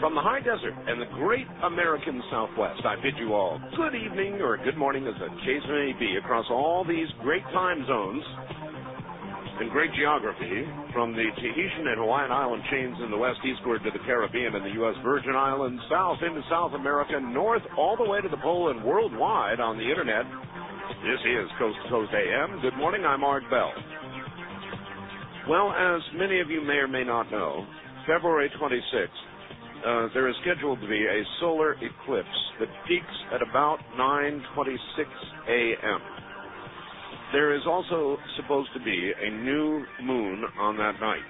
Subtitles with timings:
[0.00, 4.40] From the high desert and the great American Southwest, I bid you all good evening
[4.40, 8.24] or good morning as the case may be across all these great time zones
[9.60, 10.64] and great geography
[10.96, 14.64] from the Tahitian and Hawaiian island chains in the west eastward to the Caribbean and
[14.64, 14.96] the U.S.
[15.04, 19.60] Virgin Islands, south into South America, north all the way to the pole and worldwide
[19.60, 20.24] on the internet.
[21.04, 22.64] This is Coast to Coast AM.
[22.64, 23.72] Good morning, I'm Art Bell.
[25.44, 27.66] Well, as many of you may or may not know,
[28.08, 29.19] February 26th
[29.86, 34.78] uh, there is scheduled to be a solar eclipse that peaks at about 9:26
[35.48, 36.00] a.m.
[37.32, 41.22] There is also supposed to be a new moon on that night.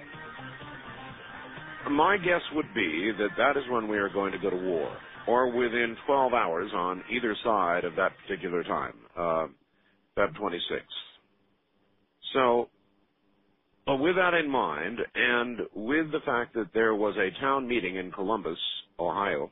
[1.90, 4.96] My guess would be that that is when we are going to go to war,
[5.26, 9.46] or within 12 hours on either side of that particular time, uh,
[10.16, 10.80] Feb 26th.
[12.34, 12.68] So
[13.90, 17.96] but with that in mind, and with the fact that there was a town meeting
[17.96, 18.56] in Columbus,
[19.00, 19.50] Ohio,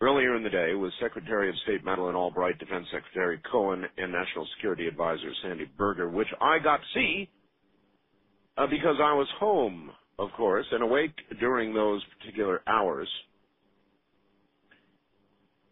[0.00, 4.48] earlier in the day with Secretary of State Madeleine Albright, Defense Secretary Cohen, and National
[4.56, 7.30] Security Advisor Sandy Berger, which I got to see
[8.58, 13.08] uh, because I was home, of course, and awake during those particular hours.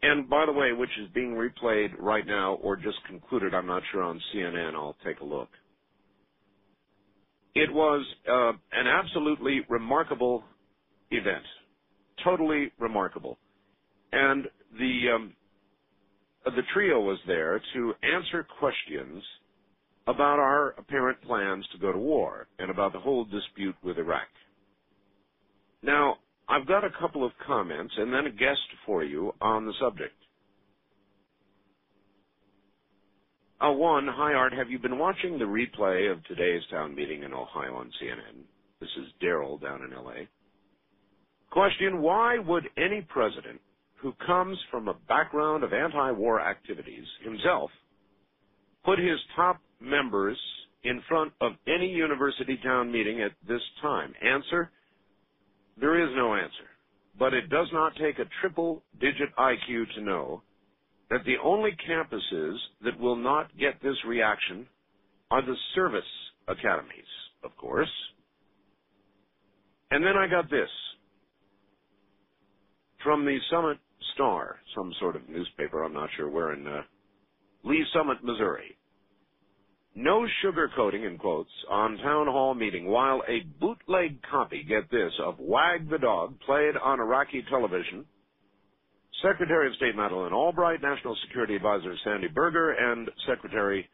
[0.03, 3.83] And by the way, which is being replayed right now or just concluded, I'm not
[3.91, 4.75] sure on CNN.
[4.75, 5.48] I'll take a look.
[7.59, 10.45] It was uh, an absolutely remarkable
[11.11, 11.42] event,
[12.23, 13.37] totally remarkable,
[14.12, 14.47] and
[14.78, 15.34] the um,
[16.47, 19.23] uh, the trio was there to answer questions
[20.06, 24.28] about our apparent plans to go to war and about the whole dispute with Iraq.
[25.82, 26.19] Now,
[26.49, 30.12] I've got a couple of comments and then a guest for you on the subject.
[30.12, 30.38] Uh,
[33.60, 37.34] Uh, one, hi Art, have you been watching the replay of today's town meeting in
[37.34, 38.44] Ohio on CNN?
[38.78, 40.26] This is Daryl down in LA.
[41.50, 43.60] Question, why would any president
[43.96, 47.70] who comes from a background of anti-war activities himself
[48.84, 50.38] put his top members
[50.84, 54.14] in front of any university town meeting at this time?
[54.22, 54.70] Answer,
[55.80, 56.70] there is no answer.
[57.19, 60.42] But it does not take a triple digit IQ to know
[61.10, 64.66] that the only campuses that will not get this reaction
[65.30, 66.02] are the service
[66.46, 67.08] academies,
[67.42, 67.91] of course.
[69.91, 70.69] And then I got this
[73.02, 73.78] from the Summit
[74.14, 76.82] Star, some sort of newspaper, I'm not sure where in uh,
[77.64, 78.76] Lee Summit, Missouri.
[79.94, 85.38] No sugarcoating, in quotes, on town hall meeting while a bootleg copy, get this, of
[85.38, 88.04] Wag the Dog played on Iraqi television–
[89.23, 93.89] Secretary of State Madeleine Albright, National Security Advisor Sandy Berger, and Secretary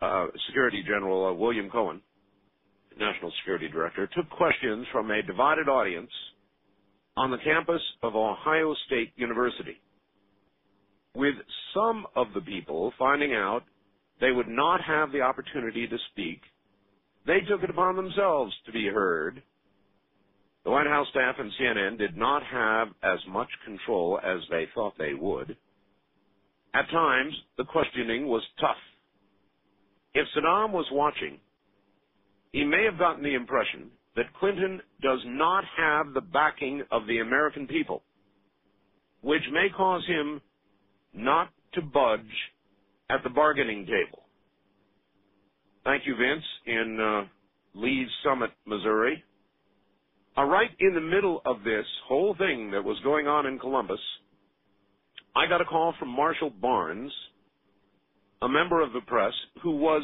[0.00, 2.00] uh, Security General uh, William Cohen,
[2.98, 6.10] National Security Director, took questions from a divided audience
[7.16, 9.80] on the campus of Ohio State University,
[11.14, 11.34] with
[11.74, 13.62] some of the people finding out
[14.20, 16.40] they would not have the opportunity to speak.
[17.26, 19.42] They took it upon themselves to be heard
[20.64, 24.94] the White House staff and CNN did not have as much control as they thought
[24.98, 25.56] they would.
[26.74, 28.76] At times, the questioning was tough.
[30.14, 31.38] If Saddam was watching,
[32.52, 37.18] he may have gotten the impression that Clinton does not have the backing of the
[37.18, 38.02] American people,
[39.22, 40.40] which may cause him
[41.14, 42.20] not to budge
[43.10, 44.24] at the bargaining table.
[45.84, 47.28] Thank you, Vince, in uh,
[47.74, 49.22] Lee's Summit, Missouri.
[50.36, 54.00] Uh, right in the middle of this whole thing that was going on in Columbus,
[55.36, 57.12] I got a call from Marshall Barnes,
[58.40, 59.32] a member of the press,
[59.62, 60.02] who was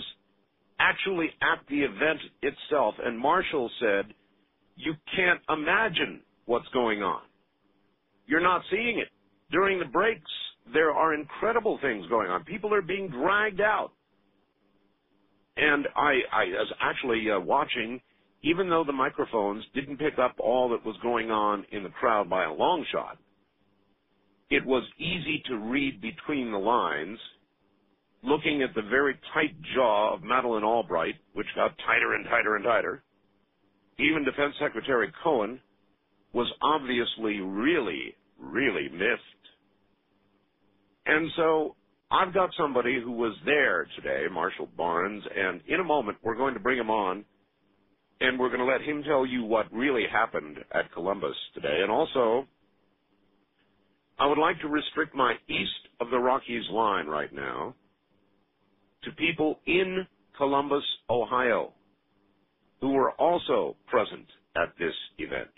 [0.79, 2.95] actually at the event itself.
[3.05, 4.07] And Marshall said,
[4.77, 7.23] You can't imagine what's going on.
[8.27, 9.09] You're not seeing it.
[9.51, 10.31] During the breaks,
[10.73, 12.45] there are incredible things going on.
[12.45, 13.93] People are being dragged out.
[15.57, 18.01] And I, I was actually uh, watching
[18.43, 22.31] even though the microphones didn't pick up all that was going on in the crowd
[22.31, 23.19] by a long shot,
[24.51, 27.19] it was easy to read between the lines,
[28.23, 32.65] looking at the very tight jaw of Madeleine Albright, which got tighter and tighter and
[32.65, 33.03] tighter.
[33.99, 35.61] Even Defense Secretary Cohen
[36.33, 39.23] was obviously really, really miffed.
[41.07, 41.75] And so
[42.11, 46.55] I've got somebody who was there today, Marshall Barnes, and in a moment we're going
[46.55, 47.25] to bring him on
[48.21, 51.81] and we're going to let him tell you what really happened at Columbus today.
[51.83, 52.47] And also,
[54.19, 57.75] I would like to restrict my east of the Rockies line right now
[59.05, 60.07] to people in
[60.37, 61.73] Columbus, Ohio,
[62.81, 64.27] who were also present
[64.57, 65.51] at this event.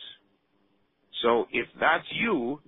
[1.22, 2.60] So if that's you,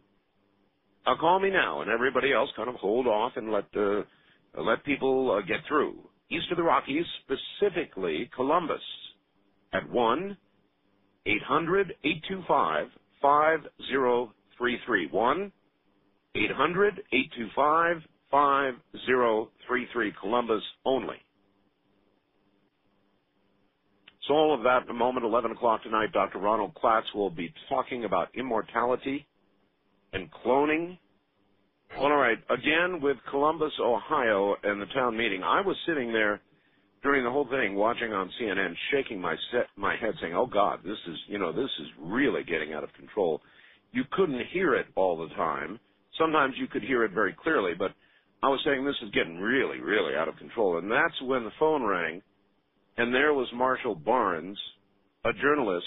[1.06, 4.05] uh, call me now, and everybody else kind of hold off and let the
[4.56, 5.99] uh, let people uh, get through.
[6.31, 8.81] East of the Rockies, specifically Columbus,
[9.72, 10.36] at one
[11.26, 12.86] eight hundred eight two five
[13.20, 15.52] five zero three three one
[16.34, 17.96] eight hundred eight two five
[18.30, 18.74] five
[19.06, 21.16] zero three three Columbus only.
[24.28, 26.38] So all of that in a moment, 11 o'clock tonight, Dr.
[26.38, 29.26] Ronald Klatz will be talking about immortality
[30.12, 30.96] and cloning.
[31.98, 35.42] All right, again with Columbus, Ohio and the town meeting.
[35.42, 36.40] I was sitting there
[37.02, 40.81] during the whole thing watching on CNN, shaking my set, my head saying, "Oh God,
[40.84, 43.40] this is, you know, this is really getting out of control."
[43.93, 45.78] You couldn't hear it all the time.
[46.19, 47.93] Sometimes you could hear it very clearly, but
[48.43, 50.78] I was saying this is getting really, really out of control.
[50.78, 52.22] And that's when the phone rang
[52.96, 54.58] and there was Marshall Barnes,
[55.25, 55.87] a journalist,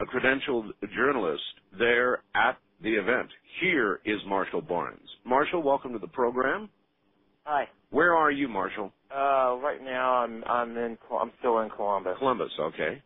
[0.00, 1.42] a credentialed journalist
[1.78, 3.28] there at the event.
[3.60, 5.08] Here is Marshall Barnes.
[5.24, 6.68] Marshall, welcome to the program.
[7.44, 7.68] Hi.
[7.90, 8.92] Where are you, Marshall?
[9.10, 12.16] Uh, right now I'm I'm in I'm still in Columbus.
[12.18, 13.02] Columbus, okay.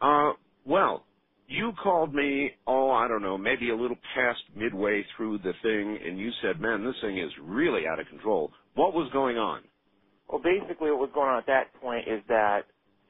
[0.00, 0.32] Uh,
[0.64, 1.04] well,
[1.48, 5.98] you called me, oh, I don't know, maybe a little past midway through the thing,
[6.04, 8.50] and you said, man, this thing is really out of control.
[8.74, 9.62] What was going on?
[10.28, 12.62] Well, basically, what was going on at that point is that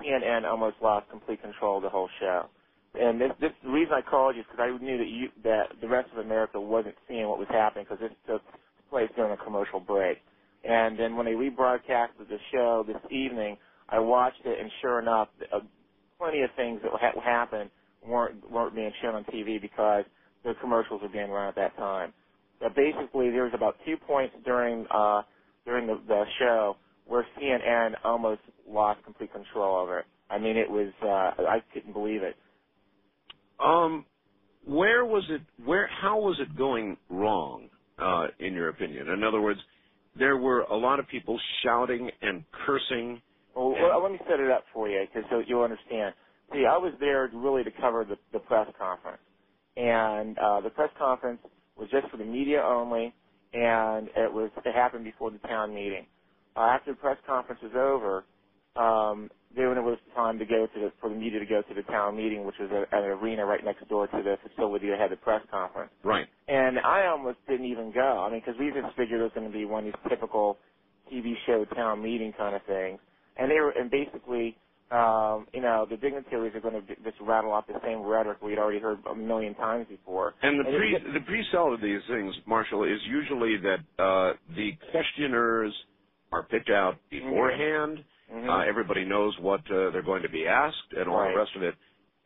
[0.02, 2.46] CNN almost lost complete control of the whole show.
[2.94, 5.80] And this, this the reason I called you is because I knew that you that
[5.80, 8.42] the rest of America wasn't seeing what was happening because this took
[8.90, 10.18] place during a commercial break.
[10.64, 13.56] And then when they rebroadcasted the show this evening,
[13.88, 15.60] I watched it, and sure enough, uh,
[16.18, 17.70] plenty of things that ha- happened
[18.06, 20.04] weren't weren't being shown on TV because
[20.44, 22.12] the commercials were being run at that time.
[22.60, 25.22] But basically, there was about two points during uh,
[25.66, 26.76] during the, the show
[27.06, 30.06] where CNN almost lost complete control over it.
[30.30, 32.36] I mean, it was uh, I couldn't believe it.
[33.60, 34.06] Um,
[34.64, 35.42] where was it?
[35.64, 35.88] Where?
[35.88, 37.70] How was it going wrong?
[37.98, 39.60] Uh, in your opinion, in other words,
[40.18, 43.22] there were a lot of people shouting and cursing.
[43.56, 46.14] Well, and well let me set it up for you, because so you'll understand.
[46.52, 49.22] See, I was there really to cover the, the press conference,
[49.76, 51.40] and uh, the press conference
[51.76, 53.14] was just for the media only,
[53.54, 56.06] and it was it happened before the town meeting
[56.56, 58.24] uh, after the press conference was over,
[58.76, 61.74] um, then it was time to go to the, for the media to go to
[61.74, 64.98] the town meeting, which was a, an arena right next door to the facility that
[64.98, 65.90] had the press conference.
[66.04, 66.26] Right.
[66.48, 68.24] And I almost didn't even go.
[68.26, 70.58] I mean, because we just figured it was going to be one of these typical
[71.12, 72.98] TV show town meeting kind of things.
[73.36, 74.56] And they were, and basically,
[74.90, 78.58] um, you know, the dignitaries are going to just rattle off the same rhetoric we'd
[78.58, 80.34] already heard a million times before.
[80.42, 84.32] And the And pre it- the pre-sell of these things, Marshall, is usually that uh,
[84.54, 85.72] the questioners
[86.30, 88.04] are picked out beforehand.
[88.32, 88.48] Mhm.
[88.48, 91.32] Uh, everybody knows what uh, they're going to be asked and all Right.
[91.32, 91.76] the rest of it.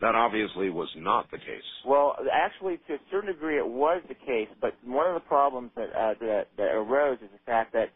[0.00, 1.64] That obviously was not the case.
[1.84, 4.48] Well, actually, to a certain degree, it was the case.
[4.60, 7.90] But one of the problems that uh, that, that arose is the fact that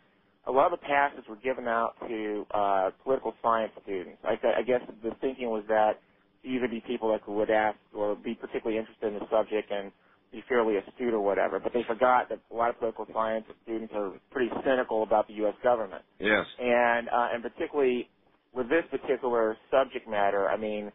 [0.47, 4.19] a lot of the passes were given out to uh, political science students.
[4.25, 6.01] I, I guess the thinking was that
[6.45, 9.93] either be people that would ask or be particularly interested in the subject and
[10.33, 11.61] be fairly astute or whatever.
[11.61, 15.35] But they forgot that a lot of political science students are pretty cynical about the
[15.35, 15.55] U.S.
[15.63, 16.47] government Yes.
[16.59, 18.11] and uh, and particularly
[18.55, 20.93] with this particular subject matter, I mean,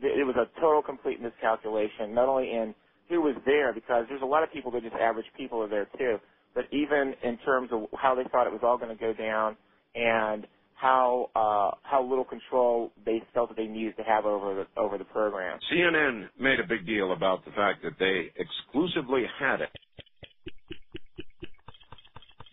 [0.00, 2.14] th- it was a total complete miscalculation.
[2.14, 2.74] Not only in
[3.08, 5.88] who was there, because there's a lot of people that just average people are there
[5.98, 6.18] too,
[6.54, 9.56] but even in terms of how they thought it was all going to go down,
[9.94, 10.46] and
[10.82, 14.98] how uh, how little control they felt that they needed to have over the over
[14.98, 15.60] the program.
[15.72, 19.68] CNN made a big deal about the fact that they exclusively had it,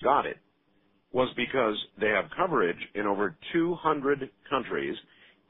[0.03, 0.37] got it,
[1.11, 4.95] was because they have coverage in over 200 countries,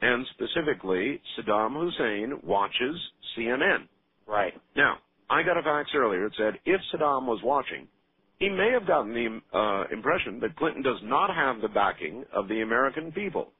[0.00, 2.96] and specifically Saddam Hussein watches
[3.36, 3.88] CNN.
[4.26, 4.54] Right.
[4.74, 4.96] Now,
[5.28, 7.88] I got a fax earlier that said if Saddam was watching,
[8.40, 12.48] he may have gotten the uh, impression that Clinton does not have the backing of
[12.48, 13.52] the American people.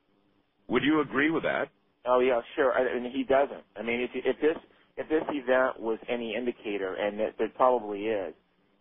[0.68, 1.68] Would you agree with that?
[2.06, 2.72] Oh yeah, sure.
[2.72, 3.62] I, and he doesn't.
[3.76, 4.56] I mean, if if this
[4.96, 8.34] if this event was any indicator, and it, it probably is,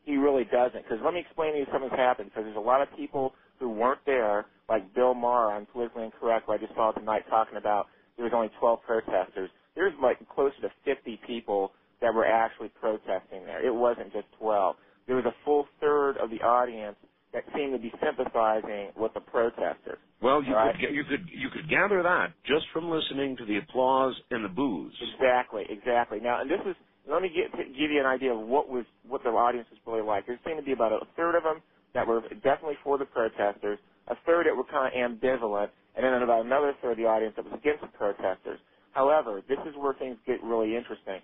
[0.06, 0.84] he really doesn't.
[0.84, 2.32] Because let me explain to you something's happened.
[2.32, 6.46] Because there's a lot of people who weren't there, like Bill Maher on Politically Incorrect,
[6.48, 9.50] who I just saw tonight talking about there was only 12 protesters.
[9.76, 13.66] There's like closer to 50 people that were actually protesting there.
[13.66, 14.76] It wasn't just 12.
[15.10, 16.96] There was a full third of the audience
[17.34, 19.98] that seemed to be sympathizing with the protesters.
[20.22, 20.78] Well, you Right.
[20.78, 24.50] could you could you could gather that just from listening to the applause and the
[24.50, 24.94] boos.
[25.02, 26.20] Exactly, exactly.
[26.20, 26.76] Now, and this is
[27.10, 30.06] let me get, give you an idea of what was what the audience was really
[30.06, 30.28] like.
[30.28, 31.64] There seemed to be about a third of them
[31.96, 36.22] that were definitely for the protesters, a third that were kind of ambivalent, and then
[36.22, 38.60] about another third of the audience that was against the protesters.
[38.92, 41.22] However, this is where things get really interesting.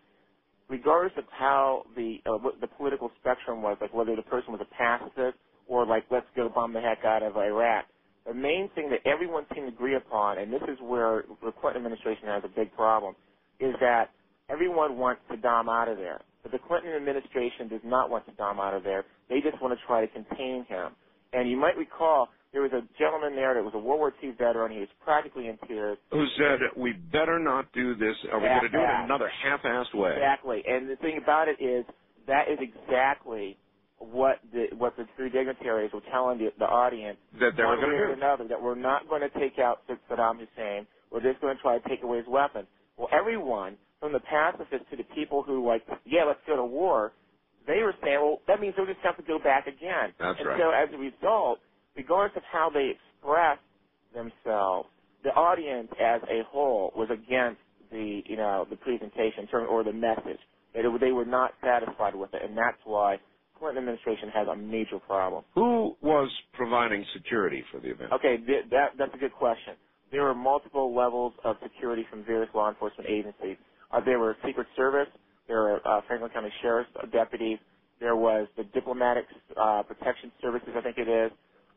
[0.69, 4.61] Regardless of how the uh, what the political spectrum was, like whether the person was
[4.61, 7.85] a pacifist or like let's go bomb the heck out of Iraq,
[8.25, 11.85] the main thing that everyone seemed to agree upon, and this is where the Clinton
[11.85, 13.15] administration has a big problem,
[13.59, 14.09] is that
[14.49, 16.21] everyone wants Saddam out of there.
[16.43, 19.05] But the Clinton administration does not want Saddam out of there.
[19.29, 20.93] They just want to try to contain him.
[21.33, 24.31] And you might recall there was a gentleman there that was a World War II
[24.31, 24.71] veteran.
[24.71, 25.97] He was practically in tears.
[26.11, 28.15] Who said, we better not do this.
[28.31, 30.13] Are we going to do it in another half-assed way?
[30.15, 30.63] Exactly.
[30.65, 31.83] And the thing about it is,
[32.27, 33.57] that is exactly
[33.99, 37.91] what the what the three dignitaries were telling the, the audience that they were going
[37.91, 40.87] to do another that we're not going to take out Saddam Hussein.
[41.11, 42.67] We're just going to try to take away his weapons.
[42.97, 47.11] Well, everyone from the pacifists to the people who like, yeah, let's go to war,
[47.67, 50.15] they were saying, well, that means they'll just have to go back again.
[50.19, 50.59] That's and right.
[50.59, 51.59] so as a result,
[51.95, 53.61] regardless of how they expressed
[54.13, 54.89] themselves,
[55.23, 57.61] the audience as a whole was against
[57.91, 60.39] the, you know, the presentation or the message.
[60.73, 63.17] They, they were not satisfied with it, and that's why
[63.57, 65.43] Clinton administration has a major problem.
[65.55, 68.11] Who was providing security for the event?
[68.13, 69.75] Okay, th- that that's a good question.
[70.11, 73.57] There were multiple levels of security from various law enforcement agencies.
[73.91, 75.07] Uh, there were Secret Service,
[75.47, 77.59] there were uh, Franklin County Sheriff's deputies,
[77.99, 79.25] there was the Diplomatic
[79.59, 81.31] uh, Protection Services, I think it is.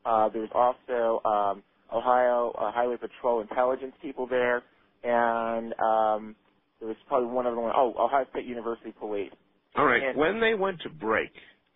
[0.04, 1.62] Uh, there was also um,
[1.92, 4.62] Ohio uh, Highway Patrol intelligence people there,
[5.04, 6.36] and um,
[6.80, 7.72] there was probably one other one.
[7.74, 9.32] Oh, Ohio State University Police.
[9.76, 10.02] All right.
[10.02, 11.30] And, when they went to break,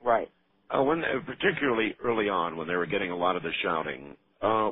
[0.04, 0.30] right?
[0.70, 4.16] Uh, when uh, particularly early on, when they were getting a lot of the shouting,
[4.40, 4.70] uh,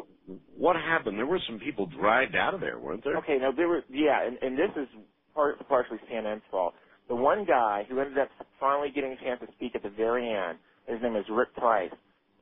[0.56, 1.18] what happened?
[1.18, 3.16] There were some people dragged out of there, weren't there?
[3.18, 4.88] Okay, now there were yeah, and, and this is
[5.34, 6.74] part, partially CNN's fault.
[7.08, 8.28] The one guy who ended up
[8.58, 11.90] finally getting a chance to speak at the very end, his name is Rick Tice.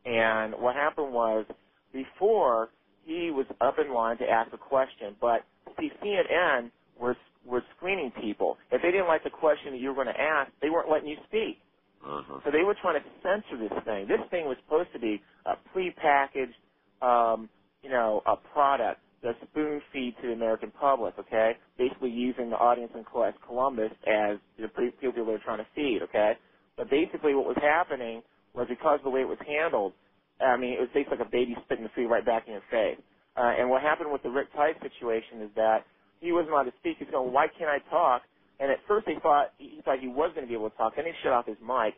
[0.09, 1.45] And what happened was,
[1.93, 2.71] before
[3.05, 5.43] he was up in line to ask a question, but
[5.79, 8.59] see, CNN was was screening people.
[8.71, 11.09] If they didn't like the question that you were going to ask, they weren't letting
[11.09, 11.59] you speak.
[12.05, 12.41] Uh-huh.
[12.45, 14.07] So they were trying to censor this thing.
[14.07, 16.57] This thing was supposed to be a prepackaged,
[17.01, 17.49] um,
[17.83, 21.57] you know, a product the spoon feed to the American public, okay?
[21.77, 24.69] Basically using the audience in Columbus as the
[25.01, 26.35] people they're trying to feed, okay?
[26.77, 28.23] But basically what was happening
[28.55, 29.93] was because of the way it was handled,
[30.41, 32.67] I mean, it was basically like a baby spitting the food right back in your
[32.71, 32.99] face.
[33.37, 35.87] Uh, and what happened with the Rick Tice situation is that
[36.21, 36.97] he wasn't allowed to speak.
[36.99, 38.23] He's going, why can't I talk?
[38.59, 40.97] And at first they thought, he thought he was going to be able to talk.
[40.97, 41.95] Then he shut off his mic.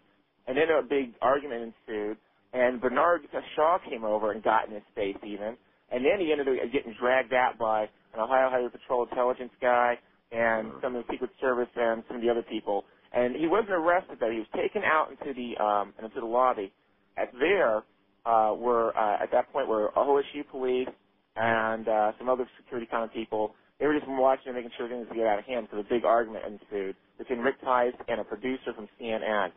[0.46, 2.18] And then a big argument ensued.
[2.52, 3.22] And Bernard
[3.56, 5.56] Shaw came over and got in his face even.
[5.90, 9.98] And then he ended up getting dragged out by an Ohio Highway Patrol intelligence guy
[10.32, 12.84] and some of the Secret Service and some of the other people.
[13.12, 14.30] And he wasn't arrested though.
[14.30, 16.72] He was taken out into the um, into the lobby.
[17.16, 17.82] At there
[18.26, 20.88] uh, were uh, at that point were OSU police
[21.36, 23.54] and uh, some other security kind of people.
[23.80, 25.68] They were just watching and making sure things get out of hand.
[25.72, 29.48] So a big argument ensued between Rick Tice and a producer from CNN.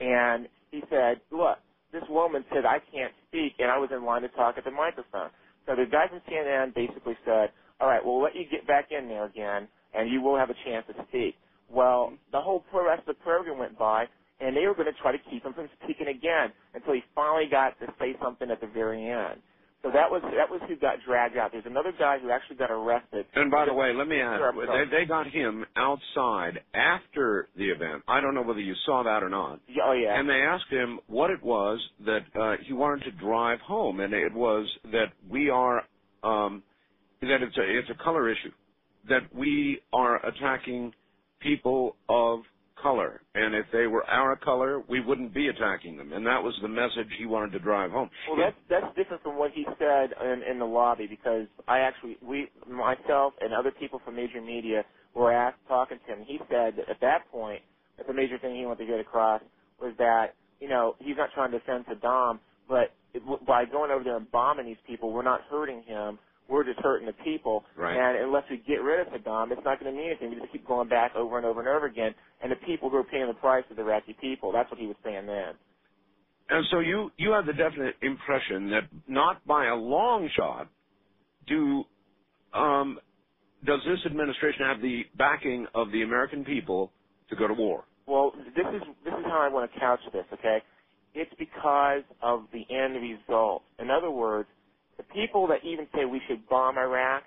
[0.00, 1.58] And he said, "Look,
[1.92, 4.70] this woman said I can't speak, and I was in line to talk at the
[4.70, 5.30] microphone."
[5.66, 7.50] So the guy from CNN basically said,
[7.80, 10.54] all right, we'll let you get back in there again, and you will have a
[10.64, 11.34] chance to speak.
[11.72, 14.04] Well, the whole rest of the program went by,
[14.40, 17.48] and they were going to try to keep him from speaking again until he finally
[17.50, 19.40] got to say something at the very end.
[19.82, 21.50] So that was that was who got dragged out.
[21.50, 23.26] There's another guy who actually got arrested.
[23.34, 28.04] And by the way, let me ask, they, they got him outside after the event.
[28.06, 29.60] I don't know whether you saw that or not.
[29.84, 30.16] Oh yeah.
[30.18, 34.14] And they asked him what it was that uh, he wanted to drive home, and
[34.14, 35.82] it was that we are
[36.22, 36.62] um,
[37.20, 38.52] that it's a it's a color issue,
[39.08, 40.92] that we are attacking
[41.42, 42.40] people of
[42.82, 46.54] color, and if they were our color, we wouldn't be attacking them, and that was
[46.62, 48.10] the message he wanted to drive home.
[48.28, 52.16] Well, that's that's different from what he said in, in the lobby because I actually
[52.20, 54.84] we myself and other people from major media
[55.14, 56.24] were asked talking to him.
[56.26, 57.62] He said that at that point
[57.98, 59.42] that the major thing he wanted to get across
[59.80, 64.02] was that you know he's not trying to defend Saddam, but it, by going over
[64.02, 66.18] there and bombing these people, we're not hurting him.
[66.48, 67.64] We're just hurting the people.
[67.76, 67.96] Right.
[67.96, 70.30] And unless we get rid of Saddam, it's not going to mean anything.
[70.30, 72.14] We just keep going back over and over and over again.
[72.42, 74.52] And the people who are paying the price are the Iraqi people.
[74.52, 75.54] That's what he was saying then.
[76.50, 80.68] And so you you have the definite impression that not by a long shot
[81.46, 81.84] do
[82.52, 82.98] um,
[83.64, 86.92] does this administration have the backing of the American people
[87.30, 87.84] to go to war?
[88.06, 90.24] Well, this is this is how I want to couch this.
[90.32, 90.58] Okay,
[91.14, 93.62] it's because of the end result.
[93.78, 94.48] In other words,
[94.98, 97.24] the people that even say we should bomb Iraq,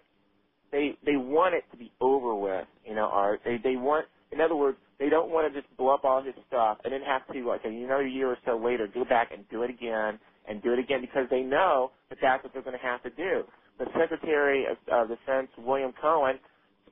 [0.72, 2.68] they they want it to be over with.
[2.86, 3.42] You know, Art.
[3.46, 4.08] They they want.
[4.32, 7.02] In other words, they don't want to just blow up all his stuff and then
[7.02, 10.62] have to like another year or so later go back and do it again and
[10.64, 13.44] do it again because they know that that's what they're going to have to do.
[13.80, 16.40] The Secretary of Defense, William Cohen,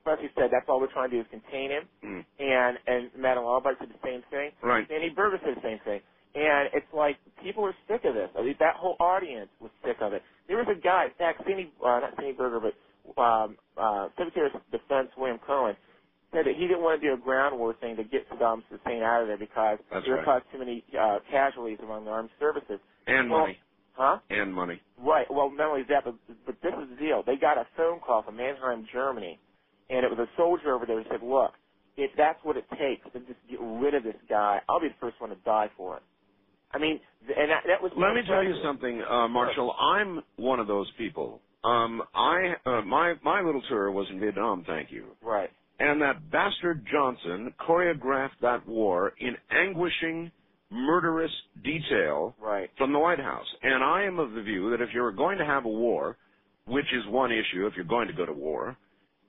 [0.04, 2.24] Presley said that's all we're trying to do is contain him, Mm.
[2.38, 4.52] and and Madeleine Albright said the same thing.
[4.62, 4.88] Right.
[4.88, 6.00] Sandy Berger said the same thing.
[6.34, 8.28] And it's like people are sick of this.
[8.38, 10.22] I mean, that whole audience was sick of it.
[10.48, 14.50] There was a guy, in fact, Sandy, uh, not Sandy Berger, but um, uh, Secretary
[14.52, 15.76] of Defense William Cohen
[16.32, 19.02] said that he didn't want to do a ground war thing to get Saddam Hussein
[19.02, 20.24] out of there because That's it would right.
[20.24, 22.80] cause too many uh, casualties among the armed services.
[23.06, 23.58] And Well- money.
[23.96, 24.18] Huh?
[24.28, 24.82] And money.
[24.98, 25.24] Right.
[25.30, 27.22] Well, not only that, but, but this is the deal.
[27.24, 29.38] They got a phone call from Mannheim, Germany,
[29.88, 31.52] and it was a soldier over there who said, "Look,
[31.96, 34.94] if that's what it takes to just get rid of this guy, I'll be the
[35.00, 36.02] first one to die for it."
[36.74, 37.92] I mean, and that, that was.
[37.96, 39.74] Let me tell you something, uh, Marshall.
[39.80, 41.40] I'm one of those people.
[41.62, 45.06] Um, I uh, my my little tour was in Vietnam, thank you.
[45.22, 45.50] Right.
[45.80, 50.30] And that bastard Johnson choreographed that war in anguishing,
[50.70, 51.32] murderous
[51.64, 52.70] detail Right.
[52.78, 53.46] from the White House.
[53.62, 56.16] And I am of the view that if you're going to have a war,
[56.66, 58.76] which is one issue, if you're going to go to war,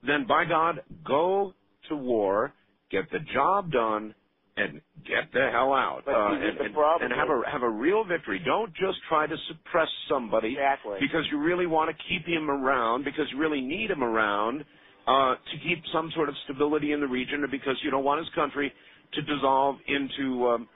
[0.06, 1.52] then by God, go
[1.88, 2.52] to war,
[2.90, 4.14] get the job done,
[4.56, 6.02] and get the hell out.
[6.06, 8.40] But uh, and, and, and have a have a real victory.
[8.44, 10.98] Don't just try to suppress somebody Exactly.
[11.00, 14.64] because you really want to keep him around, because you really need him around
[15.06, 18.20] uh, to keep some sort of stability in the region, or because you don't want
[18.24, 18.72] his country
[19.14, 20.68] to dissolve into um,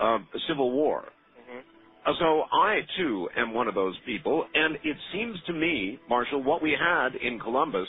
[0.00, 1.08] uh, a civil war.
[1.48, 1.60] hmm
[2.06, 6.42] Uh, So I too am one of those people, and it seems to me, Marshall,
[6.42, 7.88] what we had in Columbus,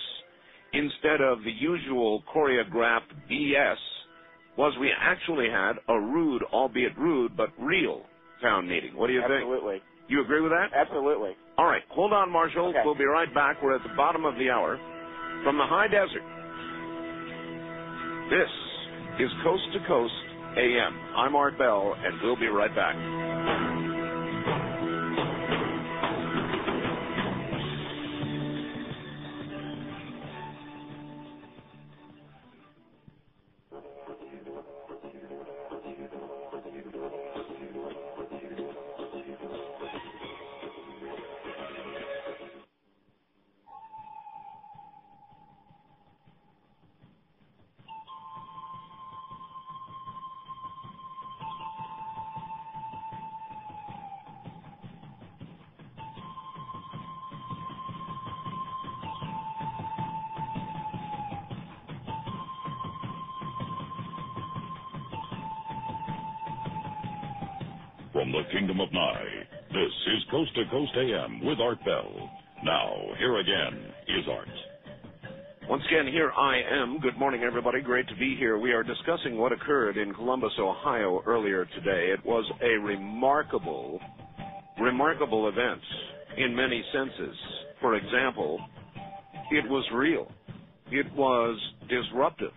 [0.74, 3.78] instead of the usual choreographed BS,
[4.58, 8.02] was we actually had a rude, albeit rude, but real
[8.42, 8.96] town meeting.
[8.96, 9.44] What do you think?
[9.44, 9.82] Absolutely.
[10.08, 10.70] You agree with that?
[10.76, 11.32] Absolutely.
[11.58, 12.70] All right, hold on, Marshall.
[12.70, 12.82] Okay.
[12.84, 13.62] We'll be right back.
[13.62, 14.80] We're at the bottom of the hour
[15.44, 16.24] from the high desert.
[18.30, 18.50] This
[19.20, 20.14] is Coast to Coast
[20.58, 20.98] AM.
[21.16, 22.96] I'm Art Bell, and we'll be right back.
[70.32, 72.30] Coast to Coast AM with Art Bell.
[72.62, 74.50] Now, here again is Art.
[75.70, 77.00] Once again, here I am.
[77.00, 77.80] Good morning, everybody.
[77.82, 78.58] Great to be here.
[78.58, 82.12] We are discussing what occurred in Columbus, Ohio earlier today.
[82.12, 84.02] It was a remarkable,
[84.82, 85.80] remarkable event
[86.36, 87.36] in many senses.
[87.80, 88.60] For example,
[89.52, 90.30] it was real.
[90.92, 92.52] It was disruptive.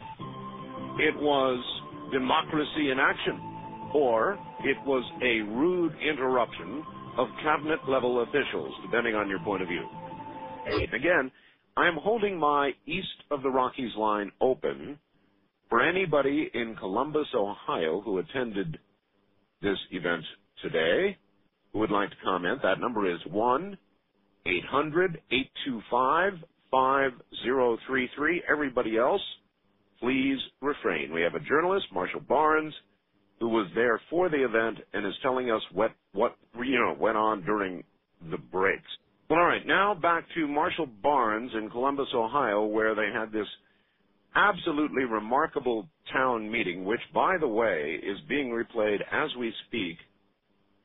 [0.98, 1.64] It was
[2.11, 3.90] democracy in action.
[3.94, 4.33] Or
[4.64, 6.85] it was a rude interruption
[7.18, 9.87] of cabinet level officials, depending on your point of view.
[10.94, 11.31] Again,
[11.77, 14.99] I am holding my East of the Rockies line open
[15.68, 18.79] for anybody in Columbus, Ohio who attended
[19.62, 20.25] this event
[20.62, 21.16] today
[21.73, 22.61] who would like to comment.
[22.62, 23.79] That number is 1
[24.46, 26.33] 800 825
[26.70, 28.42] 5033.
[28.51, 29.20] Everybody else,
[30.01, 31.12] please refrain.
[31.12, 32.75] We have a journalist, Marshall Barnes,
[33.38, 37.16] who was there for the event and is telling us what, what you know, went
[37.16, 37.85] on during
[38.31, 38.83] the breaks.
[39.31, 43.46] All right, now back to Marshall Barnes in Columbus, Ohio, where they had this
[44.35, 49.96] absolutely remarkable town meeting, which, by the way, is being replayed as we speak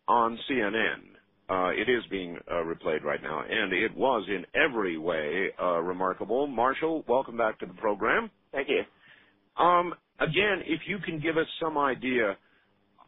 [0.08, 1.16] on CNN.
[1.48, 5.80] Uh, it is being uh, replayed right now, and it was in every way uh,
[5.80, 6.48] remarkable.
[6.48, 8.32] Marshall, welcome back to the program.
[8.52, 9.64] Thank you.
[9.64, 12.36] Um, again, if you can give us some idea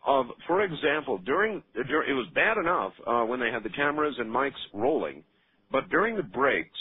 [0.07, 4.15] of, for example, during, dur it was bad enough uh, when they had the cameras
[4.17, 5.23] and mics rolling,
[5.71, 6.79] but during the breaks,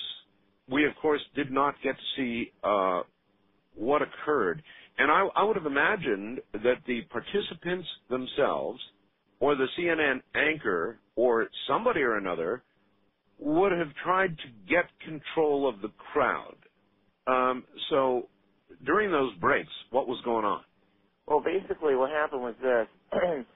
[0.68, 3.02] we of course did not get to see uh,
[3.74, 4.62] what occurred,
[4.98, 8.80] and I, I would have imagined that the participants themselves,
[9.40, 12.62] or the CNN anchor, or somebody or another,
[13.38, 16.56] would have tried to get control of the crowd.
[17.26, 18.28] Um, so
[18.84, 20.62] during those breaks, what was going on?
[21.28, 22.88] Well, basically, what happened was this: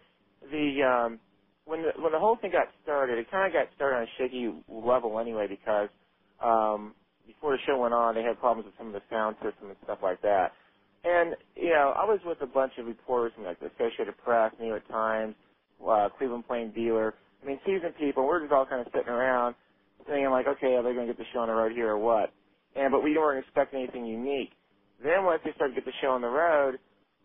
[0.52, 1.20] the um,
[1.66, 4.12] when the when the whole thing got started, it kind of got started on a
[4.18, 5.90] shaky level anyway, because
[6.44, 6.94] um,
[7.26, 9.78] before the show went on, they had problems with some of the sound system and
[9.84, 10.52] stuff like that.
[11.04, 14.52] And you know, I was with a bunch of reporters from like the Associated Press,
[14.60, 15.34] New York Times,
[15.82, 17.14] uh, Cleveland Plain Dealer.
[17.42, 18.26] I mean, seasoned people.
[18.26, 19.56] We're just all kind of sitting around,
[20.06, 21.98] thinking like, okay, are they going to get the show on the road here or
[21.98, 22.32] what?
[22.76, 24.52] And but we weren't expecting anything unique.
[25.02, 26.78] Then once they started to get the show on the road,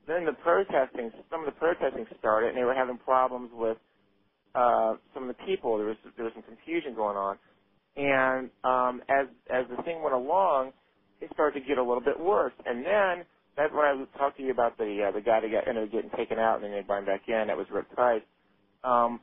[0.08, 3.78] then the protesting, some of the protesting started, and they were having problems with
[4.56, 5.78] uh, some of the people.
[5.78, 7.38] There was there was some confusion going on,
[7.98, 10.74] and um, as as the thing went along,
[11.22, 12.54] it started to get a little bit worse.
[12.66, 13.26] And then
[13.58, 15.92] that's when I talked to you about the uh, the guy that got ended up
[15.92, 17.48] getting taken out and then they brought him back in.
[17.48, 18.22] That was Rick Tice.
[18.84, 19.20] Um,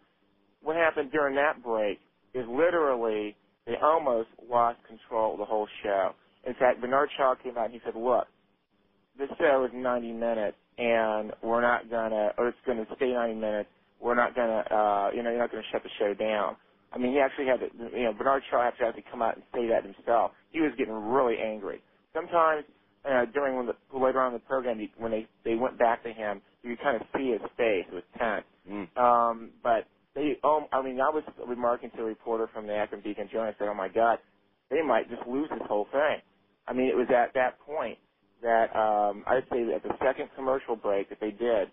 [0.63, 2.01] what happened during that break
[2.35, 6.13] is literally they almost lost control of the whole show.
[6.47, 8.27] In fact, Bernard Shaw came out and he said, "Look,
[9.19, 13.71] this show is 90 minutes, and we're not gonna, or it's gonna stay 90 minutes.
[14.01, 16.57] We're not gonna, uh, you know, you're not gonna shut the show down."
[16.93, 19.37] I mean, he actually had to, you know, Bernard Shaw had to actually come out
[19.37, 20.33] and say that himself.
[20.51, 21.83] He was getting really angry.
[22.15, 22.65] Sometimes
[23.05, 26.03] uh, during when the, later on in the program, he, when they they went back
[26.05, 27.87] to him, you could kind of see his face.
[27.89, 28.47] It was tense.
[28.69, 28.89] Mm.
[28.97, 33.03] Um, but they, um, I mean, I was remarking to a reporter from the Akron
[33.03, 33.53] Beacon Journal.
[33.55, 34.19] I said, "Oh my God,
[34.71, 36.21] they might just lose this whole thing."
[36.67, 37.99] I mean, it was at that point
[38.43, 41.71] that um, I'd say at the second commercial break that they did,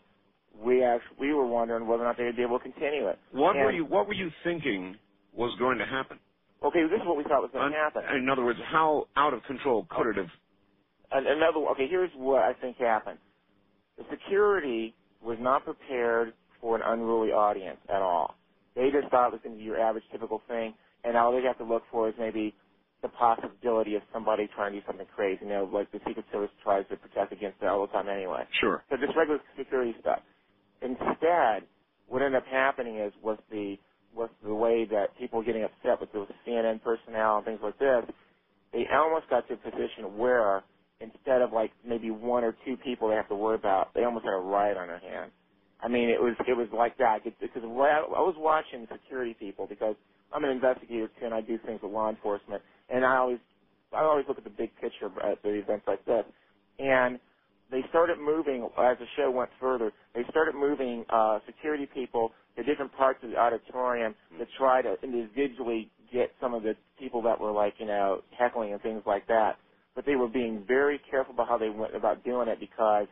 [0.55, 3.19] we actually we were wondering whether or not they would be able to continue it.
[3.32, 4.97] What And- were you What were you thinking
[5.34, 6.19] was going to happen?
[6.63, 8.03] Okay, this is what we thought was going to happen.
[8.17, 10.29] In other words, how out of control could it have?
[11.12, 13.19] Another okay here's what i think happened
[13.97, 18.36] the security was not prepared for an unruly audience at all
[18.75, 21.45] they just thought it was going to be your average typical thing and all they'd
[21.45, 22.55] have to look for is maybe
[23.02, 25.40] the possibility of somebody trying to do something crazy.
[25.44, 28.44] You know like the secret service tries to protect against that all the time anyway.
[28.60, 28.84] Sure.
[28.90, 30.20] so just regular security stuff.
[30.82, 31.64] Instead
[32.08, 33.78] what ended up happening is was the
[34.16, 37.78] was the way that people were getting upset with the cnn personnel and things like
[37.80, 38.04] this.
[38.74, 40.64] They almost got to a position where
[41.00, 44.26] instead of like maybe one or two people they have to worry about, they almost
[44.26, 45.32] had a riot on their hands.
[45.82, 47.24] I mean, it was it was like that.
[47.24, 49.96] Because I was watching security people because
[50.34, 53.39] I'm an investigator too, and I do things with law enforcement, and I always
[53.94, 56.26] I always look at the big picture at the events like this,
[56.80, 57.20] and
[57.72, 59.92] they started moving as the show went further.
[60.15, 64.96] They started moving uh, security people to different parts of the auditorium to try to
[65.04, 69.28] individually get some of the people that were like you know heckling and things like
[69.28, 69.58] that.
[69.96, 73.08] But they were being very careful about how they went about doing it because,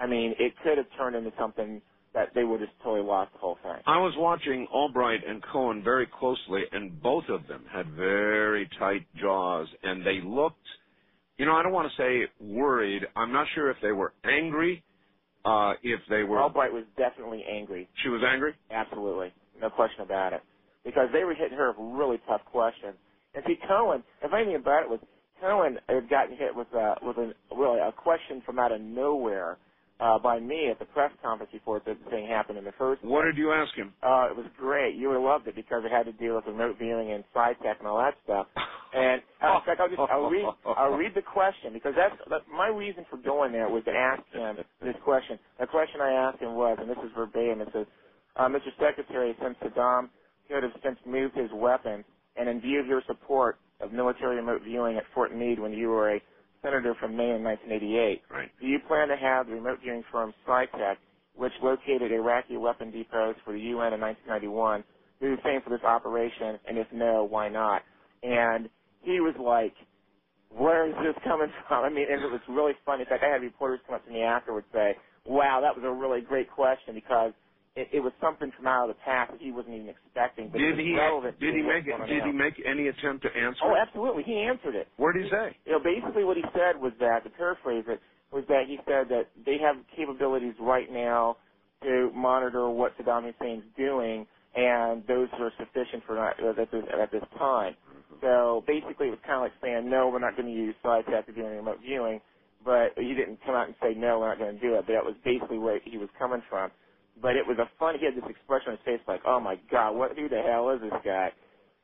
[0.00, 1.82] I mean, it could have turned into something
[2.16, 3.76] that they would have totally lost the whole thing.
[3.86, 9.06] I was watching Albright and Cohen very closely, and both of them had very tight
[9.20, 10.56] jaws, and they looked,
[11.36, 13.02] you know, I don't want to say worried.
[13.14, 14.82] I'm not sure if they were angry,
[15.44, 16.40] uh, if they were.
[16.40, 17.86] Albright was definitely angry.
[18.02, 18.54] She was angry.
[18.70, 19.34] Absolutely.
[19.60, 20.40] No question about it.
[20.86, 22.94] Because they were hitting her with really tough questions.
[23.34, 25.00] And see, Cohen, if anything about it was,
[25.38, 29.58] Cohen had gotten hit with a, with a, really a question from out of nowhere,
[30.00, 33.24] uh, by me at the press conference before the thing happened in the first What
[33.24, 33.94] did you ask him?
[34.02, 34.94] Uh, it was great.
[34.96, 37.54] You would have loved it because it had to do with remote viewing and PSI
[37.64, 38.46] TECH and all that stuff.
[38.92, 42.44] And uh, in fact, I'll just I'll read I'll read the question because that's, that's
[42.52, 45.38] my reason for going there was to ask him this question.
[45.58, 47.62] The question I asked him was, and this is verbatim.
[47.62, 47.86] It says,
[48.36, 48.68] uh, "Mr.
[48.78, 50.10] Secretary, since Saddam
[50.48, 52.04] could have since moved his weapons,
[52.36, 55.88] and in view of your support of military remote viewing at Fort Meade when you
[55.88, 56.20] were a
[56.62, 58.52] senator from Maine in 1988, Right.
[58.60, 60.98] do you plan to have the remote viewing firm PSI TECH,
[61.34, 64.84] which located Iraqi weapon depots for the UN in 1991,
[65.20, 66.58] do the same for this operation?
[66.66, 67.82] And if no, why not?
[68.22, 68.70] And
[69.02, 69.74] he was like,
[70.50, 71.84] where is this coming from?
[71.84, 73.02] I mean, and it was really funny.
[73.02, 75.92] In fact, I had reporters come up to me afterwards say, wow, that was a
[75.92, 77.32] really great question because
[77.76, 80.50] it, it was something from out of the past that he wasn't even expecting.
[80.50, 80.94] But Did he
[81.40, 83.60] did he make on did he make any attempt to answer?
[83.64, 84.24] Oh, absolutely.
[84.24, 85.56] He answered it What did he say?
[85.66, 88.00] you know, basically what he said was that, to paraphrase it,
[88.32, 91.38] was that he said that they have capabilities right now
[91.82, 96.84] to monitor what Saddam Hussein's doing, and those are sufficient for not, uh, at, this,
[97.00, 97.76] at this time.
[98.22, 101.02] So basically, it was kind of like saying, no, we're not going to use PSI
[101.10, 102.20] TECH to do any remote viewing,
[102.64, 104.84] but he didn't come out and say, no, we're not going to do it.
[104.86, 106.70] But that was basically where he was coming from.
[107.20, 107.96] But it was a fun.
[107.98, 110.16] He had this expression on his face, like, "Oh my God, what?
[110.18, 111.32] Who the hell is this guy?"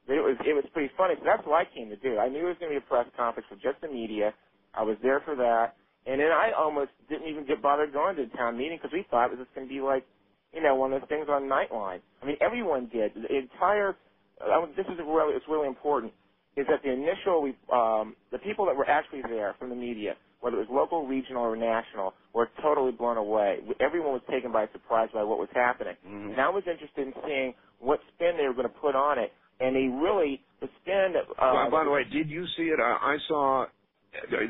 [0.06, 1.14] But it was it was pretty funny.
[1.18, 2.18] So that's what I came to do.
[2.18, 4.34] I knew it was going to be a press conference with just the media.
[4.74, 8.26] I was there for that, and then I almost didn't even get bothered going to
[8.26, 10.06] the town meeting because we thought it was just going to be like,
[10.54, 12.00] you know, one of those things on Nightline.
[12.22, 13.12] I mean, everyone did.
[13.14, 13.96] The entire.
[14.40, 16.12] I this is really it's really important.
[16.56, 20.16] Is that the initial we um, the people that were actually there from the media,
[20.42, 23.60] whether it was local, regional, or national, were totally blown away.
[23.80, 25.96] Everyone was taken by surprise by what was happening.
[26.06, 26.32] Mhm.
[26.32, 29.32] And I was interested in seeing what spin they were going to put on it.
[29.60, 31.14] And they really, the spin.
[31.38, 32.80] Uh, By, by the way, did you see it?
[32.80, 33.66] I, I saw.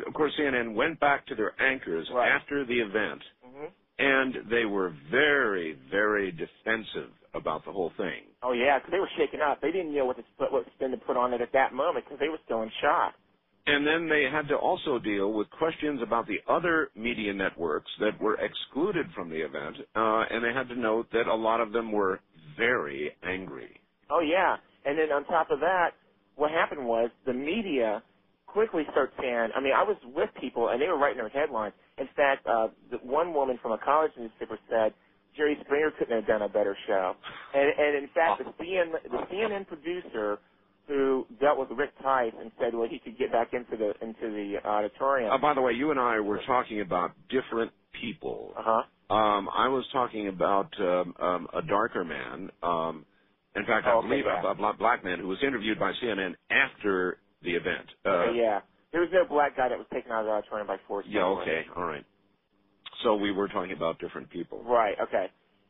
[0.06, 2.28] Of course, CNN went back to their anchors Right.
[2.32, 3.66] after the event, hmm
[3.98, 8.22] and they were very, very defensive about the whole thing.
[8.42, 9.60] Oh yeah, because they were shaken up.
[9.60, 12.18] They didn't know what to what spin to put on it at that moment because
[12.18, 13.14] they were still in shock.
[13.66, 18.20] And then they had to also deal with questions about the other media networks that
[18.20, 21.72] were excluded from the event, uh, and they had to note that a lot of
[21.72, 22.20] them were
[22.56, 23.80] very angry.
[24.10, 25.90] Oh yeah, and then on top of that,
[26.34, 28.02] what happened was the media
[28.46, 29.48] quickly started saying.
[29.56, 31.72] I mean, I was with people and they were writing their headlines.
[31.98, 34.92] In fact, uh, the one woman from a college newspaper said
[35.36, 37.14] Jerry Springer couldn't have done a better show.
[37.54, 40.38] And, and in fact, the CNN, the CNN producer
[40.88, 44.30] who dealt with Rick Tice and said, well, he could get back into the into
[44.30, 45.30] the auditorium.
[45.32, 48.52] Uh, by the way, you and I were talking about different people.
[48.58, 49.14] Uh huh.
[49.14, 52.50] Um, I was talking about um, um, a darker man.
[52.62, 53.06] Um,
[53.54, 54.42] in fact, I Oh, okay, believe yeah.
[54.42, 57.86] a, a black man who was interviewed by CNN after the event.
[58.06, 58.60] Uh, Okay, yeah.
[58.92, 61.06] There was no black guy that was taken out of the auditorium by force.
[61.08, 62.04] yeah, okay, all right.
[63.02, 64.62] So we were talking about different people.
[64.64, 64.96] Right.
[65.02, 65.26] Okay.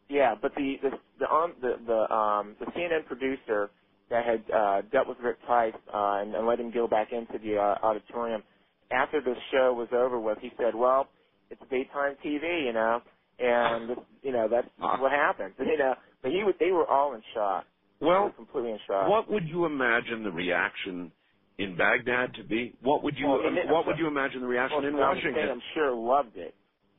[0.08, 3.70] Yeah, but the the the um, the, the um the CNN producer
[4.12, 7.38] that had uh, dealt with Rick Tice uh, and, and let him go back into
[7.44, 8.44] the uh, auditorium
[8.92, 11.08] after the show was over with, he said, "Well,
[11.50, 13.02] it's daytime TV, you know,
[13.40, 15.00] and you know that's Ah.
[15.00, 17.66] what happens, you know." But he was, they were all in shock.
[18.00, 19.08] Well, completely in shock.
[19.10, 21.12] what would you imagine the reaction
[21.58, 22.76] in Baghdad to be?
[22.82, 25.50] What would you Well, in- What would you imagine the reaction Well, in Washington?
[25.50, 26.54] I'm sure loved it.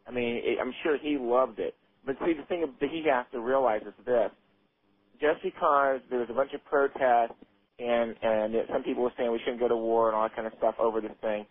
[0.08, 1.76] I mean, it, I'm sure he loved it.
[2.06, 4.32] But see, the thing that he has to realize is this:
[5.24, 7.40] just because there's a bunch of protests
[7.80, 10.46] and and some people were saying we shouldn't go to war and all that kind
[10.46, 11.46] of stuff over this thing,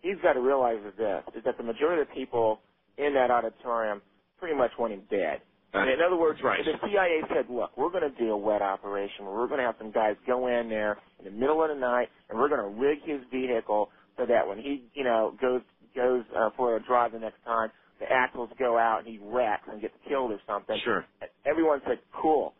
[0.00, 2.60] he's got to realize is this: is that the majority of the people
[2.96, 4.00] in that auditorium
[4.40, 5.40] pretty much want him dead.
[5.74, 6.64] Uh, in other words, right.
[6.64, 9.66] the CIA said, look, we're going to do a wet operation where we're going to
[9.66, 12.62] have some guys go in there in the middle of the night and we're going
[12.62, 15.60] to rig his vehicle so that when he, you know, goes
[15.94, 19.68] goes uh, for a drive the next time, the axles go out and he wrecks
[19.70, 20.76] and gets killed or something.
[20.84, 21.04] Sure.
[21.44, 22.54] Everyone said, cool.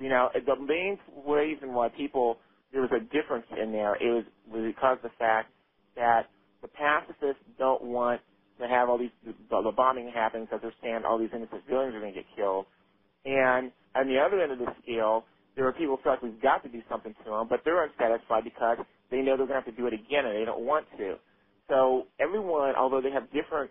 [0.00, 2.38] You know, the main reason why people,
[2.72, 5.52] there was a difference in there, it was, because of the fact
[5.96, 6.28] that
[6.62, 8.20] the pacifists don't want
[8.60, 11.94] to have all these, the, the bombing happen because they're saying all these innocent civilians
[11.96, 12.66] are going to get killed.
[13.24, 15.24] And on the other end of the scale,
[15.56, 17.84] there are people who feel like we've got to do something to them, but they're
[17.84, 18.78] unsatisfied because
[19.10, 21.16] they know they're going to have to do it again and they don't want to.
[21.68, 23.70] So everyone, although they have different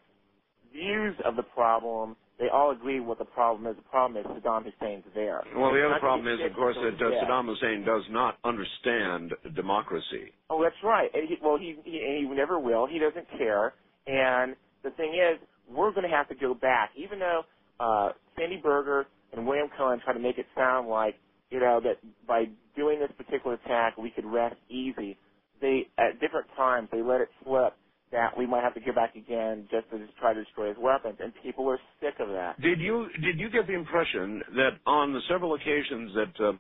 [0.74, 3.76] views of the problem, they all agree what the problem is.
[3.78, 5.42] The problem is Saddam Hussein's there.
[5.56, 7.00] Well, the other Not problem is, of course, that.
[7.00, 10.34] Saddam Hussein does not understand democracy.
[10.50, 11.10] Oh, that's right.
[11.14, 12.86] And he, well, he, he and he never will.
[12.86, 13.74] He doesn't care.
[14.06, 17.42] And the thing is, we're going to have to go back, even though
[17.80, 21.16] uh, Sandy Berger and William Cohen try to make it sound like
[21.50, 21.98] you know that
[22.28, 22.46] by
[22.76, 25.18] doing this particular attack we could rest easy.
[25.60, 27.74] They at different times they let it slip
[28.12, 31.18] that we might have to go back again just to try to destroy his weapons,
[31.22, 32.60] and people are sick of that.
[32.62, 36.54] Did you did you get the impression that on the several occasions that uh,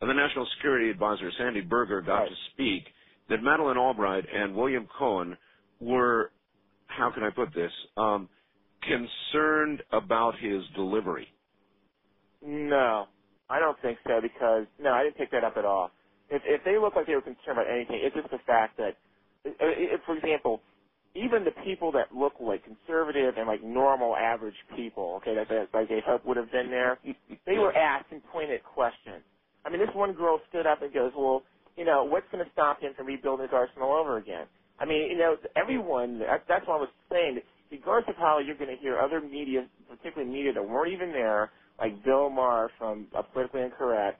[0.00, 2.26] the National Security Advisor Sandy Berger got Right.
[2.26, 2.84] to speak,
[3.30, 5.36] that Madeleine Albright and William Cohen
[5.80, 6.32] were,
[6.86, 8.28] how can I put this, um,
[8.82, 11.28] concerned about his delivery?
[12.42, 13.06] No,
[13.48, 15.90] I don't think so because no, I didn't pick that up at all.
[16.30, 18.96] If if they look like they were concerned about anything, it's just the fact that,
[19.46, 20.60] i- i- if, for example,
[21.14, 25.68] even the people that look like conservative and like normal average people, okay, that, that
[25.72, 26.98] like they hope would have been there,
[27.46, 29.22] they were asking pointed questions.
[29.64, 31.42] I mean, this one girl stood up and goes, "Well,
[31.76, 34.46] you know, what's going to stop him from rebuilding his arsenal over again?"
[34.80, 36.18] I mean, you know, everyone.
[36.18, 37.40] That, that's what I was saying.
[37.70, 41.50] Regardless of how you're going to hear other media, particularly media that weren't even there,
[41.78, 44.18] like Bill Maher from uh, Politically Incorrect,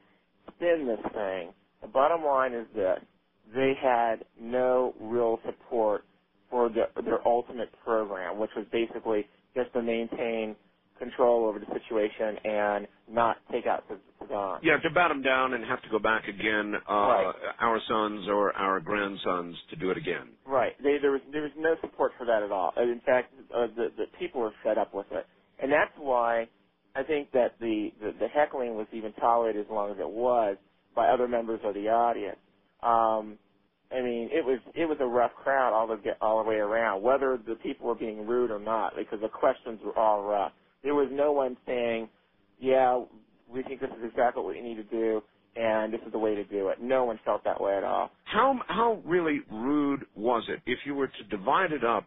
[0.56, 1.52] spin this thing.
[1.82, 3.00] The bottom line is this:
[3.52, 6.04] they had no real support
[6.54, 10.56] for the, their ultimate program, which was basically just to maintain
[11.00, 13.84] control over the situation and not take out
[14.22, 14.60] Saddam.
[14.62, 17.36] Yeah, to bat him down and have to go back again, uh, Right.
[17.60, 20.36] our sons or our grandsons to do it again.
[20.46, 20.72] Right.
[20.82, 22.72] They, there was there was no support for that at all.
[22.76, 25.26] And in fact, uh, the the people were fed up with it,
[25.62, 26.48] and that's why
[26.96, 30.56] I think that the, the the heckling was even tolerated as long as it was
[30.96, 32.38] by other members of the audience.
[32.82, 33.38] Um,
[33.94, 37.02] I mean, it was it was a rough crowd all the all the way around,
[37.02, 40.52] whether the people were being rude or not, because the questions were all rough.
[40.82, 42.08] There was no one saying,
[42.58, 43.04] "Yeah,
[43.48, 45.22] we think this is exactly what we need to do,
[45.56, 48.10] and this is the way to do it." No one felt that way at all.
[48.24, 50.60] How how really rude was it?
[50.66, 52.04] If you were to divide it up,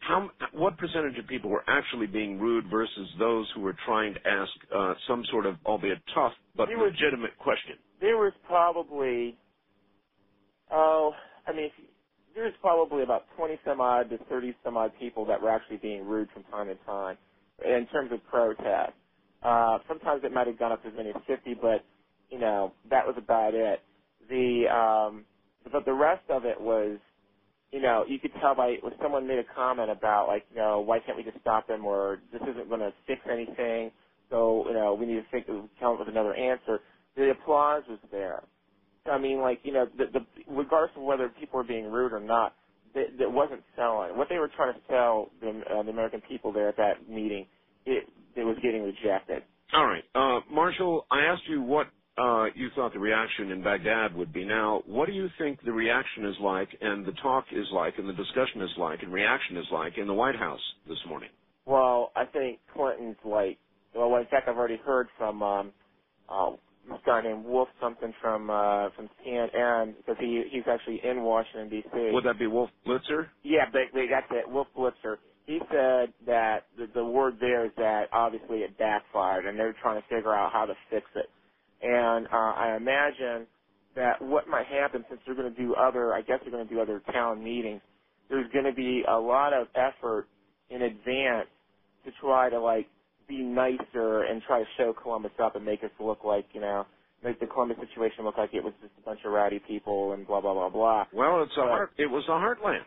[0.00, 4.20] how what percentage of people were actually being rude versus those who were trying to
[4.26, 7.76] ask uh, some sort of, albeit tough but There was- legitimate question?
[8.00, 9.36] there was probably
[10.72, 11.12] oh
[11.46, 11.70] i mean
[12.34, 16.04] there's probably about 20 some odd to 30 some odd people that were actually being
[16.06, 17.16] rude from time to time
[17.64, 18.92] in terms of protest
[19.42, 21.84] uh sometimes it might have gone up as many as 50 but
[22.30, 23.80] you know that was about it
[24.30, 25.24] the um
[25.72, 26.98] but the rest of it was
[27.72, 30.80] you know, you could tell by when someone made a comment about like, you know,
[30.80, 33.92] why can't we just stop them or this isn't going to fix anything,
[34.30, 36.80] so you know we need to think, come up with another answer.
[37.16, 38.44] The applause was there.
[39.10, 42.20] I mean, like you know, the, the regardless of whether people were being rude or
[42.20, 42.54] not,
[42.94, 44.16] it, it wasn't selling.
[44.16, 47.46] What they were trying to sell the, uh, the American people there at that meeting,
[47.86, 48.04] it
[48.36, 49.42] it was getting rejected.
[49.74, 54.14] All right, uh, Marshall, I asked you what uh, you thought the reaction in Baghdad
[54.14, 54.44] would be.
[54.44, 58.08] Now, what do you think the reaction is like, and the talk is like, and
[58.08, 61.28] the discussion is like, and reaction is like in the White House this morning?
[61.66, 63.58] Well, I think Clinton's like.
[63.94, 65.72] Well, in fact, I've already heard from um,
[66.28, 66.50] uh,
[66.88, 71.68] this guy named Wolf something from uh, from CNN because he he's actually in Washington
[71.68, 72.10] D.C.
[72.12, 73.28] Would that be Wolf Blitzer?
[73.42, 75.16] Yeah, they they got that Wolf Blitzer.
[75.46, 80.00] He said that the, the word there is that obviously it backfired, and they're trying
[80.00, 81.30] to figure out how to fix it.
[81.82, 83.46] And uh, I imagine
[83.96, 86.72] that what might happen since they're going to do other, I guess they're going to
[86.74, 87.80] do other town meetings.
[88.28, 90.28] There's going to be a lot of effort
[90.70, 91.48] in advance
[92.04, 92.86] to try to like
[93.28, 96.86] be nicer and try to show Columbus up and make us look like you know
[97.24, 100.26] make the Columbus situation look like it was just a bunch of rowdy people and
[100.26, 101.06] blah blah blah blah.
[101.12, 101.92] Well, it's a But- heart.
[101.98, 102.84] It was a heartland.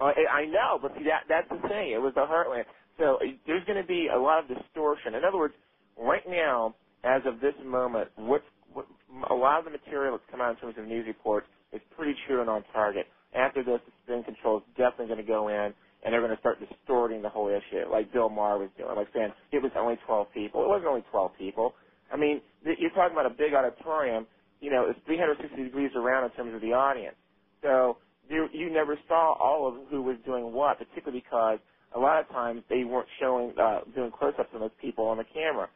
[0.00, 1.92] Uh, I I know, but see that that's the thing.
[1.92, 2.64] It was a heartland.
[2.98, 5.14] So uh, there's going to be a lot of distortion.
[5.14, 5.54] In other words,
[5.98, 6.74] right now,
[7.04, 8.86] as of this moment, what's what,
[9.30, 12.14] a lot of the material that's come out in terms of news reports is pretty
[12.26, 13.06] true and on target.
[13.34, 16.40] After this, the spin control is definitely going to go in, and they're going to
[16.40, 19.96] start distorting the whole issue, like Bill Maher was doing, like saying it was only
[20.06, 20.64] 12 people.
[20.64, 21.74] It wasn't only 12 people.
[22.12, 24.26] I mean, th- you're talking about a big auditorium.
[24.60, 27.16] You know, it's 360 degrees around in terms of the audience.
[27.62, 31.58] So you, you never saw all of who was doing what, particularly because
[31.96, 35.26] a lot of times they weren't showing, uh, doing close-ups on those people on the
[35.34, 35.68] camera.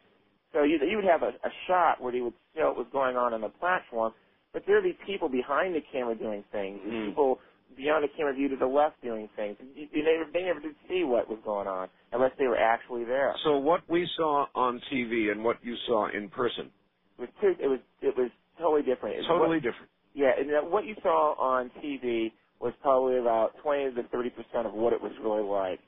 [0.52, 3.16] So you, you would have a, a shot where they would show what was going
[3.16, 4.12] on on the platform,
[4.52, 7.06] but there would be people behind the camera doing things, Mm.
[7.08, 7.38] people
[7.76, 9.56] beyond the camera view to the left doing things.
[9.74, 13.04] You, you never, they never did see what was going on unless they were actually
[13.04, 13.34] there.
[13.44, 16.70] So what we saw on TV and what you saw in person,
[17.18, 19.16] It was two, it was it was totally different.
[19.18, 19.90] It's totally what, different.
[20.14, 24.66] yeah, and that what you saw on TV was probably about 20 to 30 percent
[24.66, 25.80] of what it was really like.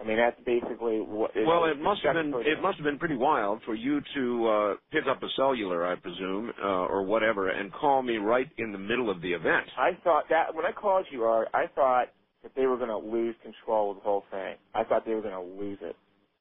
[0.00, 1.30] I mean, that's basically what.
[1.36, 4.74] Well, it must have been it must have been pretty wild for you to uh,
[4.90, 8.78] pick up a cellular, I presume, uh, or whatever, and call me right in the
[8.78, 9.66] middle of the event.
[9.78, 12.06] I thought that when I called you, Art, I thought
[12.42, 14.56] that they were going to lose control of the whole thing.
[14.74, 15.94] I thought they were going to lose it,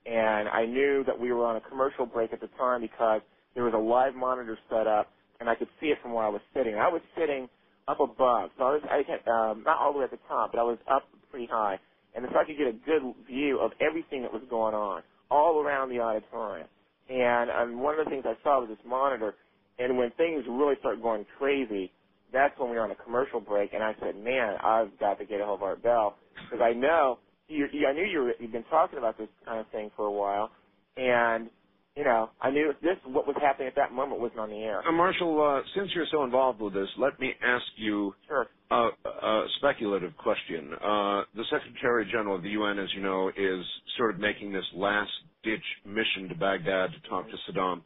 [0.06, 3.22] and I knew that we were on a commercial break at the time because
[3.54, 6.30] there was a live monitor set up, and I could see it from where I
[6.30, 6.76] was sitting.
[6.76, 7.48] I was sitting
[7.88, 10.52] up above, so I was I had, um, not all the way at the top,
[10.54, 11.80] but I was up pretty high,
[12.16, 15.62] and so I could get a good view of everything that was going on all
[15.62, 16.68] around the auditorium.
[17.10, 19.36] And um, one of the things I saw was this monitor,
[19.80, 21.92] and when things really start going crazy,
[22.34, 25.26] that's when we were on a commercial break, and I said, "Man, I've got to
[25.26, 26.16] get a hold of Art Bell
[26.50, 29.60] because I know you, you, I knew you were, you've been talking about this kind
[29.60, 30.52] of thing for a while,
[30.98, 31.50] and
[31.96, 34.82] you know, I knew this what was happening at that moment wasn't on the air.
[34.88, 38.48] Uh, Marshall, uh, since you're so involved with this, let me ask you Sure.
[38.72, 40.72] a, a speculative question.
[40.74, 43.66] Uh, the Secretary General of the UN, as you know, is
[43.98, 47.82] sort of making this last-ditch mission to Baghdad to talk to Saddam.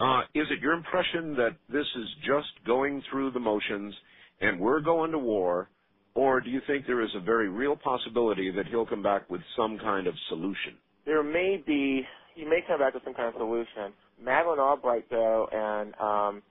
[0.00, 3.94] Uh, is it your impression that this is just going through the motions
[4.40, 5.68] and we're going to war,
[6.14, 9.42] or do you think there is a very real possibility that he'll come back with
[9.56, 10.78] some kind of solution?
[11.04, 12.02] There may be
[12.34, 13.92] he may come back with some kind of solution.
[14.22, 16.42] Madeleine Albright though, and um,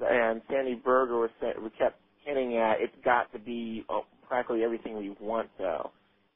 [0.00, 4.64] and Sandy Berger were sa- we kept hinting at it's got to be uh, practically
[4.64, 5.90] everything we want though.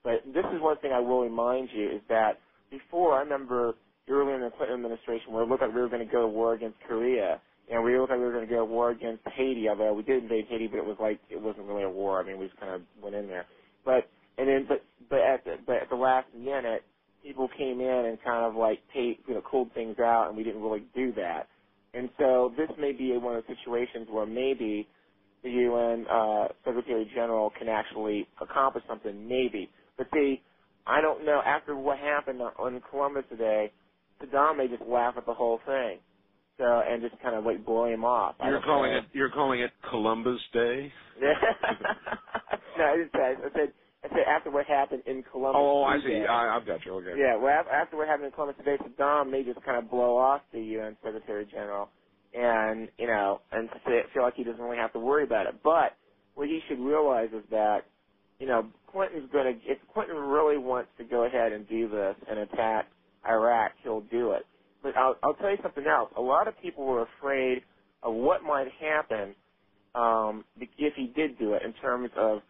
[0.04, 3.74] But this is one thing I will remind you is that before I remember
[4.08, 6.28] earlier in the Clinton administration where it looked like we were going to go to
[6.28, 9.22] war against Korea and we looked like we were going to go to war against
[9.36, 12.20] Haiti, although we did invade Haiti, but it was like it wasn't really a war.
[12.20, 13.46] I mean, we just kind of went in there.
[13.84, 14.08] But
[14.38, 16.84] and then but but at the but at the last minute,
[17.22, 20.44] people came in and kind of like paid, you know cooled things out, and we
[20.44, 21.48] didn't really do that.
[21.94, 24.88] And so this may be one of those situations where maybe
[25.44, 29.70] the UN uh, Secretary General can actually accomplish something, maybe.
[29.98, 30.42] But see,
[30.86, 31.42] I don't know.
[31.44, 33.72] After what happened on Columbus today,
[34.22, 36.00] Saddam may just laugh at the whole thing,
[36.58, 38.36] so and just kind of like blow him off.
[38.42, 38.98] You're calling know.
[38.98, 40.92] it you're calling it Columbus Day.
[41.22, 43.08] no, I say.
[43.12, 43.72] Said I said
[44.28, 45.60] after what happened in Columbus.
[45.60, 46.04] Oh, I see.
[46.08, 46.26] today.
[46.26, 46.94] I, I've got you.
[46.94, 47.16] Okay.
[47.18, 50.42] Yeah, well, after what happened in Columbus today, Saddam may just kind of blow off
[50.52, 51.90] the UN Secretary General,
[52.34, 53.68] and you know, and
[54.14, 55.62] feel like he doesn't really have to worry about it.
[55.64, 55.96] But
[56.34, 57.84] what he should realize is that,
[58.40, 62.16] you know, Clinton's going to, if Clinton really wants to go ahead and do this
[62.28, 62.86] and attack
[63.28, 64.44] Iraq, he'll do it.
[64.82, 66.10] But I'll, I'll tell you something else.
[66.16, 67.64] A lot of people were afraid
[68.02, 69.34] of what might happen
[69.94, 72.40] um, if he did do it in terms of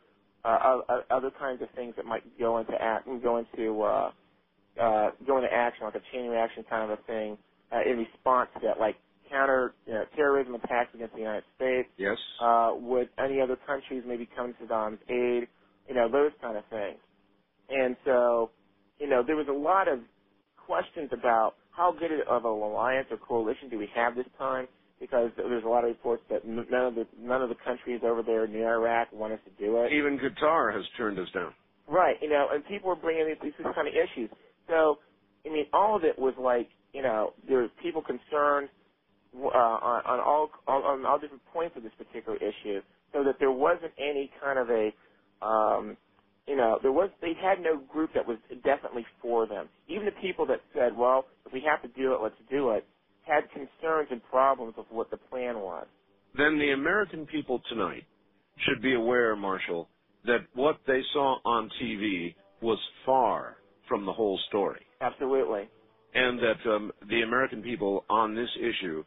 [0.48, 4.10] uh, other kinds of things that might go into act go into uh,
[4.80, 7.38] uh, go into action, like a chain reaction kind of a thing,
[7.72, 8.96] uh, in response to that, like
[9.30, 11.88] counter you know, terrorism attacks against the United States.
[11.98, 12.16] Yes.
[12.40, 15.48] Uh, would any other countries maybe come to Saddam's aid?
[15.88, 16.98] You know, those kind of things.
[17.68, 18.50] And so,
[18.98, 20.00] you know, there was a lot of
[20.56, 24.68] questions about how good of an alliance or coalition do we have this time?
[25.00, 28.22] Because there's a lot of reports that none of the none of the countries over
[28.22, 29.92] there near Iraq want us to do it.
[29.92, 31.54] Even Qatar has turned us down.
[31.88, 34.30] Right, you know, and people were bringing these, these kind of issues.
[34.68, 34.98] So,
[35.46, 38.68] I mean, all of it was like, you know, there were people concerned
[39.36, 42.80] uh, on, on all on all different points of this particular issue,
[43.12, 44.90] so that there wasn't any kind of a
[45.44, 45.96] um,
[46.46, 49.68] you know, there was they had no group that was definitely for them.
[49.88, 52.86] Even the people that said, "Well, if we have to do it, let's do it,"
[53.28, 55.86] had concerns and problems with what the plan was.
[56.36, 58.04] Then the American people tonight
[58.66, 59.88] should be aware, Marshall,
[60.24, 63.56] that what they saw on TV was far
[63.88, 64.80] from the whole story.
[65.00, 65.68] Absolutely.
[66.14, 69.04] And that um, the American people on this issue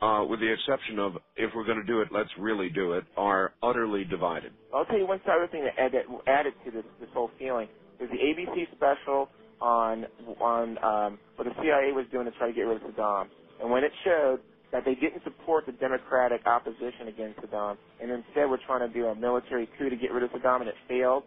[0.00, 3.04] uh, with the exception of if we're going to do it, let's really do it,
[3.16, 4.52] are utterly divided.
[4.72, 7.68] I'll tell you one other thing that added, added to this, this whole feeling
[8.00, 9.28] is the ABC special
[9.60, 10.06] on
[10.40, 13.26] on um, what the CIA was doing to try to get rid of Saddam,
[13.60, 14.40] and when it showed
[14.72, 19.06] that they didn't support the democratic opposition against Saddam, and instead were trying to do
[19.06, 21.24] a military coup to get rid of Saddam, and it failed,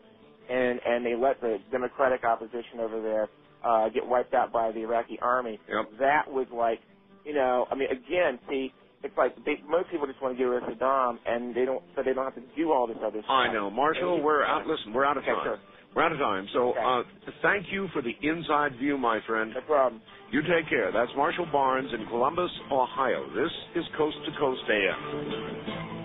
[0.50, 3.30] and and they let the democratic opposition over there
[3.64, 5.60] uh, get wiped out by the Iraqi army.
[5.68, 6.00] Yep.
[6.00, 6.80] That was like
[7.26, 8.74] you know, I mean, again, see,
[9.04, 11.84] it's like they, most people just want to get rid of Saddam, and they don't,
[11.96, 13.30] so they don't have to do all this other stuff.
[13.30, 14.22] I know, Marshall.
[14.22, 14.68] We're out.
[14.68, 15.44] Listen, we're out of okay, time.
[15.44, 15.60] Sure.
[15.96, 16.48] We're out of time.
[16.54, 16.80] So, okay.
[16.80, 17.04] uh,
[17.42, 19.52] thank you for the inside view, my friend.
[19.54, 20.02] No problem.
[20.32, 20.92] You take care.
[20.92, 23.28] That's Marshall Barnes in Columbus, Ohio.
[23.36, 26.01] This is Coast to Coast AM.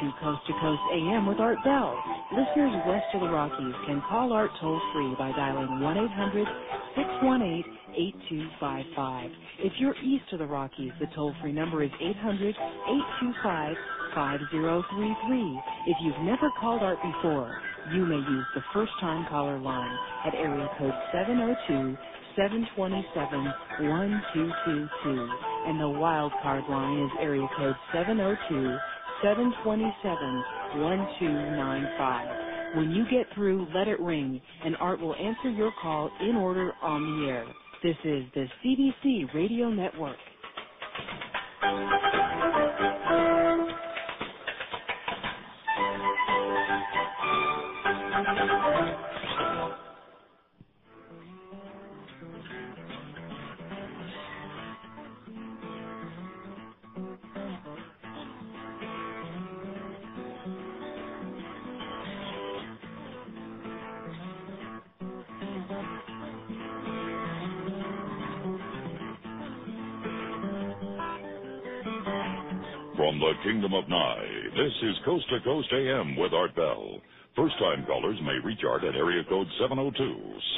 [0.00, 1.94] To Coast to Coast AM with Art Bell.
[2.32, 6.48] Listeners west of the Rockies can call Art toll free by dialing 1 800
[6.96, 7.64] 618
[7.94, 9.30] 8255.
[9.60, 13.76] If you're east of the Rockies, the toll free number is 800 825
[14.14, 15.60] 5033.
[15.88, 17.52] If you've never called Art before,
[17.94, 21.96] you may use the first time caller line at area code 702
[22.36, 25.30] 727 1222.
[25.66, 28.78] And the wild card line is area code 702
[29.24, 30.44] 727
[30.84, 32.76] 1295.
[32.76, 36.72] When you get through, let it ring, and Art will answer your call in order
[36.82, 37.46] on the air.
[37.82, 40.18] This is the CBC Radio Network.
[73.24, 77.00] The Kingdom of Nye, this is Coast to Coast AM with Art Bell.
[77.34, 79.96] First time callers may reach Art at area code 702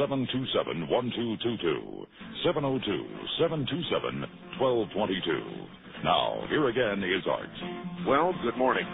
[0.03, 2.07] 727 1222.
[2.43, 3.07] 702
[3.39, 4.27] 727
[4.59, 6.03] 1222.
[6.03, 7.55] Now, here again is Art.
[8.03, 8.87] Well, good morning.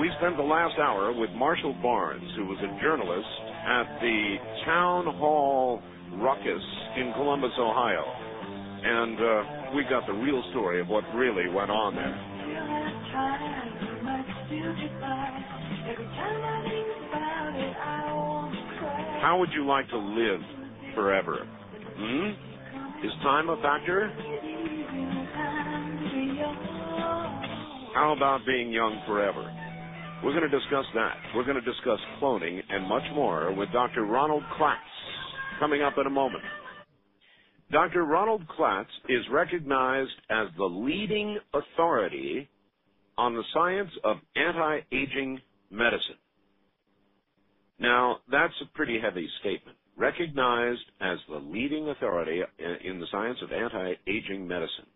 [0.00, 3.28] We spent the last hour with Marshall Barnes, who was a journalist
[3.68, 5.82] at the Town Hall
[6.16, 6.64] Ruckus
[6.96, 8.25] in Columbus, Ohio.
[8.84, 12.36] And uh, we got the real story of what really went on there.
[19.22, 20.40] How would you like to live
[20.94, 21.38] forever?
[21.96, 23.06] Hmm?
[23.06, 24.10] Is time a factor?
[27.94, 29.52] How about being young forever?
[30.22, 31.16] We're going to discuss that.
[31.34, 34.04] We're going to discuss cloning and much more with Dr.
[34.04, 34.76] Ronald Klatz
[35.58, 36.42] coming up in a moment.
[37.70, 38.04] Dr.
[38.04, 42.48] Ronald Klatz is recognized as the leading authority
[43.18, 45.40] on the science of anti-aging
[45.70, 46.18] medicine.
[47.78, 49.76] Now, that's a pretty heavy statement.
[49.96, 52.42] Recognized as the leading authority
[52.84, 54.86] in the science of anti-aging medicine.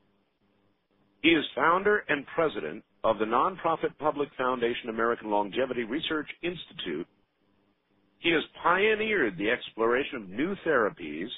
[1.22, 7.06] He is founder and president of the nonprofit Public Foundation American Longevity Research Institute.
[8.20, 11.28] He has pioneered the exploration of new therapies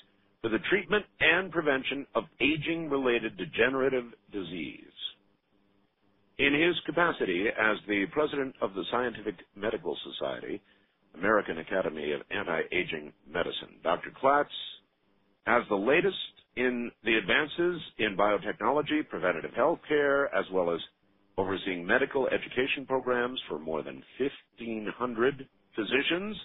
[0.42, 4.84] for the treatment and prevention of aging-related degenerative disease.
[6.38, 10.60] In his capacity as the president of the Scientific Medical Society,
[11.14, 13.76] American Academy of Anti-Aging Medicine.
[13.84, 14.10] Dr.
[14.20, 14.46] Klatz
[15.46, 16.16] has the latest
[16.56, 20.80] in the advances in biotechnology, preventative health care, as well as
[21.38, 26.36] overseeing medical education programs for more than 1,500 physicians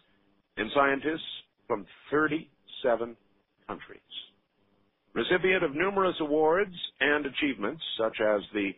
[0.58, 3.16] and scientists from 37
[3.68, 4.00] countries.
[5.14, 8.72] Recipient of numerous awards and achievements, such as the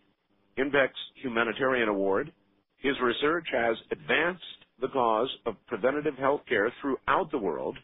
[0.57, 0.89] Invex
[1.21, 2.31] Humanitarian Award,
[2.77, 4.43] his research has advanced
[4.81, 7.77] the cause of preventative health care throughout the world,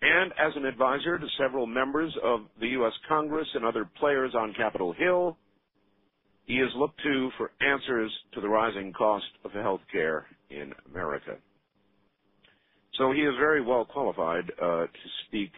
[0.00, 2.92] and as an advisor to several members of the U.S.
[3.08, 5.36] Congress and other players on Capitol Hill,
[6.46, 11.36] he is looked to for answers to the rising cost of health care in America.
[12.98, 15.50] So he is very well qualified uh, to speak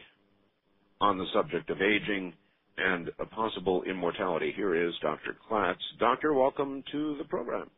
[1.01, 2.32] on the subject of aging
[2.78, 4.53] and a possible immortality.
[4.55, 5.36] Here is Dr.
[5.49, 5.76] Klatz.
[5.99, 7.70] Doctor, welcome to the program.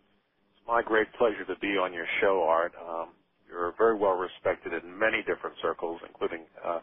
[0.53, 2.73] It's my great pleasure to be on your show, Art.
[2.81, 3.11] Um,
[3.49, 6.81] you're very well respected in many different circles, including uh,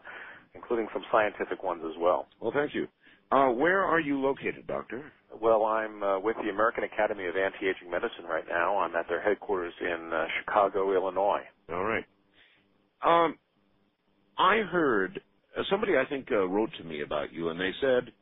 [0.54, 2.26] including some scientific ones as well.
[2.40, 2.88] Well, thank you.
[3.30, 5.12] Uh, where are you located, Doctor?
[5.40, 8.78] Well, I'm uh, with the American Academy of Anti-Aging Medicine right now.
[8.78, 11.42] I'm at their headquarters in uh, Chicago, Illinois.
[11.70, 12.04] All right.
[13.02, 13.36] Um,
[14.38, 15.20] I heard
[15.70, 18.12] somebody I think uh, wrote to me about you, and they said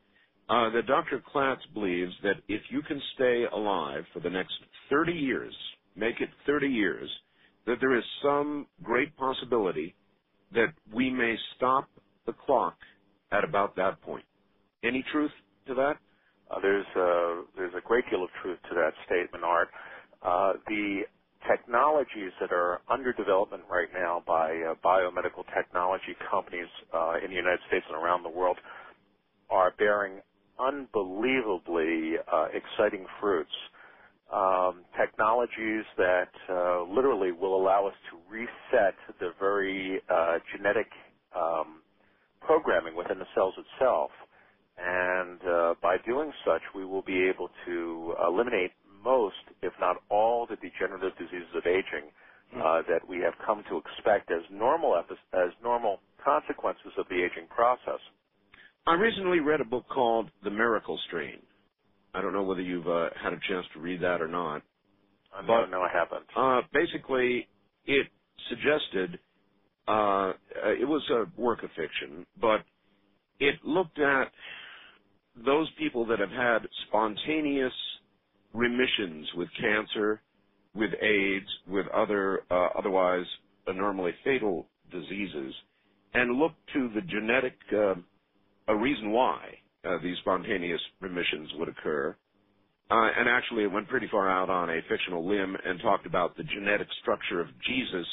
[0.49, 1.22] uh, that Dr.
[1.35, 4.55] Klatz believes that if you can stay alive for the next
[4.91, 5.55] 30 years,
[5.97, 7.09] make it 30 years,
[7.66, 9.95] that there is some great possibility
[10.53, 11.89] that we may stop
[12.26, 12.76] the clock
[13.32, 14.24] at about that point.
[14.82, 15.30] Any truth
[15.66, 15.95] to that?
[16.51, 19.68] Uh, there's a, there's a great deal of truth to that statement, Art.
[20.22, 21.01] Uh, the
[21.49, 27.36] technologies that are under development right now by uh, biomedical technology companies uh, in the
[27.36, 28.59] United States and around the world
[29.51, 30.22] are bearing
[30.61, 33.53] unbelievably uh, exciting fruits.
[34.32, 40.86] Um, technologies that uh, literally will allow us to reset the very uh, genetic
[41.36, 41.82] um,
[42.40, 44.11] programming within the cells itself.
[44.78, 48.72] And uh, by doing such, we will be able to eliminate
[49.05, 52.11] most, if not all, the degenerative diseases of aging
[52.52, 52.61] hmm.
[52.61, 57.48] uh, that we have come to expect as normal as normal consequences of the aging
[57.48, 58.00] process.
[58.86, 61.42] I recently read a book called The Miracle Strain.
[62.14, 64.62] I don't know whether you've uh, had a chance to read that or not.
[65.36, 66.26] Uh, no, no, I haven't.
[66.36, 67.48] Uh, basically,
[67.86, 68.07] it
[68.48, 69.18] suggested
[69.88, 70.32] uh,
[70.80, 72.64] it was a work of fiction, but
[73.40, 74.32] it looked at
[75.36, 77.72] those people that have had spontaneous
[78.55, 80.22] remissions with cancer,
[80.74, 83.26] with AIDS, with other uh, otherwise
[83.66, 85.55] normally fatal diseases,
[86.14, 87.94] and look to the genetic uh,
[88.68, 89.40] a reason why
[89.84, 92.16] uh, these spontaneous remissions would occur.
[92.90, 96.36] Uh, and actually, it went pretty far out on a fictional limb and talked about
[96.36, 98.07] the genetic structure of Jesus,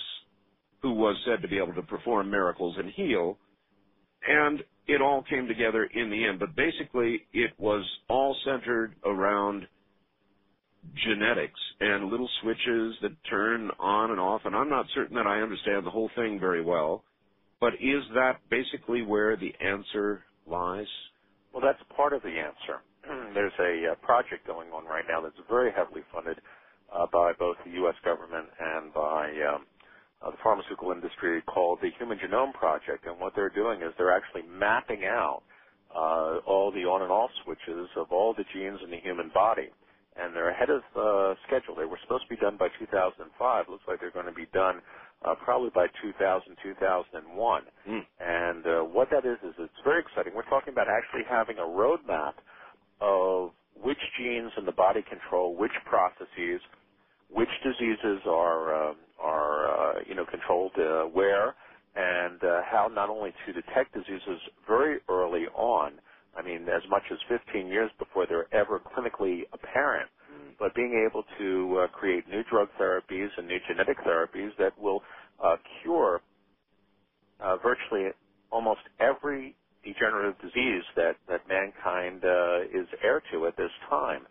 [0.81, 3.37] who was said to be able to perform miracles and heal.
[4.27, 6.39] And it all came together in the end.
[6.39, 9.67] But basically, it was all centered around
[11.05, 14.41] genetics and little switches that turn on and off.
[14.45, 17.03] And I'm not certain that I understand the whole thing very well.
[17.59, 20.87] But is that basically where the answer lies?
[21.53, 22.81] Well, that's part of the answer.
[23.33, 26.39] There's a uh, project going on right now that's very heavily funded
[26.93, 27.95] uh, by both the U.S.
[28.03, 29.65] government and by um,
[30.21, 33.05] uh, the pharmaceutical industry called the Human Genome Project.
[33.05, 35.43] And what they're doing is they're actually mapping out
[35.95, 39.69] uh, all the on and off switches of all the genes in the human body
[40.17, 41.75] and they're ahead of uh, schedule.
[41.75, 43.65] They were supposed to be done by 2005.
[43.69, 44.81] Looks like they're going to be done
[45.25, 47.63] uh, probably by 2000, 2001.
[47.89, 48.01] Mm.
[48.19, 50.33] And uh, what that is is it's very exciting.
[50.35, 52.33] We're talking about actually having a roadmap
[53.01, 53.51] of
[53.83, 56.61] which genes in the body control which processes,
[57.29, 61.55] which diseases are uh, are uh, you know controlled uh, where,
[61.95, 65.93] and uh, how not only to detect diseases very early on
[66.37, 70.09] I mean, as much as 15 years before they're ever clinically apparent.
[70.31, 70.53] Mm.
[70.59, 75.01] But being able to uh, create new drug therapies and new genetic therapies that will
[75.43, 76.21] uh, cure
[77.41, 78.11] uh, virtually
[78.51, 84.23] almost every degenerative disease that, that mankind uh, is heir to at this time.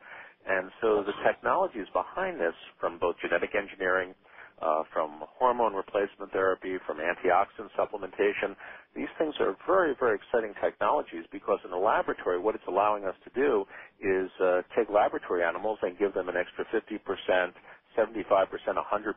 [0.47, 4.15] And so the technologies behind this, from both genetic engineering,
[4.63, 8.57] uh, from hormone replacement therapy, from antioxidant supplementation.
[8.97, 13.15] These things are very, very exciting technologies because in the laboratory, what it's allowing us
[13.25, 13.65] to do
[14.01, 17.53] is uh, take laboratory animals and give them an extra 50%,
[17.99, 19.15] 75%, 100%,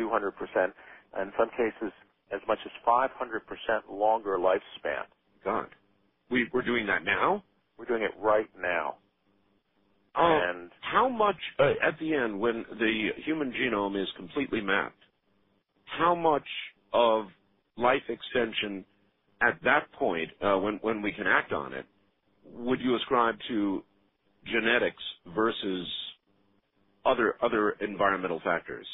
[0.00, 0.72] 200%,
[1.14, 1.92] and in some cases,
[2.32, 3.10] as much as 500%
[3.90, 5.04] longer lifespan.
[5.44, 5.68] God.
[6.30, 7.44] We, we're doing that now?
[7.78, 8.96] We're doing it right now.
[10.14, 14.96] Uh, and how much uh, at the end when the human genome is completely mapped?
[15.84, 16.46] How much
[16.92, 17.26] of
[17.76, 18.84] life extension
[19.42, 21.86] at that point, uh, when when we can act on it,
[22.44, 23.84] would you ascribe to
[24.46, 25.02] genetics
[25.34, 25.88] versus
[27.04, 28.86] other other environmental factors?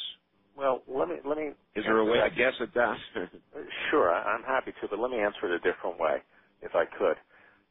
[0.56, 1.52] Well, let me let me.
[1.76, 2.98] Is there a way to guess at that?
[3.14, 3.30] that.
[3.90, 6.22] Sure, I- I'm happy to, but let me answer it a different way,
[6.62, 7.16] if I could.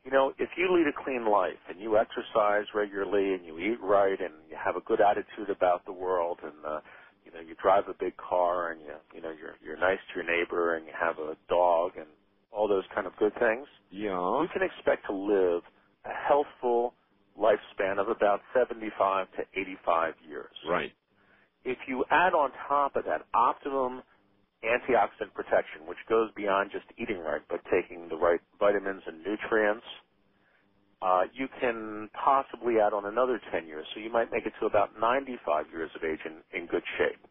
[0.05, 3.81] You know, if you lead a clean life and you exercise regularly and you eat
[3.81, 6.81] right and you have a good attitude about the world and uh,
[7.25, 10.21] you know you drive a big car and you you know you're you're nice to
[10.21, 12.07] your neighbor and you have a dog and
[12.51, 14.19] all those kind of good things, yeah.
[14.39, 15.63] you can expect to live
[16.05, 16.95] a healthful
[17.39, 20.55] lifespan of about 75 to 85 years.
[20.63, 20.93] Right.
[21.65, 24.03] If you add on top of that optimum
[24.63, 29.85] antioxidant protection, which goes beyond just eating right, but taking the right vitamins and nutrients,
[31.01, 33.85] uh, you can possibly add on another 10 years.
[33.93, 37.21] So you might make it to about 95 years of age in, in good shape.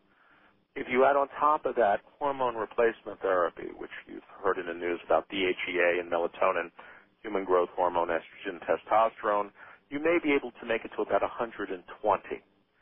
[0.77, 4.75] If you add on top of that hormone replacement therapy, which you've heard in the
[4.75, 6.71] news about DHEA and melatonin,
[7.23, 9.51] human growth hormone, estrogen, testosterone,
[9.91, 11.83] you may be able to make it to about 120.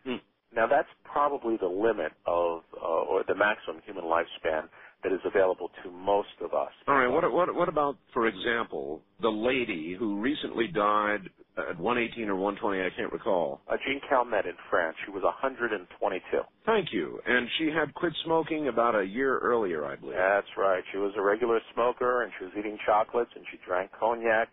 [0.05, 0.17] Hmm.
[0.55, 4.69] Now that's probably the limit of, uh, or the maximum human lifespan
[5.05, 6.73] that is available to most of us.
[6.89, 7.09] All right.
[7.09, 11.31] What what what about, for example, the lady who recently died
[11.71, 12.81] at 118 or 120?
[12.81, 13.61] I can't recall.
[13.69, 16.23] Uh, Jeanne Calment in France, she was 122.
[16.67, 17.21] Thank you.
[17.27, 20.17] And she had quit smoking about a year earlier, I believe.
[20.17, 20.83] That's right.
[20.93, 24.49] She was a regular smoker, and she was eating chocolates, and she drank cognac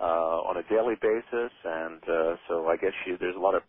[0.00, 1.52] uh, on a daily basis.
[1.64, 3.62] And uh, so I guess she there's a lot of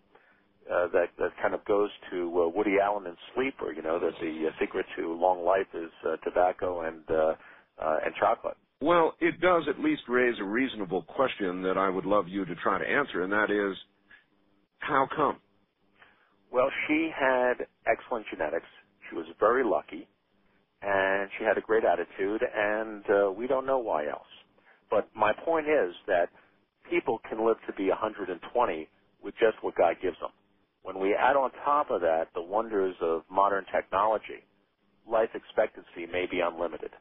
[0.70, 3.72] uh, that that kind of goes to uh, Woody Allen and Sleeper.
[3.74, 7.34] You know that the uh, secret to long life is uh, tobacco and uh,
[7.82, 8.58] uh, and chocolate.
[8.82, 12.56] Well, it does at least raise a reasonable question that I would love you to
[12.56, 13.78] try to answer, and that is,
[14.80, 15.42] how come?
[16.52, 18.68] Well, she had excellent genetics.
[19.10, 20.08] She was very lucky,
[20.82, 24.28] and she had a great attitude, and uh, we don't know why else.
[24.92, 26.30] But my point is that
[26.90, 28.90] people can live to be 120
[29.24, 30.32] with just what God gives them.
[30.84, 34.46] When we add on top of that the wonders of modern technology,
[35.10, 36.92] life expectancy may be unlimited.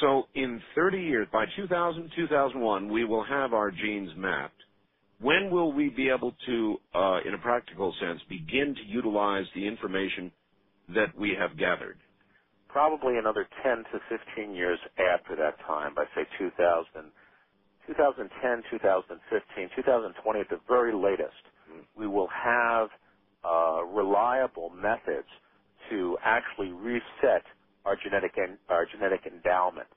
[0.00, 4.54] So in 30 years, by 2000, 2001, we will have our genes mapped.
[5.20, 9.66] When will we be able to, uh, in a practical sense, begin to utilize the
[9.66, 10.32] information
[10.94, 11.98] that we have gathered?
[12.68, 17.12] Probably another 10 to 15 years after that time, by say 2000,
[17.86, 21.36] 2010, 2015, 2020 at the very latest,
[21.96, 22.88] we will have
[23.44, 25.28] uh, reliable methods
[25.90, 27.44] to actually reset
[27.86, 29.88] our genetic en- our genetic endowment.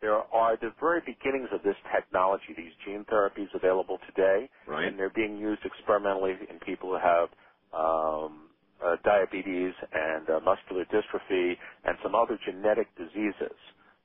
[0.00, 4.86] There are the very beginnings of this technology, these gene therapies available today, Right.
[4.86, 7.28] and they're being used experimentally in people who have
[7.74, 8.50] um,
[8.84, 13.56] uh, diabetes and uh, muscular dystrophy and some other genetic diseases.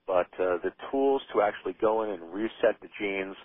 [0.07, 3.35] But uh, the tools to actually go in and reset the genes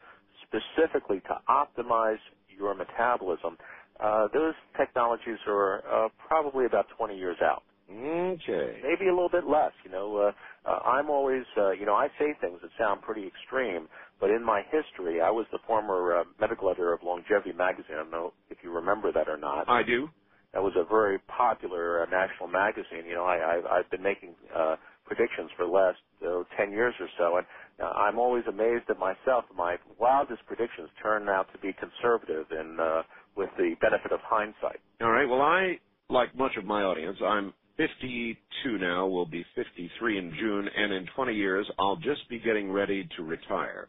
[0.47, 3.59] specifically to optimize your metabolism,
[4.01, 7.63] uh, those technologies are uh, probably about 20 years out
[7.93, 8.81] Okay.
[8.83, 9.73] maybe a little bit less.
[9.85, 13.27] You know, uh, uh, I'm always, uh, you know, I say things that sound pretty
[13.27, 13.89] extreme,
[14.21, 17.95] but in my history, I was the former uh, medical editor of Longevity magazine.
[17.95, 19.69] I don't know if you remember that or not.
[19.69, 20.09] I do.
[20.55, 23.07] That was a very popular uh, national magazine.
[23.07, 24.77] You know, I, I, I've been making uh,
[25.07, 27.47] predictions for the last uh, 10 years or so, and
[27.83, 29.45] uh, I'm always amazed at myself.
[29.55, 33.03] My wildest predictions turn out to be conservative and uh,
[33.37, 34.81] with the benefit of hindsight.
[35.01, 35.29] All right.
[35.29, 35.79] Well, I,
[36.11, 41.07] like much of my audience, I'm 52 now, will be 53 in June, and in
[41.17, 43.89] 20 years, I'll just be getting ready to retire.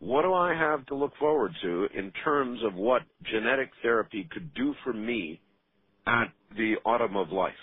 [0.00, 4.54] What do I have to look forward to in terms of what genetic therapy could
[4.54, 5.40] do for me
[6.06, 7.54] at the autumn of life?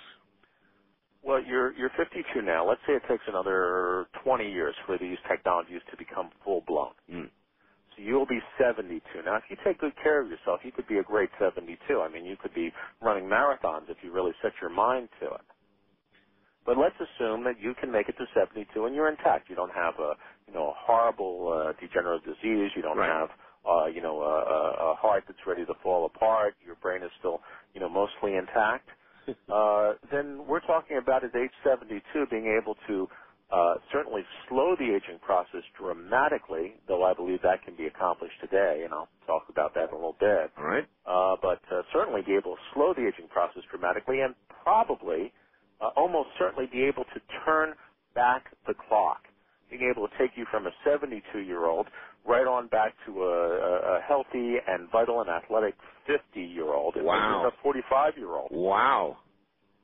[1.23, 2.67] Well, you're you're 52 now.
[2.67, 6.93] Let's say it takes another 20 years for these technologies to become full blown.
[7.11, 7.29] Mm.
[8.01, 9.01] You'll be 72.
[9.25, 11.77] Now, if you take good care of yourself, you could be a great 72.
[12.01, 12.71] I mean, you could be
[13.01, 15.41] running marathons if you really set your mind to it.
[16.65, 19.49] But let's assume that you can make it to 72 and you're intact.
[19.49, 20.13] You don't have a
[20.47, 22.71] you know a horrible uh, degenerative disease.
[22.75, 23.17] You don't Right.
[23.17, 23.29] have
[23.65, 26.55] uh, you know a, a, a heart that's ready to fall apart.
[26.65, 27.39] Your brain is still
[27.73, 28.89] you know mostly intact.
[29.51, 33.07] uh, then we're talking about at age 72 being able to
[33.51, 38.81] uh, certainly slow the aging process dramatically, though I believe that can be accomplished today,
[38.85, 40.51] and I'll talk about that in a little bit.
[40.57, 40.87] All right.
[41.05, 45.33] Uh, but uh, certainly be able to slow the aging process dramatically, and probably,
[45.81, 47.73] uh, almost certainly, be able to turn
[48.15, 49.23] back the clock,
[49.69, 51.87] being able to take you from a 72-year-old
[52.25, 55.75] right on back to a, a, healthy and vital and athletic
[56.09, 57.51] 50-year-old, and Wow.
[57.51, 58.49] a 45-year-old.
[58.51, 59.17] Wow.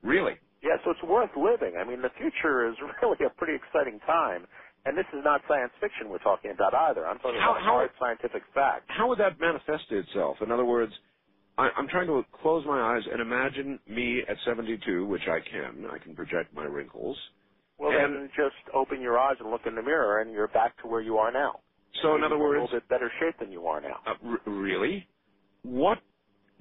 [0.03, 0.37] Really?
[0.63, 1.77] Yeah, so it's worth living.
[1.79, 4.47] I mean, the future is really a pretty exciting time.
[4.85, 7.07] And this is not science fiction we're talking about either.
[7.07, 8.85] I'm talking How- about how- hard scientific fact.
[8.89, 10.37] How would that manifest itself?
[10.41, 10.93] In other words,
[11.57, 15.85] I, I'm trying to close my eyes and imagine me at 72, which I can.
[15.91, 17.17] I can project my wrinkles.
[17.79, 20.77] Well, And- then just open your eyes and look in the mirror, and you're back
[20.83, 21.61] to where you are now.
[22.01, 24.01] So, in other a little bit better shape than you are now.
[24.05, 25.07] uh, r- really,
[25.63, 25.99] what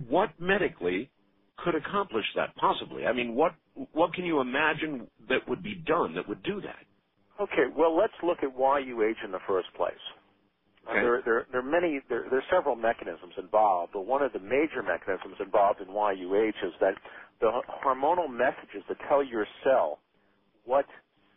[0.08, 1.10] what medically
[1.58, 2.54] could accomplish that?
[2.56, 3.06] Possibly.
[3.06, 3.54] I mean, what
[3.92, 6.86] what can you imagine that would be done that would do that?
[7.40, 9.94] Okay, well, let's look at why you age in the first place.
[10.88, 11.00] Uh, Okay.
[11.00, 14.40] There, there, there are many, there, there are several mechanisms involved, but one of the
[14.40, 16.94] major mechanisms involved in why you age is that
[17.40, 17.50] the
[17.84, 20.00] hormonal messages that tell your cell
[20.64, 20.86] what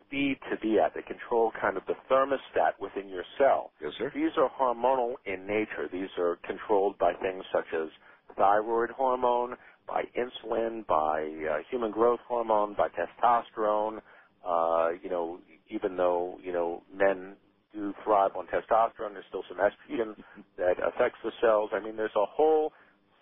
[0.07, 3.73] speed to be at, they control kind of the thermostat within your cell.
[3.81, 4.13] Yes, sir.
[4.13, 5.89] These are hormonal in nature.
[5.91, 7.89] These are controlled by things such as
[8.37, 9.55] thyroid hormone,
[9.89, 13.99] by insulin, by uh, human growth hormone, by testosterone.
[14.47, 17.37] Uh, you know, even though you know men
[17.73, 20.15] do thrive on testosterone, there's still some estrogen
[20.57, 21.71] that affects the cells.
[21.73, 22.73] I mean, there's a whole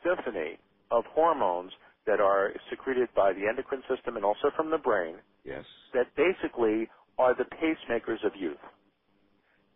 [0.05, 0.59] symphony
[0.91, 1.73] of hormones
[2.07, 5.65] that are secreted by the endocrine system and also from the brain Yes.
[5.93, 6.89] that basically
[7.19, 8.61] are the pacemakers of youth.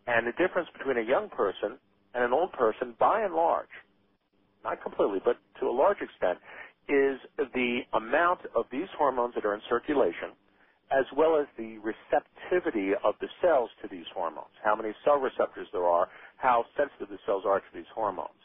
[0.06, 1.78] And the difference between a young person
[2.14, 3.72] and an old person, by and large,
[4.64, 6.38] not completely, but to a large extent,
[6.88, 7.18] is
[7.54, 10.34] the amount of these hormones that are in circulation,
[10.90, 15.68] as well as the receptivity of the cells to these hormones, how many cell receptors
[15.72, 18.38] there are, how sensitive the cells are to these hormones.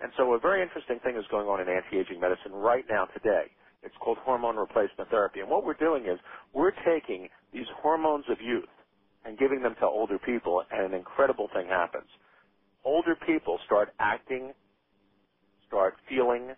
[0.00, 3.52] And so a very interesting thing is going on in anti-aging medicine right now today.
[3.84, 5.40] It's called hormone replacement therapy.
[5.40, 6.18] And what we're doing is
[6.52, 8.70] we're taking these hormones of youth
[9.24, 12.08] and giving them to older people, and an incredible thing happens.
[12.84, 14.52] Older people start acting,
[15.68, 16.50] start feeling,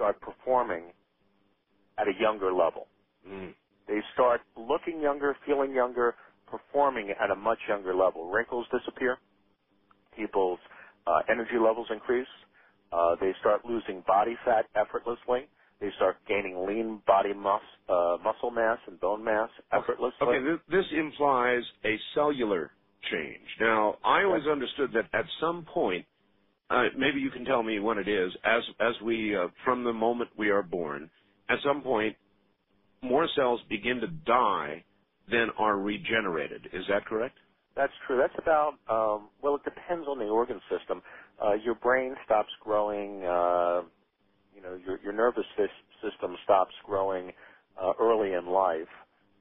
[0.00, 0.92] start performing
[1.98, 2.88] at a younger level.
[3.28, 3.54] Mm.
[3.88, 6.14] They start looking younger, feeling younger,
[6.48, 8.30] performing at a much younger level.
[8.30, 9.18] Wrinkles disappear.
[10.16, 10.60] People's
[11.06, 12.28] uh, energy levels increase.
[12.92, 15.48] Uh, they start losing body fat effortlessly.
[15.80, 20.16] They start gaining lean body mus- uh, muscle mass and bone mass effortlessly.
[20.22, 22.72] Okay, this, this implies a cellular
[23.10, 23.46] change.
[23.60, 26.06] Now, I always understood that at some point,
[26.96, 30.30] maybe you can tell me when it is, as as we uh, from the moment
[30.36, 31.10] we are born,
[31.48, 32.16] at some point,
[33.02, 34.84] more cells begin to die
[35.30, 36.68] than are regenerated.
[36.72, 37.36] Is that correct?
[37.76, 38.18] That's true.
[38.18, 41.02] That's about, um, well, it depends on the organ system.
[41.42, 43.82] Uh, your brain stops growing, uh,
[44.54, 45.68] you know, your, your nervous sys-
[46.02, 47.32] system stops growing
[47.80, 48.88] uh, early in life,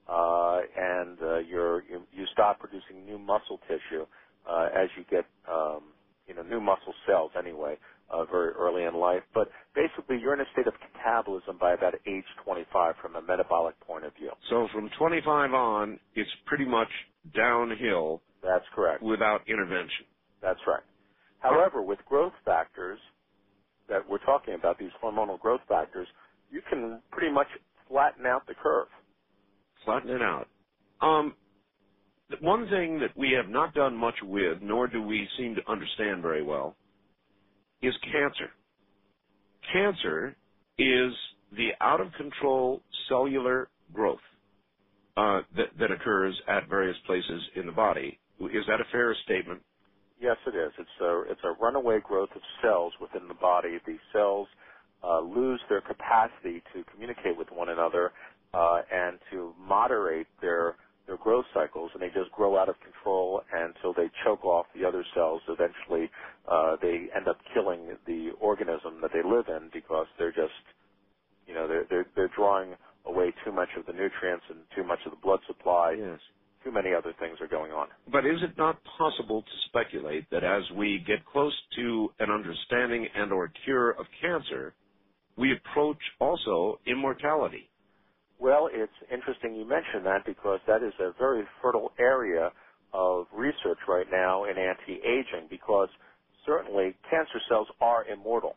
[0.07, 4.05] uh, and uh, you're, you, you stop producing new muscle tissue
[4.49, 5.81] uh, as you get, um,
[6.29, 7.77] you know, new muscle cells anyway,
[8.11, 9.23] uh, very early in life.
[9.35, 10.75] But basically, you're in a state of
[11.05, 14.33] catabolism by about age 25 from a metabolic point of view.
[14.49, 16.89] So from 25 on, it's pretty much
[17.35, 19.01] downhill That's correct.
[19.01, 20.07] without intervention.
[20.41, 20.83] That's right.
[21.39, 22.99] However, with growth factors
[23.89, 26.07] that we're talking about, these hormonal growth factors,
[26.51, 27.47] you can pretty much
[27.89, 28.87] flatten out the curve.
[29.85, 30.49] Flatten it out.
[31.01, 31.35] Um,
[32.41, 36.21] one thing that we have not done much with, nor do we seem to understand
[36.21, 36.75] very well,
[37.81, 38.51] is cancer.
[39.73, 40.35] Cancer
[40.77, 41.13] is
[41.55, 44.19] the out of control cellular growth
[45.17, 48.19] uh, that, that occurs at various places in the body.
[48.39, 49.61] Is that a fair statement?
[50.21, 50.71] Yes, it is.
[50.77, 53.79] It's a it's a runaway growth of cells within the body.
[53.85, 54.47] The cells
[55.03, 58.11] uh, lose their capacity to communicate with one another
[58.53, 60.75] uh, and to moderate their
[61.09, 64.87] their growth cycles, and they just grow out of control until they choke off the
[64.87, 65.41] other cells.
[65.49, 66.09] Eventually,
[66.51, 70.55] uh, they end up killing the organism that they live in because they're just
[71.47, 74.99] you know they're they're, they're drawing away too much of the nutrients and too much
[75.05, 75.95] of the blood supply.
[75.97, 76.19] Yes.
[76.63, 77.89] Too many other things are going on.
[78.11, 83.07] But is it not possible to speculate that as we get close to an understanding
[83.15, 84.75] and or cure of cancer,
[85.37, 87.68] we approach also immortality?
[88.39, 92.51] Well, it's interesting you mention that because that is a very fertile area
[92.93, 95.89] of research right now in anti-aging because
[96.45, 98.55] certainly cancer cells are immortal.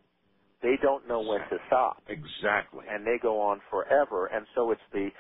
[0.62, 2.86] They don't know when to stop Exactly.
[2.88, 5.10] and they go on forever and so it's the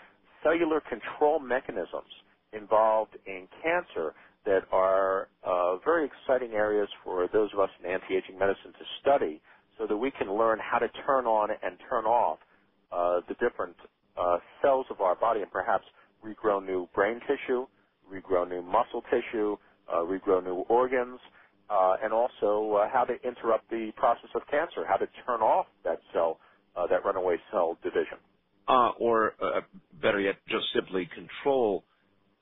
[0.42, 2.12] cellular control mechanisms
[2.52, 4.14] involved in cancer
[4.46, 9.42] that are uh, very exciting areas for those of us in anti-aging medicine to study
[9.78, 12.38] so that we can learn how to turn on and turn off
[12.92, 13.76] uh, the different
[14.16, 15.84] uh, cells of our body and perhaps
[16.24, 17.66] regrow new brain tissue,
[18.12, 19.56] regrow new muscle tissue,
[19.92, 21.18] uh, regrow new organs,
[21.70, 25.66] uh, and also uh, how to interrupt the process of cancer, how to turn off
[25.84, 26.38] that cell,
[26.76, 28.18] uh, that runaway cell division.
[28.68, 29.60] Uh, or uh,
[30.00, 31.84] better yet, just simply control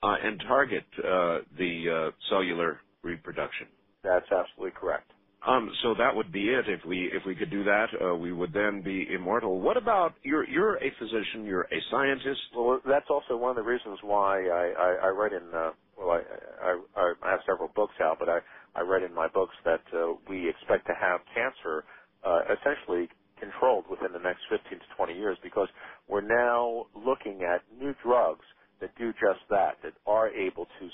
[0.03, 3.67] uh, and target uh, the uh, cellular reproduction.
[4.03, 5.11] That's absolutely correct.
[5.45, 6.67] Um, so that would be it.
[6.69, 9.61] If we if we could do that, uh, we would then be immortal.
[9.61, 12.41] What about you're you're a physician, you're a scientist.
[12.55, 15.43] Well, that's also one of the reasons why I I, I write in.
[15.53, 16.21] Uh, well, I,
[16.63, 18.39] I I have several books out, but I
[18.75, 21.85] I read in my books that uh, we expect to have cancer
[22.25, 25.69] uh, essentially controlled within the next 15 to 20 years because
[26.09, 28.45] we're now looking at new drugs
[28.81, 30.89] that do just that, that are able to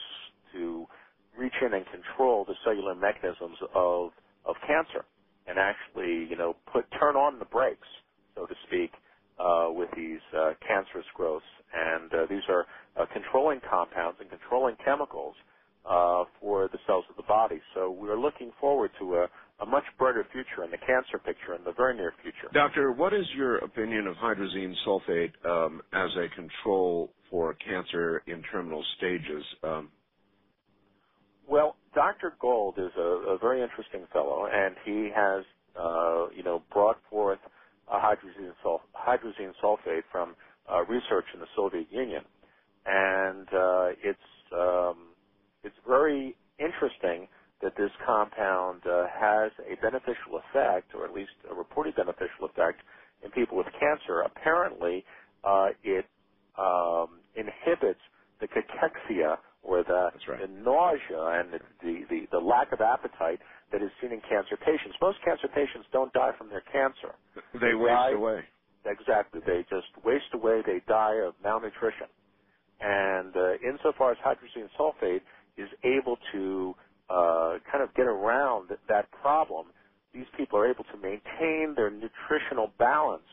[0.54, 0.86] to
[1.40, 4.12] reach in and control the cellular mechanisms of
[4.48, 5.06] of cancer
[5.48, 7.88] and actually, you know, put turn on the brakes,
[8.36, 8.92] so to speak,
[9.40, 11.46] uh, with these uh, cancerous growths.
[11.74, 12.66] And uh, these are
[13.00, 15.36] uh, controlling compounds and controlling chemicals
[15.86, 17.62] uh, for the cells of the body.
[17.76, 19.28] So we're looking forward to a,
[19.64, 22.50] a much brighter future in the cancer picture in the very near future.
[22.54, 28.44] Doctor, what is your opinion of hydrazine sulfate um, as a control for cancer in
[28.52, 29.44] terminal stages?
[29.64, 29.92] Um,
[31.48, 32.38] well, Dr.
[32.42, 35.46] Gold is a, a very interesting fellow, and he has,
[35.80, 37.40] uh, you know, brought forth
[37.92, 40.36] hydrazine, sulf- hydrazine sulfate from
[40.72, 42.24] uh, research in the Soviet Union,
[42.88, 44.20] and uh, it's
[44.54, 44.98] um,
[45.64, 47.28] it's very interesting
[47.64, 52.80] that this compound uh, has a beneficial effect, or at least a reported beneficial effect,
[53.26, 54.22] in people with cancer.
[54.22, 55.06] Apparently,
[55.44, 56.06] uh, it
[56.58, 58.00] um, inhibits
[58.42, 60.42] the cachexia, or the, right.
[60.42, 63.40] the nausea and the, the, the, the lack of appetite
[63.72, 64.96] that is seen in cancer patients.
[65.02, 67.16] Most cancer patients don't die from their cancer.
[67.54, 68.42] They, they waste die, away.
[68.86, 69.42] Exactly.
[69.46, 70.62] They just waste away.
[70.66, 72.08] They die of malnutrition.
[72.82, 75.22] And uh, insofar as hydrazine sulfate
[75.58, 76.76] is able to
[77.10, 79.68] uh, kind of get around that problem,
[80.14, 83.28] these people are able to maintain their nutritional balance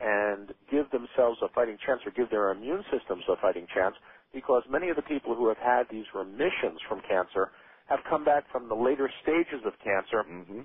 [0.00, 3.96] and give themselves a fighting chance or give their immune systems a fighting chance
[4.34, 7.50] because many of the people who have had these remissions from cancer
[7.86, 10.60] have come back from the later stages of cancer mm-hmm.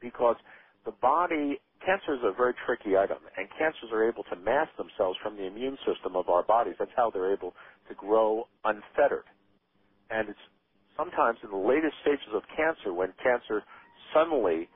[0.00, 0.36] because
[0.84, 5.18] the body cancer is a very tricky item and cancers are able to mask themselves
[5.22, 7.54] from the immune system of our bodies that's how they're able
[7.88, 9.24] to grow unfettered
[10.10, 10.44] and it's
[10.96, 13.62] sometimes in the latest stages of cancer when cancer
[14.12, 14.68] suddenly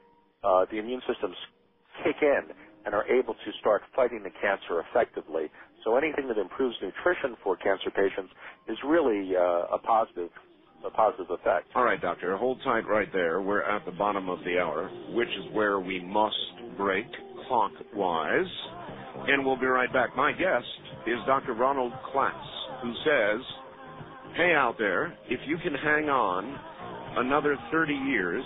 [0.45, 1.37] uh, the immune systems
[2.05, 5.51] kick in and are able to start fighting the cancer effectively.
[5.89, 8.31] So anything that improves nutrition for cancer patients
[8.69, 10.29] is really uh, a positive
[10.85, 11.69] a positive effect.
[11.75, 13.41] All right, doctor, hold tight right there.
[13.41, 16.37] We're at the bottom of the hour, which is where we must
[16.77, 17.07] break
[17.49, 18.47] clockwise,
[19.29, 20.15] and we'll be right back.
[20.15, 20.67] My guest
[21.07, 21.55] is Dr.
[21.55, 23.41] Ronald Klatz, who says
[24.37, 26.55] hey out there, if you can hang on
[27.17, 28.45] another 30 years,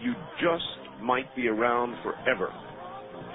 [0.00, 2.50] you just might be around forever.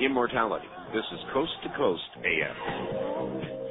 [0.01, 0.65] Immortality.
[0.93, 3.62] This is Coast to Coast AM.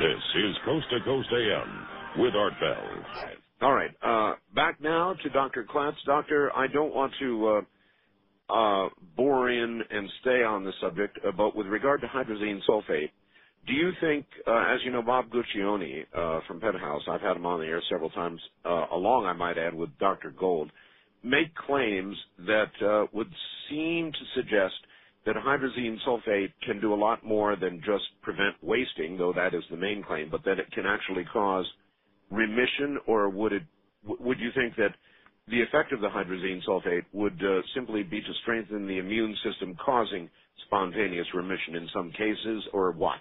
[0.00, 1.86] This is Coast to Coast AM
[2.16, 3.04] with Art Bell.
[3.60, 3.90] All right.
[4.00, 5.64] Uh, back now to Dr.
[5.64, 6.02] Klatz.
[6.06, 7.60] Doctor, I don't want to uh,
[8.54, 13.10] uh, bore in and stay on the subject, uh, but with regard to hydrazine sulfate,
[13.68, 17.44] do you think, uh, as you know, Bob Guccione uh, from Penthouse, I've had him
[17.46, 20.30] on the air several times, uh, along, I might add, with Dr.
[20.30, 20.70] Gold,
[21.22, 22.16] make claims
[22.46, 23.30] that uh, would
[23.68, 24.74] seem to suggest
[25.26, 29.62] that hydrazine sulfate can do a lot more than just prevent wasting, though that is
[29.70, 31.66] the main claim, but that it can actually cause
[32.30, 33.62] remission, or would it?
[34.04, 34.94] Would you think that
[35.48, 39.76] the effect of the hydrazine sulfate would uh, simply be to strengthen the immune system,
[39.84, 40.30] causing
[40.66, 43.16] spontaneous remission in some cases, or what?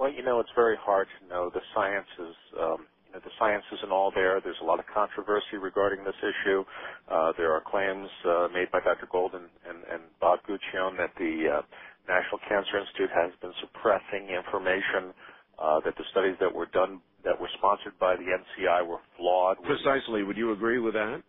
[0.00, 1.50] Well, you know, it's very hard to know.
[1.52, 4.40] The science is, um, you know, the science isn't all there.
[4.40, 6.64] There's a lot of controversy regarding this issue.
[7.12, 9.08] Uh, there are claims uh, made by Dr.
[9.12, 11.62] Golden and, and Bob Guccione that the uh,
[12.08, 15.12] National Cancer Institute has been suppressing information.
[15.60, 19.58] Uh, that the studies that were done that were sponsored by the NCI were flawed.
[19.62, 20.22] Precisely.
[20.24, 21.22] Would you agree with that?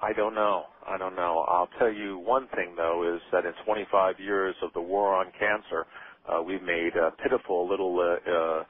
[0.00, 0.64] I don't know.
[0.86, 1.44] I don't know.
[1.48, 5.26] I'll tell you one thing though is that in 25 years of the war on
[5.38, 5.86] cancer,
[6.28, 8.64] uh, we've made uh, pitiful little uh, uh,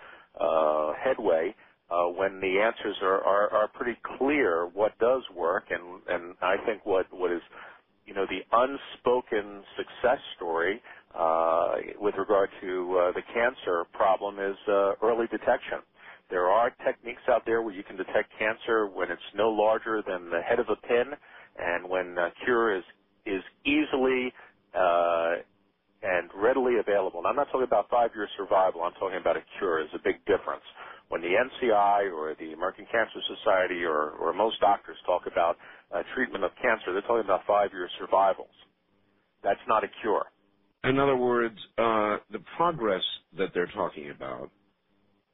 [0.44, 1.54] uh, headway
[1.90, 6.56] uh, when the answers are, are, are pretty clear what does work, and and I
[6.66, 7.42] think what what is
[8.06, 10.82] you know the unspoken success story
[11.18, 15.80] uh, with regard to uh, the cancer problem is uh, early detection.
[16.30, 20.30] There are techniques out there where you can detect cancer when it's no larger than
[20.30, 21.12] the head of a pin,
[21.58, 22.84] and when cure is
[23.26, 24.32] is easily
[24.74, 25.36] uh,
[26.02, 27.18] and readily available.
[27.20, 28.82] And I'm not talking about five-year survival.
[28.82, 29.80] I'm talking about a cure.
[29.80, 30.64] Is a big difference.
[31.08, 35.56] When the NCI or the American Cancer Society or, or most doctors talk about
[35.92, 38.54] uh, treatment of cancer, they're talking about five-year survivals.
[39.42, 40.26] That's not a cure.
[40.84, 43.02] In other words, uh, the progress
[43.36, 44.50] that they're talking about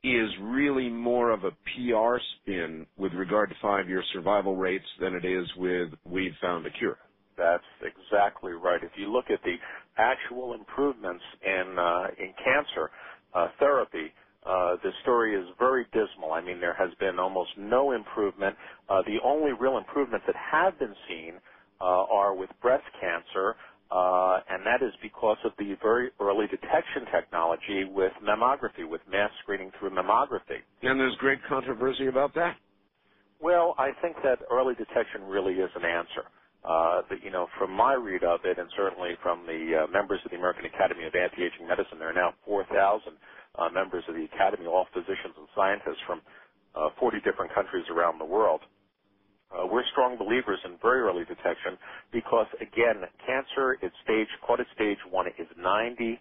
[0.03, 5.25] is really more of a PR spin with regard to five-year survival rates than it
[5.25, 6.99] is with we've found a cure.
[7.37, 8.83] That's exactly right.
[8.83, 9.57] If you look at the
[9.99, 12.91] actual improvements in uh, in cancer
[13.35, 14.13] uh, therapy,
[14.45, 16.33] uh, the story is very dismal.
[16.33, 18.57] I mean, there has been almost no improvement.
[18.89, 21.35] Uh, the only real improvements that have been seen
[21.81, 23.57] uh, are with breast cancer,
[23.91, 29.31] uh, and that is because of the very early detection technology with mammography, with mass
[29.43, 30.63] screening through mammography.
[30.83, 32.57] And there's great controversy about that.
[33.41, 36.25] Well, I think that early detection really is an answer.
[36.67, 40.21] Uh, but, you know, from my read of it, and certainly from the uh, members
[40.27, 43.15] of the American Academy of Anti-Aging Medicine, there are now 4,000
[43.59, 46.21] uh, members of the Academy, all physicians and scientists from
[46.77, 48.61] uh, 40 different countries around the world.
[49.55, 51.79] Uh, we're strong believers in very early detection
[52.13, 56.19] because, again, cancer at stage, caught at stage one, is 90%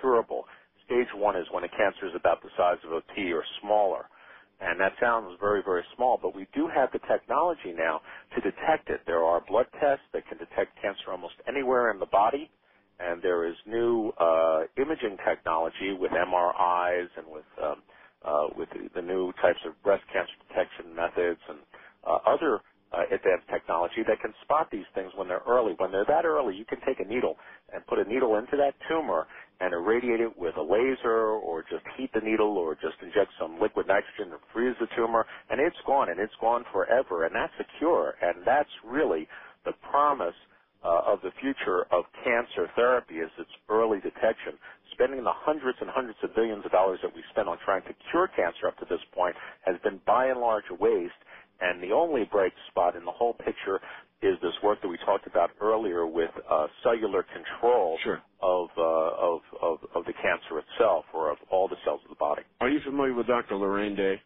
[0.00, 0.46] curable.
[0.86, 4.08] Stage one is when a cancer is about the size of a pea or smaller.
[4.60, 8.00] And that sounds very, very small, but we do have the technology now
[8.34, 9.00] to detect it.
[9.06, 12.50] There are blood tests that can detect cancer almost anywhere in the body,
[13.00, 17.82] and there is new uh, imaging technology with MRIs and with um,
[18.24, 21.58] uh, with the, the new types of breast cancer detection methods and
[22.06, 22.60] uh, other
[22.92, 25.74] uh, advanced technology that can spot these things when they're early.
[25.78, 27.36] When they're that early, you can take a needle
[27.72, 29.26] and put a needle into that tumor
[29.60, 33.60] and irradiate it with a laser or just heat the needle or just inject some
[33.60, 37.54] liquid nitrogen and freeze the tumor and it's gone and it's gone forever and that's
[37.60, 39.28] a cure and that's really
[39.64, 40.36] the promise
[40.84, 44.58] uh, of the future of cancer therapy is its early detection.
[44.92, 47.94] Spending the hundreds and hundreds of billions of dollars that we spent on trying to
[48.10, 51.18] cure cancer up to this point has been by and large a waste
[51.60, 53.80] and the only bright spot in the whole picture
[54.22, 58.22] is this work that we talked about earlier with uh, cellular control sure.
[58.42, 62.16] of, uh, of, of, of the cancer itself or of all the cells of the
[62.16, 62.42] body.
[62.60, 63.56] Are you familiar with Dr.
[63.56, 64.20] Lorraine Day?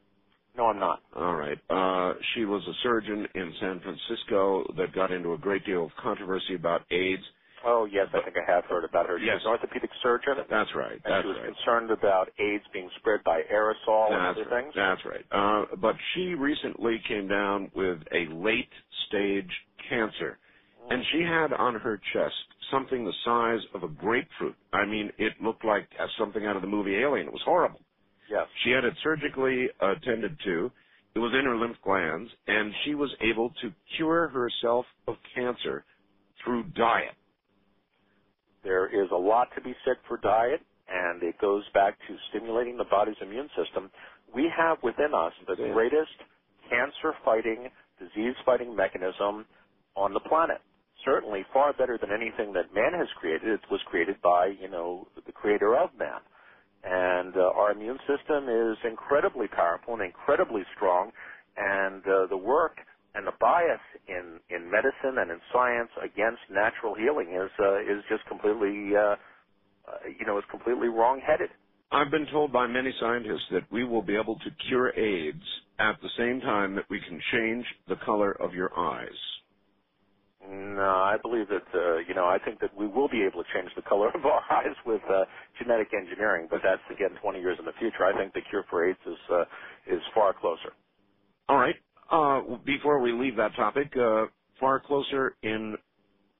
[0.56, 1.00] No, I'm not.
[1.16, 1.58] All right.
[1.70, 5.90] Uh, she was a surgeon in San Francisco that got into a great deal of
[6.02, 7.22] controversy about AIDS.
[7.64, 9.18] Oh yes, I think I have heard about her.
[9.18, 9.36] She Yes.
[9.36, 10.34] was an orthopedic surgeon.
[10.48, 10.92] That's right.
[10.92, 11.54] and That's she was right.
[11.54, 14.62] concerned about AIDS being spread by aerosol and other right.
[14.62, 14.74] things.
[14.74, 15.24] That's right.
[15.30, 18.70] Uh, but she recently came down with a late
[19.08, 19.50] stage
[19.88, 20.38] cancer,
[20.88, 22.34] and she had on her chest
[22.70, 24.56] something the size of a grapefruit.
[24.72, 25.88] I mean, it looked like
[26.18, 27.26] something out of the movie Alien.
[27.26, 27.80] It was horrible.
[28.30, 28.46] Yes.
[28.64, 30.70] She had it surgically attended to.
[31.14, 35.84] It was in her lymph glands, and she was able to cure herself of cancer
[36.44, 37.14] through diet.
[38.62, 42.76] There is a lot to be said for diet, and it goes back to stimulating
[42.76, 43.90] the body's immune system.
[44.34, 46.16] We have within us the greatest
[46.68, 49.46] cancer fighting, disease fighting mechanism
[49.96, 50.60] on the planet.
[51.04, 53.48] Certainly far better than anything that man has created.
[53.48, 56.20] It was created by, you know, the creator of man.
[56.84, 61.12] And uh, our immune system is incredibly powerful and incredibly strong,
[61.56, 62.76] and uh, the work
[63.14, 68.02] and the bias in, in medicine and in science against natural healing is uh, is
[68.08, 69.16] just completely uh,
[69.88, 71.50] uh, you know is completely wrong-headed.
[71.92, 75.42] I've been told by many scientists that we will be able to cure AIDS
[75.78, 79.08] at the same time that we can change the color of your eyes.
[80.48, 83.48] No, I believe that uh, you know I think that we will be able to
[83.52, 85.24] change the color of our eyes with uh,
[85.58, 88.04] genetic engineering, but that's again 20 years in the future.
[88.04, 89.44] I think the cure for AIDS is uh,
[89.86, 90.72] is far closer.
[91.48, 91.74] All right.
[92.10, 94.26] Uh, before we leave that topic, uh,
[94.60, 95.76] far closer in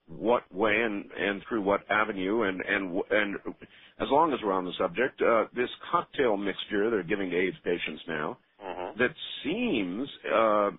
[0.09, 3.37] what way and, and through what avenue and, and, and
[4.01, 7.57] as long as we're on the subject, uh, this cocktail mixture they're giving to AIDS
[7.65, 8.99] patients now Mm-hmm.
[8.99, 9.15] that
[9.45, 10.71] seems, uh,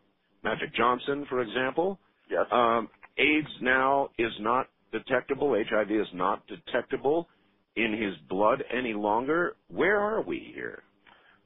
[0.44, 2.46] Magic Johnson, for example, Yes.
[2.52, 5.56] um, AIDS now is not detectable.
[5.70, 7.28] HIV is not detectable
[7.76, 9.56] in his blood any longer.
[9.70, 10.84] Where are we here?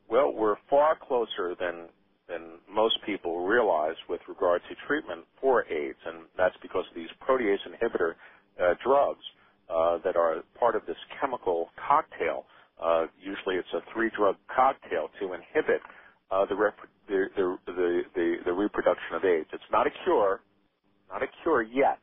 [0.09, 1.89] Well, we're far closer than
[2.29, 7.09] than most people realize with regard to treatment for AIDS, and that's because of these
[7.27, 8.13] protease inhibitor
[8.61, 9.23] uh, drugs
[9.69, 12.45] uh, that are part of this chemical cocktail.
[12.81, 15.81] Uh, usually, it's a three-drug cocktail to inhibit
[16.31, 17.27] uh, the, rep- the,
[17.67, 19.49] the, the reproduction of AIDS.
[19.53, 20.41] It's not a cure,
[21.11, 21.99] not a cure yet,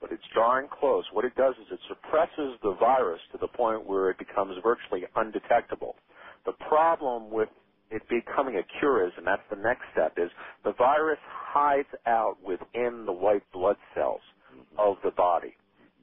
[0.00, 1.04] but it's darn close.
[1.12, 5.04] What it does is it suppresses the virus to the point where it becomes virtually
[5.16, 5.96] undetectable.
[6.46, 7.48] The problem with
[7.90, 10.30] it becoming a cure is, and that's the next step, is
[10.64, 14.20] the virus hides out within the white blood cells
[14.78, 15.56] of the body.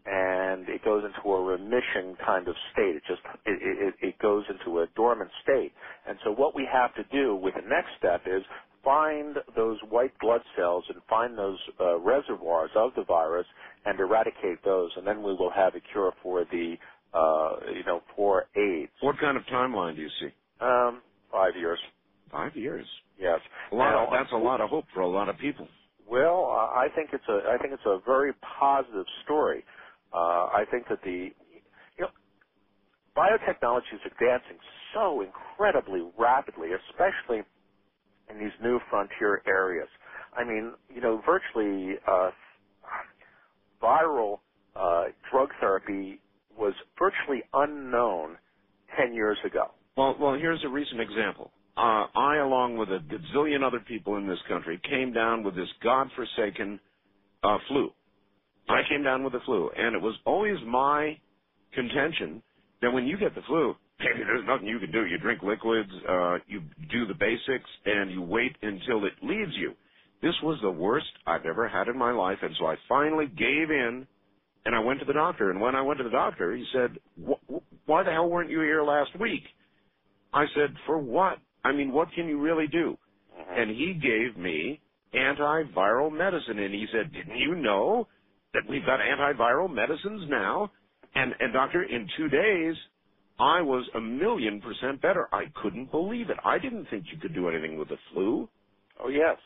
[0.06, 2.96] And it goes into a remission kind of state.
[2.96, 5.74] It just, it, it, it goes into a dormant state.
[6.08, 8.42] And so what we have to do with the next step is
[8.84, 13.46] find those white blood cells and find those uh, reservoirs of the virus
[13.86, 16.76] and eradicate those, and then we will have a cure for the,
[17.14, 18.92] uh, you know, for AIDS.
[19.02, 20.30] What kind of timeline do you see?
[20.62, 21.02] Um,
[21.32, 21.80] five years.
[22.32, 22.88] Five years.
[23.20, 23.40] Yes.
[23.72, 25.68] A lot Now, of, that's a lot of hope for a lot of people.
[26.08, 29.66] Well, uh, I think it's a I think it's a very positive story.
[30.14, 31.30] Uh, I think that the
[31.98, 32.10] you know
[33.18, 34.60] biotechnology is advancing
[34.94, 37.44] so incredibly rapidly, especially
[38.30, 39.90] in these new frontier areas.
[40.36, 42.32] I mean, you know, virtually uh,
[43.82, 44.40] viral
[44.76, 46.22] uh, drug therapy
[46.58, 48.38] was virtually unknown
[48.98, 49.72] ten years ago.
[49.98, 51.52] Well, well, here's a recent example.
[51.76, 55.68] Uh, I, along with a gazillion other people in this country, came down with this
[55.84, 56.80] godforsaken
[57.44, 57.92] uh, flu.
[58.70, 61.18] I came down with the flu, and it was always my
[61.74, 62.44] contention
[62.82, 65.06] that when you get the flu, there's nothing you can do.
[65.06, 69.74] You drink liquids, uh, you do the basics, and you wait until it leaves you.
[70.22, 73.72] This was the worst I've ever had in my life, and so I finally gave
[73.72, 74.06] in,
[74.66, 75.50] and I went to the doctor.
[75.50, 78.62] And when I went to the doctor, he said, "Wh- "Why the hell weren't you
[78.62, 79.44] here last week?"
[80.34, 81.40] I said, "For what?
[81.64, 82.98] I mean, what can you really do?"
[83.38, 83.60] Mm-hmm.
[83.60, 84.80] And he gave me
[85.14, 88.08] antiviral medicine, and he said, "Didn't you know
[88.54, 90.72] that we've got antiviral medicines now?"
[91.16, 92.76] And and doctor, in two days,
[93.40, 95.28] I was a million percent better.
[95.32, 96.38] I couldn't believe it.
[96.44, 98.50] I didn't think you could do anything with the flu.
[99.00, 99.38] Oh yes,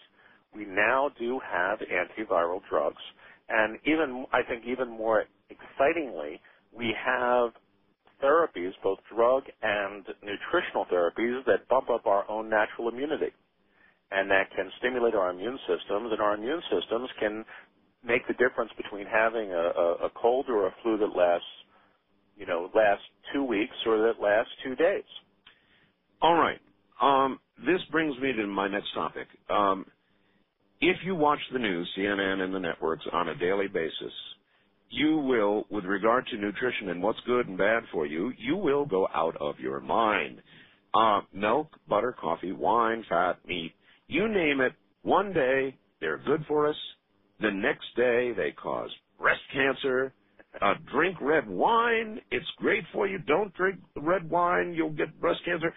[0.55, 3.01] we now do have antiviral drugs,
[3.49, 7.51] and even I think even more excitingly, we have
[8.23, 13.31] therapies, both drug and nutritional therapies, that bump up our own natural immunity,
[14.11, 17.45] and that can stimulate our immune systems, and our immune systems can
[18.03, 21.47] make the difference between having a, a, a cold or a flu that lasts,
[22.37, 25.03] you know, lasts two weeks or that lasts two days.
[26.21, 26.59] All right.
[27.01, 29.27] Um, this brings me to my next topic.
[29.49, 29.85] Um,
[30.81, 34.13] if you watch the news, CNN and the networks on a daily basis,
[34.91, 38.85] you will, with regard to nutrition and what's good and bad for you, you will
[38.85, 40.41] go out of your mind.
[40.93, 43.73] Uh, milk, butter, coffee, wine, fat, meat,
[44.07, 44.73] you name it.
[45.03, 46.75] One day they're good for us.
[47.39, 50.13] The next day they cause breast cancer.
[50.61, 52.19] Uh, drink red wine.
[52.29, 53.19] It's great for you.
[53.19, 54.73] Don't drink red wine.
[54.73, 55.73] You'll get breast cancer.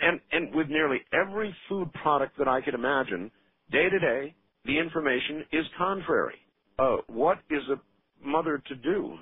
[0.00, 3.30] And, and with nearly every food product that I could imagine,
[3.70, 4.34] day to day,
[4.64, 6.36] the information is contrary.
[6.78, 7.76] Uh, what is a
[8.24, 9.18] mother to do?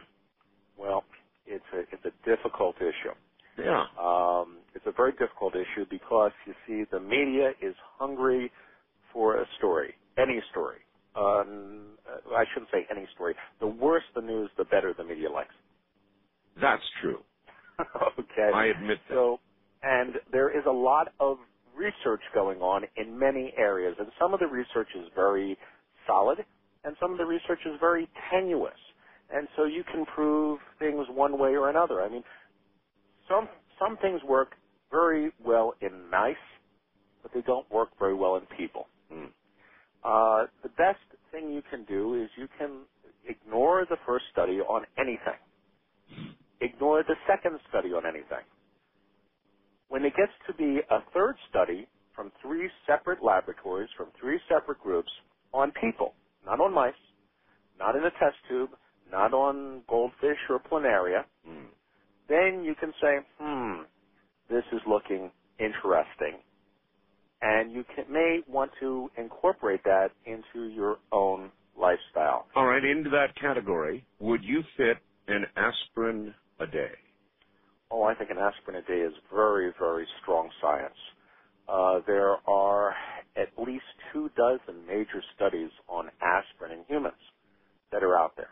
[0.78, 1.04] Well,
[1.46, 3.14] it's a it's a difficult issue.
[3.58, 3.86] Yeah.
[4.00, 8.52] Um, it's a very difficult issue because you see the media is hungry
[9.12, 10.80] for a story, any story.
[11.16, 11.98] Um,
[12.36, 13.34] I shouldn't say any story.
[13.60, 15.54] The worse the news, the better the media likes.
[16.60, 17.22] That's true.
[18.18, 18.50] okay.
[18.54, 19.14] I admit that.
[19.14, 19.40] So,
[19.82, 21.38] and there is a lot of
[21.76, 25.58] research going on in many areas, and some of the research is very
[26.06, 26.38] solid,
[26.84, 28.78] and some of the research is very tenuous.
[29.32, 32.02] And so you can prove things one way or another.
[32.02, 32.24] I mean,
[33.28, 33.48] some
[33.80, 34.50] some things work
[34.90, 36.36] very well in mice,
[37.22, 38.88] but they don't work very well in people.
[39.12, 39.30] Mm.
[40.04, 41.00] Uh, the best
[41.32, 42.82] thing you can do is you can
[43.28, 45.40] ignore the first study on anything.
[46.60, 48.46] Ignore the second study on anything.
[49.88, 54.80] When it gets to be a third study from three separate laboratories, from three separate
[54.80, 55.10] groups,
[55.54, 56.14] on people,
[56.46, 56.94] not on mice,
[57.78, 58.70] not in a test tube,
[59.10, 61.68] not on goldfish or planaria, Mm.
[62.28, 63.82] then you can say, hmm,
[64.48, 66.38] this is looking interesting.
[67.42, 72.46] and you can, may want to incorporate that into your own lifestyle.
[72.56, 76.92] All right, into that category, would you fit an aspirin a day?
[77.90, 80.96] Oh, I think an aspirin a day is very, very strong science.
[81.68, 82.94] Uh, there are
[83.36, 87.20] at least two dozen major studies on aspirin in humans
[87.92, 88.50] that are out there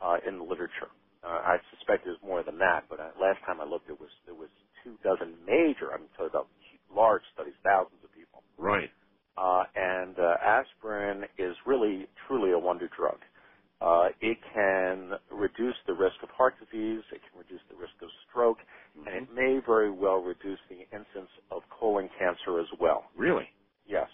[0.00, 0.90] uh, in the literature.
[1.24, 4.10] Uh, I suspect there's more than that, but uh, last time I looked, it was
[4.26, 4.48] there was
[4.84, 5.92] two dozen major.
[5.92, 6.48] I'm talking about
[6.94, 8.42] large studies, thousands of people.
[8.58, 8.90] Right.
[9.36, 13.18] Uh, and uh, aspirin is really, truly a wonder drug.
[13.80, 17.02] Uh, it can reduce the risk of heart disease.
[17.12, 18.58] It can reduce the risk of stroke,
[18.96, 19.08] mm-hmm.
[19.08, 19.34] and it mm-hmm.
[19.34, 23.04] may very well reduce the incidence of colon cancer as well.
[23.16, 23.48] Really?
[23.86, 24.08] Yes.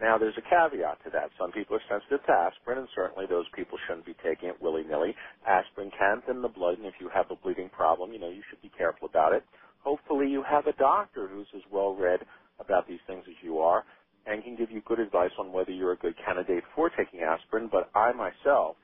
[0.00, 1.30] Now, there's a caveat to that.
[1.38, 5.14] Some people are sensitive to aspirin, and certainly those people shouldn't be taking it willy-nilly.
[5.46, 8.42] Aspirin can thin the blood, and if you have a bleeding problem, you know, you
[8.50, 9.44] should be careful about it.
[9.84, 12.20] Hopefully you have a doctor who's as well-read
[12.60, 13.84] about these things as you are
[14.26, 17.68] and can give you good advice on whether you're a good candidate for taking aspirin,
[17.72, 18.76] but I myself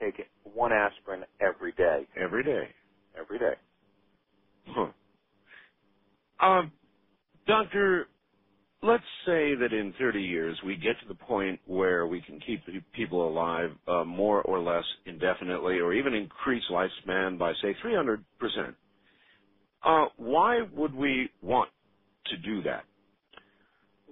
[0.00, 2.08] take one aspirin every day.
[2.20, 2.74] Every day?
[3.18, 3.54] Every day.
[4.66, 4.92] Huh.
[6.40, 6.72] Um,
[7.46, 8.08] doctor,
[8.84, 12.62] let's say that in 30 years we get to the point where we can keep
[12.92, 18.74] people alive uh, more or less indefinitely, or even increase lifespan by say 300 percent.
[19.82, 21.70] Uh, why would we want
[22.26, 22.84] to do that?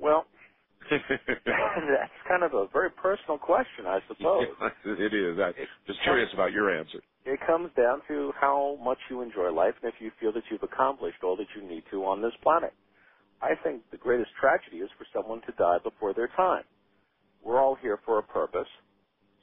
[0.01, 0.27] Well,
[0.91, 4.45] that's kind of a very personal question, I suppose.
[4.85, 5.39] it is.
[5.39, 5.55] I'm
[5.87, 7.01] just curious about your answer.
[7.25, 10.63] It comes down to how much you enjoy life and if you feel that you've
[10.63, 12.75] accomplished all that you need to on this planet.
[13.43, 16.65] I think the greatest tragedy is for someone to die before their time.
[17.45, 18.69] We're all here for a purpose.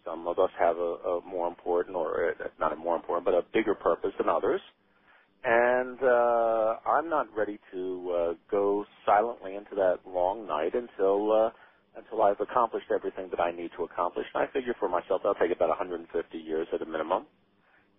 [0.06, 3.34] Some of us have a, a more important, or uh, not a more important, but
[3.36, 4.62] a bigger purpose than others.
[5.44, 11.52] And uh, I'm not ready to uh, go silently into that long night until uh,
[11.96, 14.26] until I've accomplished everything that I need to accomplish.
[14.34, 17.26] And I figure for myself, that'll take about 150 years at a minimum.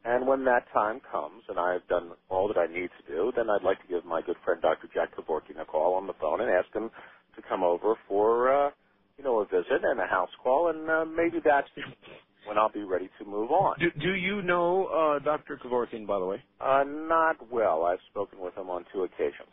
[0.04, 3.50] And when that time comes and I've done all that I need to do, then
[3.50, 4.88] I'd like to give my good friend Dr.
[4.94, 6.90] Jack Kevorkian a call on the phone and ask him
[7.36, 8.70] to come over for, uh,
[9.18, 11.68] you know, a visit and a house call, and uh, maybe that's
[12.46, 13.78] when I'll be ready to move on.
[13.78, 15.60] Do, do you know uh, Dr.
[15.62, 16.42] Kevorkian, by the way?
[16.60, 17.84] Uh, not well.
[17.84, 19.52] I've spoken with him on two occasions.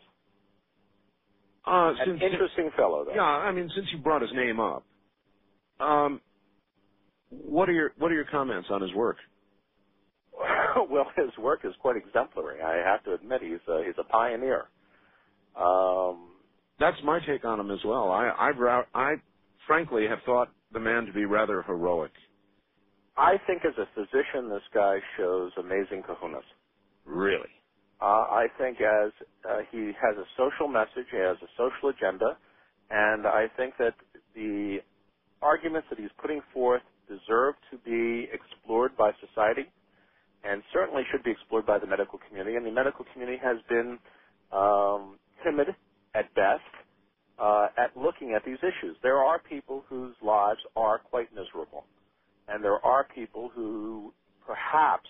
[1.66, 3.14] Uh, An interesting fellow, though.
[3.14, 4.84] Yeah, I mean, since you brought his name up,
[5.80, 6.22] um,
[7.30, 9.16] what are your what are your comments on his work?
[10.90, 12.62] well, his work is quite exemplary.
[12.62, 14.68] I have to admit, he's a, he's a pioneer.
[15.56, 16.32] Um,
[16.80, 18.10] That's my take on him as well.
[18.12, 19.14] I, I, I
[19.66, 22.12] frankly have thought the man to be rather heroic.
[23.16, 26.44] I think as a physician, this guy shows amazing kahunas.
[27.04, 27.50] Really?
[28.00, 29.12] Uh, I think as
[29.48, 32.38] uh, he has a social message, he has a social agenda,
[32.90, 33.94] and I think that
[34.34, 34.78] the
[35.42, 39.70] arguments that he's putting forth deserve to be explored by society
[40.44, 42.56] and certainly should be explored by the medical community.
[42.56, 43.98] And the medical community has been
[44.52, 45.68] um, timid
[46.14, 46.62] at best
[47.38, 48.96] uh, at looking at these issues.
[49.02, 51.84] There are people whose lives are quite miserable,
[52.48, 54.12] and there are people who
[54.46, 55.08] perhaps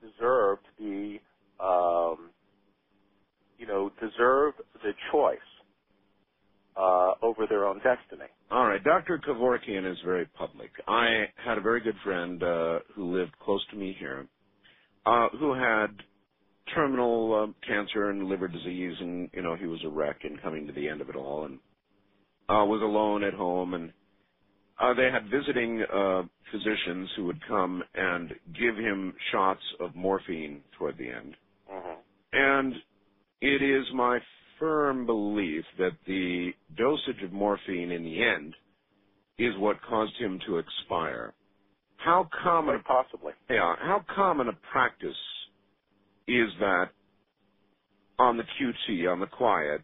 [0.00, 1.20] deserve to be,
[1.60, 2.30] um,
[3.58, 5.38] you know, deserve the choice
[6.76, 8.28] uh, over their own destiny.
[8.50, 9.18] All right, Dr.
[9.18, 10.70] Kevorkian is very public.
[10.88, 14.26] I had a very good friend uh, who lived close to me here,
[15.06, 15.88] uh, who had
[16.74, 20.66] terminal uh, cancer and liver disease, and you know he was a wreck and coming
[20.66, 21.58] to the end of it all, and
[22.48, 23.92] uh, was alone at home, and
[24.80, 30.60] uh, they had visiting uh, physicians who would come and give him shots of morphine
[30.78, 31.36] toward the end,
[31.72, 32.00] mm-hmm.
[32.32, 32.74] and
[33.40, 34.18] it is my
[34.58, 38.54] firm belief that the dosage of morphine in the end
[39.38, 41.34] is what caused him to expire.
[42.04, 45.16] How common, Quite possibly, yeah, how common a practice
[46.28, 46.90] is that
[48.18, 49.82] on the QT, on the quiet,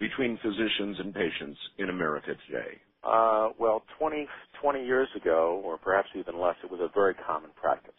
[0.00, 2.80] between physicians and patients in America today?
[3.04, 4.26] Uh, well, 20,
[4.62, 7.94] 20 years ago, or perhaps even less, it was a very common practice.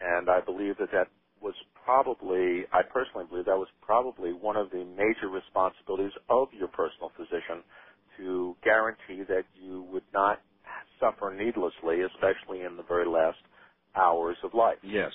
[0.00, 1.08] And I believe that that
[1.42, 1.54] was
[1.84, 7.12] probably, I personally believe that was probably one of the major responsibilities of your personal
[7.16, 7.62] physician
[8.18, 10.40] to guarantee that you would not
[11.00, 13.38] suffer needlessly, especially in the very last
[13.96, 14.78] hours of life.
[14.82, 15.12] Yes.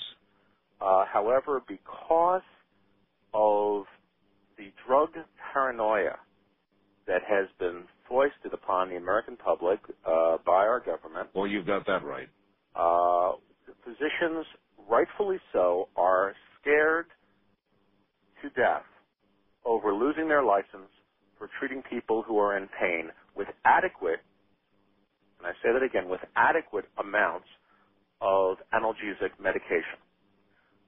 [0.82, 2.42] Uh, however, because
[3.34, 3.86] of
[4.58, 5.10] the drug
[5.54, 6.18] paranoia
[7.08, 11.30] that has been foisted upon the American public uh, by our government.
[11.34, 12.30] Well, you've got that right.
[12.76, 13.34] Uh,
[13.84, 14.46] physicians,
[14.90, 17.08] rightfully so, are scared
[18.42, 18.84] to death
[19.66, 20.92] over losing their license
[21.38, 24.20] for treating people who are in pain with adequate,
[25.44, 27.48] and I say that again, with adequate amounts
[28.22, 30.00] of analgesic medication.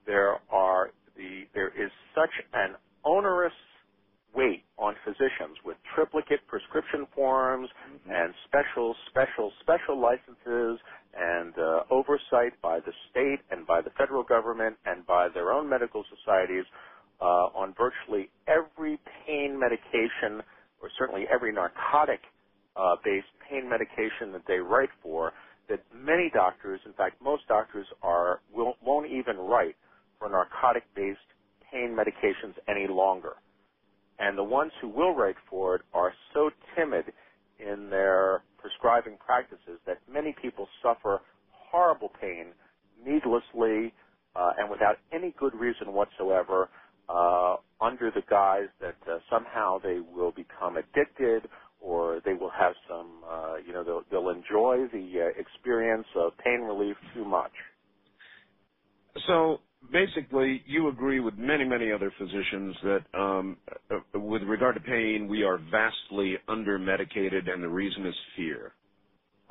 [0.07, 3.53] There are the there is such an onerous
[4.34, 8.11] weight on physicians with triplicate prescription forms mm-hmm.
[8.11, 10.80] and special, special, special licenses
[11.15, 15.69] and uh, oversight by the state and by the federal government and by their own
[15.69, 16.65] medical societies
[17.22, 20.44] uh, on virtually every pain medication
[20.82, 22.19] or certainly every narcotic
[22.77, 25.34] uh, based pain medication that they write for
[25.69, 29.76] that many doctors, in fact most doctors are will, won't even write
[30.19, 31.19] for narcotic based
[31.72, 33.34] pain medications any longer.
[34.19, 37.06] And the ones who will write for it are so timid
[37.60, 41.22] in their prescribing practices that many people suffer
[41.52, 42.53] horrible pain
[43.06, 43.93] needlessly
[44.38, 46.69] uh, and without any good reason whatsoever
[47.10, 51.49] uh, under the guise that uh, somehow they will become addicted
[51.86, 56.34] or they will have some, uh, you know, they'll, they'll enjoy the uh, experience of
[56.44, 57.52] pain relief too much.
[59.28, 59.60] So
[59.91, 63.57] basically, you agree with many, many other physicians that um,
[63.91, 68.74] uh, with regard to pain, we are vastly under medicated, and the reason is fear.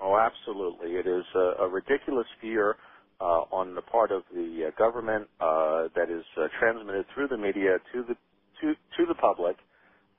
[0.01, 0.93] Oh, absolutely.
[0.97, 2.77] It is a, a ridiculous fear
[3.21, 7.39] uh, on the part of the uh, government uh, that is uh, transmitted through the
[7.39, 8.15] media to the
[8.61, 9.57] to, to the public,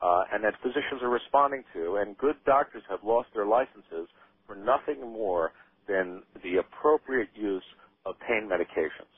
[0.02, 1.98] uh, and that physicians are responding to.
[1.98, 4.08] And good doctors have lost their licenses
[4.48, 5.52] for nothing more
[5.88, 7.64] than the appropriate use
[8.06, 9.12] of pain medications.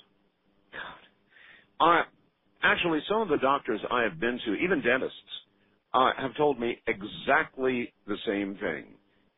[1.80, 2.04] Uh,
[2.64, 5.18] actually, some of the doctors I have been to, even dentists,
[5.94, 8.86] uh, have told me exactly the same thing.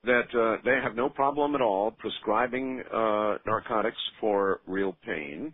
[0.04, 5.54] That uh, they have no problem at all prescribing uh, narcotics for real pain,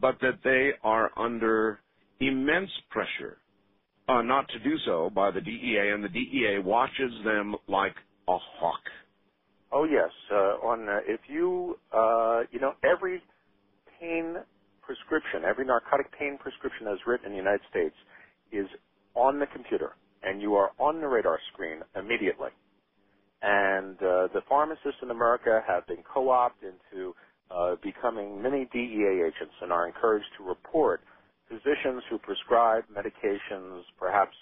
[0.00, 1.80] but that they are under
[2.20, 3.38] immense pressure
[4.08, 7.94] uh, not to do so by the DEA, and the DEA watches them like
[8.28, 8.80] a hawk.
[9.70, 13.22] Oh yes, uh, on uh, if you uh, you know every
[14.00, 14.36] pain
[14.80, 17.94] prescription, every narcotic pain prescription that's written in the United States
[18.50, 18.66] is
[19.14, 22.50] on the computer, and you are on the radar screen immediately.
[23.42, 27.14] And uh, the pharmacists in America have been co-opted into
[27.50, 31.02] uh, becoming many DEA agents and are encouraged to report
[31.48, 34.36] physicians who prescribe medications, perhaps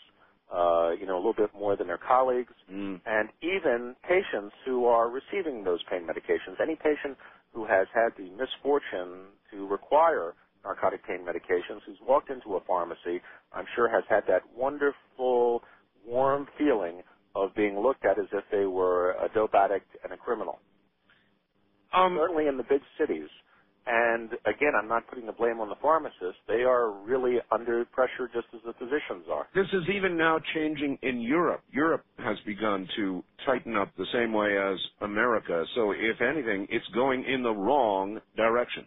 [0.55, 3.01] uh, you know a little bit more than their colleagues, mm.
[3.07, 6.61] and even patients who are receiving those pain medications.
[6.62, 7.19] Any patient
[7.53, 10.35] who has had the misfortune to require
[10.65, 13.23] narcotic pain medications, who's walked into a pharmacy,
[13.53, 15.62] I'm sure has had that wonderful,
[16.07, 17.03] warm feeling
[17.37, 20.61] of being looked at as if they were a dope addict and a criminal.
[21.93, 23.28] Um, Certainly in the big cities,
[23.86, 26.40] and again, I'm not putting the blame on the pharmacists.
[26.48, 29.46] They are really under pressure just as the physicians are.
[29.54, 31.62] This is even now changing in Europe.
[31.70, 35.64] Europe has begun to tighten up the same way as America.
[35.76, 38.86] So if anything, it's going in the wrong direction.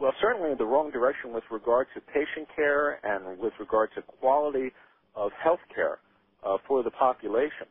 [0.00, 4.02] Well, certainly in the wrong direction with regard to patient care and with regard to
[4.02, 4.72] quality
[5.14, 5.98] of health care
[6.44, 7.68] uh, for the population.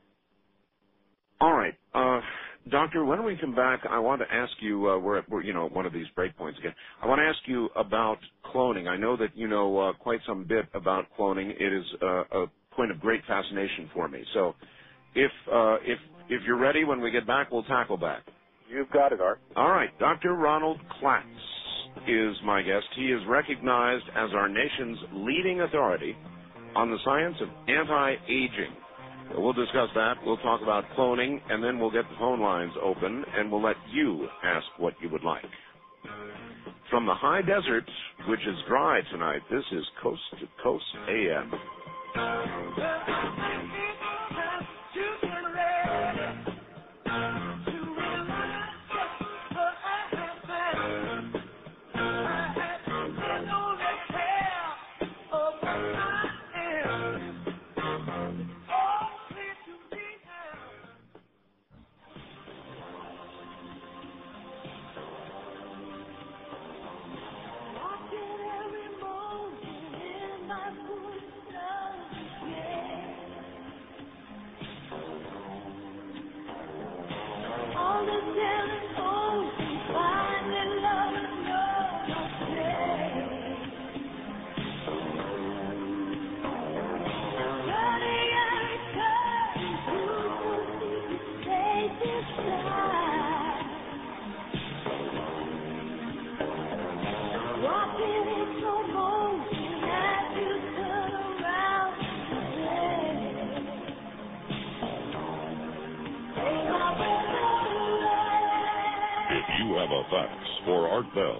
[1.41, 1.73] All right.
[1.93, 2.21] Uh,
[2.69, 5.53] Doctor, when we come back, I want to ask you, uh, we're, at, we're, you
[5.53, 6.73] know, one of these breakpoints again.
[7.01, 8.87] I want to ask you about cloning.
[8.87, 11.49] I know that you know uh, quite some bit about cloning.
[11.59, 12.45] It is uh, a
[12.75, 14.23] point of great fascination for me.
[14.33, 14.55] So,
[15.13, 15.99] if uh, if
[16.29, 18.21] if you're ready, when we get back, we'll tackle that.
[18.69, 19.41] You've got it, Art.
[19.55, 20.33] All right, Dr.
[20.33, 21.23] Ronald Klatz
[22.07, 22.85] is my guest.
[22.95, 26.15] He is recognized as our nation's leading authority
[26.75, 28.73] on the science of anti-aging.
[29.35, 30.17] We'll discuss that.
[30.25, 33.77] We'll talk about cloning, and then we'll get the phone lines open, and we'll let
[33.91, 35.45] you ask what you would like.
[36.89, 37.89] From the high desert,
[38.27, 41.51] which is dry tonight, this is Coast to Coast AM.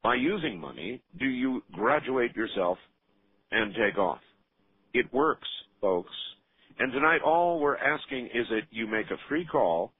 [0.03, 2.79] by using money do you graduate yourself
[3.53, 4.19] and take off.
[4.93, 5.49] It works,
[5.81, 6.11] folks.
[6.79, 9.93] And tonight all we're asking is that you make a free call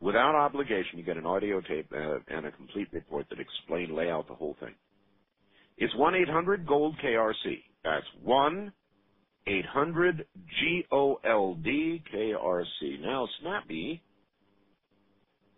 [0.00, 0.98] without obligation.
[0.98, 4.34] You get an audio tape uh, and a complete report that explain, lay out the
[4.34, 4.74] whole thing.
[5.76, 7.58] It's 1-800-GOLD-KRC.
[7.84, 8.72] That's 1
[9.48, 10.26] 800
[10.60, 12.98] G O L D K R C.
[13.00, 14.02] Now, Snappy,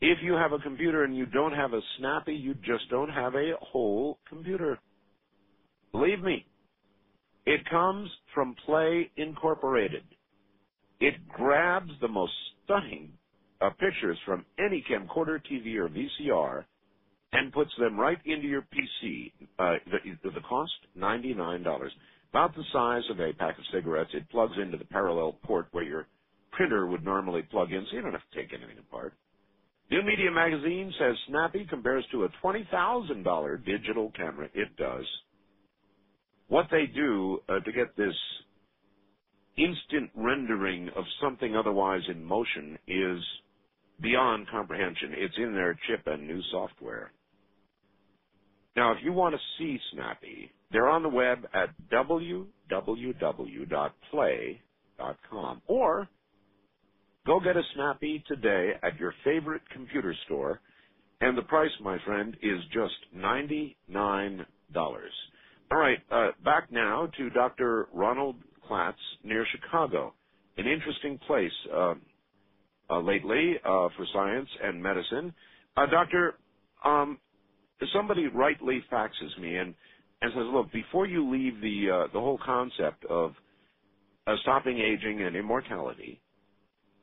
[0.01, 3.35] if you have a computer and you don't have a Snappy, you just don't have
[3.35, 4.79] a whole computer.
[5.93, 6.47] Believe me,
[7.47, 10.05] it comes from Play Incorporated.
[11.01, 12.33] It grabs the most
[12.65, 13.12] stunning
[13.61, 16.65] uh, pictures from any camcorder, TV, or VCR
[17.32, 19.32] and puts them right into your PC.
[19.59, 19.74] Uh,
[20.24, 21.91] the, the cost, $99
[22.31, 24.11] about the size of a pack of cigarettes.
[24.15, 26.07] It plugs into the parallel port where your
[26.53, 29.15] printer would normally plug in, so you don't have to take anything apart.
[29.91, 34.49] New Media Magazine says Snappy compares to a $20,000 digital camera.
[34.55, 35.05] It does.
[36.49, 38.15] What they do uh, to get this
[39.57, 43.19] instant rendering of something otherwise in motion is
[44.01, 45.14] beyond comprehension.
[45.16, 47.12] It's in their chip and new software.
[48.77, 52.52] Now, if you want to see Snappy, they're on the web at www.play.com
[55.66, 56.09] or
[57.27, 60.60] go get a Snappy today at your favorite computer store
[61.20, 64.47] and the price, my friend, is just $99.
[65.70, 67.89] All right, uh, back now to Dr.
[67.93, 68.36] Ronald
[68.68, 70.14] Klatz near Chicago,
[70.56, 71.94] an interesting place uh,
[72.99, 75.33] lately uh, for science and medicine.
[75.77, 76.35] Uh, doctor,
[76.85, 77.19] um,
[77.93, 79.75] somebody rightly faxes me and
[80.23, 83.33] and says, look, before you leave the uh, the whole concept of
[84.27, 86.21] uh, stopping aging and immortality,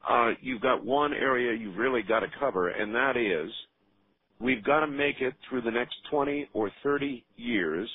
[0.08, 3.52] uh, you've got one area you've really got to cover, and that is
[4.40, 7.90] we've got to make it through the next 20 or 30 years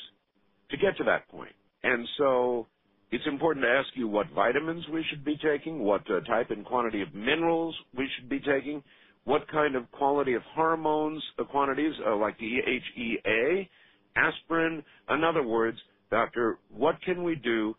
[0.70, 1.54] to get to that point.
[1.82, 2.66] And so
[3.12, 6.64] it's important to ask you what vitamins we should be taking, what uh, type and
[6.64, 8.82] quantity of minerals we should be taking,
[9.24, 12.56] what kind of quality of hormones uh, quantities, uh, like the
[12.96, 13.68] DHEA,
[14.16, 14.82] aspirin.
[15.10, 15.78] In other words,
[16.10, 17.76] doctor, what can we do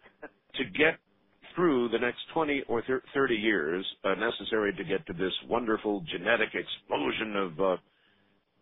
[0.55, 0.99] to get
[1.55, 2.83] through the next 20 or
[3.13, 7.59] 30 years uh, necessary to get to this wonderful genetic explosion of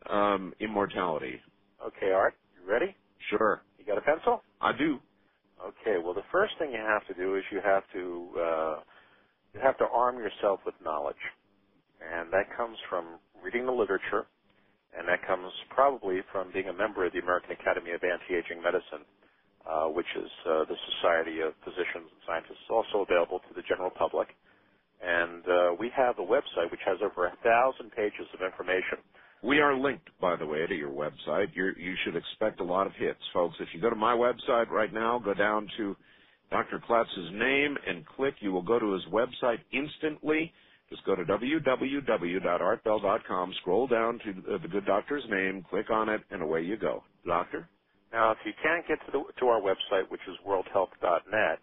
[0.10, 1.39] uh, um, immortality?
[1.85, 2.95] Okay, Art, you ready?
[3.30, 3.61] Sure.
[3.77, 4.41] You got a pencil?
[4.61, 4.99] I do.
[5.67, 5.97] Okay.
[6.03, 8.75] Well, the first thing you have to do is you have to uh,
[9.53, 11.21] you have to arm yourself with knowledge,
[12.01, 14.25] and that comes from reading the literature
[14.95, 19.03] and that comes probably from being a member of the American Academy of Anti-Aging Medicine,
[19.67, 23.91] uh, which is uh, the Society of Physicians and Scientists, also available to the general
[23.91, 24.29] public.
[25.01, 29.01] And uh, we have a website which has over a thousand pages of information.
[29.43, 31.47] We are linked, by the way, to your website.
[31.55, 33.55] You're, you should expect a lot of hits, folks.
[33.59, 35.95] If you go to my website right now, go down to
[36.51, 36.80] Dr.
[36.88, 38.35] Klatz's name and click.
[38.39, 40.53] You will go to his website instantly.
[40.89, 46.41] Just go to www.artbell.com, scroll down to the, good doctor's name, click on it, and
[46.43, 47.03] away you go.
[47.26, 47.69] Doctor?
[48.11, 51.59] Now, if you can't get to, the, to our website, which is worldhealth.net,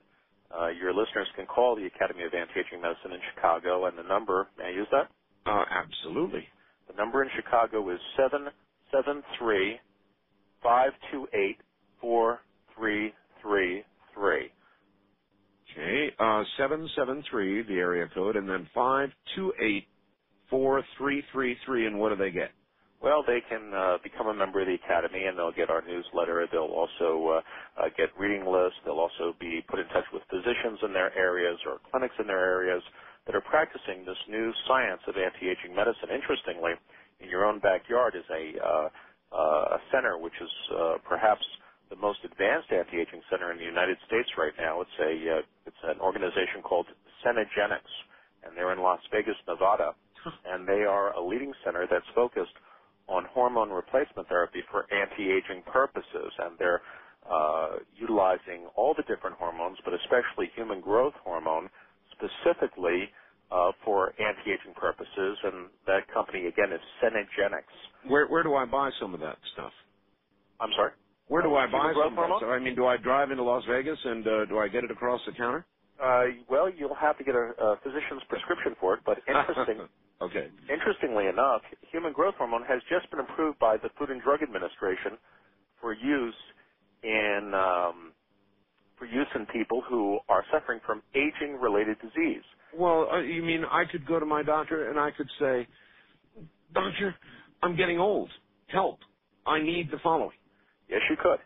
[0.58, 4.48] uh, your listeners can call the Academy of Anti-Aging Medicine in Chicago, and the number,
[4.58, 5.08] may I use that?
[5.46, 6.44] Uh, absolutely.
[6.88, 9.80] The number in Chicago is 773
[10.62, 11.56] 528
[12.00, 14.50] 4333.
[15.72, 19.88] Okay, uh, 773, the area code, and then 528
[20.50, 22.52] 4333, and what do they get?
[23.02, 26.48] Well, they can uh, become a member of the Academy, and they'll get our newsletter.
[26.52, 28.80] They'll also uh, uh, get reading lists.
[28.86, 32.40] They'll also be put in touch with physicians in their areas or clinics in their
[32.40, 32.82] areas
[33.28, 36.08] that are practicing this new science of anti-aging medicine.
[36.10, 36.72] Interestingly,
[37.20, 38.88] in your own backyard is a, uh,
[39.36, 41.44] uh, a center which is uh, perhaps
[41.90, 44.80] the most advanced anti-aging center in the United States right now.
[44.80, 46.88] It's a uh, it's an organization called
[47.24, 47.94] Cenegenics,
[48.44, 49.94] and they're in Las Vegas, Nevada,
[50.46, 52.56] and they are a leading center that's focused
[53.08, 56.82] on hormone replacement therapy for anti-aging purposes, and they're
[57.28, 61.68] uh, utilizing all the different hormones, but especially human growth hormone,
[62.18, 63.10] specifically
[63.50, 65.38] uh, for anti-aging purposes.
[65.44, 67.76] And that company again is Cenegenics.
[68.08, 69.72] Where where do I buy some of that stuff?
[70.60, 70.92] I'm sorry.
[71.28, 72.38] Where do Uh, I buy some of that hormone?
[72.38, 72.50] stuff?
[72.50, 75.20] I mean, do I drive into Las Vegas and uh, do I get it across
[75.26, 75.66] the counter?
[76.02, 79.84] Uh, well, you'll have to get a, a physician's prescription for it, but interesting,
[80.22, 80.50] okay.
[80.68, 81.62] interestingly enough,
[81.92, 85.18] human growth hormone has just been approved by the Food and Drug Administration
[85.80, 86.36] for use
[87.02, 88.14] in um,
[88.98, 92.44] for use in people who are suffering from aging-related disease.
[92.72, 95.68] Well, uh, you mean I could go to my doctor and I could say,
[96.72, 97.14] Doctor,
[97.62, 98.30] I'm getting old.
[98.68, 99.00] Help.
[99.46, 100.36] I need the following.
[100.88, 101.40] Yes, you could,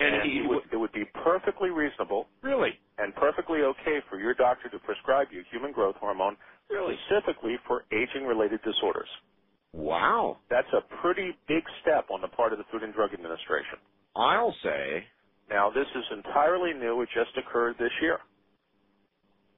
[0.00, 4.20] And, and he it would, it would be perfectly reasonable really, and perfectly okay for
[4.20, 6.36] your doctor to prescribe you human growth hormone
[6.70, 9.08] really, specifically for aging-related disorders.
[9.74, 10.38] wow.
[10.50, 13.78] That's a pretty big step on the part of the Food and Drug Administration.
[14.16, 15.04] I'll say,
[15.50, 17.02] Now, this is entirely new.
[17.02, 18.18] It just occurred this year.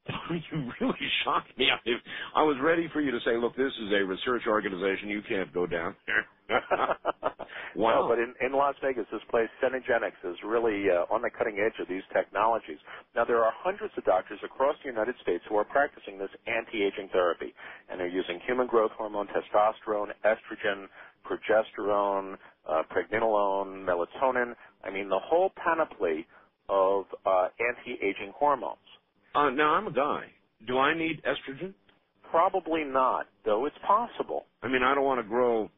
[0.30, 1.68] you really shocked me.
[1.70, 5.08] I, I was ready for you to say, look, this is a research organization.
[5.08, 6.26] You can't go down there.
[7.76, 8.02] wow.
[8.02, 11.58] No, but in, in Las Vegas, this place, Cenegenics, is really uh, on the cutting
[11.64, 12.78] edge of these technologies.
[13.14, 17.08] Now, there are hundreds of doctors across the United States who are practicing this anti-aging
[17.12, 17.54] therapy,
[17.88, 20.86] and they're using human growth hormone, testosterone, estrogen,
[21.24, 22.36] progesterone,
[22.68, 24.54] uh, pregnenolone, melatonin.
[24.84, 26.26] I mean, the whole panoply
[26.68, 28.78] of uh, anti-aging hormones.
[29.34, 30.26] Uh, now, I'm a guy.
[30.66, 31.74] Do I need estrogen?
[32.30, 34.46] Probably not, though it's possible.
[34.62, 35.70] I mean, I don't want to grow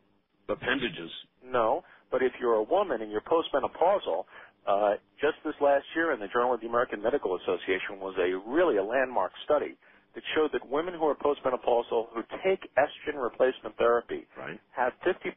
[0.49, 1.11] appendages.
[1.45, 4.25] No, but if you're a woman and you're postmenopausal,
[4.67, 8.51] uh, just this last year in the Journal of the American Medical Association was a
[8.51, 9.77] really a landmark study
[10.15, 14.61] that showed that women who are postmenopausal who take estrogen replacement therapy Right.
[14.73, 15.31] have 50%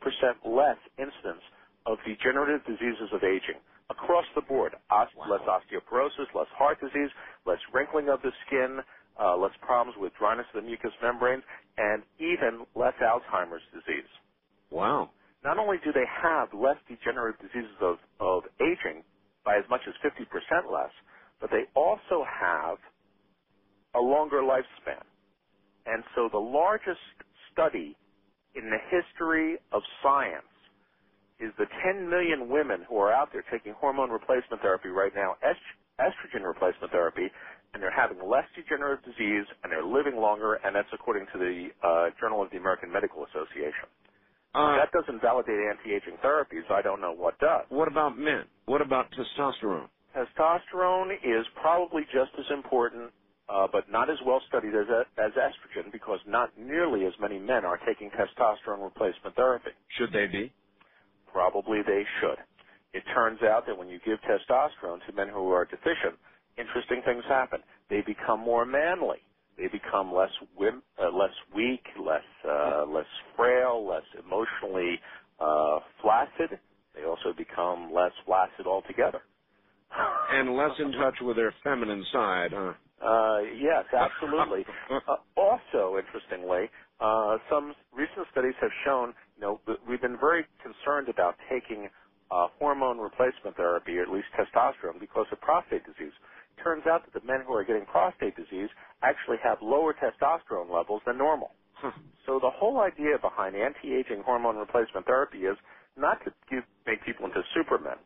[0.46, 1.44] less incidence
[1.86, 4.74] of degenerative diseases of aging across the board.
[5.16, 5.28] Wow.
[5.30, 7.12] Less osteoporosis, less heart disease,
[7.46, 8.80] less wrinkling of the skin,
[9.20, 11.44] uh, less problems with dryness of the mucous membranes,
[11.78, 14.10] and even less Alzheimer's disease
[14.72, 15.12] Wow.
[15.44, 19.04] not only do they have less degenerative diseases of, of aging
[19.46, 20.26] by as much as 50%
[20.72, 20.92] less,
[21.40, 22.78] but they also have
[23.98, 25.04] a longer lifespan.
[25.88, 27.02] And so the largest
[27.54, 27.98] study
[28.56, 30.46] in the history of science
[31.40, 35.36] is the 10 million women who are out there taking hormone replacement therapy right now,
[35.44, 37.28] est- estrogen replacement therapy,
[37.74, 41.70] and they're having less degenerative disease and they're living longer, and that's according to the
[41.84, 43.90] uh, Journal of the American Medical Association.
[44.54, 46.70] Uh, that doesn't validate anti-aging therapies.
[46.72, 47.66] I don't know what does.
[47.70, 48.46] what about men?
[48.66, 49.90] What about testosterone?
[50.16, 53.12] Testosterone is probably just as important,
[53.50, 54.88] uh, but not as well studied as,
[55.18, 59.72] as estrogen because not nearly as many men are taking testosterone replacement therapy.
[59.98, 60.54] Should they be?
[61.32, 62.40] Probably they should.
[62.94, 66.16] It turns out that when you give testosterone to men who are deficient,
[66.58, 67.62] interesting things happen.
[67.90, 69.20] They become more manly.
[69.58, 73.06] They become less wim- uh, less weak, less uh, less
[73.36, 75.00] frail, less emotionally
[75.40, 76.60] uh, flaccid.
[76.96, 79.22] They also become less flaccid altogether.
[80.32, 82.74] And less in touch with their feminine side, huh?
[83.02, 84.66] Uh, yes, absolutely.
[85.08, 86.70] uh, also, interestingly,
[87.02, 91.90] uh, some recent studies have shown, you know, we've been very concerned about taking
[92.32, 96.14] uh, hormone replacement therapy, or at least testosterone, because of prostate disease.
[96.64, 98.70] Turns out that the men who are getting prostate disease
[99.04, 101.56] actually have lower testosterone levels than normal.
[102.28, 105.58] So the whole idea behind anti-aging hormone replacement therapy is
[105.98, 108.00] not to give, make people into supermen,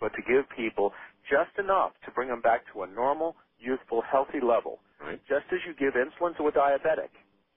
[0.00, 0.92] but to give people
[1.30, 4.80] just enough to bring them back to a normal, youthful, healthy level.
[5.00, 5.22] Right.
[5.28, 7.10] Just as you give insulin to a diabetic,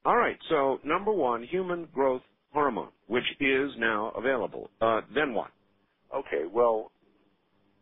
[0.06, 0.38] All right.
[0.50, 2.24] So number one, human growth
[2.54, 4.72] hormone, which is now available.
[4.82, 5.52] Uh, then what?
[6.14, 6.46] Okay.
[6.52, 6.92] Well,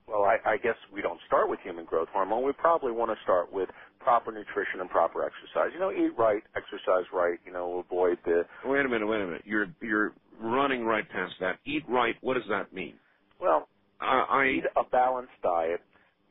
[0.08, 2.46] well, I, I guess we don't start with human growth hormone.
[2.46, 3.70] We probably want to start with
[4.00, 5.72] proper nutrition and proper exercise.
[5.74, 7.40] You know, eat right, exercise right.
[7.46, 8.44] You know, avoid the.
[8.66, 9.08] Wait a minute.
[9.08, 9.44] Wait a minute.
[9.46, 11.60] You're you're running right past that.
[11.66, 12.16] Eat right.
[12.22, 13.00] What does that mean?
[13.42, 13.70] Well,
[14.02, 15.82] uh, I eat a balanced diet.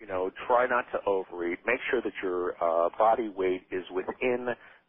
[0.01, 1.61] You know, try not to overeat.
[1.67, 4.49] Make sure that your uh, body weight is within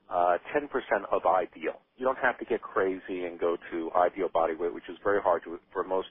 [0.09, 0.67] uh, 10%
[1.11, 1.81] of ideal.
[1.97, 5.21] You don't have to get crazy and go to ideal body weight, which is very
[5.21, 6.09] hard to, for most,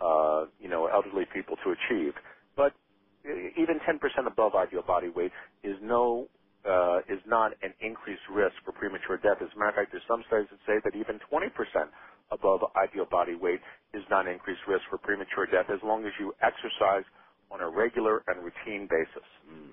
[0.00, 2.14] uh, you know, elderly people to achieve.
[2.56, 2.74] But
[3.58, 5.32] even 10% above ideal body weight
[5.64, 6.28] is no,
[6.68, 9.38] uh, is not an increased risk for premature death.
[9.42, 11.50] As a matter of fact, there's some studies that say that even 20%
[12.32, 13.60] above ideal body weight
[13.94, 17.04] is not an increased risk for premature death as long as you exercise
[17.50, 19.28] on a regular and routine basis.
[19.50, 19.70] Mm.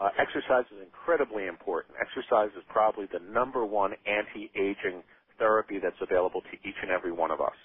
[0.00, 1.96] Uh, exercise is incredibly important.
[2.00, 5.02] Exercise is probably the number one anti-aging
[5.38, 7.56] therapy that's available to each and every one of us.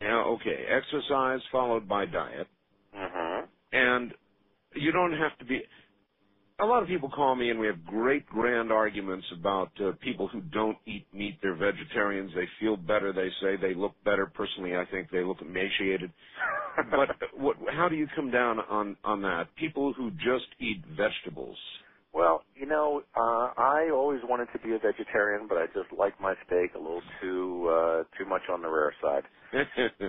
[0.00, 0.66] Yeah, okay.
[0.68, 2.48] Exercise followed by diet.
[2.96, 3.46] Mm-hmm.
[3.72, 4.14] And
[4.74, 5.62] you don't have to be.
[6.60, 10.26] A lot of people call me, and we have great, grand arguments about uh, people
[10.26, 11.38] who don't eat meat.
[11.40, 12.32] They're vegetarians.
[12.34, 13.12] They feel better.
[13.12, 14.26] They say they look better.
[14.26, 16.10] Personally, I think they look emaciated.
[16.90, 19.54] but what, how do you come down on on that?
[19.56, 21.56] People who just eat vegetables.
[22.14, 26.20] Well, you know, uh, I always wanted to be a vegetarian, but I just like
[26.20, 29.24] my steak a little too uh, too much on the rare side.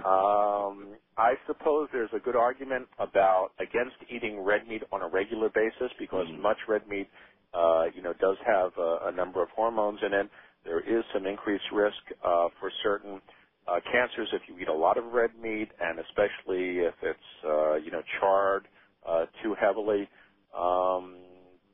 [0.05, 5.49] um, I suppose there's a good argument about against eating red meat on a regular
[5.49, 6.41] basis because mm.
[6.41, 7.09] much red meat,
[7.53, 10.29] uh, you know, does have a, a number of hormones in it.
[10.65, 13.21] There is some increased risk uh, for certain
[13.67, 17.75] uh, cancers if you eat a lot of red meat, and especially if it's uh,
[17.75, 18.67] you know charred
[19.07, 20.09] uh, too heavily.
[20.57, 21.17] Um,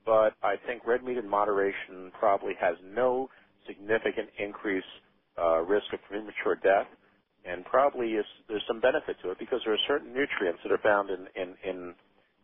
[0.05, 3.29] but I think red meat in moderation probably has no
[3.67, 4.85] significant increase
[5.39, 6.87] uh, risk of premature death,
[7.45, 10.81] and probably is, there's some benefit to it because there are certain nutrients that are
[10.83, 11.95] found in, in, in,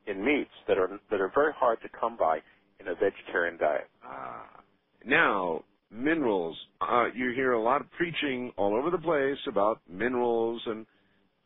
[0.08, 2.40] in meats that are that are very hard to come by
[2.80, 3.90] in a vegetarian diet.
[4.04, 4.64] Ah.
[5.06, 6.58] Now, minerals.
[6.82, 10.86] Uh, you hear a lot of preaching all over the place about minerals and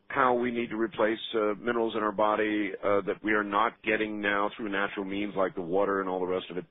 [0.07, 3.73] how we need to replace uh, minerals in our body uh, that we are not
[3.83, 6.65] getting now through natural means like the water and all the rest of it.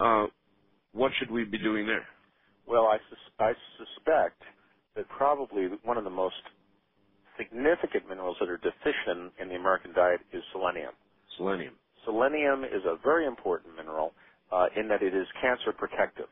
[0.00, 0.26] Uh,
[0.92, 2.06] what should we be doing there?
[2.66, 4.42] Well, I, sus- I suspect
[4.96, 6.36] that probably one of the most
[7.38, 10.92] significant minerals that are deficient in the American diet is selenium.
[11.36, 11.74] Selenium.
[12.04, 14.14] Selenium is a very important mineral
[14.52, 16.28] uh, in that it is cancer protective.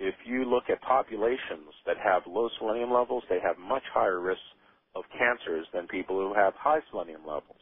[0.00, 4.42] If you look at populations that have low selenium levels, they have much higher risks
[4.94, 7.60] of cancers than people who have high selenium levels.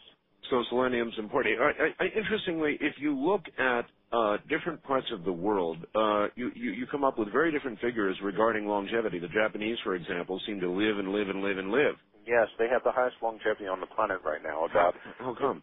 [0.51, 1.61] So selenium's important.
[1.61, 6.51] I, I, interestingly, if you look at uh, different parts of the world, uh, you,
[6.55, 9.19] you, you come up with very different figures regarding longevity.
[9.19, 11.95] The Japanese, for example, seem to live and live and live and live.
[12.27, 14.65] Yes, they have the highest longevity on the planet right now.
[14.65, 15.63] About how, how come?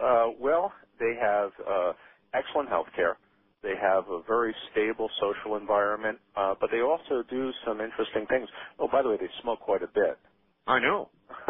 [0.00, 1.92] Uh, well, they have uh,
[2.34, 3.16] excellent health care.
[3.62, 8.48] They have a very stable social environment, uh, but they also do some interesting things.
[8.78, 10.18] Oh, by the way, they smoke quite a bit.
[10.66, 11.10] I know.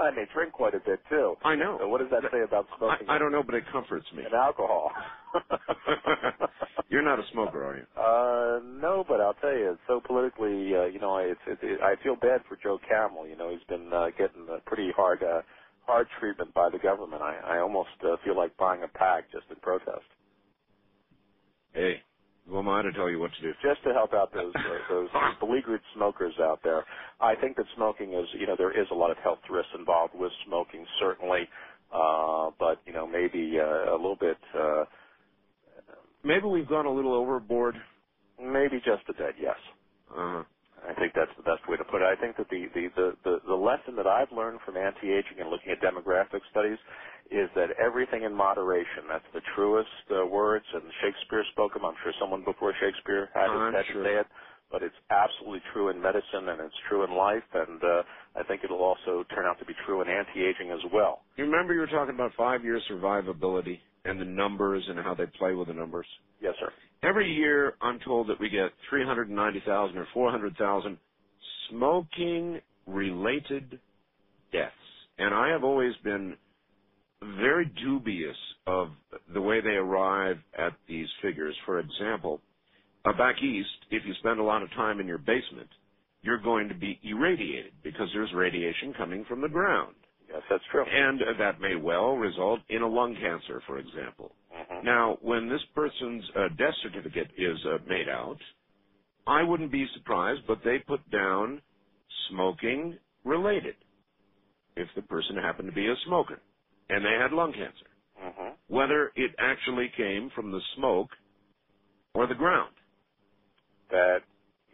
[0.00, 1.34] and they drink quite a bit too.
[1.44, 1.78] I know.
[1.80, 3.08] So what does that say about smoking?
[3.08, 4.24] I, I don't know, but it comforts me.
[4.24, 4.90] And alcohol.
[6.90, 7.86] You're not a smoker, are you?
[7.96, 11.80] Uh, no, but I'll tell you, it's so politically, uh, you know, it's, it, it,
[11.82, 13.26] I feel bad for Joe Camel.
[13.26, 15.42] You know, he's been uh, getting a pretty hard, uh,
[15.86, 17.22] hard treatment by the government.
[17.22, 20.04] I, I almost uh, feel like buying a pack just in protest.
[21.72, 22.02] Hey,
[22.48, 23.52] who am I to tell you what to do?
[23.62, 25.08] Just to help out those uh, those
[25.40, 26.84] beleaguered smokers out there.
[27.20, 30.14] I think that smoking is, you know, there is a lot of health risks involved
[30.14, 31.48] with smoking, certainly,
[31.92, 34.38] uh, but you know, maybe uh, a little bit.
[34.54, 34.84] Uh,
[36.24, 37.76] maybe we've gone a little overboard.
[38.40, 39.56] Maybe just a bit, yes.
[40.10, 40.44] Uh-huh.
[40.86, 42.08] I think that's the best way to put it.
[42.08, 45.50] I think that the the the the, the lesson that I've learned from anti-aging and
[45.50, 46.78] looking at demographic studies
[47.30, 49.08] is that everything in moderation.
[49.08, 51.84] That's the truest uh, words, and Shakespeare spoke them.
[51.84, 54.04] I'm sure someone before Shakespeare had, to, had sure.
[54.04, 54.26] to say it,
[54.70, 58.02] but it's absolutely true in medicine and it's true in life, and uh,
[58.36, 61.22] I think it'll also turn out to be true in anti-aging as well.
[61.36, 65.54] You remember you were talking about five-year survivability and the numbers and how they play
[65.54, 66.06] with the numbers?
[66.40, 66.72] Yes, sir.
[67.02, 70.98] Every year, I'm told that we get 390,000 or 400,000
[71.70, 73.80] smoking-related
[74.52, 74.72] deaths,
[75.18, 76.36] and I have always been
[77.40, 78.36] very dubious
[78.66, 78.88] of
[79.32, 81.54] the way they arrive at these figures.
[81.64, 82.40] For example,
[83.04, 85.68] uh, back east, if you spend a lot of time in your basement,
[86.22, 89.94] you're going to be irradiated because there's radiation coming from the ground.
[90.28, 90.84] Yes, that's true.
[90.84, 94.32] And uh, that may well result in a lung cancer, for example.
[94.54, 94.84] Mm-hmm.
[94.86, 98.38] Now, when this person's uh, death certificate is uh, made out,
[99.26, 101.60] I wouldn't be surprised, but they put down
[102.30, 103.74] smoking related
[104.76, 106.40] if the person happened to be a smoker
[106.88, 107.86] and they had lung cancer.
[108.18, 111.10] hmm Whether it actually came from the smoke
[112.14, 112.74] or the ground.
[113.90, 114.18] That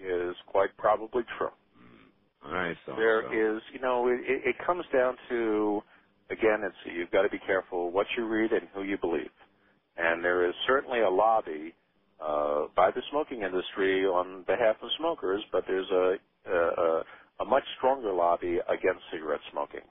[0.01, 1.51] is quite probably true.
[2.45, 3.41] I thought There so.
[3.57, 5.83] is, you know, it, it comes down to,
[6.31, 9.31] again, it's you've got to be careful what you read and who you believe.
[9.97, 11.75] And there is certainly a lobby
[12.21, 16.17] uh, by the smoking industry on behalf of smokers, but there's a,
[16.51, 17.03] a
[17.41, 19.83] a much stronger lobby against cigarette smoking,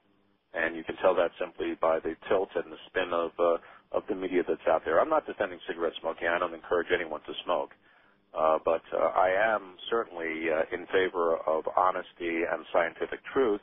[0.54, 3.58] and you can tell that simply by the tilt and the spin of uh,
[3.98, 5.02] of the media that's out there.
[5.02, 6.28] I'm not defending cigarette smoking.
[6.28, 7.72] I don't encourage anyone to smoke.
[7.72, 7.91] Uh,
[8.34, 13.62] but uh, I am certainly uh, in favor of honesty and scientific truth,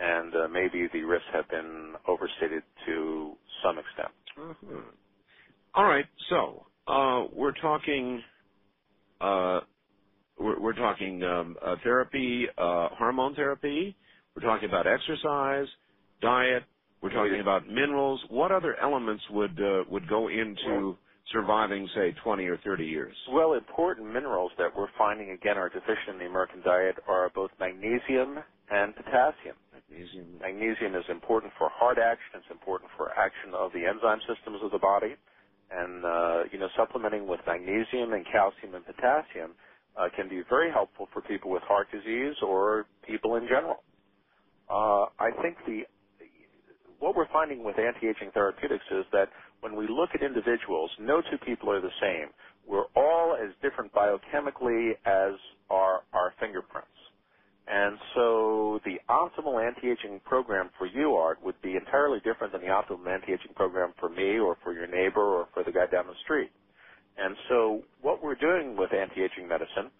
[0.00, 4.12] and uh, maybe the risks have been overstated to some extent.
[4.38, 4.82] Mhm.
[5.74, 8.22] All right, so uh, we're talking.
[9.20, 9.60] Uh,
[10.38, 13.96] we're, we're talking um, uh, therapy, uh, hormone therapy.
[14.34, 15.66] We're talking about exercise,
[16.20, 16.64] diet.
[17.02, 18.20] We're talking about minerals.
[18.30, 20.96] What other elements would uh, would go into
[21.32, 23.14] surviving, say, 20 or 30 years?
[23.32, 27.50] Well, important minerals that we're finding again are deficient in the American diet are both
[27.60, 28.38] magnesium
[28.70, 29.56] and potassium.
[29.72, 30.38] Magnesium.
[30.40, 32.40] Magnesium is important for heart action.
[32.42, 35.16] It's important for action of the enzyme systems of the body.
[35.70, 39.54] And, uh, you know, supplementing with magnesium and calcium and potassium
[39.96, 43.82] uh, can be very helpful for people with heart disease or people in general.
[44.70, 45.82] Uh, I think the
[46.98, 49.28] what we're finding with anti-aging therapeutics is that
[49.60, 52.28] when we look at individuals, no two people are the same.
[52.66, 55.34] We're all as different biochemically as
[55.70, 56.88] are our fingerprints.
[57.68, 62.68] And so the optimal anti-aging program for you, Art, would be entirely different than the
[62.68, 66.14] optimal anti-aging program for me or for your neighbor or for the guy down the
[66.24, 66.50] street.
[67.18, 69.90] And so what we're doing with anti-aging medicine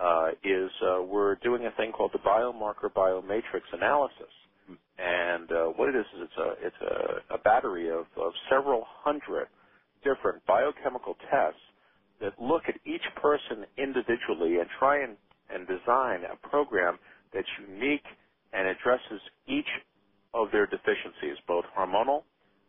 [0.00, 4.32] uh, is uh, we're doing a thing called the biomarker biomatrix analysis.
[4.98, 8.84] And uh, what it is is it's a it's a, a battery of, of several
[8.86, 9.48] hundred
[10.04, 11.60] different biochemical tests
[12.20, 15.16] that look at each person individually and try and,
[15.50, 16.98] and design a program
[17.34, 18.04] that's unique
[18.52, 19.68] and addresses each
[20.34, 22.22] of their deficiencies, both hormonal,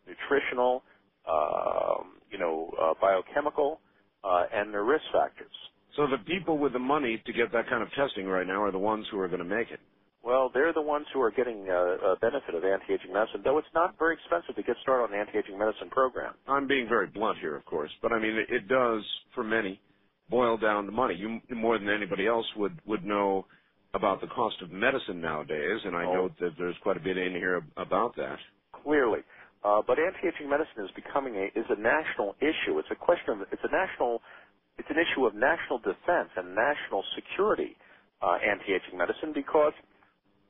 [0.07, 0.83] nutritional,
[1.29, 3.79] um, you know, uh, biochemical,
[4.23, 5.51] uh, and their risk factors.
[5.95, 8.71] So the people with the money to get that kind of testing right now are
[8.71, 9.79] the ones who are going to make it.
[10.23, 13.67] Well, they're the ones who are getting uh, a benefit of anti-aging medicine, though it's
[13.75, 16.33] not very expensive to get started on an anti-aging medicine program.
[16.47, 19.03] I'm being very blunt here, of course, but I mean it, it does
[19.35, 19.81] for many
[20.29, 21.15] boil down to money.
[21.15, 23.45] You more than anybody else would would know
[23.93, 26.13] about the cost of medicine nowadays, and I Oh.
[26.13, 28.39] note that there's quite a bit in here about that.
[28.71, 29.19] Clearly,
[29.63, 32.79] uh, but anti-aging medicine is becoming a is a national issue.
[32.79, 34.21] It's a question of it's a national
[34.77, 37.75] it's an issue of national defense and national security.
[38.21, 39.73] Uh, anti-aging medicine because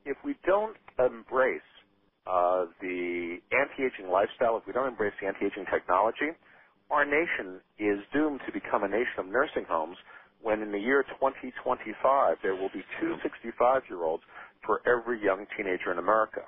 [0.05, 1.61] if we don't embrace
[2.27, 6.31] uh, the anti-aging lifestyle, if we don't embrace the anti-aging technology,
[6.91, 9.97] our nation is doomed to become a nation of nursing homes
[10.41, 14.23] when in the year 2025 there will be two 65-year-olds
[14.65, 16.41] for every young teenager in America.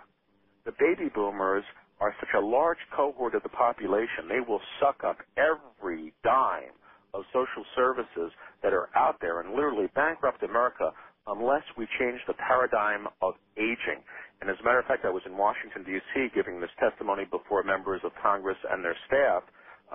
[0.65, 1.63] The baby boomers
[2.01, 6.75] are such a large cohort of the population, they will suck up every dime
[7.13, 8.31] of social services
[8.63, 10.91] that are out there and literally bankrupt America
[11.27, 14.01] unless we change the paradigm of aging.
[14.41, 16.27] And as a matter of fact, I was in Washington, D.C.
[16.35, 19.43] giving this testimony before members of Congress and their staff,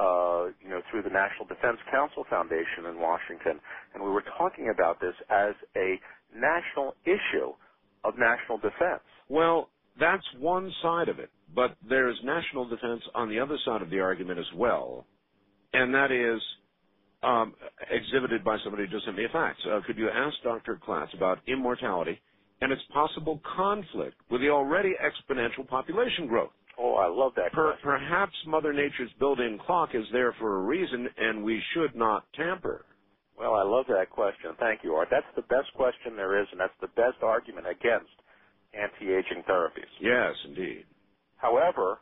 [0.01, 3.61] uh, you know, through the National Defense Council Foundation in Washington.
[3.94, 6.01] And we were talking about this as a
[6.35, 7.52] national issue
[8.05, 9.05] of national defense.
[9.28, 13.90] Well, that's one side of it, but there's national defense on the other side of
[13.90, 15.07] the argument as well,
[15.73, 16.40] and that is
[17.23, 17.55] um,
[17.91, 19.59] exhibited by somebody who just sent me a fax.
[19.67, 20.79] Uh, could you ask Dr.
[20.87, 22.21] Klatz about immortality
[22.61, 26.51] and its possible conflict with the already exponential population growth?
[26.79, 27.53] Oh, I love that.
[27.53, 32.25] Per- perhaps Mother Nature's built-in clock is there for a reason, and we should not
[32.35, 32.87] tamper.
[33.39, 34.53] Well, I love that question.
[34.59, 35.09] Thank you, Art.
[35.11, 38.13] That's the best question there is, and that's the best argument against
[38.73, 39.89] anti-aging therapies.
[40.01, 40.85] Yes, indeed.
[41.37, 42.01] However,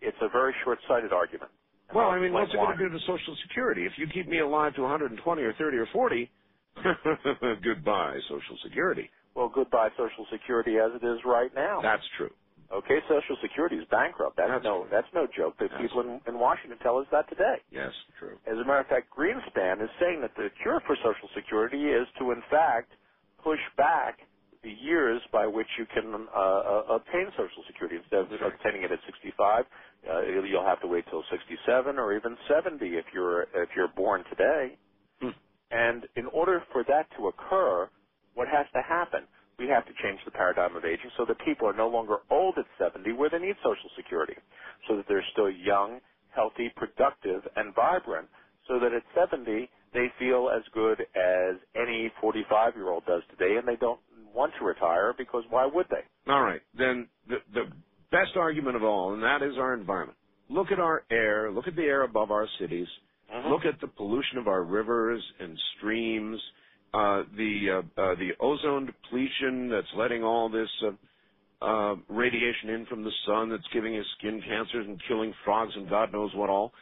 [0.00, 1.50] it's a very short-sighted argument.
[1.94, 3.84] Well, I'll mean, what's it going to do to Social Security?
[3.86, 6.30] If you keep me alive to 120 or 30 or 40,
[7.62, 9.10] goodbye, Social Security.
[9.34, 11.80] Well, goodbye Social Security as it is right now.
[11.82, 12.30] That's true.
[12.72, 14.36] okay, Social Security is bankrupt.
[14.36, 14.88] That's, That's no true.
[14.90, 15.54] that's no joke.
[15.58, 17.56] The That's people in, in Washington tell us that today.
[17.70, 18.38] Yes, true.
[18.46, 22.06] As a matter of fact, Greenspan is saying that the cure for Social Security is
[22.18, 22.92] to, in fact,
[23.42, 24.18] push back
[24.64, 27.96] the years by which you can uh, uh, obtain Social Security.
[27.98, 29.64] Instead of obtaining it at 65,
[30.10, 34.24] uh, you'll have to wait till 67 or even 70 if you're if you're born
[34.30, 34.78] today.
[35.20, 35.30] Hmm.
[35.72, 37.90] And in order for that to occur,
[38.34, 39.28] what has to happen?
[39.58, 42.56] We have to change the paradigm of aging so that people are no longer old
[42.58, 44.36] at 70 where they need Social Security,
[44.88, 46.00] so that they're still young,
[46.34, 48.28] healthy, productive, and vibrant,
[48.68, 53.56] so that at 70 they feel as good as any 45 year old does today
[53.58, 54.00] and they don't
[54.34, 56.32] want to retire because why would they?
[56.32, 56.60] All right.
[56.76, 57.64] Then the, the
[58.10, 60.18] best argument of all, and that is our environment.
[60.48, 61.50] Look at our air.
[61.50, 62.88] Look at the air above our cities.
[63.32, 63.48] Mm-hmm.
[63.48, 66.40] Look at the pollution of our rivers and streams.
[66.92, 70.90] Uh, the uh, uh, the ozone depletion that's letting all this uh,
[71.64, 75.88] uh, radiation in from the sun that's giving us skin cancers and killing frogs and
[75.88, 76.72] God knows what all.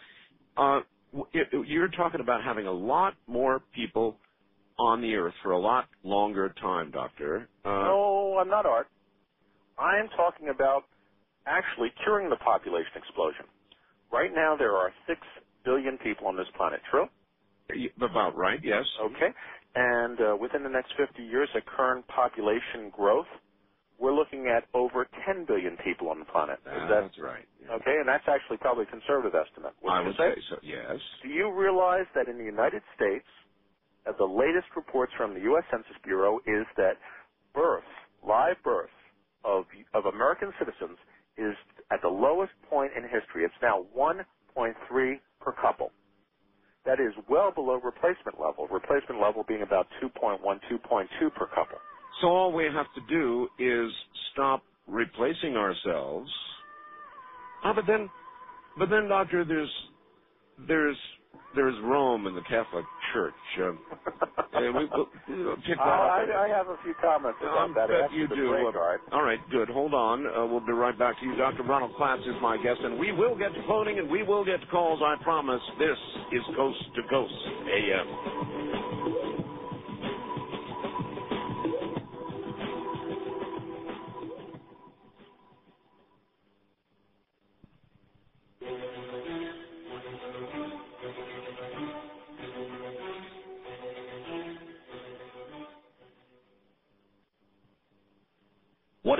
[0.56, 0.80] Uh,
[1.34, 4.16] it, it, you're talking about having a lot more people
[4.78, 7.48] on the earth for a lot longer time, Doctor.
[7.64, 8.88] Uh, no, I'm not, Art.
[9.78, 10.84] I am talking about
[11.46, 13.44] actually curing the population explosion.
[14.12, 15.20] Right now, there are six
[15.64, 16.80] billion people on this planet.
[16.90, 17.06] True?
[18.00, 18.84] About right, yes.
[19.02, 19.28] Okay.
[19.74, 23.26] And uh, within the next 50 years, at current population growth,
[23.98, 26.58] we're looking at over 10 billion people on the planet.
[26.64, 27.44] Is that, that's right.
[27.60, 27.74] Yeah.
[27.74, 29.74] Okay, and that's actually probably a conservative estimate.
[29.88, 30.32] I would say?
[30.48, 30.56] so.
[30.62, 30.96] Yes.
[31.22, 33.47] Do you realize that in the United States, uh,
[34.18, 35.64] the latest reports from the U.S.
[35.70, 36.94] Census Bureau is that
[37.54, 37.86] births,
[38.26, 38.92] live births
[39.44, 39.64] of
[39.94, 40.98] of American citizens,
[41.38, 41.54] is
[41.90, 43.44] at the lowest point in history.
[43.44, 44.74] It's now 1.3
[45.40, 45.92] per couple.
[46.86, 48.68] That is well below replacement level.
[48.68, 51.78] Replacement level being about 2.1, 2.2 per couple.
[52.22, 53.92] So all we have to do is
[54.32, 56.30] stop replacing ourselves.
[57.64, 58.10] Ah, but then,
[58.78, 59.72] but then, doctor, there's,
[60.68, 60.98] there's,
[61.56, 63.34] there's Rome and the Catholic Church.
[63.58, 63.80] Um,
[64.54, 64.86] we, we,
[65.44, 66.14] we'll pick that I, up.
[66.46, 67.90] I have a few comments about I that.
[67.90, 68.44] bet after you the do.
[68.44, 69.00] break, Uh, all right?
[69.12, 69.68] all right, good.
[69.70, 70.26] Hold on.
[70.26, 71.36] Uh, we'll be right back to you.
[71.36, 71.64] Dr.
[71.64, 74.60] Ronald Klatz is my guest, and we will get to phoning and we will get
[74.60, 75.62] to calls, I promise.
[75.78, 75.98] This
[76.32, 77.34] is Coast to Coast
[77.72, 78.77] AM.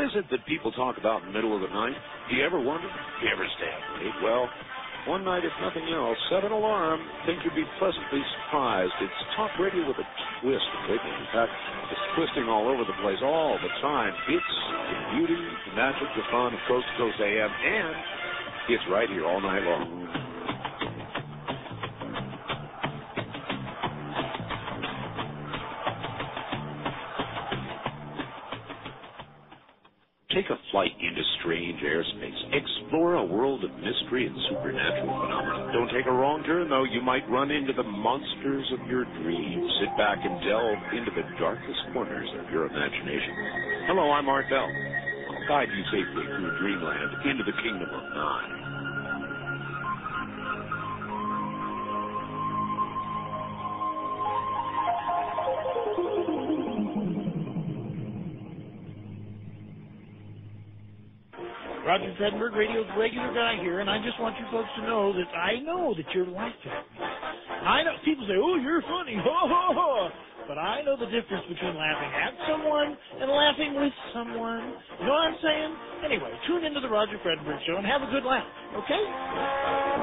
[0.09, 1.93] Is it that people talk about in the middle of the night?
[2.33, 2.89] Do you ever wonder?
[2.89, 4.17] Do you ever stay up late?
[4.25, 4.49] Well,
[5.05, 7.05] one night, if nothing else, set an alarm.
[7.29, 8.93] Think you'd be pleasantly surprised.
[9.05, 10.09] It's talk radio with a
[10.41, 10.65] twist.
[10.89, 11.53] In fact,
[11.93, 14.17] it's twisting all over the place all the time.
[14.33, 14.55] It's
[14.89, 17.97] the beauty, the magic, the fun of Coast to Coast AM, and
[18.73, 19.85] it's right here all night long.
[30.39, 32.55] Take a flight into strange airspace.
[32.55, 35.73] Explore a world of mystery and supernatural phenomena.
[35.75, 36.87] Don't take a wrong turn, though.
[36.87, 39.67] You might run into the monsters of your dreams.
[39.83, 43.35] Sit back and delve into the darkest corners of your imagination.
[43.91, 44.63] Hello, I'm Art Bell.
[44.63, 48.68] I'll guide you safely through dreamland into the kingdom of Nye.
[61.99, 65.27] Roger Fredberg, radio's regular guy here, and I just want you folks to know that
[65.35, 66.71] I know that you're that.
[67.67, 70.11] I know people say, "Oh, you're funny," ho ho ho,
[70.47, 74.79] but I know the difference between laughing at someone and laughing with someone.
[75.01, 75.75] You know what I'm saying?
[76.05, 78.47] Anyway, tune into the Roger Fredberg Show and have a good laugh,
[78.79, 79.98] okay?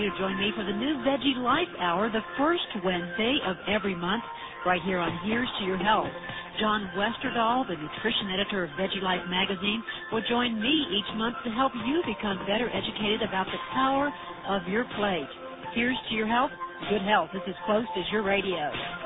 [0.00, 3.94] You to join me for the new Veggie Life Hour, the first Wednesday of every
[3.94, 4.24] month,
[4.64, 6.08] right here on Here's to Your Health.
[6.58, 9.82] John Westerdahl, the nutrition editor of Veggie Life magazine,
[10.12, 14.10] will join me each month to help you become better educated about the power
[14.48, 15.28] of your plate.
[15.74, 16.50] Here's to your health,
[16.88, 17.28] good health.
[17.34, 18.99] This is close as your radio.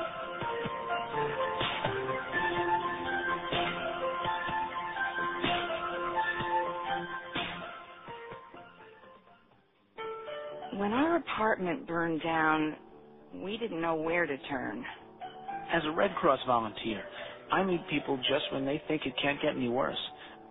[10.75, 12.75] When our apartment burned down,
[13.33, 14.83] we didn't know where to turn.
[15.71, 17.01] As a Red Cross volunteer,
[17.49, 19.97] I meet people just when they think it can't get any worse.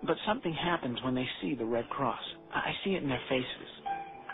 [0.06, 2.22] But something happens when they see the Red Cross.
[2.55, 3.68] I see it in their faces.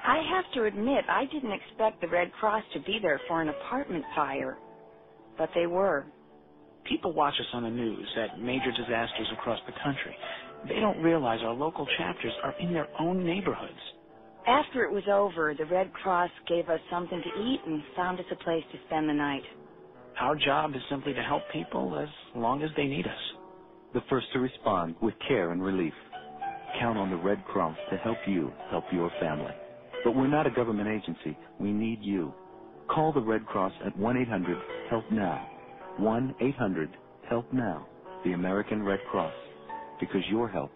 [0.04, 3.48] I have to admit, I didn't expect the Red Cross to be there for an
[3.48, 4.58] apartment fire.
[5.36, 6.06] But they were.
[6.88, 10.16] People watch us on the news at major disasters across the country.
[10.68, 13.80] They don't realize our local chapters are in their own neighborhoods.
[14.46, 18.26] After it was over, the Red Cross gave us something to eat and found us
[18.32, 19.44] a place to spend the night.
[20.20, 23.34] Our job is simply to help people as long as they need us.
[23.94, 25.94] the first to respond with care and relief.
[26.80, 29.52] Count on the Red Cross to help you help your family.
[30.04, 31.38] But we're not a government agency.
[31.60, 32.34] We need you.
[32.90, 35.48] Call the Red Cross at 1-800-HELP-NOW.
[36.00, 37.88] 1-800-HELP-NOW.
[38.24, 39.34] The American Red Cross.
[40.00, 40.70] Because your help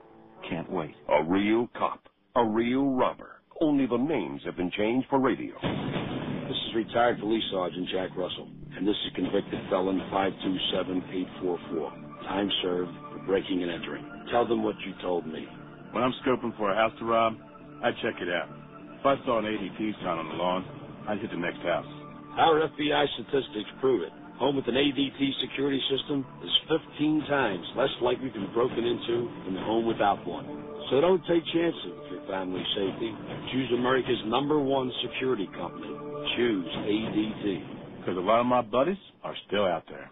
[0.49, 0.95] can't wait.
[1.11, 2.03] A real cop.
[2.37, 3.34] A real robber.
[3.61, 5.55] Only the names have been changed for radio.
[6.49, 11.93] This is retired police sergeant Jack Russell, and this is convicted felon 527844.
[12.27, 14.05] Time served for breaking and entering.
[14.33, 15.47] Tell them what you told me.
[15.93, 17.35] When I'm scoping for a house to rob,
[17.83, 18.49] I check it out.
[18.99, 20.65] If I saw an ADT sign on the lawn,
[21.07, 21.87] I'd hit the next house.
[22.37, 24.13] Our FBI statistics prove it.
[24.39, 29.31] Home with an ADT security system is 15 times less likely to be broken into
[29.45, 30.45] than the home without one.
[30.91, 33.15] So don't take chances with your family's safety.
[33.53, 35.95] Choose America's number one security company.
[36.37, 38.01] Choose ADT.
[38.01, 40.11] Because a lot of my buddies are still out there.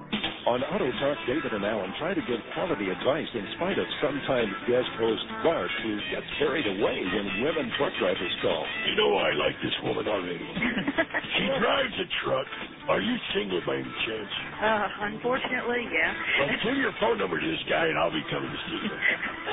[0.47, 4.47] On Auto Talk, David and Alan try to give quality advice in spite of sometimes
[4.63, 8.63] guest host Bart, who gets carried away when women truck drivers call.
[8.87, 10.39] You know I like this woman already.
[11.35, 12.47] she drives a truck.
[12.87, 14.31] Are you single by any chance?
[14.63, 16.15] Uh, unfortunately, yeah.
[16.39, 18.95] Well, give your phone number to this guy and I'll be coming to see you.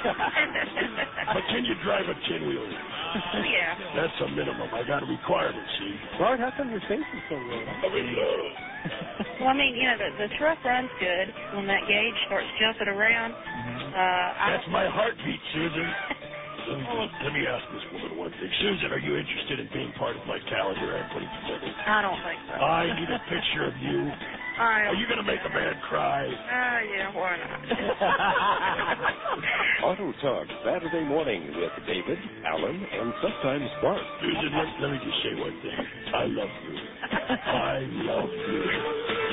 [1.35, 2.71] but can you drive a 10-wheeler?
[2.71, 3.99] Yeah.
[3.99, 4.71] That's a minimum.
[4.71, 6.23] I got a requirement, see?
[6.23, 7.66] Bart, how come your face is so red?
[7.83, 8.74] I'm in love.
[9.40, 12.89] Well, I mean, you know, the, the truck runs good when that gauge starts jumping
[12.89, 13.32] around.
[13.32, 15.89] Uh, That's my heartbeat, Susan.
[16.65, 18.51] Let me, let me ask this woman one thing.
[18.61, 21.73] Susan, are you interested in being part of my calendar I'm putting together?
[21.86, 22.55] I don't think so.
[22.55, 24.12] I need a picture of you.
[24.59, 26.27] I, Are you going to make a man cry?
[26.27, 27.61] Uh, yeah, why not?
[29.85, 34.01] Auto Talk, Saturday morning with David, Alan, and sometimes Bart.
[34.21, 35.87] Susan, let, let me just say one thing.
[36.15, 36.79] I love you.
[37.45, 39.24] I love you.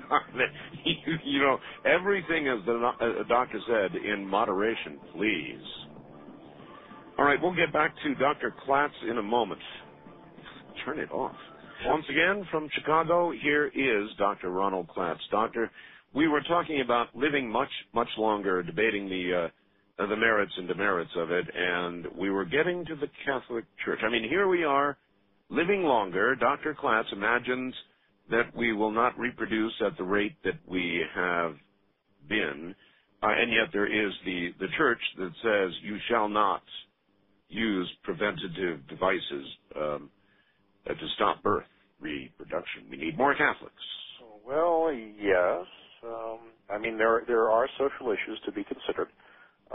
[0.85, 5.63] you, you know, everything, as the uh, doctor said, in moderation, please.
[7.17, 8.53] All right, we'll get back to Dr.
[8.67, 9.61] Klatz in a moment.
[10.83, 11.35] Turn it off.
[11.85, 14.49] Once again, from Chicago, here is Dr.
[14.49, 15.19] Ronald Klatz.
[15.31, 15.71] Doctor,
[16.13, 21.11] we were talking about living much, much longer, debating the uh, the merits and demerits
[21.15, 23.99] of it, and we were getting to the Catholic Church.
[24.03, 24.97] I mean, here we are,
[25.49, 26.35] living longer.
[26.35, 26.75] Dr.
[26.75, 27.73] Klatz imagines
[28.29, 31.55] that we will not reproduce at the rate that we have
[32.27, 32.75] been.
[33.23, 36.63] Uh, and yet there is the, the church that says you shall not
[37.49, 40.09] use preventative devices um,
[40.89, 41.65] uh, to stop birth
[41.99, 42.85] reproduction.
[42.89, 43.73] We need more Catholics.
[44.45, 45.65] Well, yes.
[46.03, 46.39] Um,
[46.69, 49.07] I mean, there there are social issues to be considered,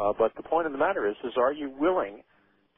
[0.01, 2.23] uh, but the point of the matter is, is are you willing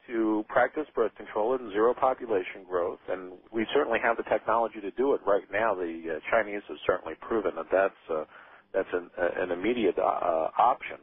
[0.07, 2.99] to practice birth control and zero population growth?
[3.09, 5.75] And we certainly have the technology to do it right now.
[5.75, 8.25] The uh, Chinese have certainly proven that that's uh,
[8.73, 10.99] that's an, an immediate uh, option.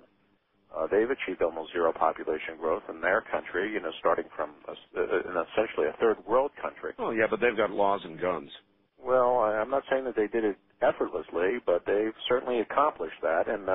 [0.74, 4.72] Uh, they've achieved almost zero population growth in their country, you know, starting from a,
[5.00, 6.94] an essentially a third world country.
[6.98, 8.50] Oh yeah, but they've got laws and guns.
[8.98, 13.48] Well, I'm not saying that they did it effortlessly, but they've certainly accomplished that.
[13.48, 13.68] And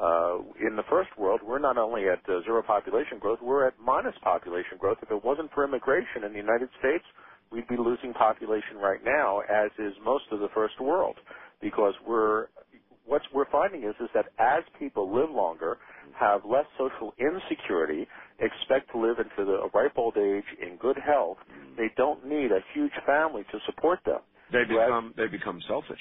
[0.00, 3.74] uh, in the first world, we're not only at uh, zero population growth, we're at
[3.78, 4.98] minus population growth.
[5.02, 7.04] If it wasn't for immigration in the United States,
[7.50, 11.16] we'd be losing population right now, as is most of the first world,
[11.60, 12.46] because we're
[13.06, 15.78] what we're finding is is that as people live longer,
[16.18, 18.06] have less social insecurity,
[18.40, 21.36] expect to live into the ripe old age in good health,
[21.76, 24.20] they don't need a huge family to support them.
[24.52, 26.00] They become they become selfish.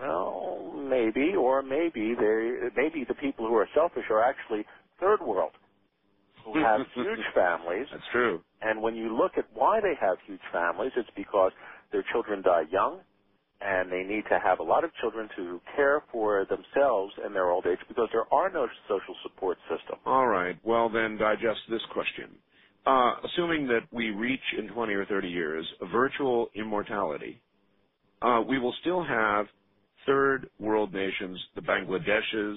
[0.00, 4.64] Well, maybe, or maybe they maybe the people who are selfish are actually
[4.98, 5.52] third world,
[6.44, 7.86] who have huge families.
[7.92, 8.40] That's true.
[8.62, 11.52] And when you look at why they have huge families, it's because
[11.92, 13.00] their children die young,
[13.60, 17.50] and they need to have a lot of children to care for themselves in their
[17.50, 19.98] old age because there are no social support system.
[20.06, 20.56] All right.
[20.64, 22.30] Well, then digest this question.
[22.86, 27.42] Uh, assuming that we reach in 20 or 30 years virtual immortality,
[28.22, 29.46] uh, we will still have
[30.10, 32.56] third world nations, the Bangladeshes,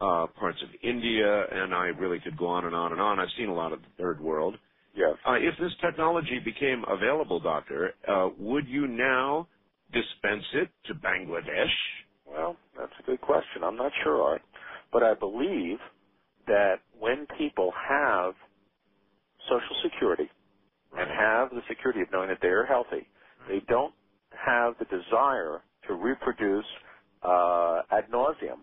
[0.00, 3.18] uh, parts of India, and I really could go on and on and on.
[3.18, 4.56] I've seen a lot of the third world.
[4.94, 5.14] Yes.
[5.26, 9.48] Uh, if this technology became available, Doctor, uh, would you now
[9.92, 11.72] dispense it to Bangladesh?
[12.26, 13.64] Well, that's a good question.
[13.64, 14.42] I'm not sure, Art.
[14.92, 15.78] But I believe
[16.46, 18.34] that when people have
[19.48, 20.28] Social Security
[20.98, 23.06] and have the security of knowing that they are healthy,
[23.48, 23.94] they don't
[24.30, 26.66] have the desire to reproduce
[27.22, 28.60] uh, ad nauseum.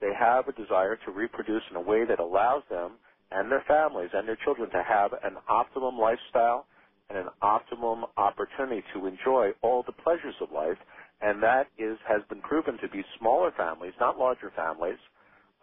[0.00, 2.92] They have a desire to reproduce in a way that allows them
[3.30, 6.66] and their families and their children to have an optimum lifestyle
[7.08, 10.78] and an optimum opportunity to enjoy all the pleasures of life.
[11.20, 14.98] And that is has been proven to be smaller families, not larger families,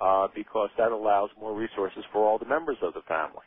[0.01, 3.45] uh, because that allows more resources for all the members of the family.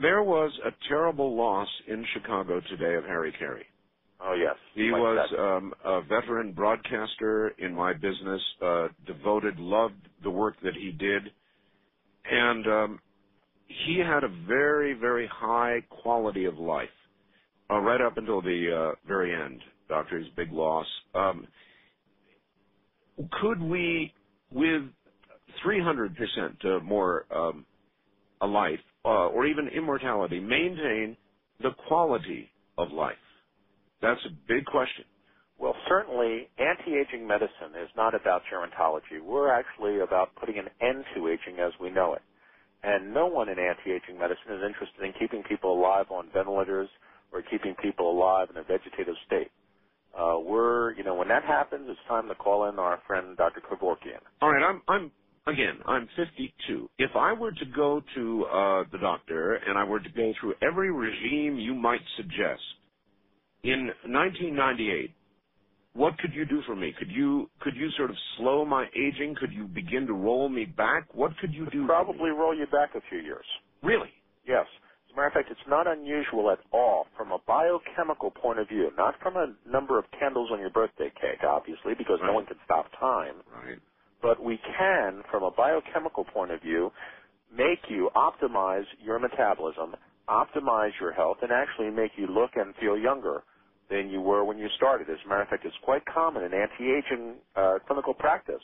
[0.00, 3.66] There was a terrible loss in Chicago today of Harry Caray.
[4.24, 10.08] Oh yes, He like was um, a veteran broadcaster in my business, uh, devoted, loved
[10.22, 11.22] the work that he did,
[12.30, 13.00] and um,
[13.66, 16.88] he had a very, very high quality of life
[17.70, 19.60] uh, right up until the uh, very end.
[19.88, 20.86] Doctor, his big loss.
[21.14, 21.46] Um,
[23.40, 24.12] could we,
[24.50, 24.82] with
[25.66, 27.66] 300% uh, more um,
[28.40, 31.16] a life, uh, or even immortality, maintain
[31.60, 33.16] the quality of life?
[34.02, 35.04] That's a big question.
[35.58, 39.22] Well, certainly, anti-aging medicine is not about gerontology.
[39.22, 42.22] We're actually about putting an end to aging as we know it.
[42.82, 46.88] And no one in anti-aging medicine is interested in keeping people alive on ventilators
[47.32, 49.52] or keeping people alive in a vegetative state.
[50.18, 53.60] Uh, we're, you know, when that happens, it's time to call in our friend Dr.
[53.60, 54.20] Kevorkian.
[54.42, 55.10] All right, I'm, I'm
[55.46, 56.90] again, I'm 52.
[56.98, 60.54] If I were to go to uh, the doctor and I were to go through
[60.60, 62.60] every regime you might suggest
[63.62, 65.14] in 1998,
[65.94, 66.94] what could you do for me?
[66.98, 69.36] Could you could you sort of slow my aging?
[69.38, 71.14] Could you begin to roll me back?
[71.14, 71.86] What could you do?
[71.86, 73.44] Probably roll you back a few years.
[73.82, 74.08] Really?
[74.46, 74.66] Yes.
[75.06, 78.68] As a matter of fact, it's not unusual at all from a biochemical point of
[78.68, 82.46] view, not from a number of candles on your birthday cake, obviously, because no one
[82.46, 83.34] can stop time.
[83.52, 83.78] Right.
[84.22, 86.90] But we can, from a biochemical point of view,
[87.54, 89.94] make you optimize your metabolism,
[90.30, 93.42] optimize your health, and actually make you look and feel younger
[93.92, 95.08] than you were when you started.
[95.10, 98.62] As a matter of fact, it's quite common in anti-aging uh, clinical practice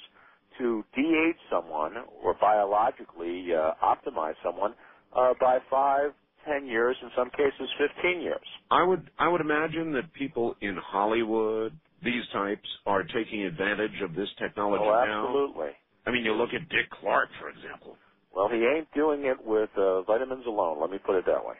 [0.59, 1.92] to de-age someone
[2.22, 4.74] or biologically uh, optimize someone
[5.14, 6.12] uh, by five,
[6.46, 8.46] ten years, in some cases, fifteen years.
[8.70, 14.14] I would I would imagine that people in Hollywood, these types, are taking advantage of
[14.14, 15.28] this technology oh, now.
[15.28, 15.72] absolutely.
[16.06, 17.96] I mean, you look at Dick Clark, for example.
[18.34, 20.80] Well, he ain't doing it with uh, vitamins alone.
[20.80, 21.56] Let me put it that way.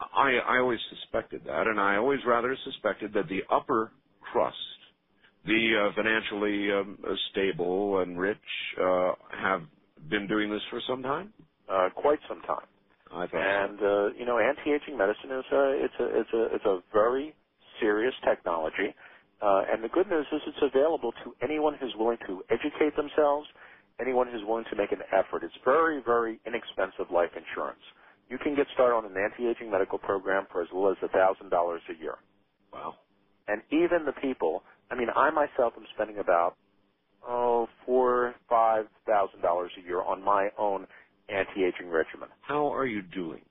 [0.00, 4.56] I, I always suspected that, and I always rather suspected that the upper crust,
[5.46, 8.38] the uh, financially um, uh, stable and rich,
[8.80, 9.62] uh, have
[10.10, 11.32] been doing this for some time.
[11.68, 12.66] Uh, quite some time.
[13.12, 13.70] I thought.
[13.70, 17.34] And uh, you know, anti-aging medicine is a it's a it's a it's a very
[17.80, 18.94] serious technology.
[19.42, 23.46] Uh, and the good news is it's available to anyone who's willing to educate themselves
[24.00, 25.44] anyone who's willing to make an effort.
[25.44, 27.82] It's very, very inexpensive life insurance.
[28.28, 32.02] You can get started on an anti-aging medical program for as little as $1,000 a
[32.02, 32.16] year.
[32.72, 32.94] Wow.
[33.48, 36.56] And even the people, I mean, I myself am spending about,
[37.26, 40.86] oh, four, five thousand dollars a year on my own
[41.28, 42.28] anti-aging regimen.
[42.42, 43.42] How are you doing?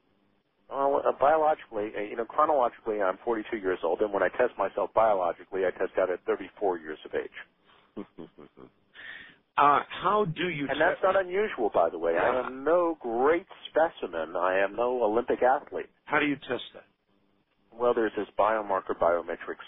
[0.69, 4.57] Well, uh, biologically, uh, you know, chronologically, I'm 42 years old, and when I test
[4.57, 8.05] myself biologically, I test out at 34 years of age.
[9.57, 10.67] uh, how do you?
[10.69, 12.13] And that's not unusual, by the way.
[12.17, 14.35] I am no great specimen.
[14.35, 15.87] I am no Olympic athlete.
[16.05, 16.85] How do you test that?
[17.73, 19.67] Well, there's this biomarker biometrics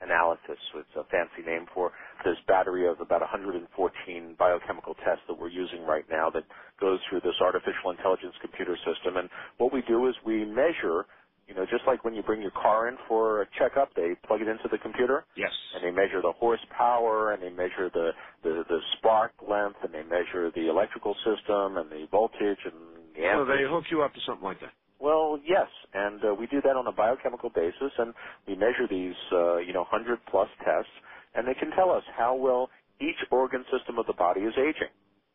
[0.00, 0.58] analysis.
[0.74, 1.92] It's a fancy name for
[2.24, 6.44] this battery of about 114 biochemical tests that we're using right now that
[6.80, 9.16] goes through this artificial intelligence computer system.
[9.16, 11.06] And what we do is we measure,
[11.48, 14.42] you know, just like when you bring your car in for a checkup, they plug
[14.42, 15.26] it into the computer.
[15.36, 15.52] Yes.
[15.74, 18.12] And they measure the horsepower and they measure the,
[18.44, 23.22] the, the spark length and they measure the electrical system and the voltage and the
[23.32, 23.46] So amperage.
[23.46, 24.72] they hook you up to something like that.
[25.00, 28.14] Well, yes, and uh, we do that on a biochemical basis, and
[28.48, 30.92] we measure these, uh, you know, hundred plus tests,
[31.34, 34.94] and they can tell us how well each organ system of the body is aging.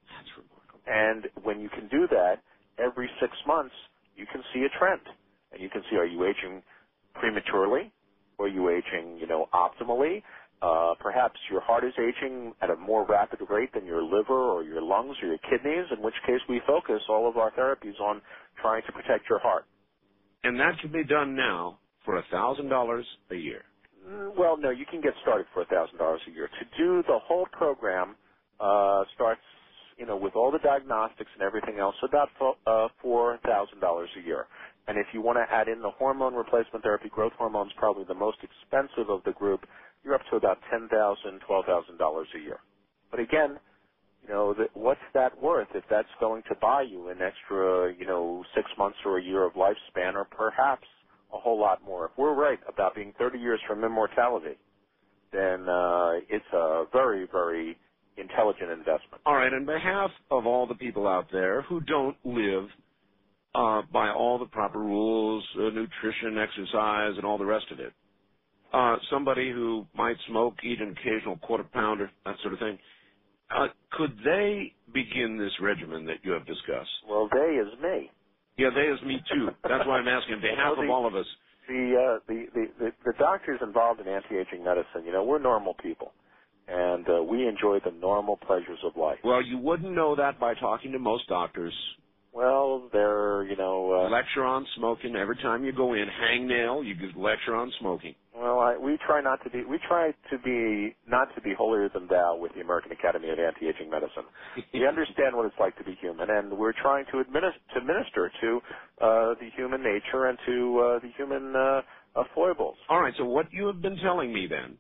[0.10, 0.82] That's remarkable.
[0.88, 2.42] And when you can do that,
[2.80, 3.76] every six months
[4.16, 5.02] you can see a trend,
[5.54, 6.64] and you can see are you aging
[7.16, 7.94] prematurely,
[8.40, 10.24] or are you aging, you know, optimally?
[10.62, 14.64] Uh, perhaps your heart is aging at a more rapid rate than your liver or
[14.64, 18.22] your lungs or your kidneys, in which case we focus all of our therapies on
[18.62, 19.66] trying to protect your heart.
[20.44, 23.64] And that can be done now for a thousand dollars a year.
[24.06, 26.48] Mm, Well, no, you can get started for a thousand dollars a year.
[26.50, 28.18] To do the whole program
[28.60, 29.42] uh, starts,
[29.98, 32.30] you know, with all the diagnostics and everything else, about
[32.68, 34.48] uh, four thousand dollars a year.
[34.88, 38.06] And if you want to add in the hormone replacement therapy, growth hormone is probably
[38.06, 39.62] the most expensive of the group.
[40.04, 42.60] You're up to about ten thousand, twelve thousand dollars a year.
[43.12, 43.60] But again,
[44.24, 48.44] you know, what's that worth if that's going to buy you an extra, you know,
[48.56, 50.88] six months or a year of lifespan, or perhaps
[51.34, 52.06] a whole lot more.
[52.08, 54.58] If we're right about being 30 years from immortality,
[55.34, 57.78] then uh, it's a very, very
[58.18, 59.24] intelligent investment.
[59.26, 62.70] All right, on behalf of all the people out there who don't live
[63.60, 67.92] uh, by all the proper rules, uh, nutrition, exercise, and all the rest of it,
[68.72, 72.80] uh, somebody who might smoke, eat an occasional quarter pounder, that sort of thing,
[73.54, 76.92] uh, could they begin this regimen that you have discussed?
[77.10, 78.12] Well, they is me.
[78.58, 79.50] Yeah, they is me too.
[79.64, 81.26] That's why I'm asking on behalf Well, of all of us.
[81.68, 85.76] The, uh, the, the, the, the doctors involved in anti-aging medicine, you know, we're normal
[85.82, 86.14] people.
[86.68, 89.18] And uh, we enjoy the normal pleasures of life.
[89.24, 91.74] Well, you wouldn't know that by talking to most doctors.
[92.40, 96.08] Well, they're, you know, uh, lecture on smoking every time you go in.
[96.08, 98.16] Hangnail, you could lecture on smoking.
[98.34, 99.66] Well, I, we try not to be.
[99.66, 103.40] We try to be not to be holier than thou with the American Academy of
[103.40, 104.24] Anti-Aging Medicine.
[104.74, 108.32] we understand what it's like to be human, and we're trying to administer to minister
[108.40, 108.62] to
[109.02, 111.82] uh, the human nature and to uh, the human uh,
[112.16, 112.78] uh, foibles.
[112.88, 113.14] All right.
[113.18, 114.78] So what you have been telling me then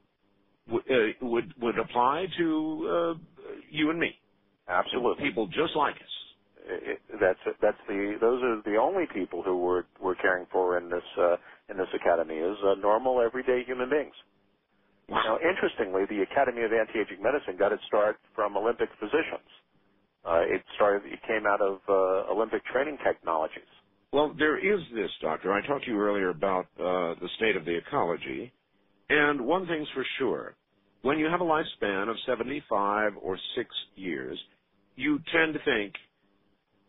[0.70, 4.18] w- uh, would would apply to uh, you and me.
[4.70, 5.26] Absolutely.
[5.26, 6.19] People just like us.
[6.70, 10.90] It, that's that's the those are the only people who we're we're caring for in
[10.90, 11.36] this uh,
[11.70, 14.14] in this academy is uh, normal everyday human beings.
[15.10, 19.50] Now, interestingly, the Academy of Anti-Aging Medicine got its start from Olympic physicians.
[20.24, 21.12] Uh, it started.
[21.12, 23.70] It came out of uh, Olympic training technologies.
[24.12, 25.52] Well, there is this, doctor.
[25.54, 28.52] I talked to you earlier about uh, the state of the ecology,
[29.10, 30.56] and one thing's for sure:
[31.02, 34.38] when you have a lifespan of 75 or six years,
[34.96, 35.94] you tend to think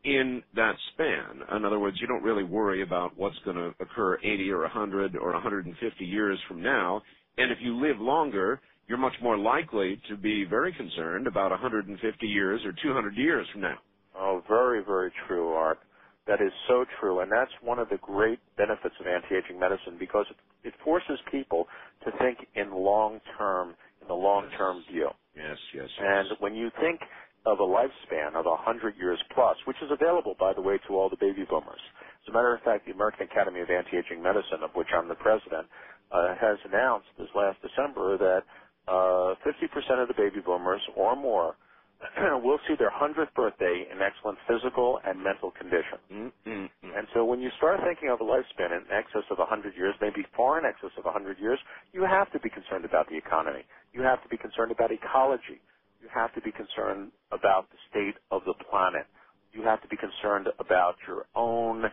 [0.05, 1.43] in that span.
[1.57, 5.17] In other words, you don't really worry about what's going to occur 80 or 100
[5.17, 7.03] or 150 years from now.
[7.39, 12.27] And if you live longer, you're much more likely to be very concerned about 150
[12.27, 13.79] years or 200 years from now.
[14.19, 15.79] Oh, very, very true, Art.
[16.27, 20.27] That is so true, and that's one of the great benefits of anti-aging medicine because
[20.31, 21.67] it, it forces people
[22.05, 25.09] to think in long-term, in the long-term view.
[25.35, 25.89] Yes, yes, yes.
[25.99, 27.01] And when you think
[27.47, 31.11] of a lifespan of 100 years plus, which is available, by the way, to all
[31.11, 31.81] the baby boomers.
[32.25, 35.17] As a matter of fact, the American Academy of Anti-Aging Medicine, of which I'm the
[35.17, 35.69] president,
[36.13, 38.43] uh, has announced this last December that
[38.89, 41.57] uh, 50% of the baby boomers or more
[42.45, 45.99] will see their 100th birthday in excellent physical and mental condition.
[46.13, 46.67] Mm-hmm.
[46.97, 50.27] And so when you start thinking of a lifespan in excess of 100 years, maybe
[50.37, 51.59] far in excess of 100 years,
[51.93, 53.65] you have to be concerned about the economy.
[53.93, 55.61] You have to be concerned about ecology.
[56.01, 59.07] You have to be concerned about the state of the planet.
[59.53, 61.85] You have to be concerned about your own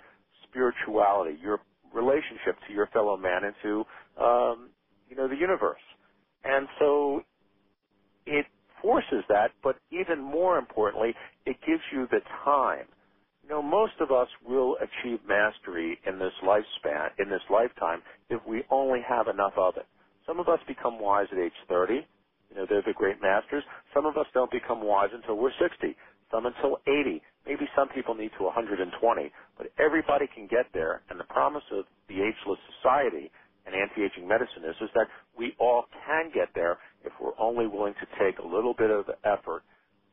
[0.44, 1.60] spirituality, your
[1.94, 3.86] relationship to your fellow man and to,
[4.24, 4.70] um,
[5.10, 5.82] you know, the universe.
[6.44, 7.22] And so
[8.26, 8.46] it
[8.82, 11.14] forces that, but even more importantly,
[11.46, 12.86] it gives you the time.
[13.44, 18.42] You know, most of us will achieve mastery in this lifespan, in this lifetime, if
[18.46, 19.86] we only have enough of it.
[20.26, 22.06] Some of us become wise at age 30.
[22.52, 23.64] You know, they're the great masters.
[23.94, 25.96] Some of us don't become wise until we're 60.
[26.32, 27.22] Some until 80.
[27.48, 28.92] Maybe some people need to 120.
[29.58, 31.04] But everybody can get there.
[31.10, 33.32] And the promise of the ageless society
[33.66, 35.08] and anti-aging medicine is, is that
[35.38, 39.06] we all can get there if we're only willing to take a little bit of
[39.26, 39.64] effort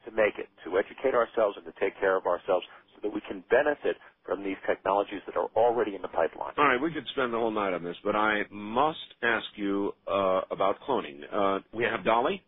[0.07, 3.23] to make it, to educate ourselves and to take care of ourselves so that we
[3.29, 6.53] can benefit from these technologies that are already in the pipeline.
[6.57, 9.93] All right, we could spend the whole night on this, but I must ask you
[10.11, 11.21] uh, about cloning.
[11.33, 12.43] Uh, we have Dolly.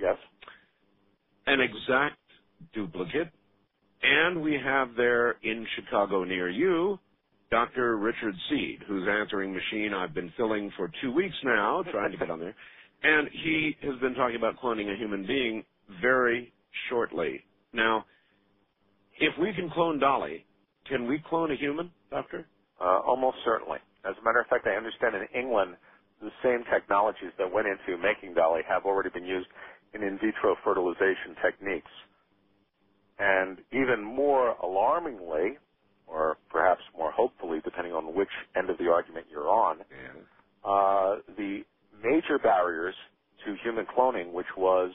[0.00, 0.16] Yes.
[1.46, 2.16] An exact
[2.74, 3.28] duplicate.
[4.02, 6.98] And we have there in Chicago near you,
[7.50, 7.96] Dr.
[7.96, 12.30] Richard Seed, whose answering machine I've been filling for two weeks now, trying to get
[12.30, 12.54] on there.
[13.02, 15.64] And he has been talking about cloning a human being
[16.00, 16.52] very
[16.88, 17.44] shortly.
[17.72, 18.04] Now,
[19.20, 20.44] if we can clone Dolly,
[20.88, 22.48] can we clone a human, Doctor?
[22.80, 23.78] Uh, almost certainly.
[24.04, 25.76] As a matter of fact, I understand in England,
[26.22, 29.48] the same technologies that went into making Dolly have already been used
[29.94, 31.90] in in vitro fertilization techniques.
[33.18, 35.58] And even more alarmingly,
[36.06, 40.22] or perhaps more hopefully, depending on which end of the argument you're on, yeah.
[40.64, 41.62] uh, the
[42.02, 42.96] major barriers
[43.46, 44.92] to human cloning, which was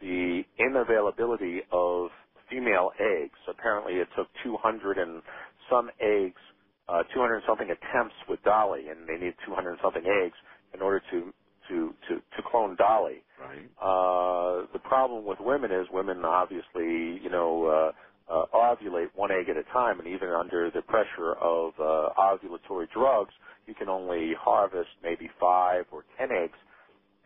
[0.00, 2.10] the inavailability of
[2.50, 3.38] female eggs.
[3.48, 5.22] Apparently, it took 200 and
[5.70, 6.40] some eggs,
[6.88, 10.36] uh, 200 and something attempts with Dolly, and they need 200 and something eggs
[10.74, 11.32] in order to
[11.68, 13.24] to to, to clone Dolly.
[13.38, 13.70] Right.
[13.80, 19.48] Uh, the problem with women is women obviously, you know, uh, uh, ovulate one egg
[19.50, 23.32] at a time, and even under the pressure of uh, ovulatory drugs,
[23.66, 26.58] you can only harvest maybe five or ten eggs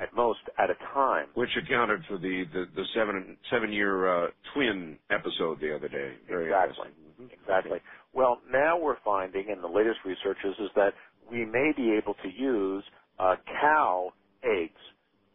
[0.01, 1.27] at most at a time.
[1.35, 6.15] Which accounted for the the, the seven seven year uh, twin episode the other day.
[6.29, 6.89] Very exactly.
[6.89, 7.27] Mm-hmm.
[7.43, 7.79] Exactly.
[8.13, 10.95] Well, now we're finding, in the latest research, is, is that
[11.31, 12.83] we may be able to use
[13.19, 14.13] uh, cow
[14.43, 14.81] eggs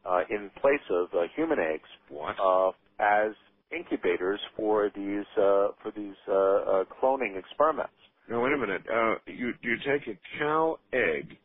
[0.06, 2.36] uh, in place of uh, human eggs What?
[2.40, 3.34] uh, as
[3.76, 7.94] incubators for these uh, for these uh, uh, cloning experiments.
[8.30, 8.82] No, wait a minute.
[8.92, 11.38] Uh, you you take a cow egg.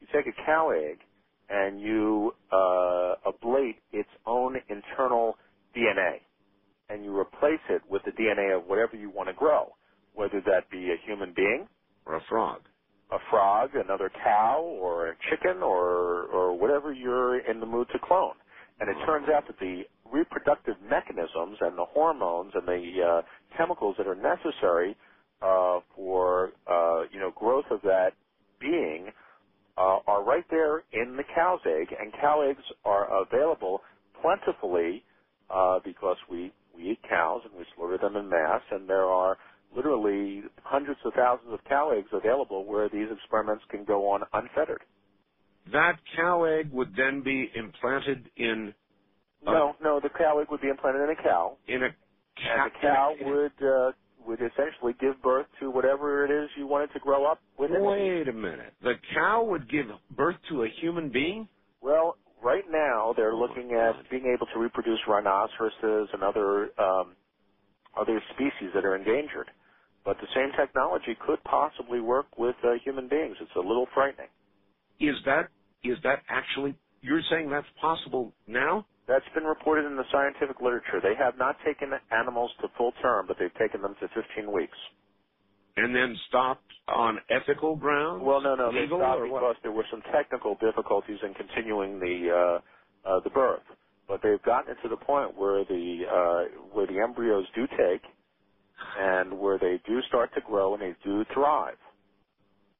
[0.00, 0.98] You take a cow egg
[1.48, 5.36] and you uh, ablate its own internal
[5.76, 6.20] DNA,
[6.88, 9.74] and you replace it with the DNA of whatever you want to grow,
[10.14, 11.68] whether that be a human being,
[12.06, 12.62] or a frog,
[13.12, 17.98] a frog, another cow, or a chicken, or or whatever you're in the mood to
[18.04, 18.34] clone.
[18.80, 19.82] And it turns out that the
[20.12, 23.22] reproductive mechanisms and the hormones and the uh,
[23.56, 24.96] chemicals that are necessary
[25.42, 28.12] uh, for uh, you know growth of that
[28.60, 29.08] being
[29.78, 33.80] uh, are right there in the cow's egg, and cow eggs are available
[34.22, 35.04] plentifully
[35.50, 39.38] uh, because we we eat cows and we slaughter them in mass, and there are
[39.76, 44.82] literally hundreds of thousands of cow eggs available where these experiments can go on unfettered.
[45.72, 48.74] That cow egg would then be implanted in.
[49.42, 51.90] no, no, the cow egg would be implanted in a cow, In a
[52.44, 53.92] and the cow would uh,
[54.26, 57.70] would essentially give birth to whatever it is you wanted to grow up with.
[57.70, 57.80] it.
[57.80, 58.74] Wait a minute.
[58.82, 61.48] The cow would give birth to a human being?
[61.80, 67.16] Well, right now they're looking at being able to reproduce rhinoceroses and other um,
[67.98, 69.50] other species that are endangered.
[70.04, 73.36] But the same technology could possibly work with uh, human beings.
[73.40, 74.28] It's a little frightening.
[75.00, 75.48] Is that
[75.84, 76.74] is that actually?
[77.02, 78.86] You're saying that's possible now?
[79.08, 81.00] That's been reported in the scientific literature.
[81.02, 84.78] They have not taken animals to full term, but they've taken them to 15 weeks.
[85.76, 88.22] And then stopped on ethical grounds?
[88.24, 89.40] Well, no, no, they stopped or what?
[89.40, 93.64] because there were some technical difficulties in continuing the uh, uh, the birth.
[94.08, 98.02] But they've gotten it to the point where the uh, where the embryos do take,
[98.98, 101.78] and where they do start to grow and they do thrive.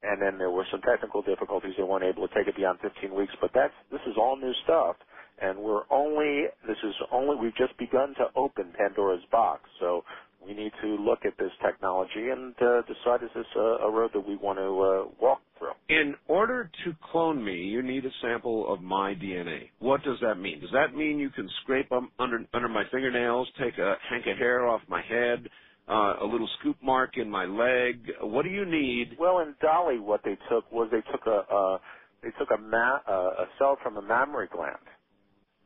[0.03, 3.15] And then there were some technical difficulties; they weren't able to take it beyond 15
[3.15, 3.33] weeks.
[3.41, 4.97] But that's this is all new stuff,
[5.41, 9.61] and we're only this is only we've just begun to open Pandora's box.
[9.79, 10.03] So
[10.45, 14.11] we need to look at this technology and uh, decide is this a, a road
[14.13, 15.71] that we want to uh, walk through.
[15.89, 19.69] In order to clone me, you need a sample of my DNA.
[19.79, 20.61] What does that mean?
[20.61, 24.37] Does that mean you can scrape um, under under my fingernails, take a hank of
[24.37, 25.47] hair off my head,
[25.87, 28.11] uh, a little scoop mark in my leg?
[28.21, 29.17] What do you need?
[29.19, 31.77] Well, in Dolly, what they took was they took a uh,
[32.21, 34.77] they took a ma- uh, a cell from a mammary gland.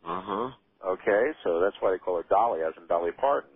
[0.06, 0.52] Uh huh.
[0.86, 3.52] Okay, so that's why they call her Dolly, as in Dolly Parton.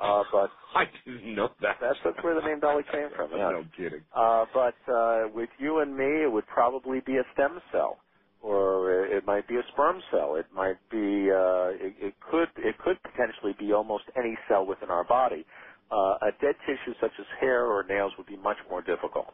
[0.00, 1.78] Uh, but I didn't know that.
[1.80, 3.30] that's that's where the name Dolly came from.
[3.32, 3.50] Yeah.
[3.50, 4.04] No kidding.
[4.14, 7.98] Uh, but uh, with you and me, it would probably be a stem cell,
[8.42, 10.36] or it might be a sperm cell.
[10.36, 11.30] It might be.
[11.30, 12.48] Uh, it, it could.
[12.58, 15.46] It could potentially be almost any cell within our body.
[15.92, 19.28] Uh, a dead tissue such as hair or nails would be much more difficult.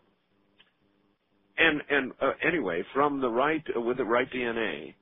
[1.58, 4.94] And and uh, anyway, from the right with the right DNA,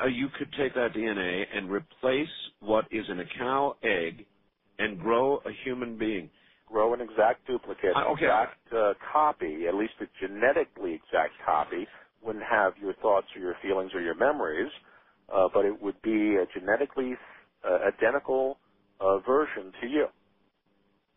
[0.00, 2.28] uh, you could take that DNA and replace
[2.60, 4.26] what is in a cow egg
[4.78, 6.30] and grow a human being.
[6.66, 8.26] Grow an exact duplicate, Uh, okay.
[8.26, 11.86] exact uh, copy, at least a genetically exact copy.
[12.22, 14.72] Wouldn't have your thoughts or your feelings or your memories,
[15.32, 17.14] uh, but it would be a genetically
[17.68, 18.58] uh, identical
[19.00, 20.06] uh, version to you.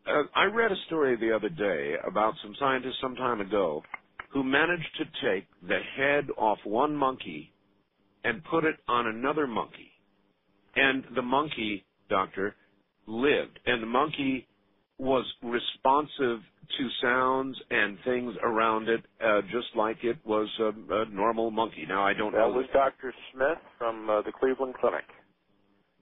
[0.07, 3.83] Uh, I read a story the other day about some scientists some time ago
[4.33, 7.54] who managed to take the head off one monkey
[8.25, 9.91] and put it on another monkey.
[10.75, 12.55] And the monkey, doctor,
[13.07, 13.59] lived.
[13.65, 14.47] And the monkey
[14.97, 16.39] was responsive
[16.77, 20.71] to sounds and things around it, uh, just like it was a,
[21.01, 21.85] a normal monkey.
[21.87, 22.49] Now, I don't That know.
[22.49, 23.13] was Dr.
[23.33, 25.03] Smith from uh, the Cleveland Clinic.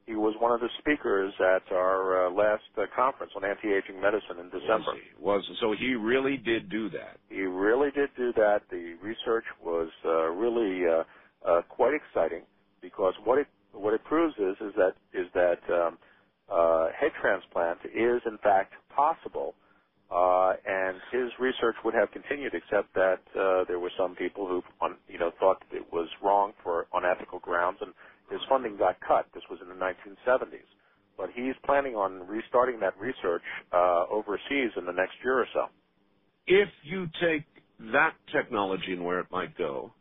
[0.06, 4.38] He was one of the speakers at our uh, last uh, conference on anti-aging medicine
[4.40, 4.92] in December.
[5.20, 7.18] was so he really did do that.
[7.30, 8.64] He really did do that.
[8.70, 10.86] The research was uh, really
[11.48, 12.44] uh, quite exciting
[12.82, 15.98] because what it what it proves is is that is that um,
[16.52, 19.56] uh, head transplant is in fact possible,
[20.12, 24.62] uh, and his research would have continued except that uh, there were some people who
[24.82, 27.94] on, you know thought that it was wrong for unethical grounds, and
[28.32, 29.28] his funding got cut.
[29.34, 30.68] This was in the 1970s.
[31.18, 33.44] But he's planning on restarting that research
[33.74, 35.68] uh, overseas in the next year or so.
[36.48, 37.46] if you take
[37.94, 39.94] that technology and where it might go,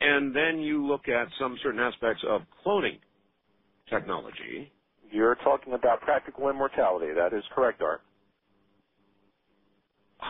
[0.00, 3.00] and then you look at some certain aspects of cloning
[3.90, 4.72] technology,
[5.12, 7.12] You're talking about practical immortality.
[7.14, 8.02] That is correct, Art.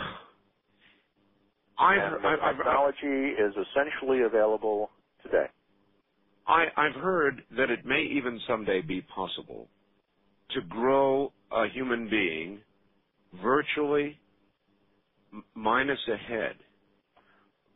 [1.79, 4.91] I've, and I've, I've, technology is essentially available
[5.23, 5.47] today.
[6.47, 9.69] I, I've heard that it may even someday be possible
[10.51, 12.63] to grow a human being
[13.43, 14.21] virtually
[15.33, 16.57] m- minus a head.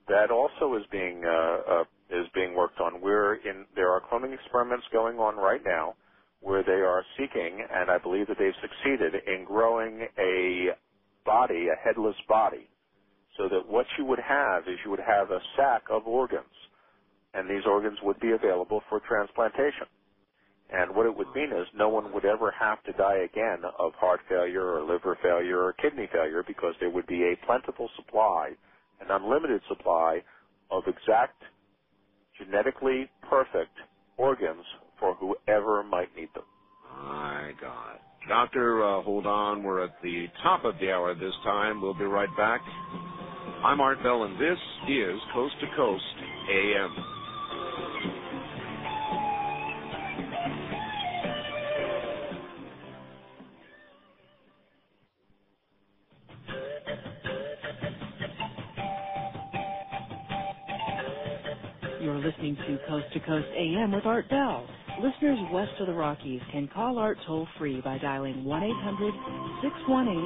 [0.09, 3.01] That also is being uh, uh, is being worked on.
[3.03, 5.97] We're in there are cloning experiments going on right now
[6.41, 10.69] where they are seeking, and I believe that they've succeeded in growing a
[11.25, 12.69] body, a headless body,
[13.39, 16.55] so that what you would have is you would have a sack of organs,
[17.35, 19.87] and these organs would be available for transplantation.
[20.71, 23.95] And what it would mean is no one would ever have to die again of
[23.97, 28.53] heart failure or liver failure or kidney failure because there would be a plentiful supply,
[29.01, 30.23] an unlimited supply
[30.71, 31.43] of exact,
[32.39, 33.77] genetically perfect
[34.17, 34.65] organs
[34.99, 36.45] for whoever might need them.
[36.97, 37.99] My God.
[38.29, 39.63] Doctor, uh, hold on.
[39.63, 41.81] We're at the top of the hour this time.
[41.81, 42.61] We'll be right back.
[43.65, 44.59] I'm Art Bell, and this
[44.89, 46.05] is Coast to Coast
[46.51, 47.18] AM.
[62.09, 64.67] You're listening to Coast to Coast AM with Art Bell.
[65.05, 69.13] Listeners west of the Rockies can call Art toll free by dialing 1 800
[69.61, 70.17] 618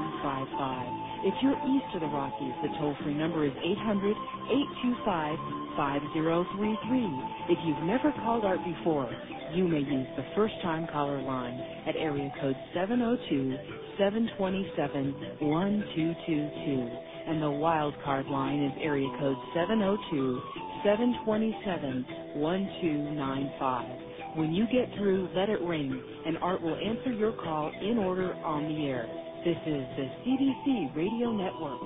[0.00, 1.28] 8255.
[1.28, 4.16] If you're east of the Rockies, the toll free number is 800
[4.48, 5.36] 825
[5.76, 7.52] 5033.
[7.52, 9.12] If you've never called Art before,
[9.52, 13.52] you may use the first time caller line at area code 702
[14.00, 17.13] 727 1222.
[17.26, 20.40] And the wild card line is area code 702
[20.84, 22.04] 727
[22.36, 24.36] 1295.
[24.36, 28.34] When you get through, let it ring, and Art will answer your call in order
[28.34, 29.06] on the air.
[29.44, 31.80] This is the CDC Radio Network.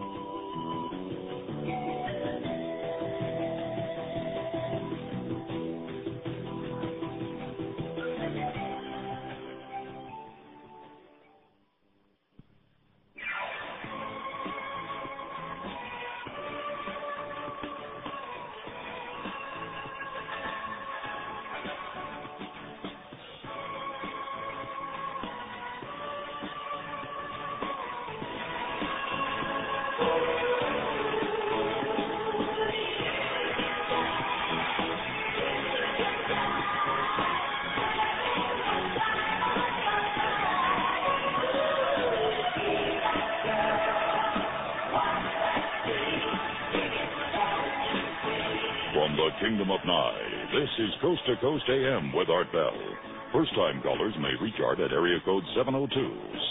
[53.33, 55.93] First time callers may reach Art at area code 702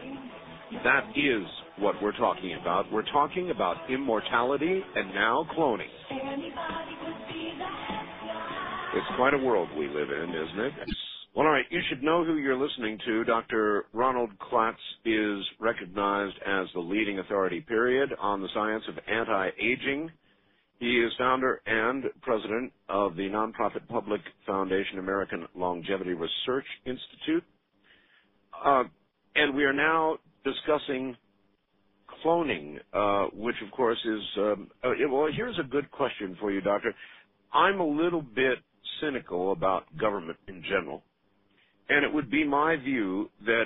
[0.84, 1.44] That is
[1.80, 2.92] what we're talking about.
[2.92, 5.90] We're talking about immortality and now cloning.
[8.94, 10.74] It's quite a world we live in, isn't it?
[11.34, 13.24] Well, all right, you should know who you're listening to.
[13.24, 13.86] Dr.
[13.94, 14.74] Ronald Klatz
[15.06, 20.12] is recognized as the leading authority, period, on the science of anti-aging.
[20.80, 27.46] He is founder and president of the nonprofit Public Foundation American Longevity Research Institute.
[28.66, 28.84] Uh,
[29.36, 31.16] and we are now discussing
[32.26, 36.60] cloning, uh, which of course is, um, uh, well, here's a good question for you,
[36.60, 36.94] Doctor.
[37.54, 38.58] I'm a little bit
[39.00, 41.04] cynical about government in general.
[41.92, 43.66] And it would be my view that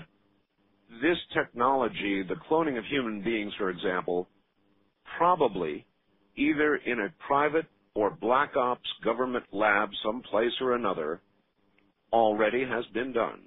[1.00, 4.28] this technology, the cloning of human beings, for example,
[5.20, 5.86] probably
[6.36, 11.22] either in a private or black ops government lab someplace or another
[12.12, 13.42] already has been done.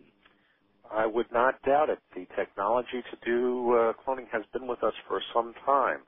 [0.94, 1.98] I would not doubt it.
[2.14, 6.02] The technology to do uh, cloning has been with us for some time.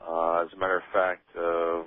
[0.00, 1.82] Uh, as a matter of fact, uh,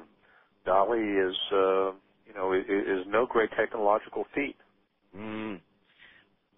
[0.65, 1.91] Dolly is, uh,
[2.27, 4.57] you know, is, is no great technological feat.
[5.17, 5.61] Mm.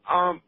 [0.10, 0.41] Um,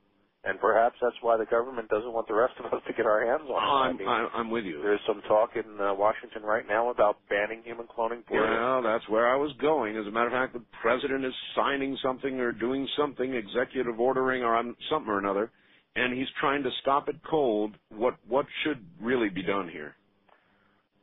[0.45, 3.25] and perhaps that's why the government doesn't want the rest of us to get our
[3.25, 3.65] hands on it.
[3.65, 4.81] I'm, I mean, I'm, I'm with you.
[4.81, 8.25] There's some talk in uh, Washington right now about banning human cloning.
[8.27, 8.59] Period.
[8.59, 9.95] Well, that's where I was going.
[9.95, 14.43] As a matter of fact, the president is signing something or doing something, executive ordering
[14.43, 15.49] or something or another,
[15.95, 17.75] and he's trying to stop it cold.
[17.89, 19.95] What what should really be done here?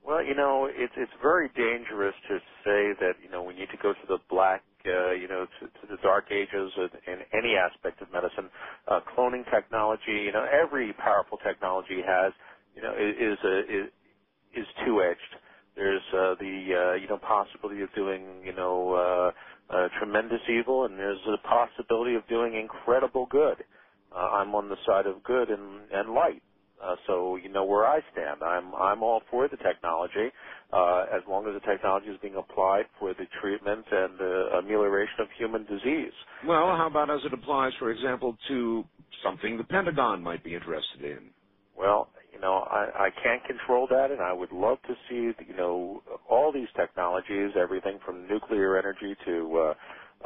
[0.05, 3.79] Well, you know, it's it's very dangerous to say that you know we need to
[3.83, 7.57] go to the black uh, you know, to, to the dark ages in, in any
[7.57, 8.51] aspect of medicine.
[8.89, 12.33] Uh, cloning technology, you know, every powerful technology has,
[12.77, 13.87] you know, is a, is,
[14.55, 15.33] is two-edged.
[15.77, 20.87] There's uh, the uh, you know possibility of doing you know uh, uh, tremendous evil,
[20.87, 23.65] and there's the possibility of doing incredible good.
[24.15, 26.43] Uh, I'm on the side of good and, and light.
[26.83, 28.43] Uh, so you know where I stand.
[28.43, 30.31] I'm I'm all for the technology,
[30.73, 35.21] uh, as long as the technology is being applied for the treatment and the amelioration
[35.21, 36.15] of human disease.
[36.43, 38.85] Well, how about as it applies, for example, to
[39.25, 41.33] something the Pentagon might be interested in?
[41.77, 45.57] Well, you know, I, I can't control that, and I would love to see, you
[45.57, 49.75] know, all these technologies, everything from nuclear energy to uh,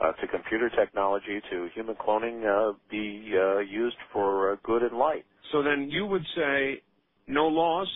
[0.02, 4.96] uh, to computer technology to human cloning, uh, be uh, used for uh, good and
[4.98, 5.24] light.
[5.52, 6.82] So then you would say
[7.26, 7.88] no laws?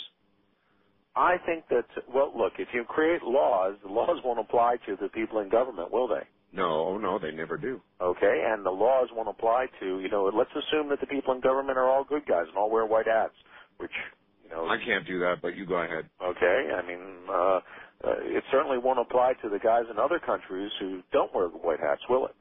[1.16, 5.08] I think that, well, look, if you create laws, the laws won't apply to the
[5.08, 6.22] people in government, will they?
[6.52, 7.80] No, no, they never do.
[8.00, 11.40] Okay, and the laws won't apply to, you know, let's assume that the people in
[11.40, 13.34] government are all good guys and all wear white hats,
[13.78, 13.90] which,
[14.44, 14.68] you know.
[14.68, 16.08] I can't do that, but you go ahead.
[16.22, 17.00] Okay, I mean,
[17.30, 17.60] uh,
[18.04, 21.80] uh, it certainly won't apply to the guys in other countries who don't wear white
[21.80, 22.34] hats, will it?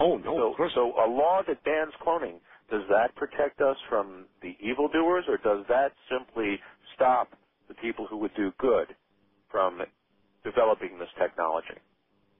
[0.00, 0.72] Oh, no, so, of course.
[0.74, 2.40] So a law that bans cloning,
[2.70, 6.58] does that protect us from the evildoers, or does that simply
[6.94, 7.28] stop
[7.68, 8.94] the people who would do good
[9.50, 9.80] from
[10.44, 11.78] developing this technology?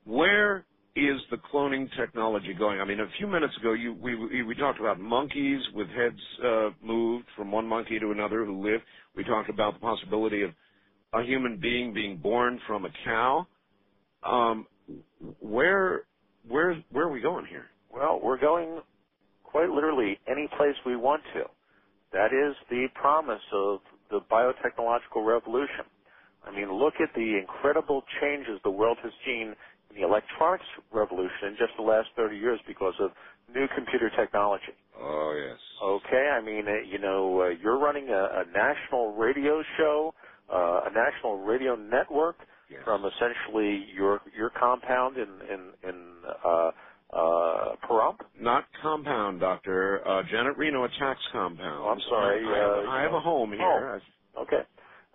[0.05, 0.65] Where
[0.97, 2.81] is the cloning technology going?
[2.81, 6.21] I mean, a few minutes ago, you, we, we, we talked about monkeys with heads
[6.45, 8.81] uh, moved from one monkey to another who live.
[9.15, 10.51] We talked about the possibility of
[11.15, 13.47] a human being being born from a cow.
[14.23, 14.67] Um,
[15.41, 16.03] where
[16.49, 17.67] where where are we going here?
[17.91, 18.83] Well, we're going
[19.45, 21.45] quite literally any place we want to.
[22.13, 23.81] That is the promise of
[24.11, 25.87] the biotechnological revolution.
[26.45, 29.55] I mean, look at the incredible changes the world has seen
[29.91, 33.11] in the electronics revolution in just the last 30 years because of
[33.55, 34.75] new computer technology.
[34.99, 35.61] Oh, yes.
[35.83, 40.15] Okay, I mean, uh, you know, uh, you're running a, a national radio show,
[40.53, 42.37] uh, a national radio network
[42.71, 42.81] yes.
[42.85, 46.71] from essentially your your compound in in in uh,
[47.13, 48.19] uh, Pahrump?
[48.39, 50.07] Not compound, Doctor.
[50.07, 51.83] Uh, Janet Reno attacks compound.
[51.85, 52.45] Oh, I'm sorry.
[52.47, 54.01] I, have, uh, I have a home here.
[54.37, 54.63] Oh, okay.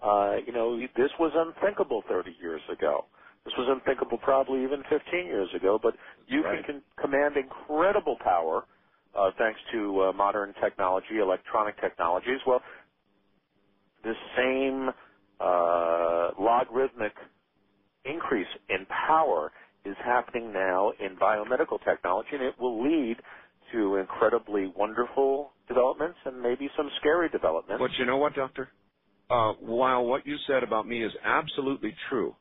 [0.01, 3.05] Uh, you know, this was unthinkable 30 years ago.
[3.45, 5.93] This was unthinkable probably even 15 years ago, but
[6.27, 6.65] you right.
[6.65, 8.65] can command incredible power
[9.17, 12.39] uh, thanks to uh, modern technology, electronic technologies.
[12.47, 12.61] Well,
[14.03, 14.89] this same
[15.43, 17.13] uh, logarithmic
[18.05, 19.51] increase in power
[19.85, 23.17] is happening now in biomedical technology, and it will lead
[23.73, 27.81] to incredibly wonderful developments and maybe some scary developments.
[27.81, 28.69] But you know what, Doctor?
[29.29, 32.35] Uh, while what you said about me is absolutely true,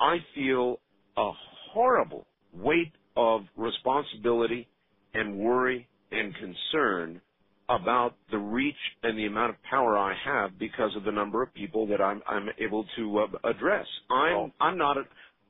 [0.00, 0.80] I feel
[1.16, 1.30] a
[1.72, 4.68] horrible weight of responsibility
[5.14, 7.20] and worry and concern
[7.68, 11.52] about the reach and the amount of power I have because of the number of
[11.54, 13.86] people that I'm I'm able to uh, address.
[14.10, 15.02] I'm I'm not a,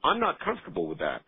[0.05, 1.23] I'm not comfortable with that,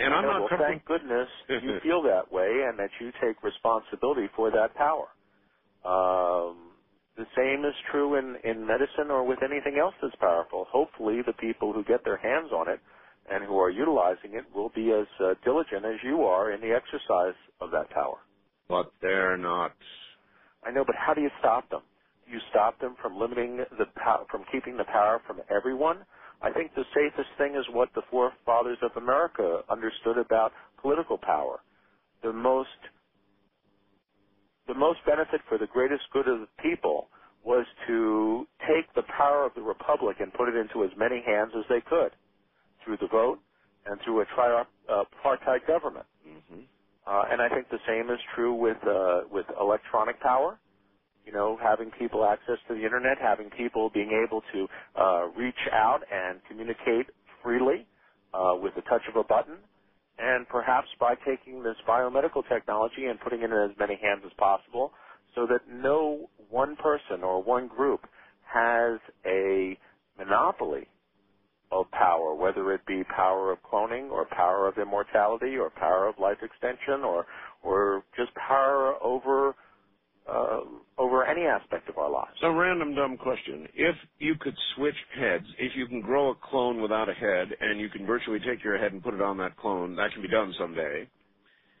[0.00, 0.80] and I'm not well, comfortable.
[0.80, 5.08] thank goodness you feel that way and that you take responsibility for that power.
[5.84, 6.72] Um,
[7.16, 10.66] the same is true in, in medicine or with anything else that's powerful.
[10.70, 12.80] Hopefully, the people who get their hands on it
[13.30, 16.74] and who are utilizing it will be as uh, diligent as you are in the
[16.74, 18.18] exercise of that power.
[18.68, 19.72] But they're not.
[20.64, 21.82] I know, but how do you stop them?
[22.26, 26.04] You stop them from limiting the pow- from keeping the power from everyone?
[26.42, 31.60] I think the safest thing is what the forefathers of America understood about political power.
[32.22, 32.68] The most
[34.68, 37.08] the most benefit for the greatest good of the people
[37.44, 41.52] was to take the power of the republic and put it into as many hands
[41.58, 42.12] as they could
[42.84, 43.40] through the vote
[43.86, 46.06] and through a tripartite uh, government.
[46.26, 46.60] Mm-hmm.
[47.06, 50.58] Uh, and I think the same is true with uh, with electronic power.
[51.26, 54.68] You know, having people access to the internet, having people being able to
[55.00, 57.06] uh, reach out and communicate
[57.42, 57.86] freely
[58.34, 59.56] uh, with the touch of a button,
[60.18, 64.32] and perhaps by taking this biomedical technology and putting it in as many hands as
[64.38, 64.92] possible,
[65.34, 68.00] so that no one person or one group
[68.44, 69.78] has a
[70.18, 70.88] monopoly
[71.72, 76.18] of power, whether it be power of cloning or power of immortality or power of
[76.18, 77.26] life extension or
[77.62, 79.54] or just power over
[80.28, 80.60] uh,
[80.98, 82.32] over any aspect of our lives.
[82.40, 86.80] So, random dumb question: If you could switch heads, if you can grow a clone
[86.80, 89.56] without a head, and you can virtually take your head and put it on that
[89.56, 91.08] clone, that can be done someday.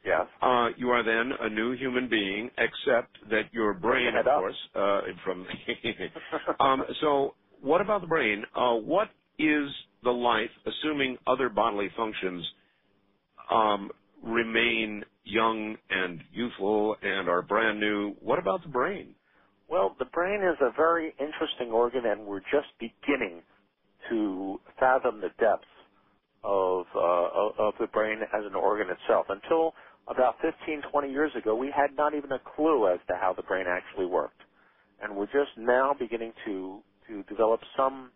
[0.04, 0.26] Yes.
[0.40, 5.00] Uh, you are then a new human being, except that your brain, of course, uh,
[5.24, 5.46] from.
[6.60, 8.44] um, so, what about the brain?
[8.56, 9.08] Uh, what
[9.38, 9.70] is
[10.04, 12.46] the life, assuming other bodily functions
[13.50, 13.90] um,
[14.22, 18.12] remain young and youthful and are brand new?
[18.20, 19.16] What about the brain?
[19.68, 23.42] Well, the brain is a very interesting organ, and we're just beginning
[24.10, 25.66] to fathom the depths
[26.44, 29.26] of uh, of- the brain as an organ itself.
[29.28, 29.74] Until
[30.08, 33.42] about 15, 20 years ago, we had not even a clue as to how the
[33.44, 34.42] brain actually worked,
[35.00, 38.12] and we're just now beginning to to develop some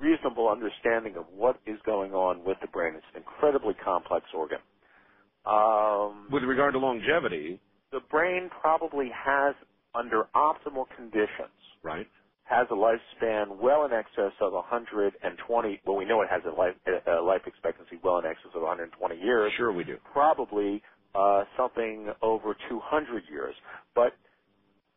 [0.00, 2.94] reasonable understanding of what is going on with the brain.
[2.96, 4.60] It's an incredibly complex organ.
[5.46, 7.60] Um, With regard to longevity,
[7.92, 9.54] the brain probably has,
[9.94, 12.08] under optimal conditions, right?
[12.44, 15.82] has a lifespan well in excess of 120.
[15.86, 16.74] Well, we know it has a life
[17.06, 19.52] a life expectancy well in excess of 120 years.
[19.56, 19.98] Sure, we do.
[20.12, 20.82] Probably
[21.14, 23.54] uh, something over 200 years.
[23.94, 24.12] But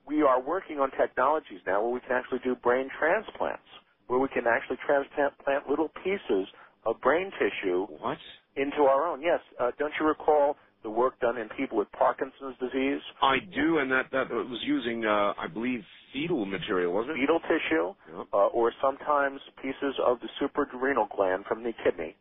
[0.07, 3.63] we are working on technologies now where we can actually do brain transplants,
[4.07, 6.47] where we can actually transplant little pieces
[6.85, 8.17] of brain tissue what?
[8.55, 9.21] into our own.
[9.21, 9.39] Yes.
[9.59, 13.01] Uh, don't you recall the work done in people with Parkinson's disease?
[13.21, 15.81] I do, and that that was using, uh, I believe,
[16.13, 17.21] fetal material, wasn't it?
[17.21, 18.27] fetal tissue, Yep.
[18.33, 22.15] uh, or sometimes pieces of the suprarenal gland from the kidney,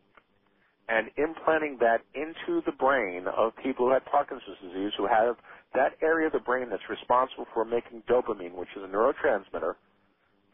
[0.89, 5.37] and implanting that into the brain of people who had Parkinson's disease, who have
[5.75, 9.75] that area of the brain that's responsible for making dopamine, which is a neurotransmitter.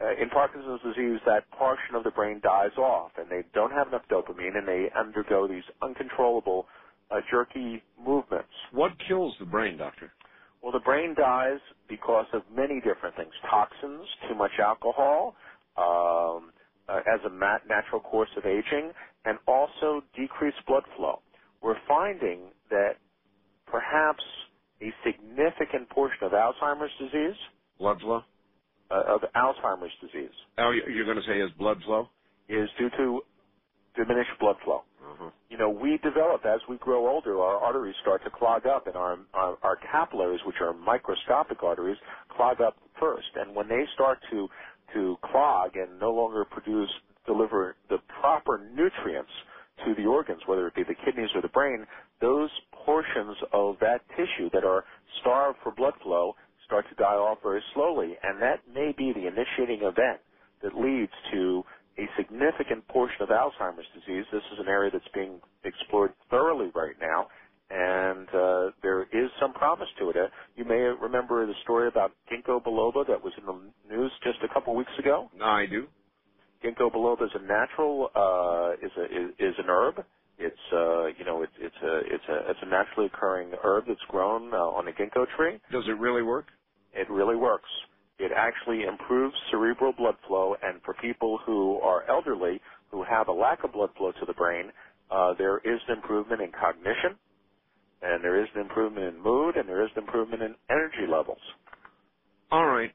[0.04, 3.88] Uh, in Parkinson's disease, that portion of the brain dies off, and they don't have
[3.88, 6.68] enough dopamine, and they undergo these uncontrollable,
[7.12, 8.50] uh, jerky movements.
[8.72, 10.12] What kills the brain, doctor?
[10.62, 15.36] Well, the brain dies because of many different things: toxins, too much alcohol,
[15.78, 16.52] um,
[16.90, 18.92] uh, as a mat- natural course of aging,
[19.26, 21.22] and also decreased blood flow.
[21.62, 22.98] We're finding that
[23.68, 24.24] perhaps
[24.82, 27.38] a significant portion of Alzheimer's disease,
[27.80, 28.22] Blood flow?
[28.92, 32.10] Uh, of Alzheimer's disease, Oh, you- you're going to say is blood flow?
[32.50, 33.22] is due to
[33.96, 34.84] diminished blood flow.
[35.04, 35.30] Uh-huh.
[35.50, 38.96] you know, we develop as we grow older, our arteries start to clog up, and
[38.96, 41.98] our, our our capillaries, which are microscopic arteries,
[42.36, 43.28] clog up first.
[43.36, 44.48] And when they start to
[44.94, 46.90] to clog and no longer produce
[47.28, 49.32] deliver the proper nutrients
[49.86, 51.86] to the organs, whether it be the kidneys or the brain,
[52.22, 52.50] those
[52.86, 54.86] portions of that tissue that are
[55.22, 56.36] starved for blood flow
[56.74, 60.18] start to die off very slowly, and that may be the initiating event
[60.64, 61.62] that leads to
[62.00, 64.26] a significant portion of Alzheimer's disease.
[64.34, 67.28] This is an area that's being explored thoroughly right now,
[67.70, 70.18] and uh, there is some promise to it.
[70.18, 74.40] Uh, you may remember the story about ginkgo biloba that was in the news just
[74.44, 75.30] a couple weeks ago.
[75.38, 75.86] No, I do.
[76.66, 80.04] Ginkgo biloba is a natural uh, is a is, is an herb.
[80.40, 84.02] It's uh, you know it's it's a it's a it's a naturally occurring herb that's
[84.10, 85.60] grown uh, on a ginkgo tree.
[85.72, 86.48] Does it really work?
[86.94, 87.70] It really works.
[88.20, 93.32] It actually improves cerebral blood flow, and for people who are elderly who have a
[93.32, 94.72] lack of blood flow to the brain,
[95.10, 97.18] uh, there is an improvement in cognition,
[98.02, 101.40] and there is an improvement in mood, and there is an improvement in energy levels.
[102.52, 102.92] All right,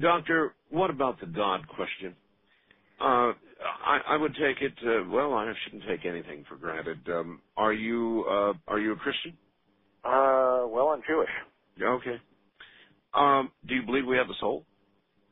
[0.00, 0.54] doctor.
[0.70, 2.14] What about the God question?
[3.00, 3.32] Uh,
[3.84, 4.74] I, I would take it.
[4.86, 7.00] Uh, well, I shouldn't take anything for granted.
[7.08, 9.36] Um, are you uh, are you a Christian?
[10.04, 11.30] Uh, well, I'm Jewish.
[11.82, 12.20] Okay.
[13.14, 14.64] Um, do you believe we have a soul?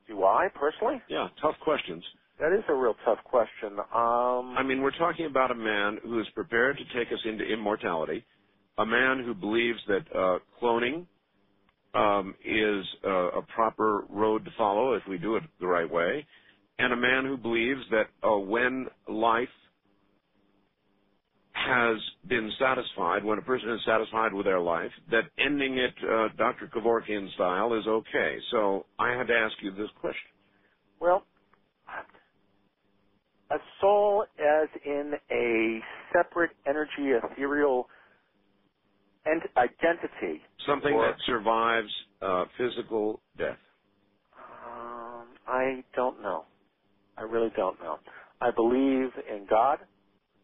[0.09, 1.01] Do I personally?
[1.09, 2.05] Yeah, tough questions.
[2.39, 3.79] That is a real tough question.
[3.95, 7.45] Um, I mean, we're talking about a man who is prepared to take us into
[7.45, 8.25] immortality,
[8.79, 11.07] a man who believes that uh, cloning
[11.95, 16.27] um, is uh, a proper road to follow if we do it the right way,
[16.79, 19.49] and a man who believes that uh, when life
[21.67, 21.97] has
[22.29, 26.69] been satisfied, when a person is satisfied with their life, that ending it uh, Dr.
[26.75, 28.39] Kevorkian style is okay.
[28.51, 30.31] So I had to ask you this question.
[31.01, 31.25] Well,
[33.51, 35.81] a soul as in a
[36.13, 37.89] separate energy, ethereal
[39.27, 40.43] ent- identity.
[40.67, 43.59] Something or- that survives uh, physical death.
[44.67, 46.45] Um, I don't know.
[47.19, 47.99] I really don't know.
[48.41, 49.79] I believe in God.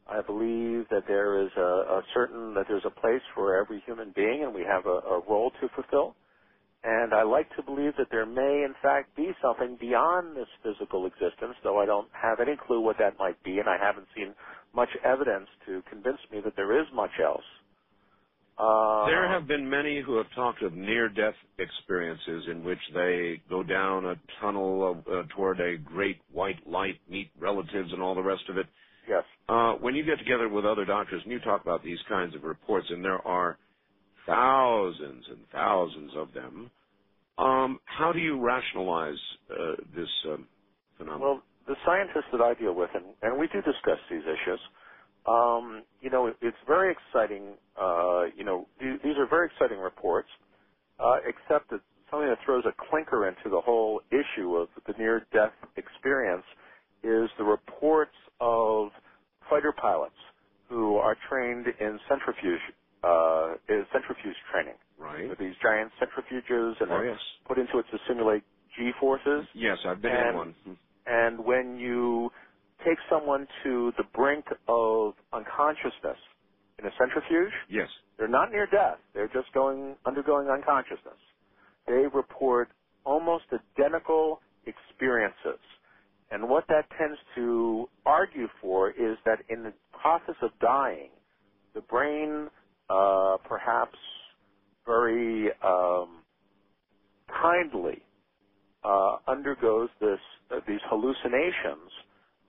[0.09, 1.61] I believe that there is a,
[2.01, 5.21] a certain that there's a place for every human being, and we have a, a
[5.29, 6.17] role to fulfill.
[6.85, 11.07] And I like to believe that there may, in fact, be something beyond this physical
[11.07, 14.35] existence, though I don't have any clue what that might be, and I haven't seen
[14.75, 17.45] much evidence to convince me that there is much else.
[18.59, 23.63] Uh, There have been many who have talked of near-death experiences in which they go
[23.63, 28.23] down a tunnel of, uh, toward a great white light, meet relatives, and all the
[28.23, 28.67] rest of it.
[29.09, 29.25] Yes.
[29.49, 32.45] Uh, when you get together with other doctors and you talk about these kinds of
[32.45, 33.59] reports, and there are
[34.27, 36.71] thousands and thousands of them,
[37.39, 39.19] um, how do you rationalize
[39.51, 40.49] uh, this um,
[40.99, 41.23] phenomenon?
[41.23, 44.61] Well, the scientists that I deal with, and, and we do discuss these issues,
[45.27, 47.55] um, you know, it, it's very exciting.
[47.81, 50.29] Uh, you know, th- these are very exciting reports,
[51.01, 51.81] uh, except that
[52.11, 56.45] something that throws a clinker into the whole issue of the near-death experience
[57.03, 58.91] is the reports of
[59.51, 60.17] fighter pilots
[60.69, 62.61] who are trained in centrifuge,
[63.05, 64.77] uh, is centrifuge training.
[64.99, 65.29] Right.
[65.29, 67.21] With these giant centrifuges and Oh, yes.
[67.47, 68.45] put into it to simulate
[68.77, 69.47] G forces.
[69.55, 70.55] Yes, I've been in one.
[71.07, 72.31] And when you
[72.85, 76.19] take someone to the brink of unconsciousness
[76.79, 77.89] in a centrifuge, Yes.
[78.19, 78.99] they're not near death.
[79.15, 81.19] They're just going undergoing unconsciousness.
[81.87, 82.71] They report
[83.05, 85.61] almost identical experiences.
[86.31, 91.11] And what that tends to argue for is that in the process of dying,
[91.75, 92.49] the brain,
[92.91, 93.99] uh, perhaps
[94.87, 96.23] very um,
[97.29, 98.03] kindly,
[98.85, 100.19] uh, undergoes this
[100.51, 101.91] uh, these hallucinations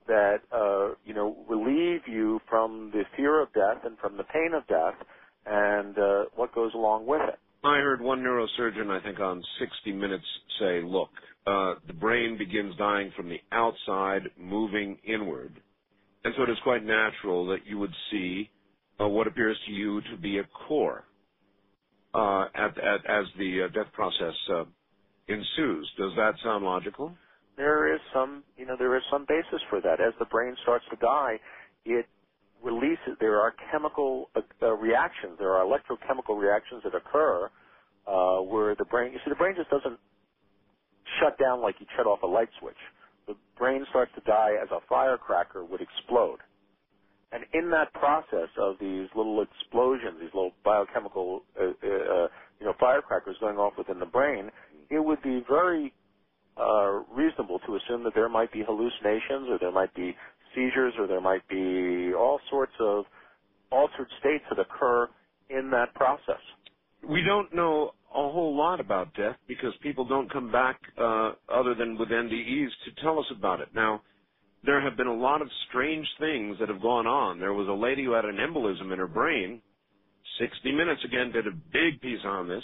[0.07, 4.51] that uh, you know relieve you from the fear of death and from the pain
[4.53, 4.95] of death
[5.45, 7.39] and uh, what goes along with it.
[7.63, 10.23] I heard one neurosurgeon, I think on 60 Minutes,
[10.59, 11.09] say, look,
[11.45, 15.59] uh, the brain begins dying from the outside, moving inward.
[16.23, 18.49] And so it is quite natural that you would see
[18.99, 21.05] uh, what appears to you to be a core
[22.13, 24.63] uh, at, at, as the uh, death process uh,
[25.27, 25.89] ensues.
[25.97, 27.11] Does that sound logical?
[27.57, 29.99] There is some, you know, there is some basis for that.
[29.99, 31.39] As the brain starts to die,
[31.85, 32.05] it
[32.63, 33.17] releases.
[33.19, 35.37] There are chemical uh, uh, reactions.
[35.39, 37.49] There are electrochemical reactions that occur
[38.07, 39.13] uh, where the brain.
[39.13, 39.99] You see, the brain just doesn't
[41.19, 42.79] shut down like you shut off a light switch.
[43.27, 46.39] The brain starts to die as a firecracker would explode.
[47.31, 52.27] And in that process of these little explosions, these little biochemical, uh, uh,
[52.59, 54.49] you know, firecrackers going off within the brain,
[54.89, 55.93] it would be very
[56.57, 60.15] uh, reasonable to assume that there might be hallucinations, or there might be
[60.55, 63.05] seizures, or there might be all sorts of
[63.71, 65.07] altered states that occur
[65.49, 66.41] in that process.
[67.07, 71.75] We don't know a whole lot about death because people don't come back uh, other
[71.75, 73.69] than with NDEs to tell us about it.
[73.73, 74.01] Now,
[74.63, 77.39] there have been a lot of strange things that have gone on.
[77.39, 79.61] There was a lady who had an embolism in her brain.
[80.39, 82.63] 60 Minutes again did a big piece on this.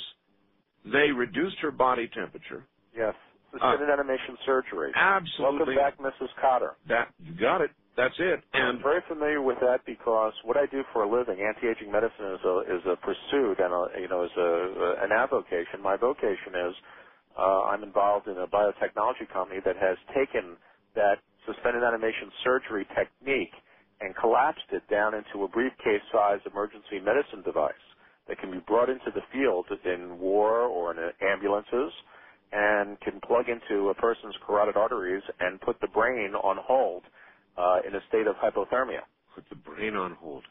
[0.86, 2.66] They reduced her body temperature.
[2.96, 3.16] Yes.
[3.56, 4.92] Suspended animation surgery.
[4.96, 5.76] Absolutely.
[5.76, 6.30] Welcome back, Mrs.
[6.42, 6.76] Cotter.
[6.90, 7.72] That you got it.
[7.96, 8.44] That's it.
[8.54, 12.44] I'm very familiar with that because what I do for a living, anti-aging medicine is
[12.44, 15.80] a is a pursuit and a you know is a an avocation.
[15.82, 16.76] My vocation is
[17.40, 20.58] uh, I'm involved in a biotechnology company that has taken
[20.96, 23.56] that suspended animation surgery technique
[24.02, 27.80] and collapsed it down into a briefcase-sized emergency medicine device
[28.28, 31.94] that can be brought into the field in war or in ambulances
[32.56, 37.04] and can plug into a person's carotid arteries and put the brain on hold
[37.58, 39.04] uh, in a state of hypothermia.
[39.36, 40.46] put the brain on hold.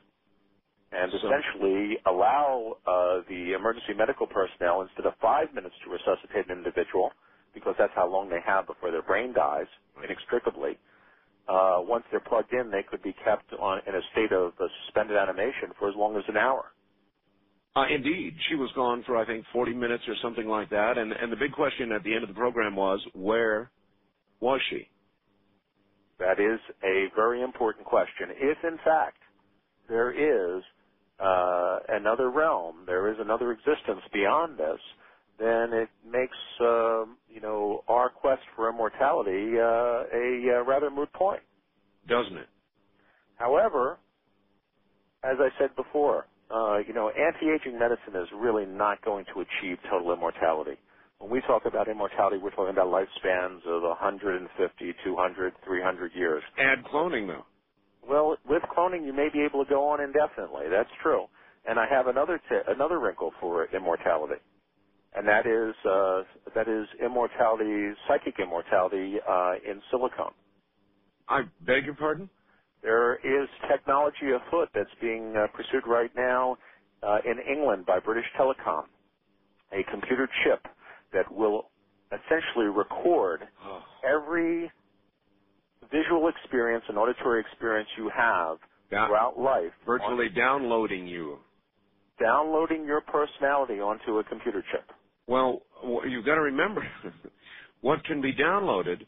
[0.92, 6.50] And So- essentially allow uh, the emergency medical personnel, instead of five minutes to resuscitate
[6.50, 7.10] an individual,
[7.54, 9.66] because that's how long they have before their brain dies
[10.04, 10.78] inextricably.
[11.48, 14.66] Uh, once they're plugged in, they could be kept on in a state of uh,
[14.84, 16.73] suspended animation for as long as an hour.
[17.76, 21.12] Uh, indeed, she was gone for I think 40 minutes or something like that, and
[21.12, 23.70] and the big question at the end of the program was where
[24.40, 24.88] was she?
[26.18, 28.28] That is a very important question.
[28.36, 29.18] If in fact
[29.88, 30.62] there is
[31.18, 34.78] uh, another realm, there is another existence beyond this,
[35.38, 41.12] then it makes uh, you know our quest for immortality uh, a uh, rather moot
[41.12, 41.42] point,
[42.08, 42.48] doesn't it?
[43.34, 43.98] However,
[45.24, 49.78] as I said before, uh, you know, anti-aging medicine is really not going to achieve
[49.90, 50.78] total immortality.
[51.18, 56.44] When we talk about immortality, we're talking about lifespans of 150, 200, 300 years.
[56.58, 57.46] Add cloning, though.
[58.06, 60.66] Well, with cloning, you may be able to go on indefinitely.
[60.70, 61.26] That's true.
[61.68, 64.40] And I have another t- another wrinkle for immortality,
[65.14, 66.22] and that is uh,
[66.54, 70.34] that is immortality, psychic immortality uh, in silicone.
[71.28, 72.30] I beg your pardon.
[72.84, 76.56] There is technology afoot that's being uh, pursued right now
[77.02, 78.84] uh, in England by British Telecom,
[79.72, 80.66] a computer chip
[81.12, 81.70] that will
[82.12, 83.82] essentially record Oh.
[84.04, 84.70] every
[85.90, 88.58] visual experience and auditory experience you have
[89.08, 91.38] throughout life, Virtually downloading you.
[92.20, 94.84] downloading your personality onto a computer chip.
[95.26, 95.62] Well,
[96.06, 96.86] you've got to remember,
[97.80, 99.06] what can be downloaded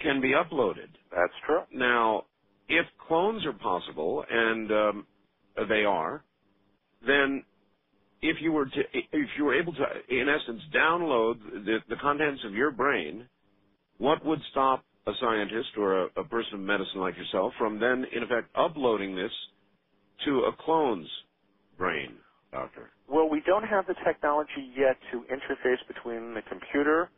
[0.00, 0.88] can be uploaded.
[1.10, 1.60] That's true.
[1.72, 2.24] Now,
[2.70, 5.06] if clones are possible, and um,
[5.68, 6.24] they are,
[7.06, 7.44] then
[8.22, 12.42] if you were to, if you were able to, in essence, download the, the contents
[12.44, 13.28] of your brain,
[13.98, 18.06] what would stop a scientist or a, a person of medicine like yourself from then,
[18.14, 19.32] in effect, uploading this
[20.24, 21.08] to a clone's
[21.78, 22.16] brain,
[22.52, 22.90] doctor?
[23.08, 27.10] Well, we don't have the technology yet to interface between the computer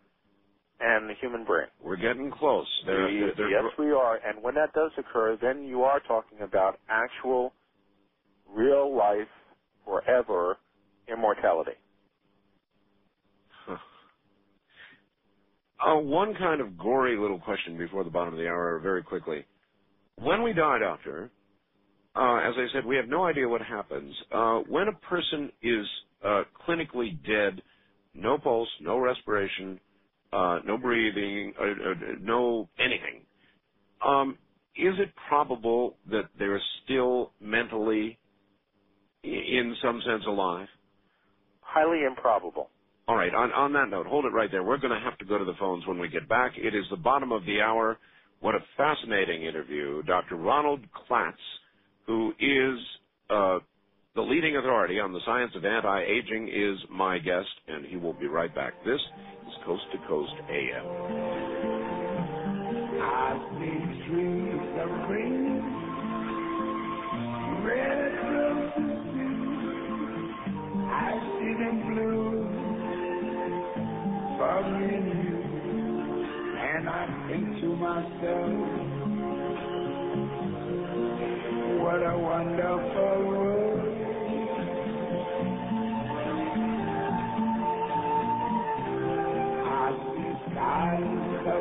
[0.83, 1.69] and the human brain.
[1.83, 2.69] We're getting close.
[2.87, 4.17] They're- they're- they're- yes, we are.
[4.17, 7.55] And when that does occur, then you are talking about actual,
[8.47, 9.29] real life,
[9.85, 10.59] forever
[11.09, 11.79] immortality.
[15.81, 19.47] Uh, one kind of gory little question before the bottom of the hour, very quickly.
[20.17, 21.31] When we die, doctor,
[22.17, 24.15] uh, as I said, we have no idea what happens.
[24.31, 25.87] Uh, when a person is
[26.25, 27.63] uh, clinically dead,
[28.15, 29.81] no pulse, no respiration,
[30.33, 33.23] uh, no breathing, uh, uh, no anything,
[34.05, 34.39] um,
[34.77, 38.19] is it probable that they're still mentally,
[39.23, 40.67] in some sense, alive?
[41.61, 42.71] Highly improbable.
[43.09, 43.35] All right.
[43.35, 44.63] On, on that note, hold it right there.
[44.63, 46.53] We're going to have to go to the phones when we get back.
[46.57, 47.99] It is the bottom of the hour.
[48.41, 50.03] What a fascinating interview.
[50.03, 50.37] Dr.
[50.37, 51.33] Ronald Klatz,
[52.07, 52.79] who is
[53.31, 53.59] uh,
[54.15, 58.27] the leading authority on the science of anti-aging, is my guest, and he will be
[58.27, 58.75] right back.
[58.85, 60.87] This is Coast to Coast AM.
[63.01, 65.63] I see trees of green,
[67.65, 69.01] red roses.
[70.93, 72.37] I see them blue
[74.37, 75.39] for me and you.
[76.61, 78.61] And I think to myself,
[81.81, 83.42] what a wonderful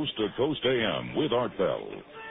[0.00, 1.86] Coast to Coast AM with Art Bell.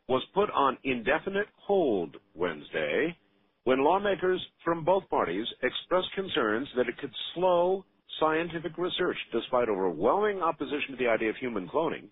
[0.08, 3.16] was put on indefinite hold Wednesday
[3.64, 7.84] when lawmakers from both parties expressed concerns that it could slow
[8.18, 12.08] scientific research despite overwhelming opposition to the idea of human cloning.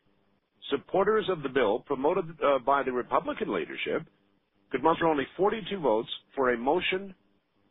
[0.71, 4.03] Supporters of the bill, promoted uh, by the Republican leadership,
[4.71, 7.15] could muster only 42 votes for a motion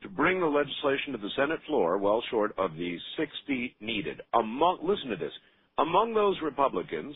[0.02, 4.22] to bring the legislation to the Senate floor, well short of the 60 needed.
[4.34, 5.34] Among, listen to this.
[5.78, 7.16] Among those Republicans,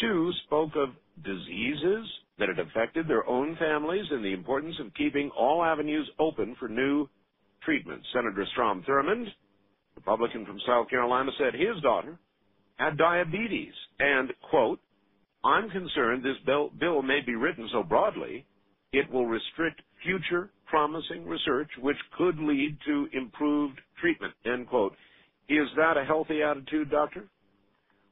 [0.00, 0.90] two spoke of
[1.24, 2.06] diseases
[2.38, 6.68] that had affected their own families and the importance of keeping all avenues open for
[6.68, 7.08] new
[7.64, 8.06] treatments.
[8.14, 9.26] Senator Strom Thurmond,
[9.96, 12.18] Republican from South Carolina, said his daughter
[12.76, 14.80] had diabetes and, quote,
[15.44, 18.44] I'm concerned this bill, bill may be written so broadly
[18.92, 24.94] it will restrict future promising research which could lead to improved treatment, end quote.
[25.48, 27.24] Is that a healthy attitude, doctor?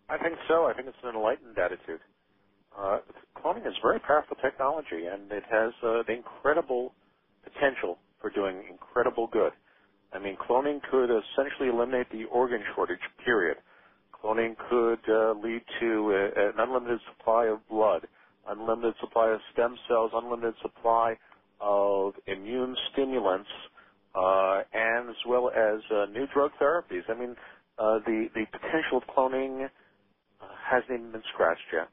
[0.09, 0.67] I think so.
[0.67, 2.01] I think it's an enlightened attitude.
[2.77, 2.99] Uh,
[3.37, 6.93] cloning is very powerful technology, and it has uh, the incredible
[7.43, 9.53] potential for doing incredible good.
[10.13, 13.57] I mean, cloning could essentially eliminate the organ shortage, period.
[14.13, 18.07] Cloning could uh, lead to a, an unlimited supply of blood,
[18.49, 21.15] unlimited supply of stem cells, unlimited supply
[21.61, 23.51] of immune stimulants,
[24.15, 27.03] uh, and as well as uh, new drug therapies.
[27.09, 27.37] I mean,
[27.79, 29.67] uh, the the potential of cloning
[30.41, 31.89] uh, hasn't even been scratched yet.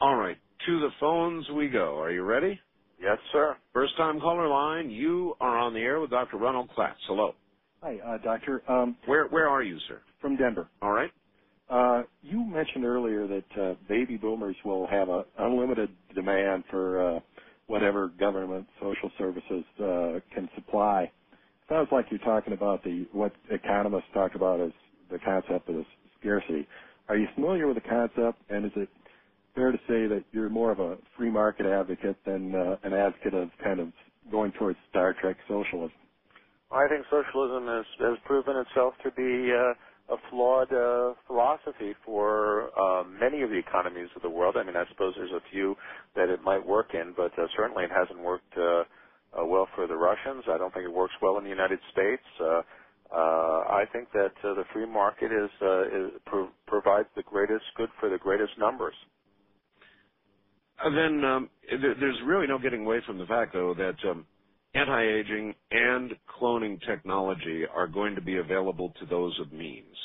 [0.00, 1.98] All right, to the phones we go.
[2.00, 2.60] Are you ready?
[3.00, 3.56] Yes, sir.
[3.74, 4.90] First time caller line.
[4.90, 6.38] You are on the air with Dr.
[6.38, 6.96] Ronald Klatz.
[7.06, 7.34] Hello.
[7.82, 8.62] Hi, uh, doctor.
[8.70, 10.02] Um, where where are you, sir?
[10.20, 10.68] From Denver.
[10.82, 11.10] All right.
[11.70, 17.20] Uh, you mentioned earlier that uh, baby boomers will have an unlimited demand for uh,
[17.70, 21.10] whatever government social services uh, can supply.
[21.68, 24.72] Sounds like you're talking about the what economists talk about as
[25.10, 25.84] the concept of
[26.18, 26.66] scarcity.
[27.08, 28.88] Are you familiar with the concept, and is it
[29.54, 33.34] fair to say that you're more of a free market advocate than uh, an advocate
[33.34, 33.92] of kind of
[34.32, 35.92] going towards Star Trek socialism?
[36.72, 39.74] I think socialism has, has proven itself to be uh,
[40.10, 44.56] a flawed uh, philosophy for uh, many of the economies of the world.
[44.58, 45.76] I mean, I suppose there's a few
[46.16, 48.84] that it might work in, but uh, certainly it hasn't worked uh,
[49.40, 50.44] uh, well for the Russians.
[50.48, 52.24] I don't think it works well in the United States.
[52.40, 52.62] Uh,
[53.14, 57.64] uh, I think that uh, the free market is, uh, is pro- provides the greatest
[57.76, 58.94] good for the greatest numbers.
[60.84, 64.26] Uh, then um, th- there's really no getting away from the fact, though, that um,
[64.74, 69.96] anti-aging and cloning technology are going to be available to those of means,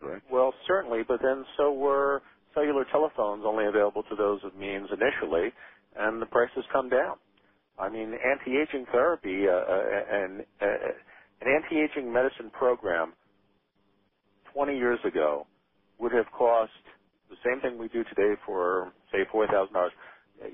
[0.00, 0.24] correct?
[0.30, 2.22] Well, certainly, but then so were
[2.54, 5.52] cellular telephones only available to those of means initially,
[5.96, 7.16] and the prices come down.
[7.78, 9.82] I mean, anti-aging therapy uh, uh,
[10.12, 10.66] and uh,
[11.40, 13.14] an anti-aging medicine program
[14.52, 15.46] 20 years ago
[15.98, 16.72] would have cost
[17.30, 19.68] the same thing we do today for say $4,000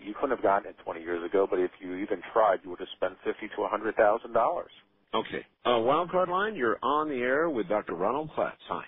[0.05, 2.81] you couldn't have gotten it 20 years ago, but if you even tried, you would
[2.81, 4.70] have spent fifty to a hundred thousand dollars.
[5.15, 5.47] Okay.
[5.65, 7.94] Uh, wildcard line, you're on the air with Dr.
[7.94, 8.52] Ronald Klatz.
[8.68, 8.84] Hi.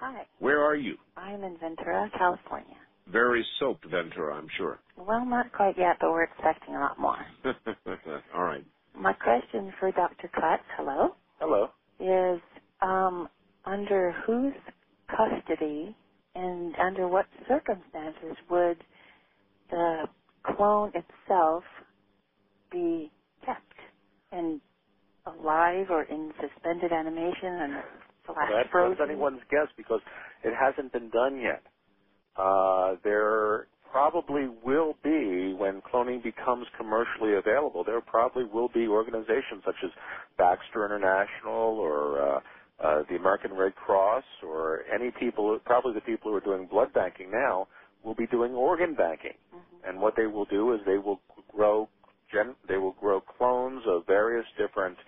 [0.00, 0.26] Hi.
[0.38, 0.96] Where are you?
[1.16, 2.76] I'm in Ventura, California.
[3.08, 4.80] Very soaked Ventura, I'm sure.
[4.96, 7.26] Well, not quite yet, but we're expecting a lot more.
[8.34, 8.64] All right.
[8.94, 10.30] My question for Dr.
[10.36, 11.68] Klatz, hello, Hello.
[12.00, 12.40] is
[12.82, 13.28] um,
[13.64, 14.54] under whose
[15.08, 15.96] custody
[16.34, 18.78] and under what circumstances would
[19.70, 20.04] the
[20.56, 21.64] clone itself
[22.72, 23.12] be
[23.46, 23.74] kept
[24.32, 24.60] in
[25.26, 27.84] alive or in suspended animation and
[28.26, 29.00] flash That's frozen?
[29.02, 30.00] anyone's guess because
[30.44, 31.62] it hasn't been done yet.
[32.36, 37.82] Uh, there probably will be when cloning becomes commercially available.
[37.84, 39.90] There probably will be organizations such as
[40.38, 42.40] Baxter International or uh,
[42.82, 46.92] uh, the American Red Cross or any people, probably the people who are doing blood
[46.94, 47.66] banking now,
[48.04, 49.38] will be doing organ banking.
[49.54, 49.88] Mm-hmm.
[49.88, 51.88] And what they will do is they will grow
[52.32, 54.98] gen- they will grow clones of various different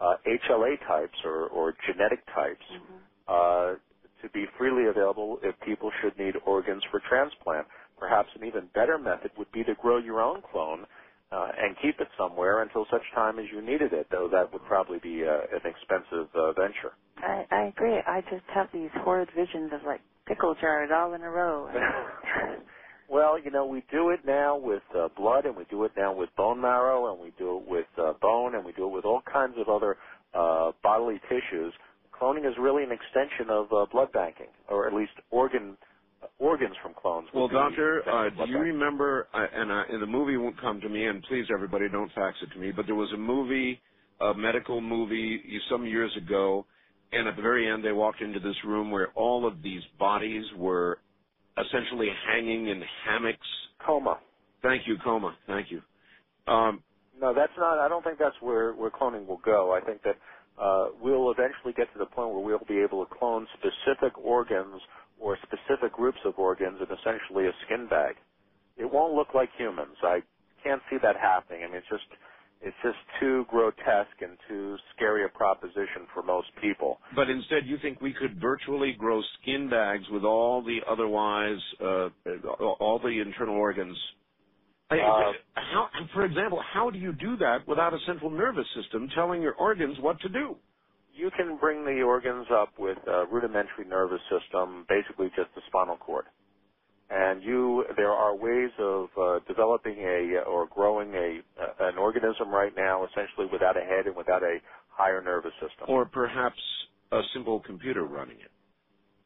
[0.00, 2.98] uh, HLA types or, or genetic types Mm-hmm.
[3.28, 3.74] uh,
[4.22, 7.66] to be freely available if people should need organs for transplant.
[7.98, 10.86] Perhaps an even better method would be to grow your own clone
[11.34, 14.06] uh, and keep it somewhere until such time as you needed it.
[14.10, 16.94] Though that would probably be uh, an expensive uh, venture.
[17.18, 17.98] I, I agree.
[18.06, 21.68] I just have these horrid visions of like pickle jars all in a row.
[23.08, 26.14] Well, you know, we do it now with uh, blood, and we do it now
[26.14, 29.04] with bone marrow, and we do it with uh, bone, and we do it with
[29.04, 29.96] all kinds of other
[30.34, 31.74] uh, bodily tissues.
[32.18, 35.76] Cloning is really an extension of uh, blood banking, or at least organ
[36.38, 37.28] organs from clones.
[37.34, 39.28] Well, doctor, uh, do you remember?
[39.32, 41.06] Uh, and, uh, and the movie won't come to me.
[41.06, 42.72] And please, everybody, don't fax it to me.
[42.72, 43.80] But there was a movie,
[44.20, 46.66] a medical movie, some years ago,
[47.12, 50.44] and at the very end, they walked into this room where all of these bodies
[50.56, 50.98] were
[51.58, 53.46] essentially hanging in hammocks.
[53.84, 54.18] Coma.
[54.62, 55.36] Thank you, coma.
[55.46, 55.82] Thank you.
[56.52, 56.82] Um,
[57.20, 57.78] No, that's not.
[57.78, 59.72] I don't think that's where where cloning will go.
[59.72, 60.16] I think that
[60.60, 64.80] uh, we'll eventually get to the point where we'll be able to clone specific organs
[65.20, 68.16] or specific groups of organs in essentially a skin bag.
[68.78, 69.96] It won't look like humans.
[70.02, 70.20] I
[70.64, 71.62] can't see that happening.
[71.64, 72.06] I mean, it's just
[72.62, 76.98] it's just too grotesque and too scary a proposition for most people.
[77.14, 82.10] But instead, you think we could virtually grow skin bags with all the otherwise, uh,
[82.80, 83.98] all the internal organs?
[84.90, 89.08] I- Uh, how, for example, how do you do that without a central nervous system
[89.10, 90.58] telling your organs what to do?
[91.14, 95.96] You can bring the organs up with a rudimentary nervous system, basically just the spinal
[95.96, 96.26] cord.
[97.10, 102.48] And you, there are ways of uh, developing a or growing a uh, an organism
[102.50, 105.86] right now, essentially without a head and without a higher nervous system.
[105.88, 106.58] Or perhaps
[107.12, 108.50] a simple computer running it?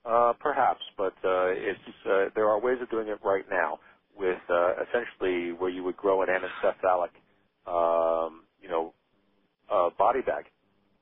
[0.05, 3.79] Uh, perhaps, but uh, it's uh, there are ways of doing it right now
[4.17, 7.11] with uh, essentially where you would grow an anencephalic,
[7.67, 8.95] um, you know,
[9.71, 10.45] uh, body bag.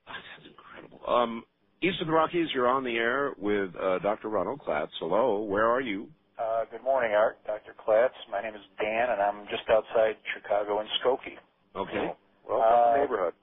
[1.07, 1.45] Um,
[1.83, 4.29] East of the Rockies, you're on the air with uh, Dr.
[4.29, 4.89] Ronald Klatz.
[4.99, 6.09] Hello, where are you?
[6.39, 7.39] Uh, good morning, Art.
[7.47, 7.75] Dr.
[7.87, 8.11] Klatz.
[8.31, 11.39] My name is Dan, and I'm just outside Chicago in Skokie.
[11.75, 12.13] Okay.
[12.49, 13.35] Well, Uh, the neighborhood.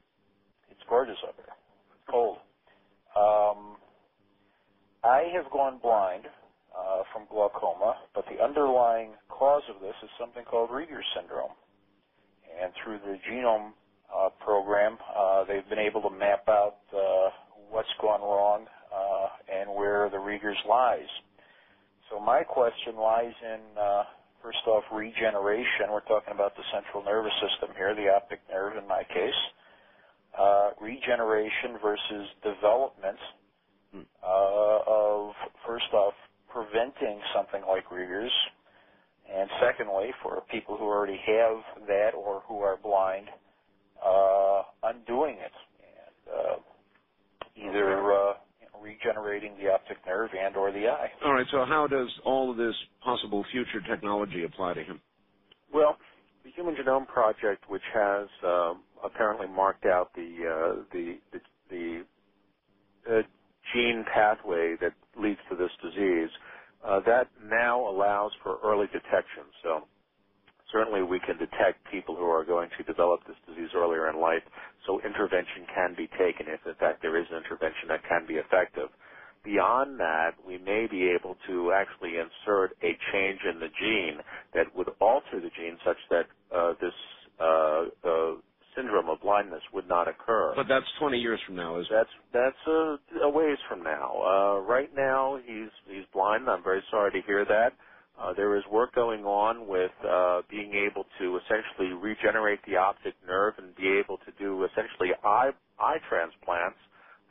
[0.69, 1.45] It's gorgeous up here.
[1.93, 2.37] It's cold.
[3.15, 3.77] Um,
[5.03, 6.25] I have gone blind
[6.75, 11.53] uh, from glaucoma, but the underlying cause of this is something called Rieger syndrome.
[12.61, 13.82] And through the genome uh,
[14.39, 17.29] program, uh, they've been able to map out uh,
[17.69, 21.09] what's gone wrong uh, and where the Rieger's lies.
[22.09, 24.03] So my question lies in, uh,
[24.41, 25.89] first off, regeneration.
[25.91, 29.41] We're talking about the central nervous system here, the optic nerve in my case.
[30.37, 33.17] Uh, regeneration versus development
[33.95, 35.33] uh, of,
[35.65, 36.13] first off,
[36.49, 38.31] preventing something like Rieger's,
[39.33, 43.27] and secondly, for people who already have that or who are blind,
[44.05, 46.57] uh, undoing it, and uh,
[47.55, 48.33] either uh,
[48.81, 51.11] regenerating the optic nerve and or the eye.
[51.23, 55.01] All right, so how does all of this possible future technology apply to him?
[55.73, 55.97] Well,
[56.43, 62.03] the Human Genome Project, which has um, apparently marked out the uh, the the, the
[63.09, 63.21] uh,
[63.73, 66.29] gene pathway that leads to this disease,
[66.85, 69.45] uh, that now allows for early detection.
[69.63, 69.87] So
[70.73, 74.43] certainly we can detect people who are going to develop this disease earlier in life,
[74.87, 78.35] so intervention can be taken if in fact there is an intervention that can be
[78.35, 78.89] effective.
[79.45, 84.19] Beyond that, we may be able to actually insert a change in the gene
[84.53, 86.95] that would alter the gene such that uh, this
[87.39, 88.35] uh, uh,
[88.75, 90.53] syndrome of blindness would not occur.
[90.55, 94.15] But that's 20 years from now, is That's that's a, a ways from now.
[94.23, 96.49] Uh, right now, he's he's blind.
[96.49, 97.73] I'm very sorry to hear that.
[98.19, 103.15] Uh, there is work going on with uh, being able to essentially regenerate the optic
[103.27, 106.77] nerve and be able to do essentially eye eye transplants,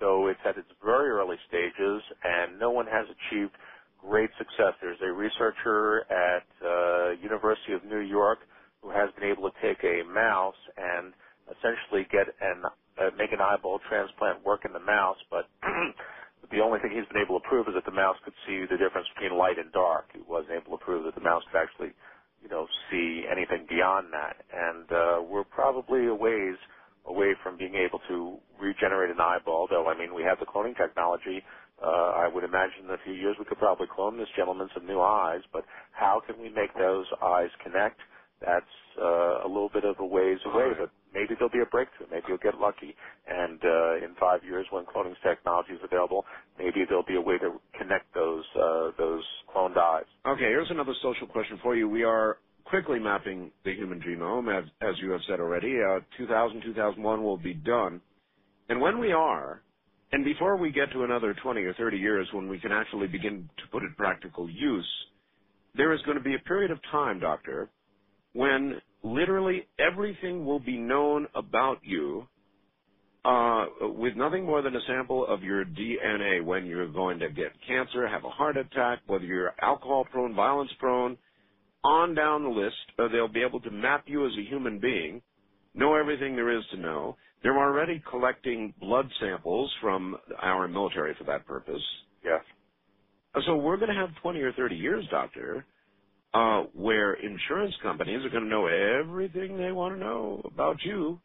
[0.00, 3.52] though it's at its very early stages and no one has achieved
[4.00, 4.74] great success.
[4.82, 8.40] There's a researcher at uh, University of New York
[8.82, 11.14] who has been able to take a mouse and
[11.50, 12.64] essentially get an
[12.98, 15.48] uh, make an eyeball transplant work in the mouse, but
[16.50, 18.78] the only thing he's been able to prove is that the mouse could see the
[18.78, 20.10] difference between light and dark.
[20.12, 21.92] He wasn't able to prove that the mouse could actually,
[22.42, 24.42] you know, see anything beyond that.
[24.52, 26.56] And uh, we're probably a ways
[27.06, 30.76] away from being able to regenerate an eyeball, though, I mean, we have the cloning
[30.76, 31.42] technology.
[31.82, 34.86] Uh, I would imagine in a few years we could probably clone this gentleman some
[34.86, 38.00] new eyes, but how can we make those eyes connect?
[38.40, 42.06] That's uh, a little bit of a ways away, but maybe there'll be a breakthrough.
[42.10, 42.94] Maybe you'll get lucky.
[43.28, 46.24] And uh, in five years, when cloning technology is available,
[46.58, 49.22] maybe there'll be a way to connect those uh, those
[49.54, 50.04] cloned eyes.
[50.26, 51.88] Okay, here's another social question for you.
[51.88, 55.76] We are quickly mapping the human genome, as, as you have said already.
[55.82, 58.00] Uh, 2000, 2001 will be done.
[58.68, 59.62] And when we are,
[60.12, 63.48] and before we get to another 20 or 30 years when we can actually begin
[63.58, 64.88] to put it practical use,
[65.74, 67.70] there is going to be a period of time, Doctor,
[68.32, 72.26] when literally everything will be known about you
[73.24, 77.52] uh, with nothing more than a sample of your DNA when you're going to get
[77.66, 81.16] cancer, have a heart attack, whether you're alcohol prone, violence prone,
[81.84, 82.74] on down the list.
[82.98, 85.22] Uh, they'll be able to map you as a human being,
[85.74, 87.16] know everything there is to know.
[87.42, 91.82] They're already collecting blood samples from our military for that purpose.
[92.24, 92.40] Yes.
[93.46, 95.64] So we're going to have 20 or 30 years, doctor,
[96.34, 101.20] uh, where insurance companies are going to know everything they want to know about you.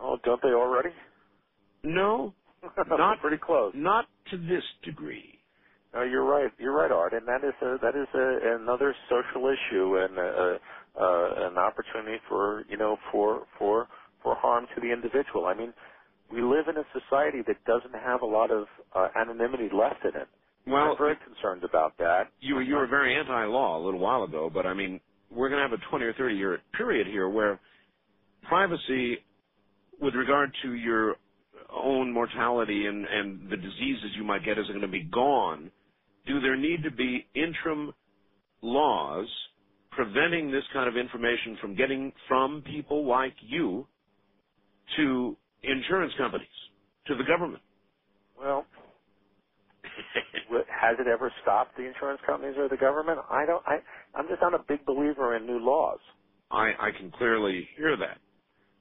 [0.00, 0.90] Oh, don't they already?
[1.82, 2.34] No,
[2.88, 3.72] not pretty close.
[3.74, 5.38] Not to this degree.
[5.94, 6.50] No, you're right.
[6.58, 10.58] You're right, Art, and that is a, that is a, another social issue and a,
[10.98, 13.88] uh, an opportunity for you know for for
[14.22, 15.46] for harm to the individual.
[15.46, 15.72] I mean,
[16.32, 20.20] we live in a society that doesn't have a lot of uh, anonymity left in
[20.20, 20.28] it.
[20.66, 22.30] Well, I'm very concerned about that.
[22.40, 25.00] You you were very anti-law a little while ago, but I mean,
[25.30, 27.60] we're going to have a 20 or 30 year period here where
[28.48, 29.18] privacy,
[30.00, 31.16] with regard to your
[31.72, 35.70] own mortality and and the diseases you might get, is going to be gone.
[36.26, 37.92] Do there need to be interim
[38.62, 39.26] laws
[39.90, 43.86] preventing this kind of information from getting from people like you
[44.96, 46.48] to insurance companies,
[47.06, 47.62] to the government?
[48.38, 48.66] Well,
[50.68, 53.20] has it ever stopped the insurance companies or the government?
[53.30, 53.64] I don't.
[53.66, 53.78] I
[54.14, 56.00] I'm just not a big believer in new laws.
[56.50, 58.20] I, I can clearly hear that.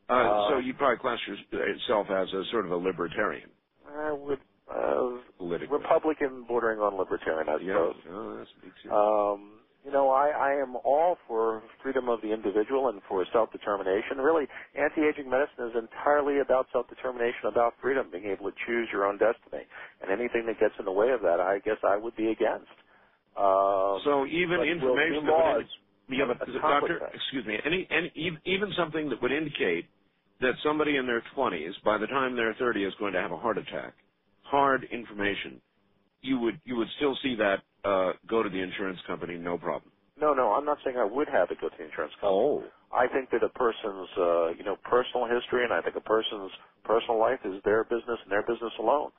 [0.09, 3.51] Uh, Uh, so you probably class yourself as a sort of a libertarian.
[3.87, 4.39] I would
[4.71, 5.69] uh, Politically.
[5.71, 7.95] Republican bordering on libertarian, I Yeah, suppose.
[8.05, 8.95] no, that's me too.
[8.95, 14.17] Um, you know, I, I am all for freedom of the individual and for self-determination.
[14.17, 14.45] Really,
[14.75, 19.65] anti-aging medicine is entirely about self-determination, about freedom, being able to choose your own destiny.
[20.01, 22.69] And anything that gets in the way of that, I guess I would be against.
[23.35, 25.65] Uh, so even information that would
[26.09, 27.15] yeah, but doctor, that?
[27.15, 28.11] excuse me, any, any
[28.45, 29.85] even something that would indicate
[30.41, 33.37] that somebody in their 20s, by the time they're 30, is going to have a
[33.37, 33.93] heart attack.
[34.43, 35.61] Hard information.
[36.21, 39.91] You would you would still see that uh, go to the insurance company, no problem.
[40.17, 42.35] No, no, I'm not saying I would have it go to the insurance company.
[42.35, 42.63] Oh.
[42.91, 46.51] I think that a person's, uh, you know, personal history and I think a person's
[46.83, 49.11] personal life is their business and their business alone.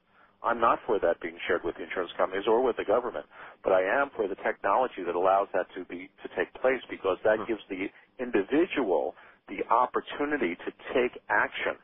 [0.44, 3.24] I'm not for that being shared with the insurance companies or with the government,
[3.64, 7.16] but I am for the technology that allows that to be to take place because
[7.24, 7.88] that gives the
[8.20, 9.14] individual
[9.48, 11.78] the opportunity to take action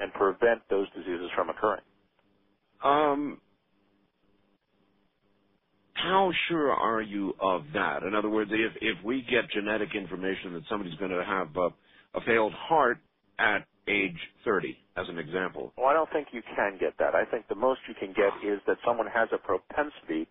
[0.00, 1.84] and prevent those diseases from occurring.
[2.82, 3.40] Um,
[6.02, 8.02] how sure are you of that?
[8.04, 11.70] In other words, if if we get genetic information that somebody's going to have a,
[12.18, 12.98] a failed heart
[13.38, 17.16] at age 30, as an example, Well, I don't think you can get that.
[17.16, 20.28] I think the most you can get is that someone has a propensity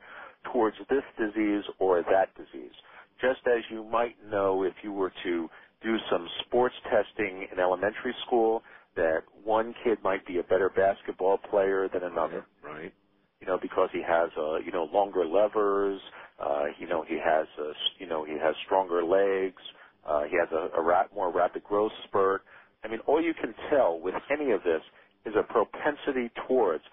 [0.53, 2.73] towards this disease or that disease.
[3.21, 5.49] Just as you might know if you were to
[5.83, 8.63] do some sports testing in elementary school
[8.97, 12.45] that one kid might be a better basketball player than another.
[12.63, 12.93] right?
[13.41, 16.01] You know, because he has, uh, you know, longer levers,
[16.43, 19.61] uh, you know, he has, uh, you know, he has stronger legs,
[20.07, 22.41] uh, he has a, a rap, more rapid growth spurt.
[22.83, 24.81] I mean, all you can tell with any of this
[25.25, 26.83] is a propensity towards.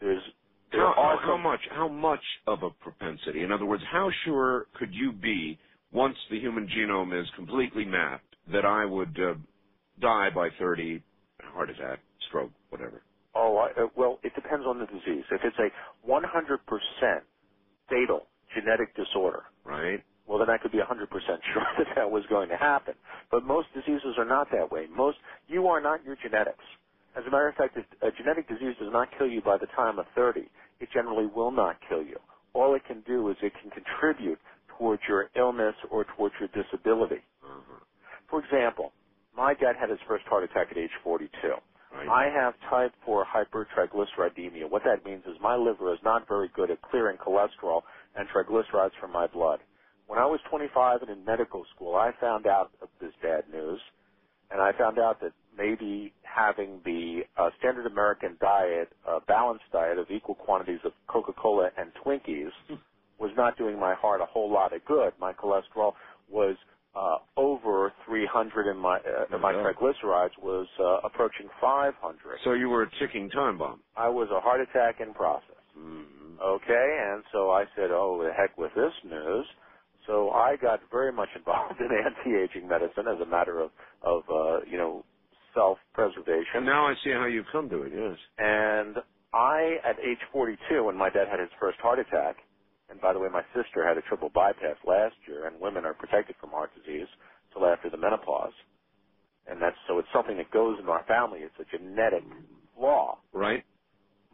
[0.00, 0.22] There's
[0.72, 1.60] there How, are how much?
[1.70, 3.42] How much of a propensity?
[3.42, 5.58] In other words, how sure could you be
[5.92, 9.34] once the human genome is completely mapped that I would uh,
[10.00, 11.02] die by 30,
[11.42, 13.02] heart attack, stroke, whatever?
[13.38, 15.24] Oh, I, uh, well, it depends on the disease.
[15.32, 15.70] If it's a
[16.10, 17.22] 100%
[17.90, 20.04] fatal genetic disorder, right?
[20.28, 22.94] Well, then I could be 100% sure that that was going to happen.
[23.30, 24.86] But most diseases are not that way.
[24.90, 25.18] Most,
[25.48, 26.64] you are not your genetics.
[27.16, 29.68] As a matter of fact, a, a genetic disease does not kill you by the
[29.76, 30.48] time of 30.
[30.80, 32.18] It generally will not kill you.
[32.54, 34.38] All it can do is it can contribute
[34.78, 37.22] towards your illness or towards your disability.
[38.30, 38.92] For example,
[39.36, 41.30] my dad had his first heart attack at age 42.
[41.92, 44.70] I have type 4 hypertriglyceridemia.
[44.70, 47.82] What that means is my liver is not very good at clearing cholesterol
[48.16, 49.60] and triglycerides from my blood.
[50.06, 53.80] When I was 25 and in medical school, I found out of this bad news,
[54.50, 59.98] and I found out that maybe having the uh, standard American diet, uh, balanced diet
[59.98, 62.52] of equal quantities of Coca-Cola and Twinkies
[63.20, 65.12] was not doing my heart a whole lot of good.
[65.20, 65.92] My cholesterol
[66.30, 66.56] was
[66.98, 72.38] uh, over 300 and my uh, and my triglycerides was uh, approaching 500.
[72.44, 73.80] So you were a ticking time bomb.
[73.96, 75.62] I was a heart attack in process.
[75.78, 79.46] mhm Okay, and so I said, "Oh, the heck with this news."
[80.06, 83.70] So I got very much involved in anti-aging medicine as a matter of
[84.02, 85.04] of uh, you know
[85.54, 86.56] self-preservation.
[86.56, 87.92] And now I see how you've come to it.
[87.94, 88.18] Yes.
[88.38, 88.96] And
[89.34, 92.36] I, at age 42, when my dad had his first heart attack,
[92.90, 95.94] and by the way, my sister had a triple bypass last year, and women are
[95.94, 97.08] protected from heart disease.
[97.52, 98.54] till after the menopause,
[99.48, 101.40] and that's so it's something that goes in our family.
[101.40, 102.24] It's a genetic
[102.76, 103.18] flaw.
[103.32, 103.64] Right.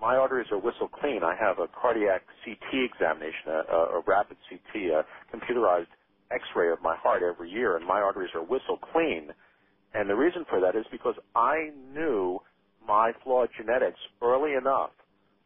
[0.01, 1.23] My arteries are whistle clean.
[1.25, 5.93] I have a cardiac CT examination, a, a, a rapid CT, a computerized
[6.33, 9.31] X-ray of my heart every year, and my arteries are whistle clean.
[9.95, 12.41] And the reason for that is because I knew
[12.87, 14.91] my flawed genetics early enough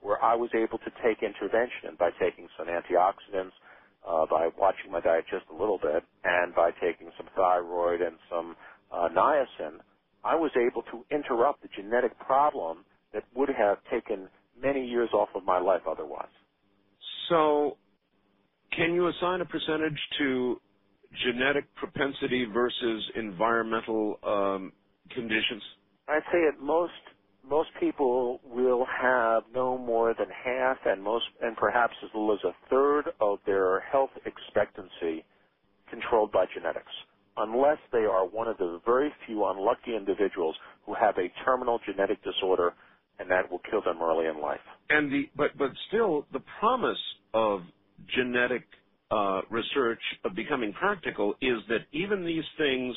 [0.01, 3.53] where I was able to take intervention by taking some antioxidants,
[4.07, 8.19] uh, by watching my diet just a little bit, and by taking some thyroid and
[8.31, 8.57] some
[8.93, 9.81] uh, niacin,
[10.25, 14.29] I was able to interrupt the genetic problem that would have taken
[14.61, 16.29] many years off of my life otherwise.
[17.29, 17.79] So,
[18.73, 20.61] can you assign a percentage to
[21.25, 24.73] genetic propensity versus environmental um,
[25.11, 25.63] conditions?
[26.09, 26.93] I'd say at most
[27.49, 32.45] most people will have no more than half and most and perhaps as little as
[32.45, 35.25] a third of their health expectancy
[35.91, 36.93] controlled by genetics
[37.39, 42.19] unless they are one of the very few unlucky individuals who have a terminal genetic
[42.23, 42.75] disorder
[43.19, 44.61] and that will kill them early in life.
[44.91, 46.99] And the but but still the promise
[47.35, 47.61] of
[48.15, 48.63] genetic
[49.11, 52.95] uh, research of becoming practical is that even these things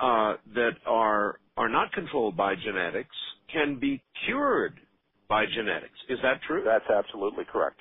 [0.00, 3.16] uh, that are are not controlled by genetics
[3.52, 4.80] can be cured
[5.28, 5.98] by genetics.
[6.08, 6.62] Is that true?
[6.64, 7.78] That's absolutely correct.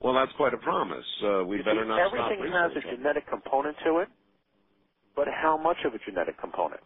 [0.00, 1.04] Well, that's quite a promise.
[1.24, 2.30] Uh, we You better see, not stop.
[2.30, 4.08] everything has a genetic component to it,
[5.16, 6.80] but how much of a genetic component?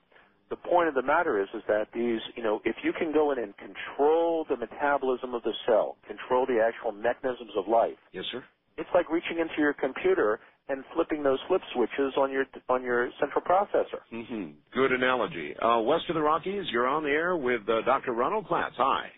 [0.51, 3.33] The point of the matter is, is that these, you know, if you can go
[3.33, 8.25] in and control the metabolism of the cell, control the actual mechanisms of life, Yes,
[8.31, 8.45] sir.
[8.77, 13.10] it's like reaching into your computer and flipping those flip switches on your on your
[13.20, 14.02] central processor.
[14.10, 15.57] hmm Good analogy.
[15.57, 18.12] Uh, west of the Rockies, you're on the air with uh, Dr.
[18.12, 18.74] Ronald Klatz.
[18.76, 19.10] Hi.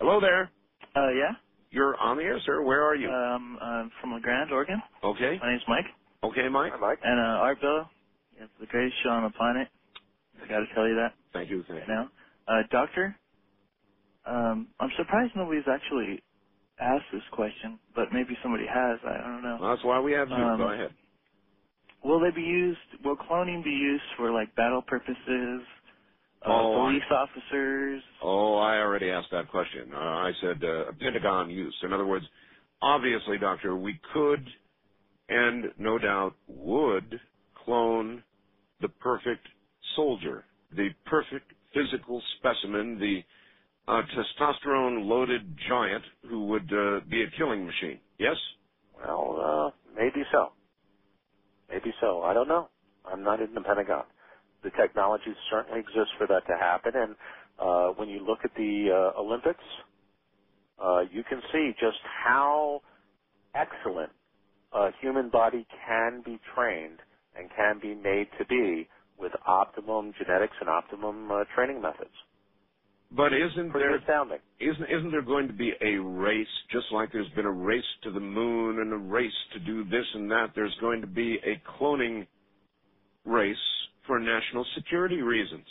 [0.00, 0.50] Hello there.
[0.96, 1.32] Uh, yeah.
[1.70, 2.62] You're on the air, sir.
[2.62, 3.08] Where are you?
[3.08, 4.82] Um, I'm from La Grande, Oregon.
[5.04, 5.38] okay.
[5.42, 5.86] My name's Mike.
[6.24, 6.72] Okay, Mike.
[6.72, 6.98] Hi, Mike.
[7.02, 7.90] And uh, Art Bell,
[8.40, 9.68] it's the greatest show on the planet.
[10.42, 11.64] I got to tell you that Thank you.
[11.68, 11.94] Thank right you.
[11.94, 12.10] now.
[12.48, 13.16] Uh, doctor,
[14.26, 16.22] um, I'm surprised nobody's actually
[16.80, 18.98] asked this question, but maybe somebody has.
[19.04, 19.60] I, I don't know.
[19.60, 20.52] Well, that's why we have you.
[20.54, 20.94] Um, Go ahead.
[22.04, 22.80] Will they be used?
[23.04, 25.62] Will cloning be used for like battle purposes?
[26.44, 28.02] Uh, Oh, police officers.
[28.22, 29.92] Oh, I already asked that question.
[29.94, 31.76] Uh, I said uh, Pentagon use.
[31.82, 32.26] In other words,
[32.82, 34.46] obviously, Doctor, we could
[35.28, 37.20] and no doubt would
[37.64, 38.24] clone
[38.80, 39.46] the perfect
[39.96, 43.24] soldier, the perfect physical specimen, the
[43.88, 47.98] uh, testosterone-loaded giant who would uh, be a killing machine.
[48.18, 48.36] Yes?
[48.98, 50.52] Well, uh, maybe so.
[51.70, 52.22] Maybe so.
[52.22, 52.68] I don't know.
[53.10, 54.04] I'm not in the Pentagon.
[54.62, 57.14] The technology certainly exists for that to happen, and
[57.58, 59.64] uh, when you look at the uh, Olympics,
[60.82, 62.82] uh, you can see just how
[63.54, 64.10] excellent
[64.72, 66.98] a human body can be trained
[67.36, 72.14] and can be made to be with optimum genetics and optimum uh, training methods.
[73.10, 74.38] But isn't there astounding.
[74.60, 78.10] isn't isn't there going to be a race just like there's been a race to
[78.10, 80.48] the moon and a race to do this and that?
[80.54, 82.26] There's going to be a cloning
[83.24, 83.56] race
[84.06, 85.66] for national security reasons.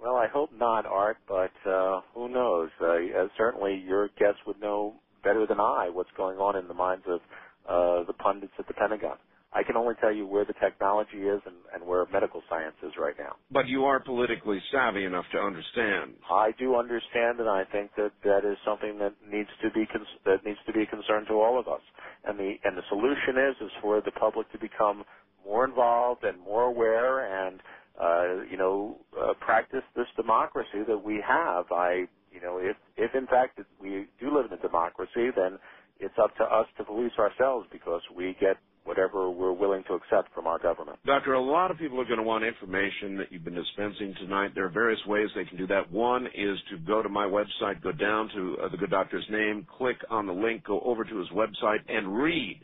[0.00, 2.68] Well, I hope not, Art, but uh, who knows?
[2.80, 6.74] Uh, uh, certainly, your guests would know better than I what's going on in the
[6.74, 7.20] minds of
[7.66, 9.16] uh, the pundits at the Pentagon.
[9.54, 12.92] I can only tell you where the technology is and, and where medical science is
[12.98, 13.36] right now.
[13.50, 16.16] But you are politically savvy enough to understand.
[16.30, 20.18] I do understand, and I think that that is something that needs to be cons-
[20.24, 21.82] that needs to be a concern to all of us.
[22.24, 25.04] And the and the solution is is for the public to become
[25.44, 27.60] more involved and more aware, and
[28.00, 31.66] uh, you know uh, practice this democracy that we have.
[31.72, 35.58] I you know if if in fact we do live in a democracy, then
[36.00, 40.32] it's up to us to police ourselves because we get whatever we're willing to accept
[40.34, 40.98] from our government.
[41.04, 44.52] Doctor, a lot of people are going to want information that you've been dispensing tonight.
[44.54, 45.90] There are various ways they can do that.
[45.90, 49.66] One is to go to my website, go down to uh, the good doctor's name,
[49.78, 52.60] click on the link, go over to his website, and read.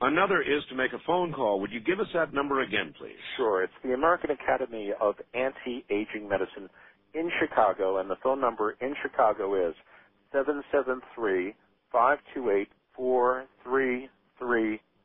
[0.00, 1.60] Another is to make a phone call.
[1.60, 3.18] Would you give us that number again, please?
[3.36, 3.62] Sure.
[3.62, 6.70] It's the American Academy of Anti-Aging Medicine
[7.14, 9.74] in Chicago, and the phone number in Chicago is
[10.32, 11.54] 773
[11.92, 12.68] 528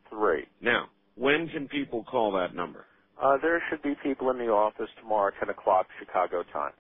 [0.10, 0.48] three.
[0.62, 2.88] Now, when can people call that number?
[3.22, 6.74] Uh, there should be people in the office tomorrow at 10 o'clock Chicago time.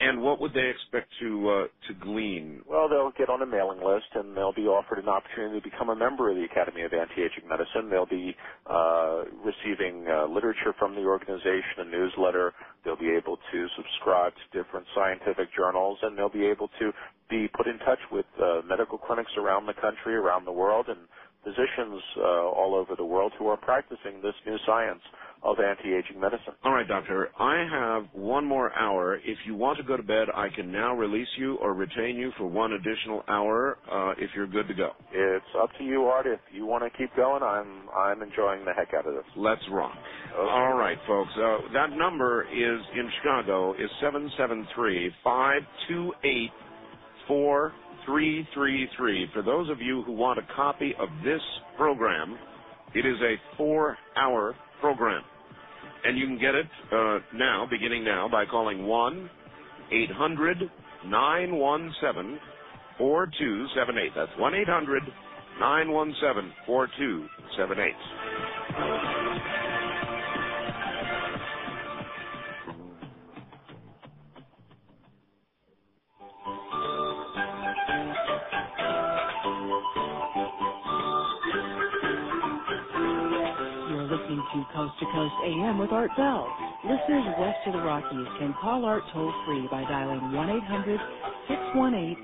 [0.00, 2.62] And what would they expect to uh, to glean?
[2.66, 5.90] Well, they'll get on a mailing list and they'll be offered an opportunity to become
[5.90, 7.90] a member of the Academy of Anti-Aging Medicine.
[7.90, 8.34] They'll be
[8.66, 12.52] uh, receiving uh, literature from the organization, a newsletter.
[12.84, 16.92] They'll be able to subscribe to different scientific journals, and they'll be able to
[17.30, 21.06] be put in touch with uh, medical clinics around the country, around the world, and
[21.46, 25.02] physicians uh, all over the world who are practicing this new science
[25.44, 26.54] of anti-aging medicine.
[26.64, 27.30] All right, doctor.
[27.38, 29.16] I have one more hour.
[29.18, 32.32] If you want to go to bed, I can now release you or retain you
[32.36, 33.78] for one additional hour.
[33.90, 34.92] Uh, if you're good to go.
[35.12, 36.26] It's up to you, Art.
[36.26, 39.24] If you want to keep going, I'm I'm enjoying the heck out of this.
[39.36, 39.96] Let's rock.
[39.96, 40.50] Okay.
[40.50, 41.32] All right, folks.
[41.36, 46.50] Uh, that number is in Chicago is seven seven three five two eight
[47.28, 47.72] four
[48.06, 49.28] three three three.
[49.34, 51.42] For those of you who want a copy of this
[51.76, 52.38] program,
[52.94, 55.22] it is a four-hour program.
[56.04, 59.28] And you can get it uh, now, beginning now, by calling 1
[59.90, 60.70] 800
[61.06, 62.38] 917
[62.98, 64.12] 4278.
[64.14, 65.02] That's 1 800
[65.58, 69.05] 917 4278.
[84.26, 86.48] Listening to Coast to Coast AM with Art Bell.
[86.82, 91.00] Listeners west of the Rockies can call Art toll free by dialing 1 800
[91.46, 92.18] 618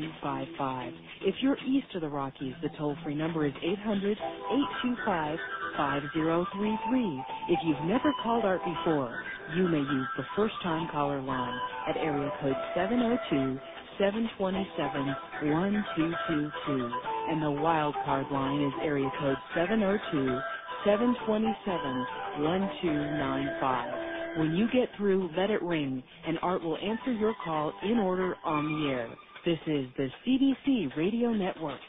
[0.00, 0.92] 8255.
[1.22, 5.38] If you're east of the Rockies, the toll free number is 800 825
[5.76, 7.24] 5033.
[7.52, 9.22] If you've never called Art before,
[9.56, 13.60] you may use the first time caller line at area code 702
[13.98, 15.16] 727
[15.52, 17.00] 1222.
[17.28, 20.40] And the wild card line is area code 702
[20.86, 22.06] 727
[22.44, 24.38] 1295.
[24.38, 28.36] When you get through, let it ring, and Art will answer your call in order
[28.44, 29.10] on the air.
[29.44, 31.80] This is the CBC Radio Network.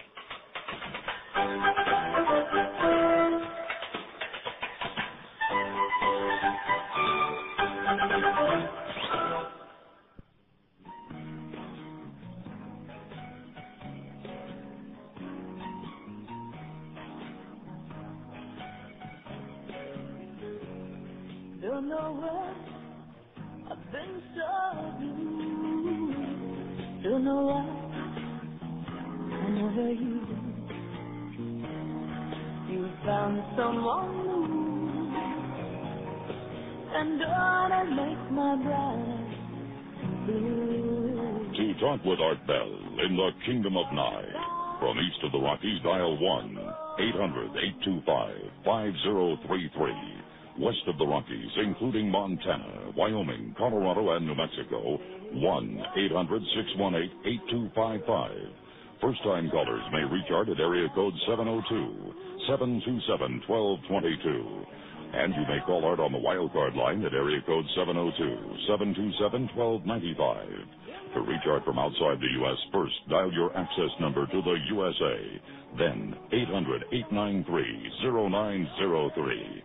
[32.67, 34.17] You found someone.
[41.53, 42.73] To talk with Art Bell
[43.05, 44.77] in the Kingdom of Nye.
[44.79, 46.57] From east of the Rockies, dial 1
[46.99, 50.26] 800 825 5033.
[50.59, 54.99] West of the Rockies, including Montana, Wyoming, Colorado, and New Mexico,
[55.33, 58.53] 1 800 618 8255.
[59.01, 62.13] First time callers may reach Art at area code 702
[62.47, 64.65] 727 1222.
[65.13, 71.13] And you may call Art on the wildcard line at area code 702 727 1295.
[71.15, 75.17] To reach Art from outside the U.S., first dial your access number to the USA,
[75.77, 79.63] then 800 893 0903.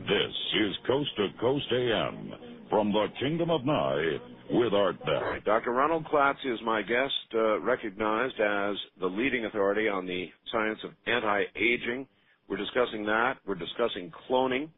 [0.00, 2.32] This is Coast to Coast AM
[2.70, 4.18] from the Kingdom of Nye
[4.50, 5.36] with Art Bell.
[5.44, 5.72] Dr.
[5.72, 10.90] Ronald Klatz is my guest, uh, recognized as the leading authority on the science of
[11.06, 12.06] anti-aging.
[12.48, 13.36] We're discussing that.
[13.46, 14.70] We're discussing cloning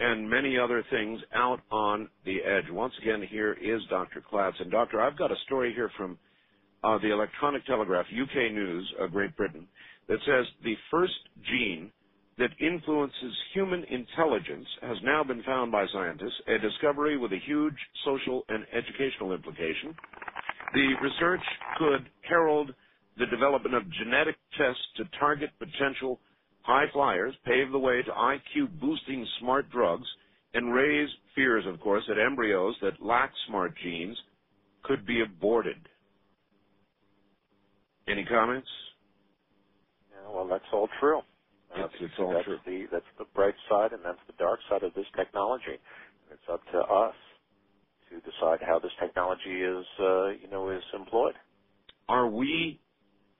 [0.00, 2.70] and many other things out on the edge.
[2.70, 4.22] Once again, here is Dr.
[4.32, 4.60] Klatz.
[4.60, 6.18] And Doctor, I've got a story here from
[6.82, 9.68] uh, the Electronic Telegraph, UK News, uh, Great Britain,
[10.08, 11.12] that says the first
[11.48, 11.92] gene
[12.40, 17.76] that influences human intelligence has now been found by scientists, a discovery with a huge
[18.04, 19.94] social and educational implication.
[20.72, 21.42] The research
[21.78, 22.72] could herald
[23.18, 26.18] the development of genetic tests to target potential
[26.62, 30.06] high flyers, pave the way to IQ boosting smart drugs,
[30.54, 34.16] and raise fears, of course, that embryos that lack smart genes
[34.82, 35.76] could be aborted.
[38.08, 38.68] Any comments?
[40.10, 41.20] Yeah, well, that's all true.
[41.76, 42.58] It's, it's all that's true.
[42.66, 45.78] the that's the bright side, and that's the dark side of this technology.
[46.32, 47.14] It's up to us
[48.10, 51.34] to decide how this technology is, uh, you know, is employed.
[52.08, 52.80] Are we,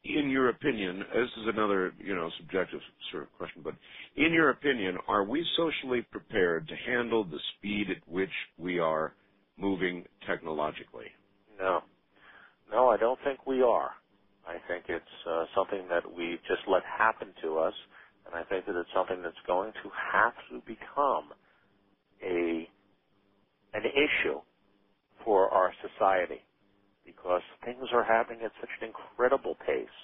[0.05, 3.75] in your opinion, this is another, you know, subjective sort of question, but
[4.17, 9.15] in your opinion, are we socially prepared to handle the speed at which we are
[9.59, 11.07] moving technologically?
[11.59, 11.81] No,
[12.71, 13.93] no, I don't think we are.
[14.47, 17.75] I think it's uh, something that we just let happen to us,
[18.33, 21.33] and I think that it's something that's going to have to become
[22.25, 22.69] a
[23.75, 24.41] an issue
[25.25, 26.41] for our society
[27.07, 29.99] because things are happening at such an incredible pace.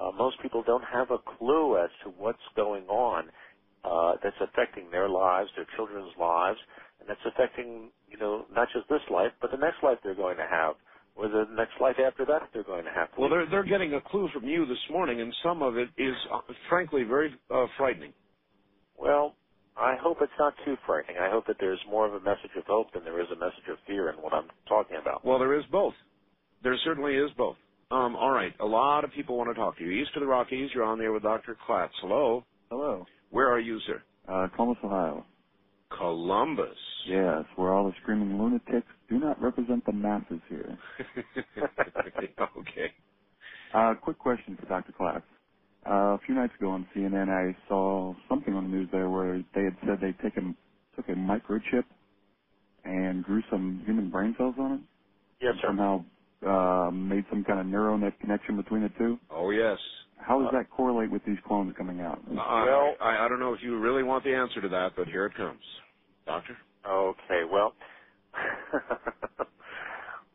[0.00, 3.24] Uh, most people don't have a clue as to what's going on
[3.84, 6.58] uh, that's affecting their lives, their children's lives,
[7.00, 10.38] and that's affecting, you know, not just this life, but the next life they're going
[10.38, 10.76] to have
[11.20, 13.20] or the next life after that they're going to have to.
[13.20, 16.14] Well, they're they're getting a clue from you this morning, and some of it is,
[16.32, 18.12] uh, frankly, very uh, frightening.
[18.98, 19.34] Well,
[19.76, 21.16] I hope it's not too frightening.
[21.20, 23.68] I hope that there's more of a message of hope than there is a message
[23.70, 25.24] of fear in what I'm talking about.
[25.24, 25.94] Well, there is both.
[26.62, 27.56] There certainly is both.
[27.90, 29.90] Um, all right, a lot of people want to talk to you.
[29.90, 31.56] East of the Rockies, you're on there with Dr.
[31.68, 31.90] Klatz.
[32.00, 32.44] Hello.
[32.70, 33.04] Hello.
[33.30, 34.02] Where are you, sir?
[34.28, 35.24] Uh, Columbus, Ohio.
[35.96, 36.78] Columbus.
[37.06, 40.78] Yes, where all the screaming lunatics do not represent the masses here.
[42.58, 42.92] okay.
[43.74, 44.92] Uh, quick question for Dr.
[44.98, 45.22] Klatz.
[45.86, 49.42] Uh, a few nights ago on CNN, I saw something on the news there where
[49.54, 50.56] they had said they'd taken
[50.96, 51.84] took a microchip
[52.84, 54.80] and grew some human brain cells on it.
[55.40, 55.68] Yes, sir.
[55.68, 56.04] Somehow
[56.46, 59.18] uh, made some kind of neural net connection between the two.
[59.30, 59.78] Oh yes.
[60.26, 62.20] How does that correlate with these clones coming out?
[62.28, 65.08] Uh, well, I, I don't know if you really want the answer to that, but
[65.08, 65.62] here it comes,
[66.26, 66.58] Doctor.
[66.86, 67.74] Okay, well,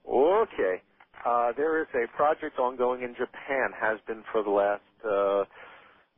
[0.09, 0.83] okay.
[1.25, 5.45] Uh, there is a project ongoing in Japan, has been for the last uh,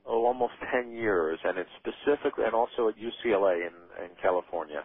[0.05, 4.83] oh, almost 10 years, and it's specifically, and also at UCLA in, in California,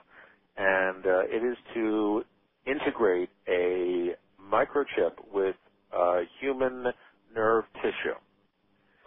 [0.56, 2.22] and uh, it is to
[2.66, 5.56] integrate a microchip with
[5.96, 6.86] uh, human
[7.34, 8.16] nerve tissue.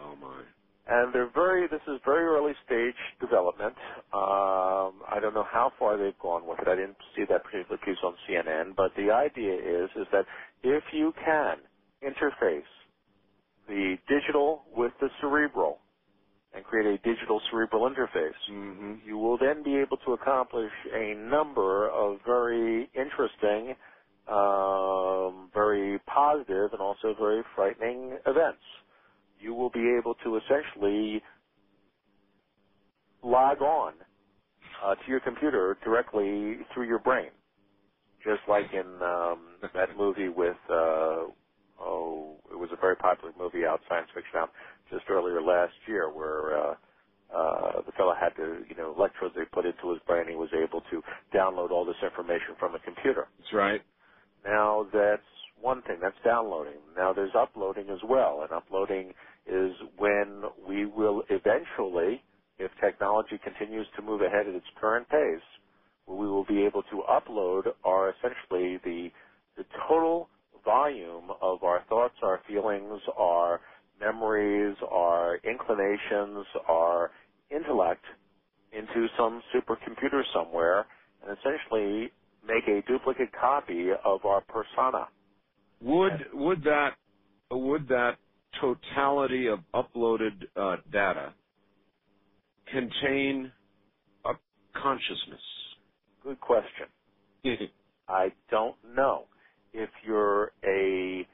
[0.06, 0.42] Oh my.
[0.88, 3.74] And they're very, this is very early stage development.
[4.14, 6.68] Um, I don't know how far they've gone with it.
[6.68, 10.26] I didn't see that particular piece on CNN, but the idea is, is that
[10.62, 11.58] if you can
[12.04, 12.62] interface
[13.68, 15.80] the digital with the cerebral
[16.54, 18.94] and create a digital cerebral interface, mm-hmm.
[19.04, 23.74] you will then be able to accomplish a number of very interesting,
[24.28, 28.62] um, very positive, and also very frightening events
[29.40, 31.22] you will be able to essentially
[33.22, 33.94] log on
[34.84, 37.30] uh, to your computer directly through your brain,
[38.24, 41.26] just like in um, that movie with uh,
[41.80, 44.50] oh, it was a very popular movie out science fiction out
[44.90, 46.58] just earlier last year where.
[46.70, 46.74] Uh,
[47.34, 50.28] uh, the fellow had to, you know, electrodes they put into his brain.
[50.28, 51.02] He was able to
[51.34, 53.28] download all this information from a computer.
[53.38, 53.82] That's right.
[54.44, 55.22] Now that's
[55.60, 55.98] one thing.
[56.02, 56.80] That's downloading.
[56.96, 59.12] Now there's uploading as well, and uploading
[59.46, 62.22] is when we will eventually,
[62.58, 65.42] if technology continues to move ahead at its current pace,
[66.06, 69.10] we will be able to upload our essentially the
[69.56, 70.28] the total
[70.64, 73.60] volume of our thoughts, our feelings, our
[74.00, 77.10] memories, our inclinations, our
[77.50, 78.04] intellect
[78.72, 80.86] into some supercomputer somewhere
[81.26, 82.12] and essentially
[82.46, 85.06] make a duplicate copy of our persona.
[85.82, 86.96] Would would that
[87.50, 88.18] would that
[88.60, 91.34] totality of uploaded uh, data
[92.72, 93.52] contain
[94.24, 94.32] a
[94.74, 95.40] consciousness?
[96.24, 96.86] Good question.
[98.08, 99.24] I don't know
[99.72, 101.26] if you're a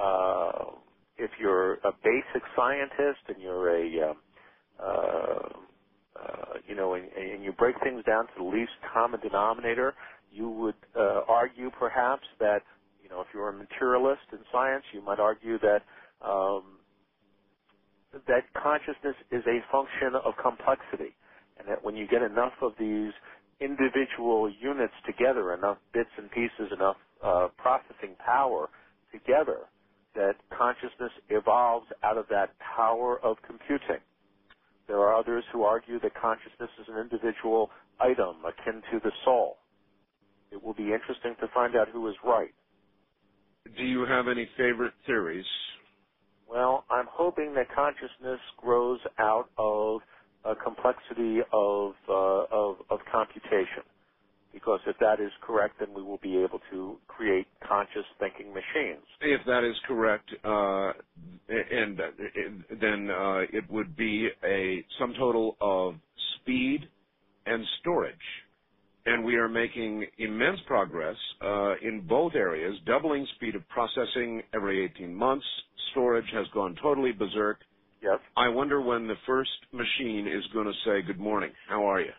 [0.00, 0.72] uh,
[1.18, 4.16] if you're a basic scientist and you're a um,
[4.80, 5.48] uh,
[6.20, 9.94] uh, you know and, and you break things down to the least common denominator,
[10.32, 12.62] you would uh, argue perhaps that
[13.10, 15.82] know if you're a materialist in science, you might argue that
[16.22, 16.78] um,
[18.12, 21.14] that consciousness is a function of complexity,
[21.58, 23.12] and that when you get enough of these
[23.60, 28.68] individual units together, enough bits and pieces, enough uh, processing power
[29.12, 29.68] together,
[30.14, 34.02] that consciousness evolves out of that power of computing.
[34.88, 39.58] There are others who argue that consciousness is an individual item akin to the soul.
[40.50, 42.52] It will be interesting to find out who is right.
[43.76, 45.46] Do you have any favorite theories?
[46.48, 50.00] Well, I'm hoping that consciousness grows out of
[50.44, 53.84] a complexity of, uh, of, of computation.
[54.52, 59.04] Because if that is correct, then we will be able to create conscious thinking machines.
[59.20, 60.92] If that is correct, uh,
[61.48, 62.04] and uh,
[62.80, 65.94] then uh, it would be a sum total of
[66.40, 66.88] speed
[67.46, 68.16] and storage.
[69.06, 74.84] And we are making immense progress uh, in both areas, doubling speed of processing every
[74.84, 75.46] 18 months.
[75.92, 77.60] Storage has gone totally berserk.
[78.02, 78.18] Yes.
[78.36, 82.12] I wonder when the first machine is going to say, Good morning, how are you?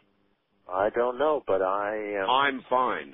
[0.72, 2.30] I don't know, but I am.
[2.30, 3.14] I'm fine.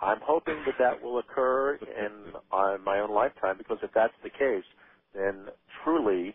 [0.00, 4.30] I'm hoping that that will occur in uh, my own lifetime because if that's the
[4.30, 4.64] case,
[5.14, 5.46] then
[5.84, 6.34] truly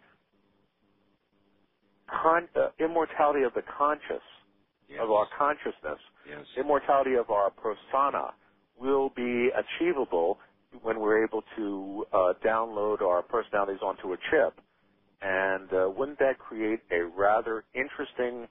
[2.10, 4.24] con- uh, immortality of the conscious,
[4.92, 5.00] yes.
[5.02, 6.46] of our consciousness, yes.
[6.58, 8.34] immortality of our persona
[8.80, 10.40] will be achievable
[10.82, 14.60] when we're able to uh, download our personalities onto a chip.
[15.22, 18.48] And uh, wouldn't that create a rather interesting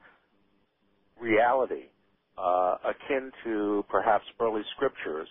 [1.19, 1.89] reality
[2.37, 5.27] uh, akin to perhaps early scriptures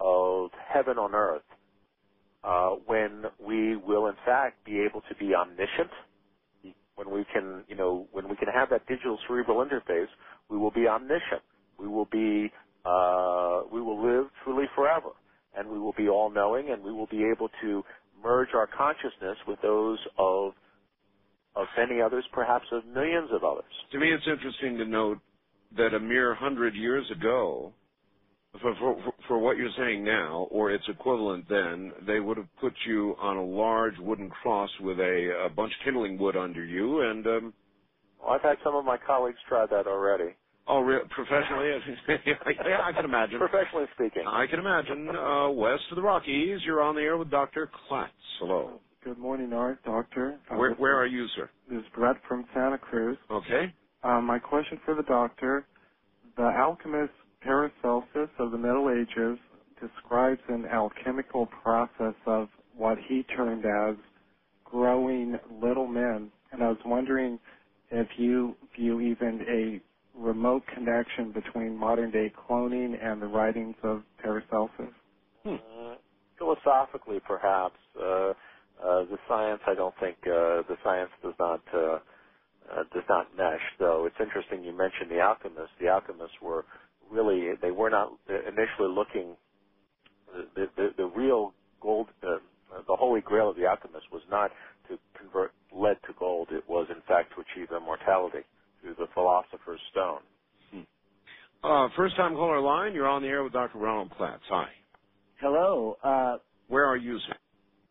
[0.00, 1.42] of heaven on earth
[2.44, 5.90] uh, when we will in fact be able to be omniscient,
[6.96, 10.08] when we can, you know, when we can have that digital cerebral interface,
[10.48, 11.42] we will be omniscient.
[11.78, 12.52] We will be,
[12.84, 15.10] uh, we will live truly forever,
[15.56, 17.82] and we will be all-knowing, and we will be able to
[18.22, 20.52] merge our consciousness with those of
[21.54, 23.64] of many others, perhaps of millions of others.
[23.90, 25.18] To me, it's interesting to note
[25.76, 27.74] that a mere hundred years ago,
[28.60, 32.72] for, for, for what you're saying now, or its equivalent then, they would have put
[32.86, 37.02] you on a large wooden cross with a, a bunch of kindling wood under you,
[37.02, 37.54] and um,
[38.22, 40.34] Well, I've had some of my colleagues try that already.
[40.68, 41.70] oh, re- professionally,
[42.26, 43.38] yeah, I can imagine.
[43.38, 44.24] Professionally speaking.
[44.26, 45.08] I can imagine.
[45.08, 47.68] Uh, west of the Rockies, you're on the air with Dr.
[47.90, 48.08] Klatz.
[48.38, 48.80] Hello.
[49.04, 50.38] Good morning, Art, Doctor.
[50.50, 51.50] Uh, Where, where are you, sir?
[51.68, 53.18] This is Brett from Santa Cruz.
[53.30, 53.74] Okay.
[54.04, 55.66] Uh, my question for the doctor:
[56.36, 59.38] The alchemist Paracelsus of the Middle Ages
[59.80, 63.96] describes an alchemical process of what he termed as
[64.64, 67.40] growing little men, and I was wondering
[67.92, 74.94] if you view even a remote connection between modern-day cloning and the writings of Paracelsus.
[75.46, 75.96] Uh,
[76.38, 78.34] philosophically, perhaps uh, uh,
[79.10, 79.60] the science.
[79.66, 81.98] I don't think uh, the science does not uh,
[82.72, 83.62] uh, does not mesh.
[83.78, 85.74] Though it's interesting you mentioned the alchemists.
[85.80, 86.66] The alchemists were
[87.10, 89.36] really they were not initially looking.
[90.56, 92.40] The the, the real gold, the
[92.88, 94.50] holy grail of the alchemists was not
[94.88, 96.48] to convert lead to gold.
[96.52, 98.46] It was in fact to achieve immortality
[98.80, 100.22] through the philosopher's stone.
[101.62, 103.78] Uh, first time caller line, you're on the air with Dr.
[103.78, 104.40] Ronald Klatz.
[104.48, 104.70] Hi.
[105.40, 105.96] Hello.
[106.04, 107.34] Uh, Where are you, sir?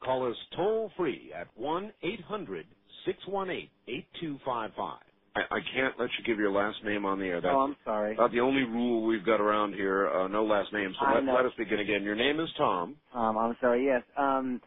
[0.03, 2.67] Call us toll free at 1 800
[3.05, 4.99] 618 8255.
[5.35, 7.41] I can't let you give your last name on the air.
[7.41, 8.19] That's oh, I'm sorry.
[8.19, 10.09] about the only rule we've got around here.
[10.09, 10.95] Uh, no last names.
[10.99, 11.33] So I let, know.
[11.33, 12.03] let us begin again.
[12.03, 12.97] Your name is Tom.
[13.13, 13.85] Um, I'm sorry.
[13.85, 14.03] Yes.
[14.17, 14.61] Um,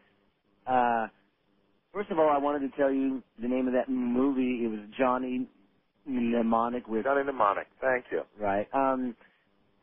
[0.67, 1.07] uh,
[1.95, 4.65] first of all, I wanted to tell you the name of that movie.
[4.65, 5.47] It was Johnny
[6.05, 7.67] Mnemonic with Johnny Mnemonic.
[7.81, 8.21] Thank you.
[8.39, 8.67] right.
[8.73, 9.15] Um,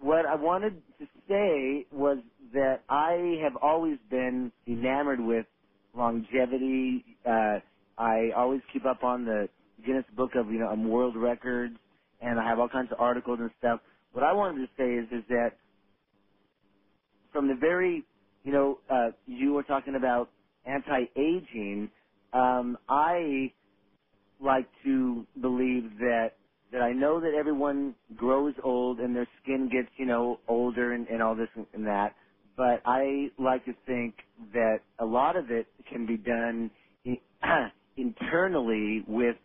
[0.01, 2.19] what I wanted to say was
[2.53, 5.47] that I have always been enamored with
[5.97, 7.05] longevity.
[7.27, 7.61] Uh,
[7.99, 9.49] I always keep up on the
[9.87, 11.77] Guinness Book of you know um, World Records,
[12.21, 13.81] and I have all kinds of articles and stuff.
[14.13, 15.53] What I wanted to say is is that
[17.33, 18.05] from the very
[18.45, 20.31] you know uh, you were talking about
[20.67, 21.91] anti-aging.
[22.33, 23.53] Um, I
[24.41, 26.33] like to believe that
[26.73, 31.07] that I know that everyone grows old and their skin gets, you know, older and,
[31.09, 32.15] and all this and, and that.
[32.57, 34.15] But I like to think
[34.55, 36.71] that a lot of it can be done
[37.97, 39.37] internally with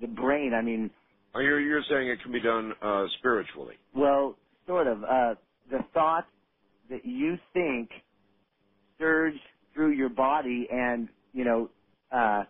[0.00, 0.52] the brain.
[0.54, 0.90] I mean,
[1.34, 3.76] Oh, you're, you're saying it can be done uh, spiritually.
[3.94, 4.36] well,
[4.66, 5.02] sort of.
[5.04, 5.34] Uh,
[5.70, 6.26] the thoughts
[6.90, 7.90] that you think
[8.98, 9.34] surge
[9.74, 11.70] through your body and, you know,
[12.12, 12.44] uh,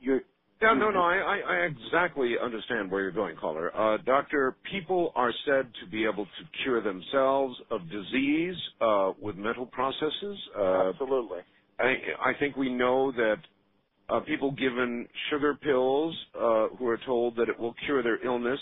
[0.00, 0.20] your
[0.62, 3.76] Yeah, no, no, I, I, I exactly understand where you're going, caller.
[3.76, 9.36] Uh, doctor, people are said to be able to cure themselves of disease uh, with
[9.36, 10.38] mental processes.
[10.58, 11.40] Uh, Absolutely.
[11.78, 13.36] I, I think we know that
[14.08, 18.60] uh, people given sugar pills uh, who are told that it will cure their illness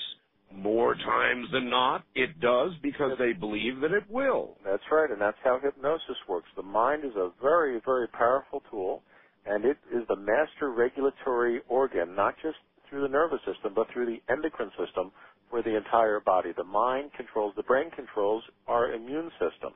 [0.53, 4.57] more times than not, it does because they believe that it will.
[4.65, 6.49] That's right, and that's how hypnosis works.
[6.57, 9.03] The mind is a very, very powerful tool,
[9.47, 12.57] and it is the master regulatory organ, not just
[12.89, 15.11] through the nervous system, but through the endocrine system
[15.51, 16.53] for the entire body.
[16.57, 19.73] The mind controls, the brain controls our immune system.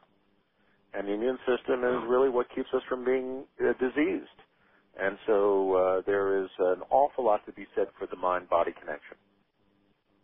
[0.94, 4.40] And the immune system is really what keeps us from being uh, diseased.
[5.00, 9.16] And so uh, there is an awful lot to be said for the mind-body connection.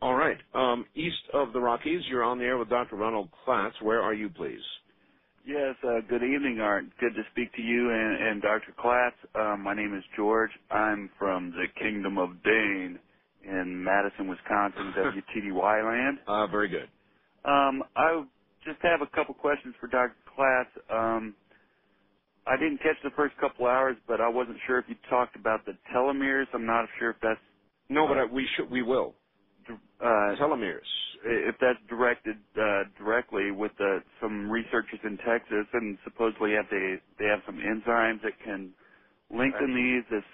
[0.00, 0.38] All right.
[0.54, 2.96] Um, east of the Rockies, you're on the air with Dr.
[2.96, 3.80] Ronald Klatz.
[3.82, 4.60] Where are you, please?
[5.46, 6.84] Yes, uh, good evening, Art.
[7.00, 8.74] Good to speak to you and, and Dr.
[8.78, 9.14] Klatz.
[9.34, 10.50] Uh, my name is George.
[10.70, 12.98] I'm from the Kingdom of Dane
[13.44, 16.18] in Madison, Wisconsin, WTDY land.
[16.26, 16.90] Uh, very good.
[17.44, 18.24] Um, I
[18.64, 20.16] just have a couple questions for Dr.
[20.36, 20.70] Klatz.
[20.94, 21.36] Um,
[22.46, 25.66] I didn't catch the first couple hours, but I wasn't sure if you talked about
[25.66, 26.46] the telomeres.
[26.54, 27.40] I'm not sure if that's
[27.90, 29.16] No, but uh, we should, we will.
[30.04, 30.80] Uh, Telomeres.
[31.24, 36.96] if that's directed uh, directly with uh, some researchers in Texas, and supposedly have they
[37.18, 38.74] they have some enzymes that can
[39.30, 40.04] lengthen these.
[40.10, 40.24] This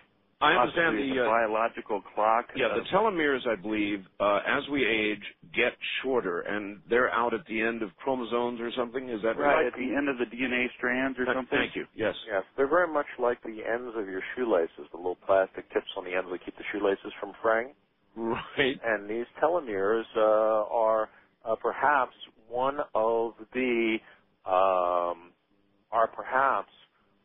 [0.41, 2.47] I understand possibly the, uh, biological clock.
[2.57, 5.23] Yeah, the telomeres, I believe, uh, as we age,
[5.55, 9.09] get shorter, and they're out at the end of chromosomes or something.
[9.11, 9.67] Is that right right?
[9.69, 11.59] at the end of the DNA strands or Th- something.
[11.59, 11.87] Thank you.
[11.95, 12.17] Yes.
[12.27, 16.05] Yes, they're very much like the ends of your shoelaces, the little plastic tips on
[16.05, 17.75] the ends that keep the shoelaces from fraying.
[18.17, 18.81] Right.
[18.85, 21.11] And these telomeres uh, are
[21.45, 22.15] uh, perhaps
[22.49, 23.99] one of the
[24.47, 25.33] um,
[25.93, 26.71] are perhaps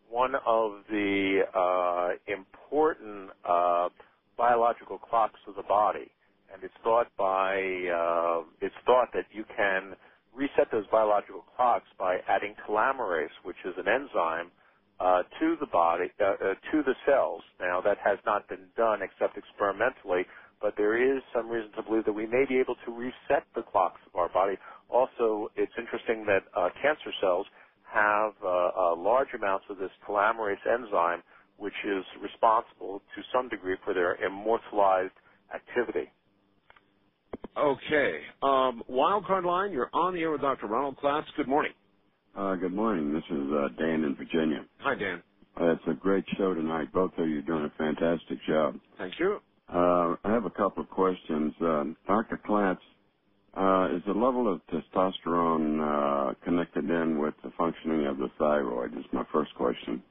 [0.10, 3.90] one of the uh, important uh,
[4.38, 6.12] biological clocks of the body,
[6.54, 9.96] and it's thought by uh, it's thought that you can
[10.36, 14.52] reset those biological clocks by adding telomerase, which is an enzyme,
[15.02, 17.42] uh, to the body to the cells.
[17.60, 20.24] Now that has not been done except experimentally,
[20.66, 23.62] but there is some reason to believe that we may be able to reset the
[23.72, 24.56] clocks of our body.
[24.90, 27.46] Also, it's interesting that uh, cancer cells
[27.94, 31.22] have uh, uh, large amounts of this telomerase enzyme,
[31.58, 35.14] which is responsible to some degree for their immortalized
[35.56, 36.12] activity.
[37.58, 38.22] Okay.
[38.44, 40.68] Um, Wildcard line, you're on the air with Dr.
[40.68, 41.26] Ronald Klatz.
[41.38, 41.74] Good morning.
[42.36, 43.14] Uh, good morning.
[43.14, 44.66] This is uh, Dan in Virginia.
[44.80, 45.24] Hi, Dan.
[45.60, 46.94] Uh, it's a great show tonight.
[46.94, 48.80] Both of you are doing a fantastic job.
[48.98, 49.40] Thank you.
[49.74, 51.54] Uh, I have a couple of questions.
[51.60, 52.40] Uh, Dr.
[52.48, 52.78] Klatz,
[53.58, 58.98] uh, is the level of testosterone uh, connected in with the functioning of the thyroid?
[58.98, 60.04] Is my first question.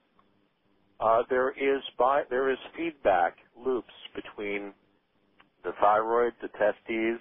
[0.98, 1.82] Uh, there is
[2.30, 4.72] there is feedback loops between
[5.62, 7.20] the thyroid, the testes,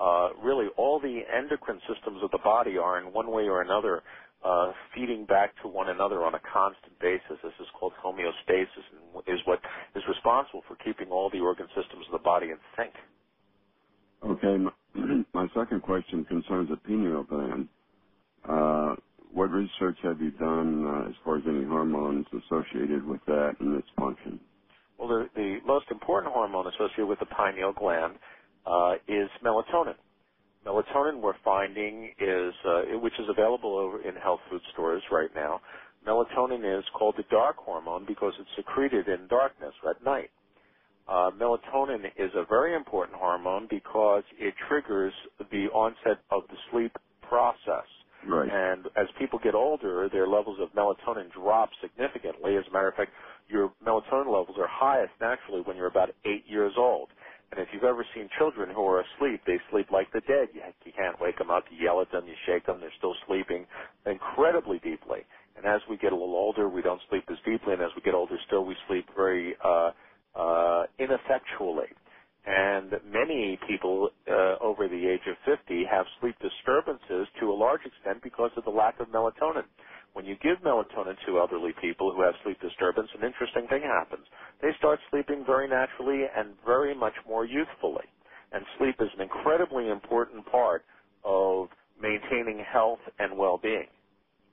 [0.00, 4.02] uh, really all the endocrine systems of the body are in one way or another
[4.44, 7.38] uh, feeding back to one another on a constant basis.
[7.42, 9.60] This is called homeostasis and is what
[9.94, 12.92] is responsible for keeping all the organ systems of the body in sync.
[14.24, 14.56] Okay.
[14.56, 17.68] My, second question concerns the pineal gland.
[18.48, 18.94] Uh,
[19.32, 23.76] what research have you done uh, as far as any hormones associated with that and
[23.76, 24.40] its function?
[24.98, 28.14] Well, the, the most important hormone associated with the pineal gland
[28.66, 29.94] uh, is melatonin.
[30.68, 35.60] Melatonin we're finding is, uh, which is available over in health food stores right now.
[36.06, 40.30] Melatonin is called the dark hormone because it's secreted in darkness at night.
[41.08, 45.12] Uh, melatonin is a very important hormone because it triggers
[45.50, 47.86] the onset of the sleep process.
[48.26, 48.50] Right.
[48.52, 52.56] And as people get older, their levels of melatonin drop significantly.
[52.56, 53.12] As a matter of fact,
[53.48, 57.08] your melatonin levels are highest naturally when you're about eight years old.
[57.52, 60.48] And if you've ever seen children who are asleep, they sleep like the dead.
[60.52, 61.64] You, you can't wake them up.
[61.70, 62.26] You yell at them.
[62.26, 62.80] You shake them.
[62.80, 63.66] They're still sleeping
[64.06, 65.20] incredibly deeply.
[65.56, 67.72] And as we get a little older, we don't sleep as deeply.
[67.72, 69.90] And as we get older still, we sleep very uh,
[70.36, 71.88] uh, ineffectually.
[72.46, 77.82] And many people uh, over the age of 50 have sleep disturbances to a large
[77.84, 79.64] extent because of the lack of melatonin.
[80.18, 84.26] When you give melatonin to elderly people who have sleep disturbance, an interesting thing happens.
[84.60, 88.02] They start sleeping very naturally and very much more youthfully.
[88.50, 90.84] And sleep is an incredibly important part
[91.22, 91.68] of
[92.02, 93.86] maintaining health and well-being.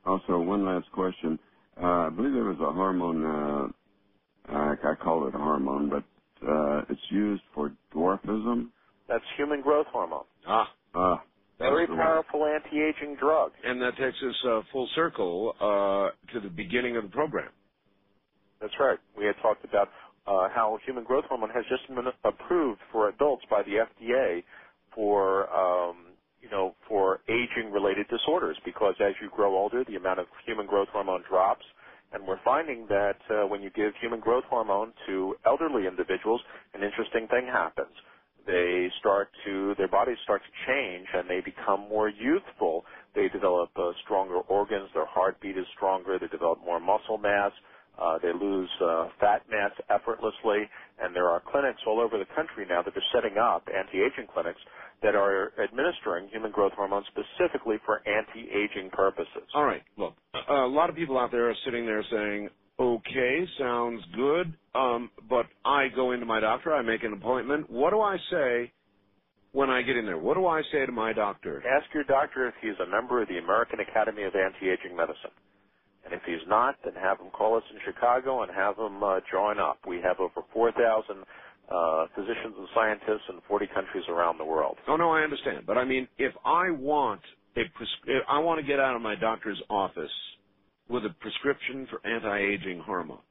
[0.05, 1.39] Also, one last question.
[1.81, 6.03] Uh, I believe there was a hormone, uh, I, I call it a hormone, but
[6.47, 8.67] uh, it's used for dwarfism.
[9.07, 10.25] That's human growth hormone.
[10.47, 10.69] Ah.
[10.93, 11.23] Ah.
[11.59, 12.05] Very that's the one.
[12.05, 13.51] powerful anti-aging drug.
[13.63, 17.49] And that takes us uh, full circle uh, to the beginning of the program.
[18.59, 18.97] That's right.
[19.17, 19.89] We had talked about
[20.27, 24.43] uh, how human growth hormone has just been approved for adults by the FDA
[24.93, 25.97] for um,
[26.41, 30.87] you know for aging-related disorders because as you grow older, the amount of human growth
[30.91, 31.65] hormone drops,
[32.11, 36.41] and we're finding that uh, when you give human growth hormone to elderly individuals,
[36.73, 37.93] an interesting thing happens.
[38.47, 42.85] They start to their bodies start to change and they become more youthful.
[43.15, 44.89] They develop uh, stronger organs.
[44.93, 46.19] Their heartbeat is stronger.
[46.19, 47.51] They develop more muscle mass.
[47.99, 50.63] Uh, they lose uh, fat mass effortlessly,
[50.99, 54.61] and there are clinics all over the country now that are setting up anti-aging clinics
[55.03, 59.49] that are administering human growth hormone specifically for anti-aging purposes.
[59.53, 63.47] All right, look, a a lot of people out there are sitting there saying, okay,
[63.59, 67.69] sounds good, um, but I go into my doctor, I make an appointment.
[67.69, 68.73] What do I say
[69.53, 70.17] when I get in there?
[70.19, 71.63] What do I say to my doctor?
[71.67, 75.31] Ask your doctor if he's a member of the American Academy of Anti-Aging Medicine.
[76.05, 79.19] And if he's not, then have him call us in Chicago and have him uh,
[79.31, 79.79] join up.
[79.87, 81.25] We have over 4,000
[81.69, 84.77] uh, physicians and scientists in 40 countries around the world.
[84.87, 87.21] Oh no, I understand, but I mean, if I want
[87.57, 90.11] a pres- if I want to get out of my doctor's office
[90.89, 93.21] with a prescription for anti-aging hormone.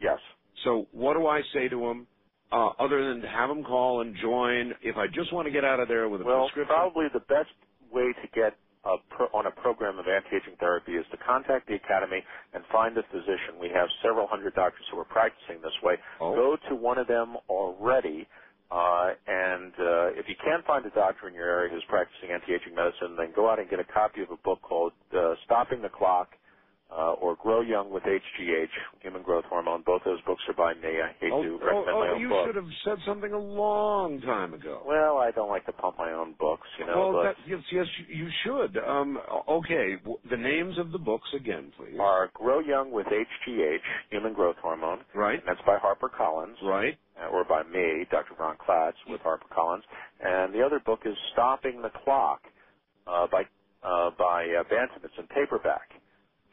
[0.00, 0.18] Yes.
[0.64, 2.06] So what do I say to him,
[2.52, 4.72] uh, other than to have him call and join?
[4.82, 7.06] If I just want to get out of there with a Well, prescription, Well, probably
[7.12, 7.52] the best
[7.90, 11.74] way to get a pro- on a program of anti-aging therapy is to contact the
[11.74, 12.22] academy
[12.54, 13.58] and find a physician.
[13.60, 15.96] We have several hundred doctors who are practicing this way.
[16.20, 16.34] Oh.
[16.34, 18.28] Go to one of them already.
[18.70, 22.74] Uh, and uh, if you can't find a doctor in your area who's practicing anti-aging
[22.74, 25.90] medicine, then go out and get a copy of a book called uh, "Stopping the
[25.90, 26.30] Clock:
[26.96, 28.68] uh, or Grow Young with HGH,
[29.00, 29.82] Human Growth Hormone.
[29.84, 31.00] Both those books are by me.
[31.02, 32.46] I hate oh, to oh, recommend oh, my own you book.
[32.46, 34.82] should have said something a long time ago.
[34.86, 37.10] Well, I don't like to pump my own books, you know.
[37.10, 38.78] well, that, yes, yes, you should.
[38.78, 39.96] Um, okay,
[40.30, 41.98] the names of the books again, please.
[42.00, 43.78] are Grow Young with HGH,
[44.10, 45.00] Human Growth Hormone.
[45.14, 45.40] Right.
[45.46, 46.62] That's by HarperCollins.
[46.62, 46.96] Right.
[47.20, 48.34] Uh, or by me, Dr.
[48.38, 49.82] Ron Klatz, with HarperCollins.
[50.20, 52.40] And the other book is Stopping the Clock
[53.06, 53.42] uh, by
[53.82, 55.02] uh, by uh, Bantam.
[55.04, 55.90] It's in paperback.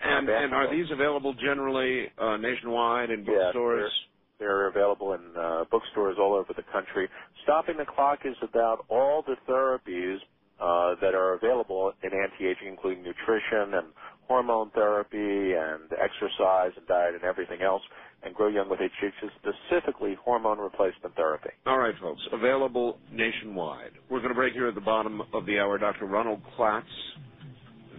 [0.04, 3.92] And and are these available generally uh, nationwide in bookstores?
[4.40, 7.08] They're, they're available in uh, bookstores all over the country.
[7.44, 10.18] Stopping the Clock is about all the therapies
[10.60, 13.88] uh, that are available in anti-aging, including nutrition and
[14.28, 15.18] hormone therapy
[15.54, 17.82] and exercise and diet and everything else.
[18.24, 21.50] And Grow Young with HGH is specifically hormone replacement therapy.
[21.66, 22.22] All right, folks.
[22.32, 23.92] Available nationwide.
[24.10, 25.78] We're going to break here at the bottom of the hour.
[25.80, 26.06] Dr.
[26.06, 26.84] Ronald Klatz,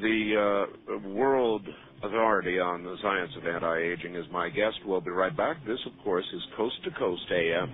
[0.00, 1.66] the uh, world
[2.02, 4.76] authority on the science of anti-aging, is my guest.
[4.84, 5.64] We'll be right back.
[5.66, 7.72] This, of course, is Coast to Coast AM.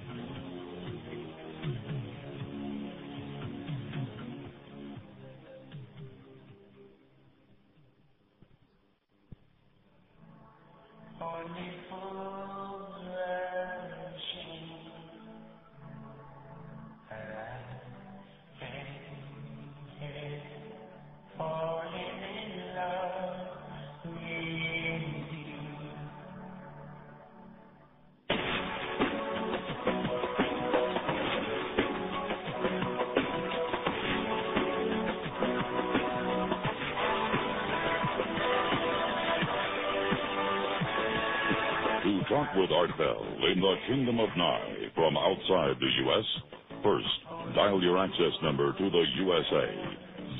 [48.08, 49.68] Access number to the USA.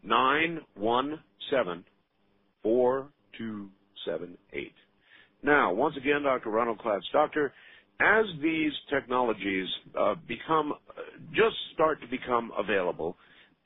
[0.08, 1.83] 1-800-917-4278.
[5.43, 6.50] Now, once again, Dr.
[6.50, 7.01] Ronald Klatz.
[7.14, 7.53] Doctor,
[8.00, 9.67] as these technologies
[10.00, 10.74] uh, become,
[11.34, 13.18] just start to become available,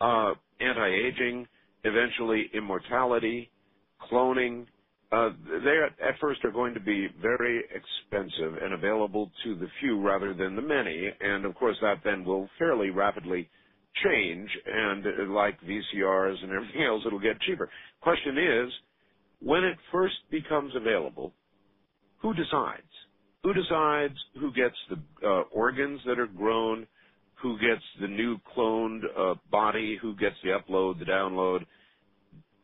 [0.02, 1.48] uh, anti-aging,
[1.84, 3.52] eventually immortality,
[4.11, 4.68] cloning,
[5.11, 5.30] uh,
[5.64, 10.34] they at first are going to be very expensive and available to the few rather
[10.34, 13.50] than the many, and of course that then will fairly rapidly
[14.03, 17.69] change, and uh, like VCRs and everything else, it'll get cheaper.
[18.02, 18.74] Question is,
[19.40, 21.34] when it first becomes available,
[22.22, 22.82] who decides?
[23.44, 26.88] Who decides who gets the uh, organs that are grown,
[27.42, 31.66] who gets the new cloned uh, body, who gets the upload, the download?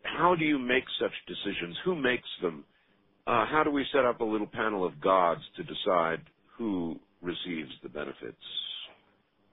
[0.04, 1.78] How do you make such decisions?
[1.86, 2.66] Who makes them?
[3.28, 6.22] Uh, how do we set up a little panel of gods to decide
[6.58, 8.38] who receives the benefits?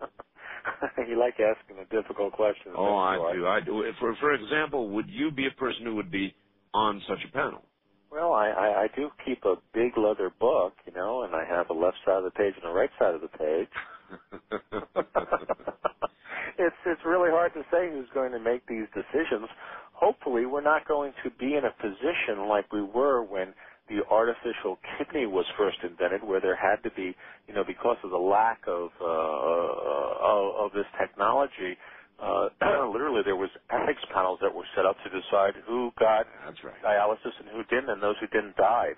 [1.08, 2.74] you like asking the difficult questions.
[2.76, 3.46] Oh, I don't.
[3.46, 3.84] I do.
[4.00, 6.34] For for example, would you be a person who would be
[6.74, 7.62] on such a panel?
[8.10, 11.70] Well, I, I, I do keep a big leather book, you know, and I have
[11.70, 13.68] a left side of the page and a right side of the page.
[16.58, 19.48] it's it's really hard to say who's going to make these decisions.
[19.94, 23.54] Hopefully, we're not going to be in a position like we were when
[23.88, 27.16] the artificial kidney was first invented, where there had to be,
[27.48, 31.76] you know, because of the lack of uh, of, of this technology,
[32.22, 32.50] uh,
[32.92, 36.82] literally there was ethics panels that were set up to decide who got That's right.
[36.84, 38.96] dialysis and who didn't, and those who didn't died.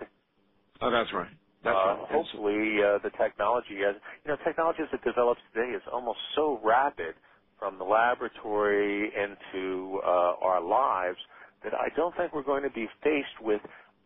[0.82, 1.30] Oh, that's right.
[1.64, 5.82] That's uh, hopefully, uh, the technology, as you know, technology as it develops today is
[5.92, 7.16] almost so rapid
[7.58, 11.18] from the laboratory into uh, our lives
[11.64, 13.60] that I don't think we're going to be faced with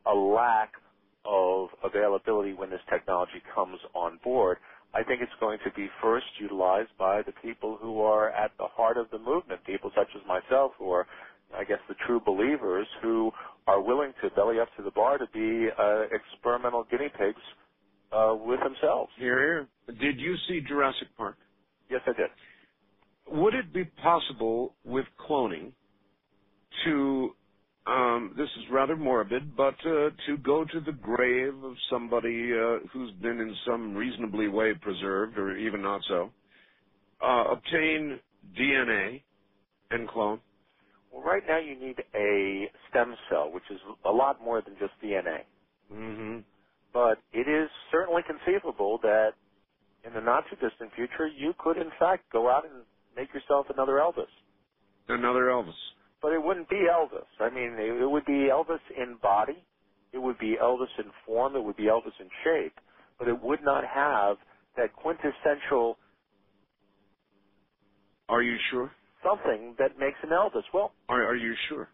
[0.07, 0.73] a lack
[1.27, 4.59] of availability when this technology comes on board.
[4.95, 8.67] I think it's going to be first utilized by the people who are at the
[8.67, 11.07] heart of the movement, people such as myself who are,
[11.57, 13.31] I guess, the true believers who
[13.67, 17.41] are willing to belly up to the bar to be uh, experimental guinea pigs
[18.13, 19.11] uh, with themselves.
[19.19, 19.97] Here, here.
[20.01, 21.37] Did you see Jurassic Park?
[21.91, 22.31] Yes, I did.
[23.39, 25.73] Would it be possible with cloning
[26.85, 27.31] to
[27.87, 32.79] um, this is rather morbid, but uh, to go to the grave of somebody uh,
[32.93, 36.31] who's been in some reasonably way preserved, or even not so,
[37.23, 38.19] uh, obtain
[38.59, 39.23] DNA
[39.91, 40.41] and clone?
[41.15, 44.93] Well, right now you need a stem cell, which is a lot more than just
[45.03, 45.43] DNA.
[45.93, 46.41] Mm-hmm.
[46.93, 49.33] But it is certainly conceivable that
[50.05, 52.83] in the not too distant future, you could in fact go out and
[53.17, 54.31] make yourself another Elvis.
[55.09, 55.79] Another Elvis.
[56.23, 57.29] But it wouldn't be Elvis.
[57.41, 59.65] I mean, it, it would be Elvis in body,
[60.13, 62.75] it would be Elvis in form, it would be Elvis in shape,
[63.19, 64.39] but it would not have
[64.77, 65.99] that quintessential
[68.29, 68.93] Are you sure?
[69.25, 70.65] Something that makes an Elvis.
[70.75, 71.91] Well, Are, are you sure?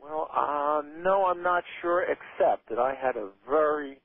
[0.00, 4.00] Well, uh, no, I'm not sure, except that I had a very,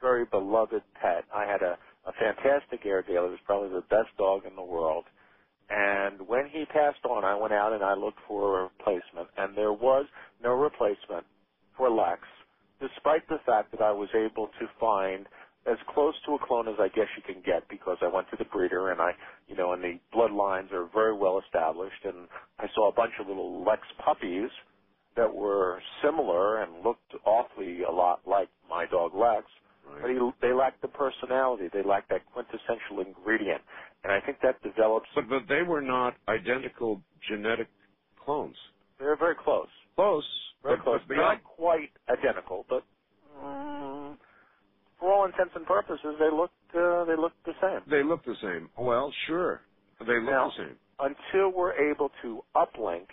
[0.00, 1.24] very beloved pet.
[1.34, 3.26] I had a, a fantastic Airedale.
[3.26, 5.04] It was probably the best dog in the world.
[5.70, 9.56] And when he passed on, I went out and I looked for a replacement, and
[9.56, 10.06] there was
[10.42, 11.26] no replacement
[11.78, 12.22] for Lex,
[12.80, 15.26] despite the fact that I was able to find
[15.66, 18.36] as close to a clone as I guess you can get because I went to
[18.38, 19.12] the breeder and I,
[19.48, 22.28] you know, and the bloodlines are very well established, and
[22.58, 24.50] I saw a bunch of little Lex puppies
[25.16, 29.46] that were similar and looked awfully a lot like my dog Lex,
[30.00, 31.68] but he, they lacked the personality.
[31.72, 33.62] They lacked that quintessential ingredient,
[34.02, 35.06] and I think that develops.
[35.14, 37.68] But but they were not identical genetic
[38.24, 38.56] clones.
[38.98, 40.24] They're very close, Close.
[40.62, 41.00] very but, close.
[41.06, 42.82] But Not beyond, quite identical, but
[43.38, 43.93] mm,
[45.04, 47.80] for all intents and purposes, they looked uh, they looked the same.
[47.90, 48.70] they look the same.
[48.78, 49.60] Well, sure.
[50.00, 50.76] They look Now- the same.
[50.98, 53.06] Until we're able to uplink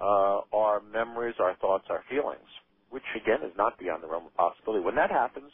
[0.00, 2.48] uh, our memories, our thoughts, our feelings,
[2.90, 4.82] which again is not beyond the realm of possibility.
[4.84, 5.50] When that happens,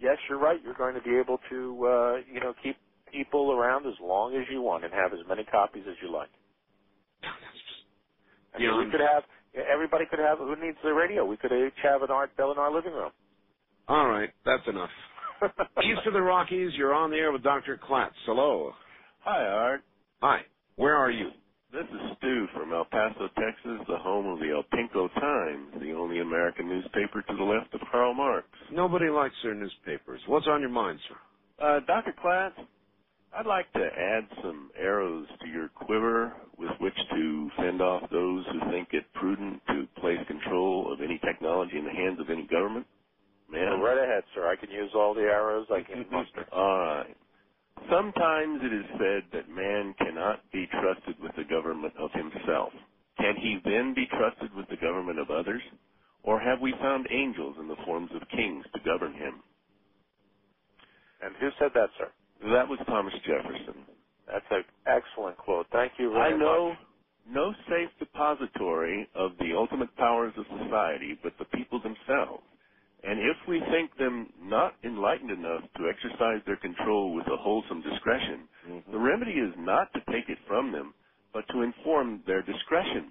[0.00, 0.60] yes, you're right.
[0.64, 2.76] You're going to be able to, uh, you know, keep
[3.12, 6.30] people around as long as you want and have as many copies as you like.
[8.54, 9.24] I mean, we could have
[9.70, 10.38] everybody could have.
[10.38, 11.26] Who needs the radio?
[11.26, 13.10] We could each have an art bell in our living room.
[13.88, 14.90] All right, that's enough.
[15.82, 17.78] East of the Rockies, you're on the air with Dr.
[17.78, 18.12] Klatz.
[18.26, 18.72] Hello.
[19.20, 19.82] Hi, Art.
[20.20, 20.42] Hi.
[20.76, 21.30] Where are you?
[21.72, 25.92] This is Stu from El Paso, Texas, the home of the El Pinco Times, the
[25.92, 28.46] only American newspaper to the left of Karl Marx.
[28.70, 30.20] Nobody likes their newspapers.
[30.26, 31.16] What's on your mind, sir?
[31.64, 32.14] Uh, Dr.
[32.22, 32.52] Klatz,
[33.36, 38.44] I'd like to add some arrows to your quiver with which to fend off those
[38.52, 42.46] who think it prudent to place control of any technology in the hands of any
[42.46, 42.86] government.
[43.52, 44.48] Man, right ahead, sir.
[44.50, 46.48] I can use all the arrows I can muster.
[46.52, 47.16] All right.
[47.90, 52.72] Sometimes it is said that man cannot be trusted with the government of himself.
[53.18, 55.62] Can he then be trusted with the government of others?
[56.24, 59.42] Or have we found angels in the forms of kings to govern him?
[61.22, 62.12] And who said that, sir?
[62.52, 63.86] That was Thomas Jefferson.
[64.26, 65.66] That's an excellent quote.
[65.72, 66.78] Thank you very I know much.
[67.26, 72.44] no safe depository of the ultimate powers of society but the people themselves.
[73.04, 77.82] And if we think them not enlightened enough to exercise their control with a wholesome
[77.82, 78.92] discretion, mm-hmm.
[78.92, 80.94] the remedy is not to take it from them,
[81.32, 83.10] but to inform their discretion.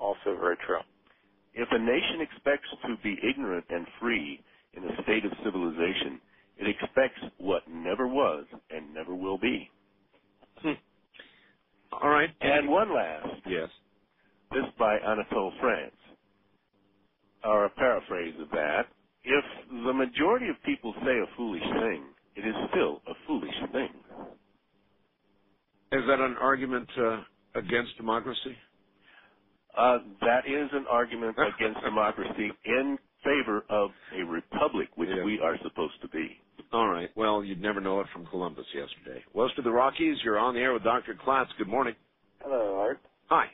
[0.00, 0.80] Also very true.
[1.54, 4.42] If a nation expects to be ignorant and free
[4.74, 6.20] in a state of civilization,
[6.58, 9.70] it expects what never was and never will be.
[10.58, 10.72] Hmm.
[11.92, 12.30] All right.
[12.40, 13.28] And one last.
[13.46, 13.68] Yes.
[14.52, 15.94] This by Anatole France.
[17.46, 18.88] Or a paraphrase of that.
[19.24, 19.44] If
[19.86, 23.94] the majority of people say a foolish thing, it is still a foolish thing.
[25.92, 27.22] Is that an argument uh,
[27.54, 28.56] against democracy?
[29.76, 35.24] Uh, that is an argument against democracy in favor of a republic, which Yeah.
[35.24, 36.38] we are supposed to be.
[36.72, 37.10] All right.
[37.16, 39.24] Well, you'd never know it from Columbus yesterday.
[39.34, 41.14] West of the Rockies, you're on the air with Dr.
[41.14, 41.48] Klatz.
[41.58, 41.94] Good morning.
[42.42, 43.00] Hello, Art.
[43.28, 43.48] Hi.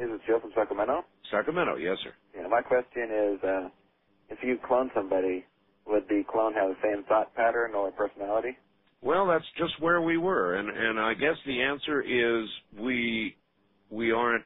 [0.00, 1.04] This is Joe from Sacramento.
[1.30, 2.14] Sacramento, yes, sir.
[2.36, 3.68] Yeah, my question is, uh,
[4.30, 5.44] if you clone somebody,
[5.86, 8.58] would the clone have the same thought pattern or personality?
[9.02, 12.48] Well, that's just where we were, and and I guess the answer is
[12.78, 13.36] we
[13.90, 14.44] we aren't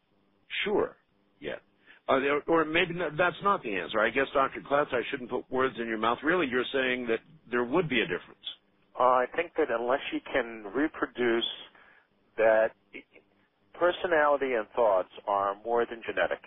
[0.64, 0.96] sure
[1.40, 1.62] yet,
[2.08, 4.00] uh, there- or maybe not, that's not the answer.
[4.00, 4.60] I guess, Dr.
[4.62, 6.22] Klatz, I shouldn't put words in your mouth.
[6.24, 8.46] Really, you're saying that there would be a difference.
[8.98, 11.50] Uh, I think that unless you can reproduce
[12.38, 12.72] that
[13.74, 16.40] personality and thoughts are more than genetic.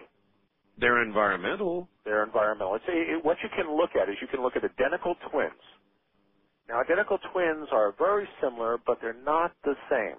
[0.78, 1.90] They're environmental.
[2.06, 2.76] They're environmental.
[2.76, 5.66] It's a, it, what you can look at is you can look at identical twins
[6.70, 10.18] Now, identical twins are very similar, but they're not the same.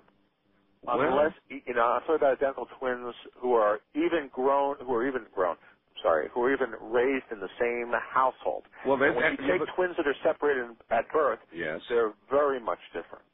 [0.83, 5.09] Well- Unless you know, I'm talking about identical twins who are even grown, who are
[5.09, 5.57] even grown.
[6.03, 8.65] Sorry, who are even raised in the same household.
[8.87, 11.81] Well, when you take twins that are separated at birth, Yes.
[11.89, 13.25] they're very much different.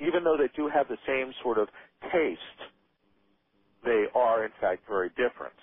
[0.00, 1.68] Even though they do have the same sort of
[2.12, 2.60] taste,
[3.86, 5.54] they are in fact very different.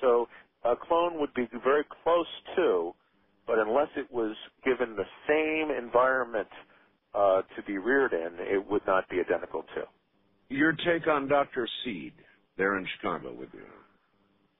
[0.00, 0.28] So
[0.64, 2.26] a clone would be very close
[2.56, 2.92] to,
[3.46, 6.48] but unless it was given the same environment
[7.14, 9.84] uh, to be reared in, it would not be identical to.
[10.48, 11.68] Your take on Dr.
[11.84, 12.14] Seed
[12.56, 13.66] there in Chicago with you.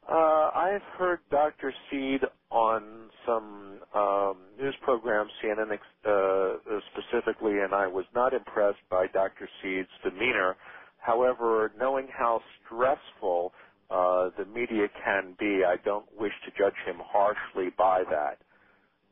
[0.09, 1.73] Uh, I've heard Dr.
[1.91, 9.07] Seed on some um, news programs, CNN uh, specifically, and I was not impressed by
[9.13, 9.49] Dr.
[9.63, 10.57] Seed's demeanor.
[11.07, 13.53] However, knowing how stressful
[13.91, 18.39] uh, the media can be, I don't wish to judge him harshly by that.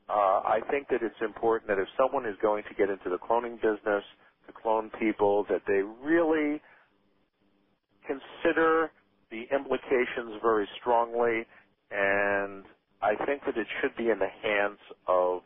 [0.08, 3.18] Uh, I think that it's important that if someone is going to get into the
[3.18, 4.04] cloning business,
[4.46, 6.60] to clone people, that they really
[8.06, 8.90] consider
[9.30, 11.46] the implications very strongly,
[11.90, 12.64] and
[13.02, 15.42] I think that it should be in the hands of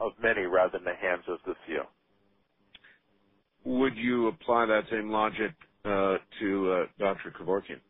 [0.00, 1.82] of many rather than the hands of the few.
[3.64, 5.52] Would you apply that same logic
[5.84, 7.32] uh, to uh, Dr.
[7.38, 7.80] Kevorkian?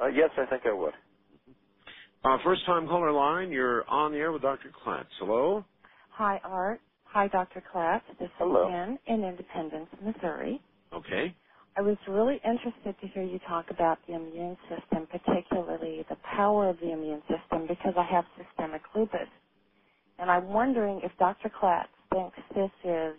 [0.00, 0.94] Uh, yes, I think I would.
[2.24, 4.70] Uh, first time caller line, you're on the air with Dr.
[4.84, 5.06] Klatz.
[5.18, 5.64] Hello?
[6.10, 6.80] Hi, Art.
[7.04, 7.62] Hi, Dr.
[7.74, 8.02] Klatz.
[8.20, 8.66] This Hello.
[8.66, 10.60] is Ann in Independence, Missouri.
[10.92, 11.36] Okay.
[11.76, 16.68] I was really interested to hear you talk about the immune system, particularly the power
[16.68, 19.28] of the immune system, because I have systemic lupus.
[20.18, 21.50] And I'm wondering if Dr.
[21.50, 23.14] Klatz thinks this is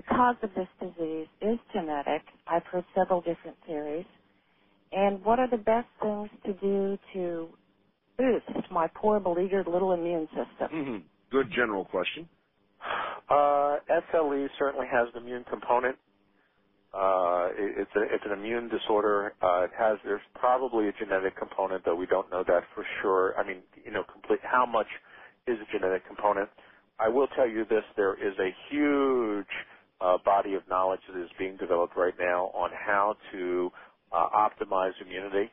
[0.00, 2.22] the cause of this disease is genetic.
[2.48, 4.06] I've heard several different theories.
[4.92, 7.50] And what are the best things to do to
[8.18, 10.70] boost my poor, beleaguered little immune system?
[10.70, 10.98] hmm
[11.30, 12.28] Good general question.
[13.30, 13.78] Uh,
[14.12, 15.96] SLE certainly has an immune component.
[16.94, 19.34] Uh, it, it's a it's an immune disorder.
[19.42, 23.34] Uh, it has there's probably a genetic component, though we don't know that for sure.
[23.38, 24.88] I mean, you know, complete how much
[25.48, 26.50] is a genetic component.
[27.00, 29.52] I will tell you this: there is a huge
[30.00, 33.70] uh, body of knowledge that is being developed right now on how to
[34.12, 35.50] uh, optimize immunity.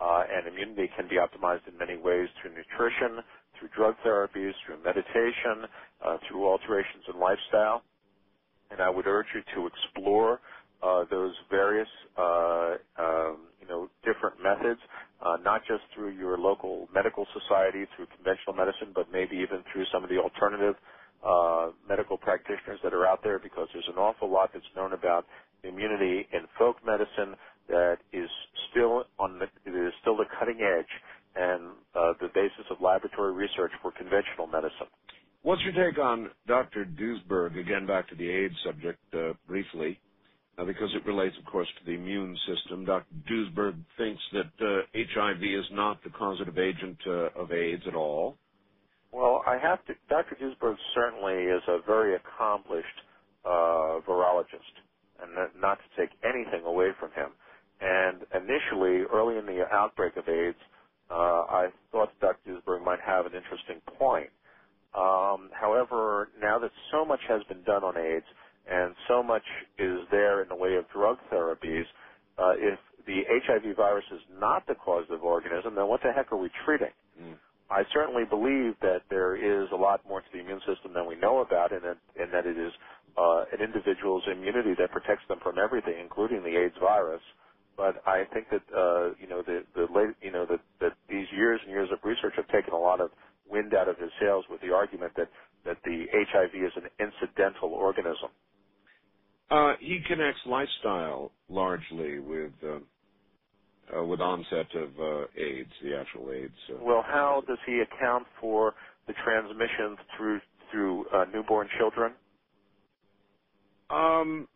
[0.00, 3.24] Uh, and immunity can be optimized in many ways through nutrition,
[3.58, 5.68] through drug therapies, through meditation,
[6.04, 7.82] uh, through alterations in lifestyle.
[8.70, 10.40] And I would urge you to explore
[10.82, 14.80] uh, those various, uh, um, you know, different methods,
[15.24, 19.84] uh, not just through your local medical society, through conventional medicine, but maybe even through
[19.92, 20.74] some of the alternative
[21.24, 25.26] uh, medical practitioners that are out there, because there's an awful lot that's known about
[25.64, 27.34] immunity in folk medicine
[27.68, 28.28] that is
[28.70, 30.86] still on the is still the cutting edge
[31.34, 34.88] and uh, the basis of laboratory research for conventional medicine.
[35.42, 36.84] What's your take on Dr.
[36.84, 37.58] Duesberg?
[37.58, 40.00] Again, back to the AIDS subject uh, briefly,
[40.58, 42.84] uh, because it relates, of course, to the immune system.
[42.84, 43.06] Dr.
[43.30, 48.38] Duesberg thinks that uh, HIV is not the causative agent uh, of AIDS at all.
[49.12, 49.94] Well, I have to.
[50.08, 50.36] Dr.
[50.36, 52.86] Duesberg certainly is a very accomplished
[53.44, 54.74] uh, virologist,
[55.20, 57.32] and not to take anything away from him.
[57.80, 60.58] And initially, early in the outbreak of AIDS,
[61.10, 62.40] uh, I thought Dr.
[62.50, 64.30] Duesberg might have an interesting point.
[64.96, 68.26] Um, however, now that so much has been done on AIDS
[68.70, 69.44] and so much
[69.78, 71.84] is there in the way of drug therapies,
[72.38, 76.38] uh, if the HIV virus is not the causative organism, then what the heck are
[76.38, 76.92] we treating?
[77.70, 81.16] I certainly believe that there is a lot more to the immune system than we
[81.16, 82.72] know about, and that, and that it is
[83.18, 87.22] uh, an individual's immunity that protects them from everything, including the AIDS virus.
[87.76, 91.26] But I think that uh, you know the the late, you know that that these
[91.32, 93.10] years and years of research have taken a lot of
[93.48, 95.30] wind out of his sails with the argument that
[95.64, 98.30] that the HIV is an incidental organism.
[99.50, 102.78] Uh, he connects lifestyle largely with uh,
[103.96, 106.54] uh, with onset of uh, AIDS, the actual AIDS.
[106.70, 108.74] Uh, Well, how does he account for
[109.06, 110.40] the transmission through
[110.70, 112.12] through uh, newborn children?
[113.90, 114.48] Um,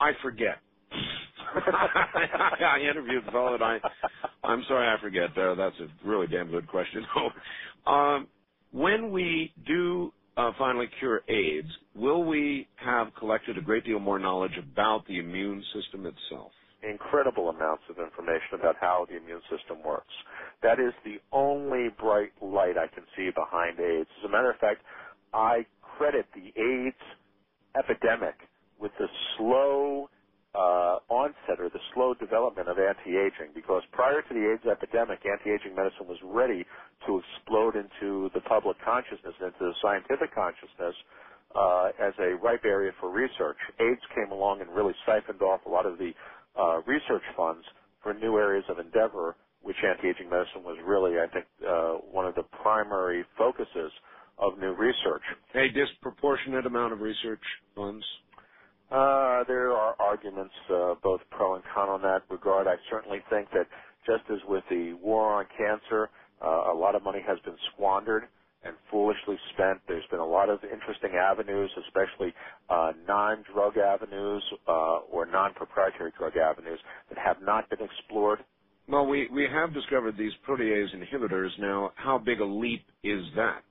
[0.00, 0.58] I forget.
[1.54, 3.78] I interviewed the fellow, and I,
[4.42, 5.36] I'm sorry, I forget.
[5.36, 7.06] Uh, that's a really damn good question.
[7.86, 8.28] um,
[8.72, 14.18] when we do uh, finally cure AIDS, will we have collected a great deal more
[14.18, 16.52] knowledge about the immune system itself?
[16.84, 20.12] Incredible amounts of information about how the immune system works.
[20.62, 24.10] That is the only bright light I can see behind AIDS.
[24.20, 24.82] As a matter of fact,
[25.34, 25.66] I
[25.98, 27.04] credit the AIDS
[27.76, 28.36] epidemic
[28.80, 30.08] with the slow
[30.54, 35.74] uh, onset or the slow development of anti-aging because prior to the AIDS epidemic, anti-aging
[35.76, 36.64] medicine was ready
[37.06, 40.96] to explode into the public consciousness, into the scientific consciousness,
[41.54, 43.58] uh, as a ripe area for research.
[43.80, 46.12] AIDS came along and really siphoned off a lot of the
[46.58, 47.64] uh, research funds
[48.02, 52.34] for new areas of endeavor, which anti-aging medicine was really, I think, uh, one of
[52.34, 53.92] the primary focuses
[54.38, 55.22] of new research.
[55.54, 57.42] A disproportionate amount of research
[57.74, 58.04] funds.
[58.90, 62.66] Uh, there are arguments, uh, both pro and con on that regard.
[62.66, 63.66] I certainly think that
[64.06, 66.10] just as with the war on cancer,
[66.44, 68.24] uh, a lot of money has been squandered
[68.64, 69.80] and foolishly spent.
[69.88, 72.34] There's been a lot of interesting avenues, especially
[72.70, 78.40] uh, non-drug avenues uh, or non-proprietary drug avenues that have not been explored.
[78.88, 81.50] Well, we, we have discovered these protease inhibitors.
[81.58, 83.64] Now, how big a leap is that?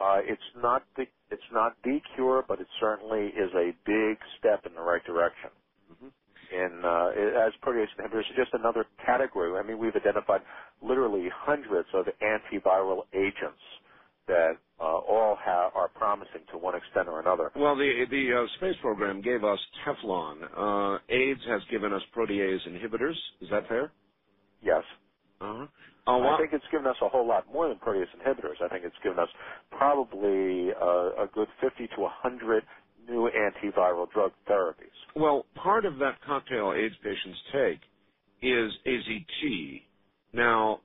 [0.00, 4.66] Uh, it's not the it's not the cure, but it certainly is a big step
[4.66, 5.50] in the right direction.
[5.92, 6.08] Mm-hmm.
[6.52, 9.58] In uh, as protease inhibitors, just another category.
[9.58, 10.42] I mean, we've identified
[10.82, 13.62] literally hundreds of antiviral agents
[14.30, 17.50] that uh, all have, are promising to one extent or another.
[17.56, 20.38] Well, the the uh, space program gave us Teflon.
[20.56, 23.16] Uh, AIDS has given us protease inhibitors.
[23.40, 23.92] Is that fair?
[24.62, 24.82] Yes.
[25.40, 25.66] Uh-huh.
[26.06, 28.60] I think it's given us a whole lot more than protease inhibitors.
[28.62, 29.28] I think it's given us
[29.70, 32.64] probably uh, a good 50 to 100
[33.08, 34.96] new antiviral drug therapies.
[35.16, 37.80] Well, part of that cocktail AIDS patients take
[38.42, 39.82] is AZT.
[40.32, 40.80] Now,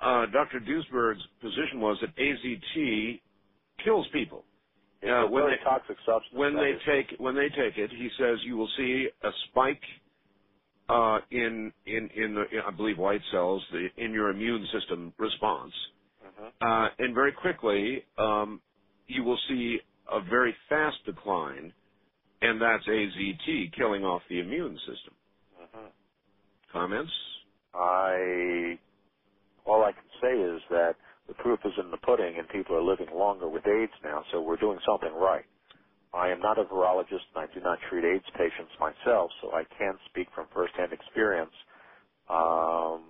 [0.00, 0.60] uh, Dr.
[0.60, 3.20] Duesberg's position was that AZT
[3.84, 4.44] kills people.
[5.02, 6.34] It's Uh, when they- toxic substance.
[6.36, 9.84] When they is- take when they take it, he says you will see a spike
[10.88, 15.74] uh, in in in the I believe white cells the, in your immune system response,
[16.24, 16.52] Mhm.
[16.62, 18.60] uh, and very quickly um,
[19.06, 21.72] you will see a very fast decline,
[22.40, 25.14] and that's AZT killing off the immune system.
[25.60, 25.92] Mhm.
[26.72, 27.12] Comments?
[27.74, 28.78] I
[29.68, 30.94] all I can say is that
[31.28, 34.24] the proof is in the pudding, and people are living longer with AIDS now.
[34.32, 35.44] So we're doing something right.
[36.14, 39.64] I am not a virologist, and I do not treat AIDS patients myself, so I
[39.78, 41.52] can't speak from firsthand experience.
[42.30, 43.04] Um,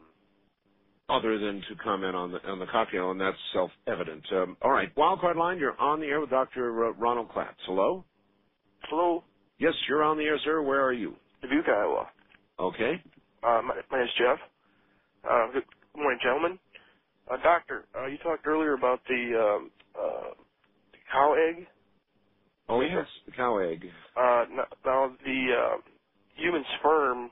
[1.08, 4.24] Other than to comment on the on the cocktail, and that's self-evident.
[4.32, 5.58] Um, all right, wildcard line.
[5.58, 6.86] You're on the air with Dr.
[6.86, 7.56] R- Ronald Klatz.
[7.66, 8.04] Hello.
[8.84, 9.24] Hello,
[9.58, 10.62] Yes, you're on the air, sir.
[10.62, 11.16] Where are you?
[11.42, 12.08] Dubuque, Iowa.
[12.58, 13.02] Okay.
[13.42, 14.38] Uh, my, my name's Jeff.
[15.24, 15.46] Uh,
[15.94, 16.60] good good morning, gentlemen.
[17.31, 20.31] Uh, doctor, uh, you talked earlier about the, um, uh,
[20.92, 21.67] the cow egg.
[22.68, 23.84] Oh yes, the cow egg.
[24.17, 25.76] Uh, now, now the uh,
[26.36, 27.31] human sperm,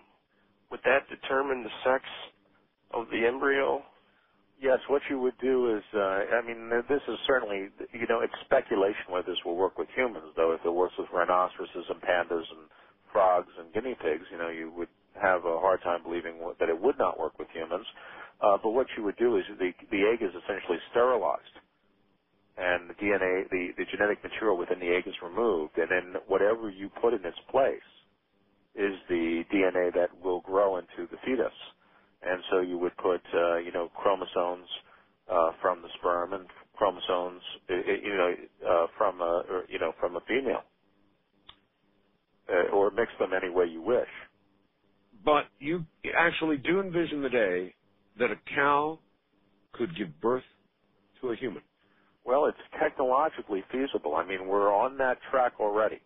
[0.70, 2.04] would that determine the sex
[2.92, 3.82] of the embryo?
[4.60, 8.34] Yes, what you would do is, uh, I mean, this is certainly, you know, it's
[8.44, 10.52] speculation whether this will work with humans, though.
[10.52, 12.68] If it works with rhinoceroses and pandas and
[13.12, 14.88] frogs and guinea pigs, you know, you would
[15.22, 17.86] have a hard time believing that it would not work with humans.
[18.42, 21.56] Uh, but what you would do is the, the egg is essentially sterilized.
[22.58, 26.70] And the DNA, the, the genetic material within the egg is removed, and then whatever
[26.70, 27.80] you put in its place
[28.76, 31.54] is the DNA that will grow into the fetus
[32.22, 34.68] and so you would put uh, you know chromosomes
[35.32, 38.34] uh, from the sperm and chromosomes you know
[38.68, 40.62] uh, from a or, you know from a female,
[42.50, 44.08] uh, or mix them any way you wish.
[45.24, 45.86] But you
[46.18, 47.75] actually do envision the day
[48.18, 48.98] that a cow
[49.72, 50.44] could give birth
[51.20, 51.62] to a human.
[52.24, 54.16] Well, it's technologically feasible.
[54.16, 56.00] I mean, we're on that track already.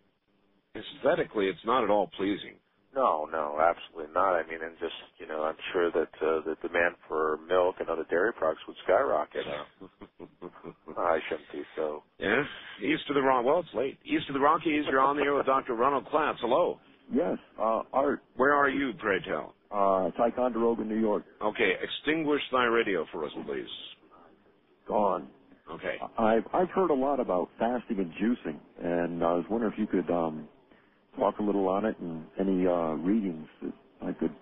[0.77, 2.57] Aesthetically, it's not at all pleasing.
[2.95, 4.35] No, no, absolutely not.
[4.35, 7.89] I mean, and just you know, I'm sure that uh, the demand for milk and
[7.89, 9.47] other dairy products would skyrocket.
[10.97, 12.05] I shouldn't be so.
[12.19, 12.43] Yeah,
[12.83, 13.45] east of the Rock.
[13.47, 13.99] Well, it's late.
[14.05, 15.75] East of the Rockies, you're on the air with Dr.
[15.75, 16.37] Ronald Klatz.
[16.41, 16.81] Hello.
[17.13, 19.55] Yes, uh, Art, Where are you, pray tell?
[19.71, 23.67] Uh, Ticonderoga, New York, Okay, extinguish thy radio for us, please.
[24.87, 25.29] gone.
[25.73, 25.97] Okay.
[26.19, 29.87] I've I've heard a lot about fasting and juicing, and I was wondering if you
[29.87, 30.49] could um,
[31.17, 34.35] talk a little on it and any uh, readings that I could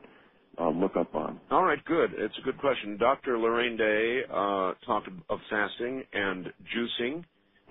[0.58, 1.38] uh, look up on.
[1.50, 2.12] All right, good.
[2.16, 2.96] It's a good question.
[2.96, 3.38] Dr.
[3.38, 7.24] Lorraine Day uh, talked of fasting and juicing,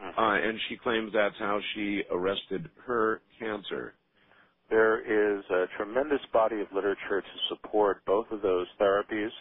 [0.04, 0.12] uh,
[0.48, 3.94] and she claims that's how she arrested her cancer.
[4.70, 9.32] There is a tremendous body of literature to support both of those therapies.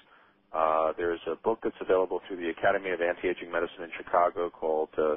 [0.52, 4.90] Uh, there's a book that's available through the Academy of Anti-Aging Medicine in Chicago called
[4.96, 5.16] uh,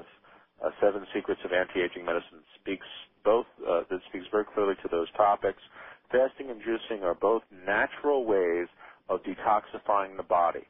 [0.66, 2.42] uh, Seven Secrets of Anti-Aging Medicine.
[2.60, 2.88] Speaks
[3.24, 5.62] both uh, that speaks very clearly to those topics.
[6.12, 8.68] Fasting and juicing are both natural ways
[9.10, 10.66] of detoxifying the body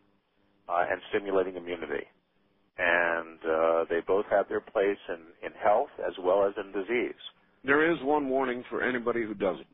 [0.68, 2.06] uh, and stimulating immunity,
[2.78, 7.22] and uh, they both have their place in, in health as well as in disease.
[7.64, 9.68] There is one warning for anybody who doesn't.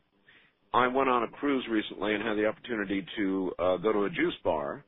[0.74, 4.10] I went on a cruise recently and had the opportunity to uh, go to a
[4.10, 4.84] juice bar,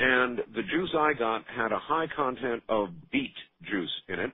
[0.00, 3.34] And the juice I got had a high content of beet
[3.70, 4.32] juice in it.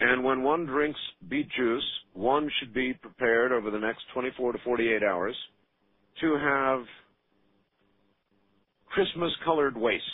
[0.00, 1.84] And when one drinks beet juice,
[2.14, 5.36] one should be prepared over the next 24 to 48 hours
[6.20, 6.80] to have
[8.88, 10.04] Christmas colored waste.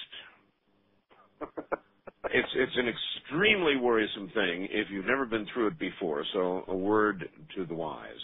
[2.26, 6.24] it's it's an extremely worrisome thing if you've never been through it before.
[6.32, 8.20] So a word to the wise.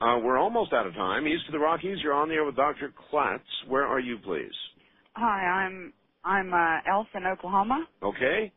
[0.00, 1.26] Uh, we're almost out of time.
[1.26, 2.92] East of the Rockies, you're on the air with Dr.
[3.12, 3.40] Klatz.
[3.68, 4.52] Where are you, please?
[5.14, 5.92] Hi, I'm
[6.24, 7.86] I'm uh, Elf in Oklahoma.
[8.02, 8.52] Okay.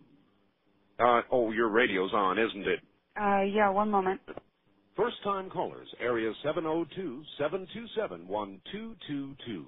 [0.99, 2.80] Uh, oh, your radio's on, isn't it?
[3.19, 4.22] Uh, yeah, one moment.
[4.98, 9.67] First time callers, area 702 727 1222.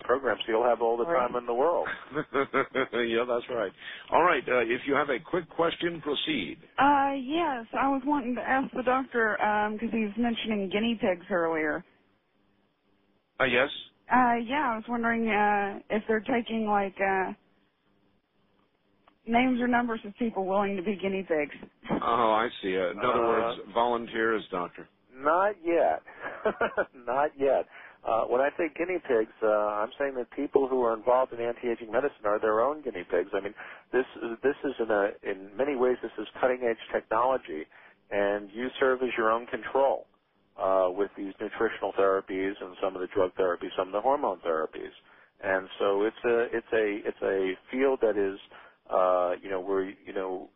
[0.00, 1.88] Programs you'll have all the time in the world.
[2.14, 3.72] yeah, that's right.
[4.12, 4.42] All right.
[4.48, 6.58] Uh, if you have a quick question, proceed.
[6.78, 9.36] Uh, yes, I was wanting to ask the doctor
[9.72, 11.84] because he was mentioning guinea pigs earlier.
[13.40, 13.70] Uh, yes.
[14.12, 17.32] Uh, yeah, I was wondering uh, if they're taking like uh,
[19.26, 21.54] names or numbers of people willing to be guinea pigs.
[22.02, 22.76] Oh, I see.
[22.78, 24.88] Uh, in other Uh, words, volunteers, doctor.
[25.14, 26.02] Not yet.
[27.06, 27.66] Not yet.
[28.08, 31.40] Uh, when I say guinea pigs, uh, I'm saying that people who are involved in
[31.40, 33.28] anti-aging medicine are their own guinea pigs.
[33.34, 33.52] I mean,
[33.92, 34.06] this
[34.42, 37.66] this is in a in many ways this is cutting edge technology,
[38.10, 40.06] and you serve as your own control
[40.56, 44.38] uh, with these nutritional therapies and some of the drug therapies, some of the hormone
[44.38, 44.94] therapies.
[45.44, 48.38] And so it's a it's a it's a field that is
[48.88, 50.48] uh, you know where you know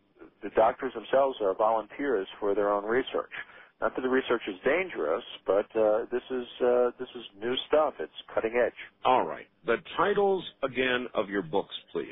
[0.43, 3.35] the doctors themselves are volunteers for their own research.
[3.83, 7.95] Not that the research is dangerous, but uh, this is uh, this is new stuff.
[7.99, 8.79] It's cutting edge.
[9.05, 9.47] All right.
[9.67, 12.07] The titles again of your books, please.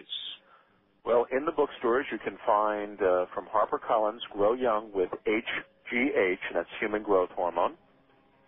[1.05, 6.57] Well, in the bookstores you can find uh, from HarperCollins "Grow Young with HGH," and
[6.57, 7.77] that's human growth hormone.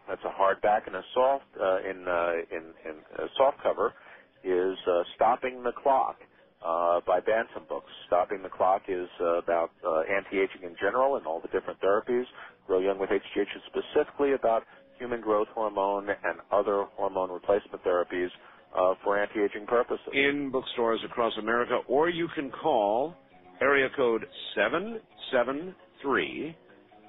[0.09, 3.95] That's a hardback, and a soft uh, in uh, in in a soft cover
[4.43, 6.17] is uh, "Stopping the Clock."
[6.65, 7.91] Uh, by Bantam Books.
[8.07, 12.23] Stopping the Clock is uh, about uh, anti-aging in general and all the different therapies.
[12.69, 14.63] Grow Young with HGH is specifically about
[14.97, 18.29] human growth hormone and other hormone replacement therapies
[18.77, 20.07] uh, for anti-aging purposes.
[20.13, 23.17] In bookstores across America, or you can call
[23.61, 24.25] area code
[24.55, 26.57] 773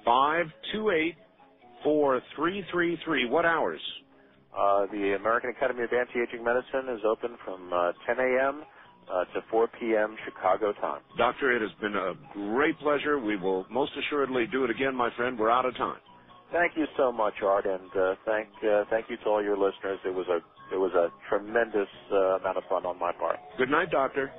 [0.04, 1.14] 528
[1.84, 3.26] 4333.
[3.26, 3.80] What hours?
[4.56, 8.62] Uh, the American Academy of Anti-Aging Medicine is open from uh, 10 a.m.
[9.12, 10.16] Uh, to 4 p.m.
[10.24, 11.02] Chicago time.
[11.18, 13.18] Doctor, it has been a great pleasure.
[13.18, 15.38] We will most assuredly do it again, my friend.
[15.38, 15.98] We're out of time.
[16.52, 19.98] Thank you so much, Art, and uh, thank uh, thank you to all your listeners.
[20.06, 20.38] It was a
[20.74, 23.38] it was a tremendous uh, amount of fun on my part.
[23.58, 24.30] Good night, Doctor.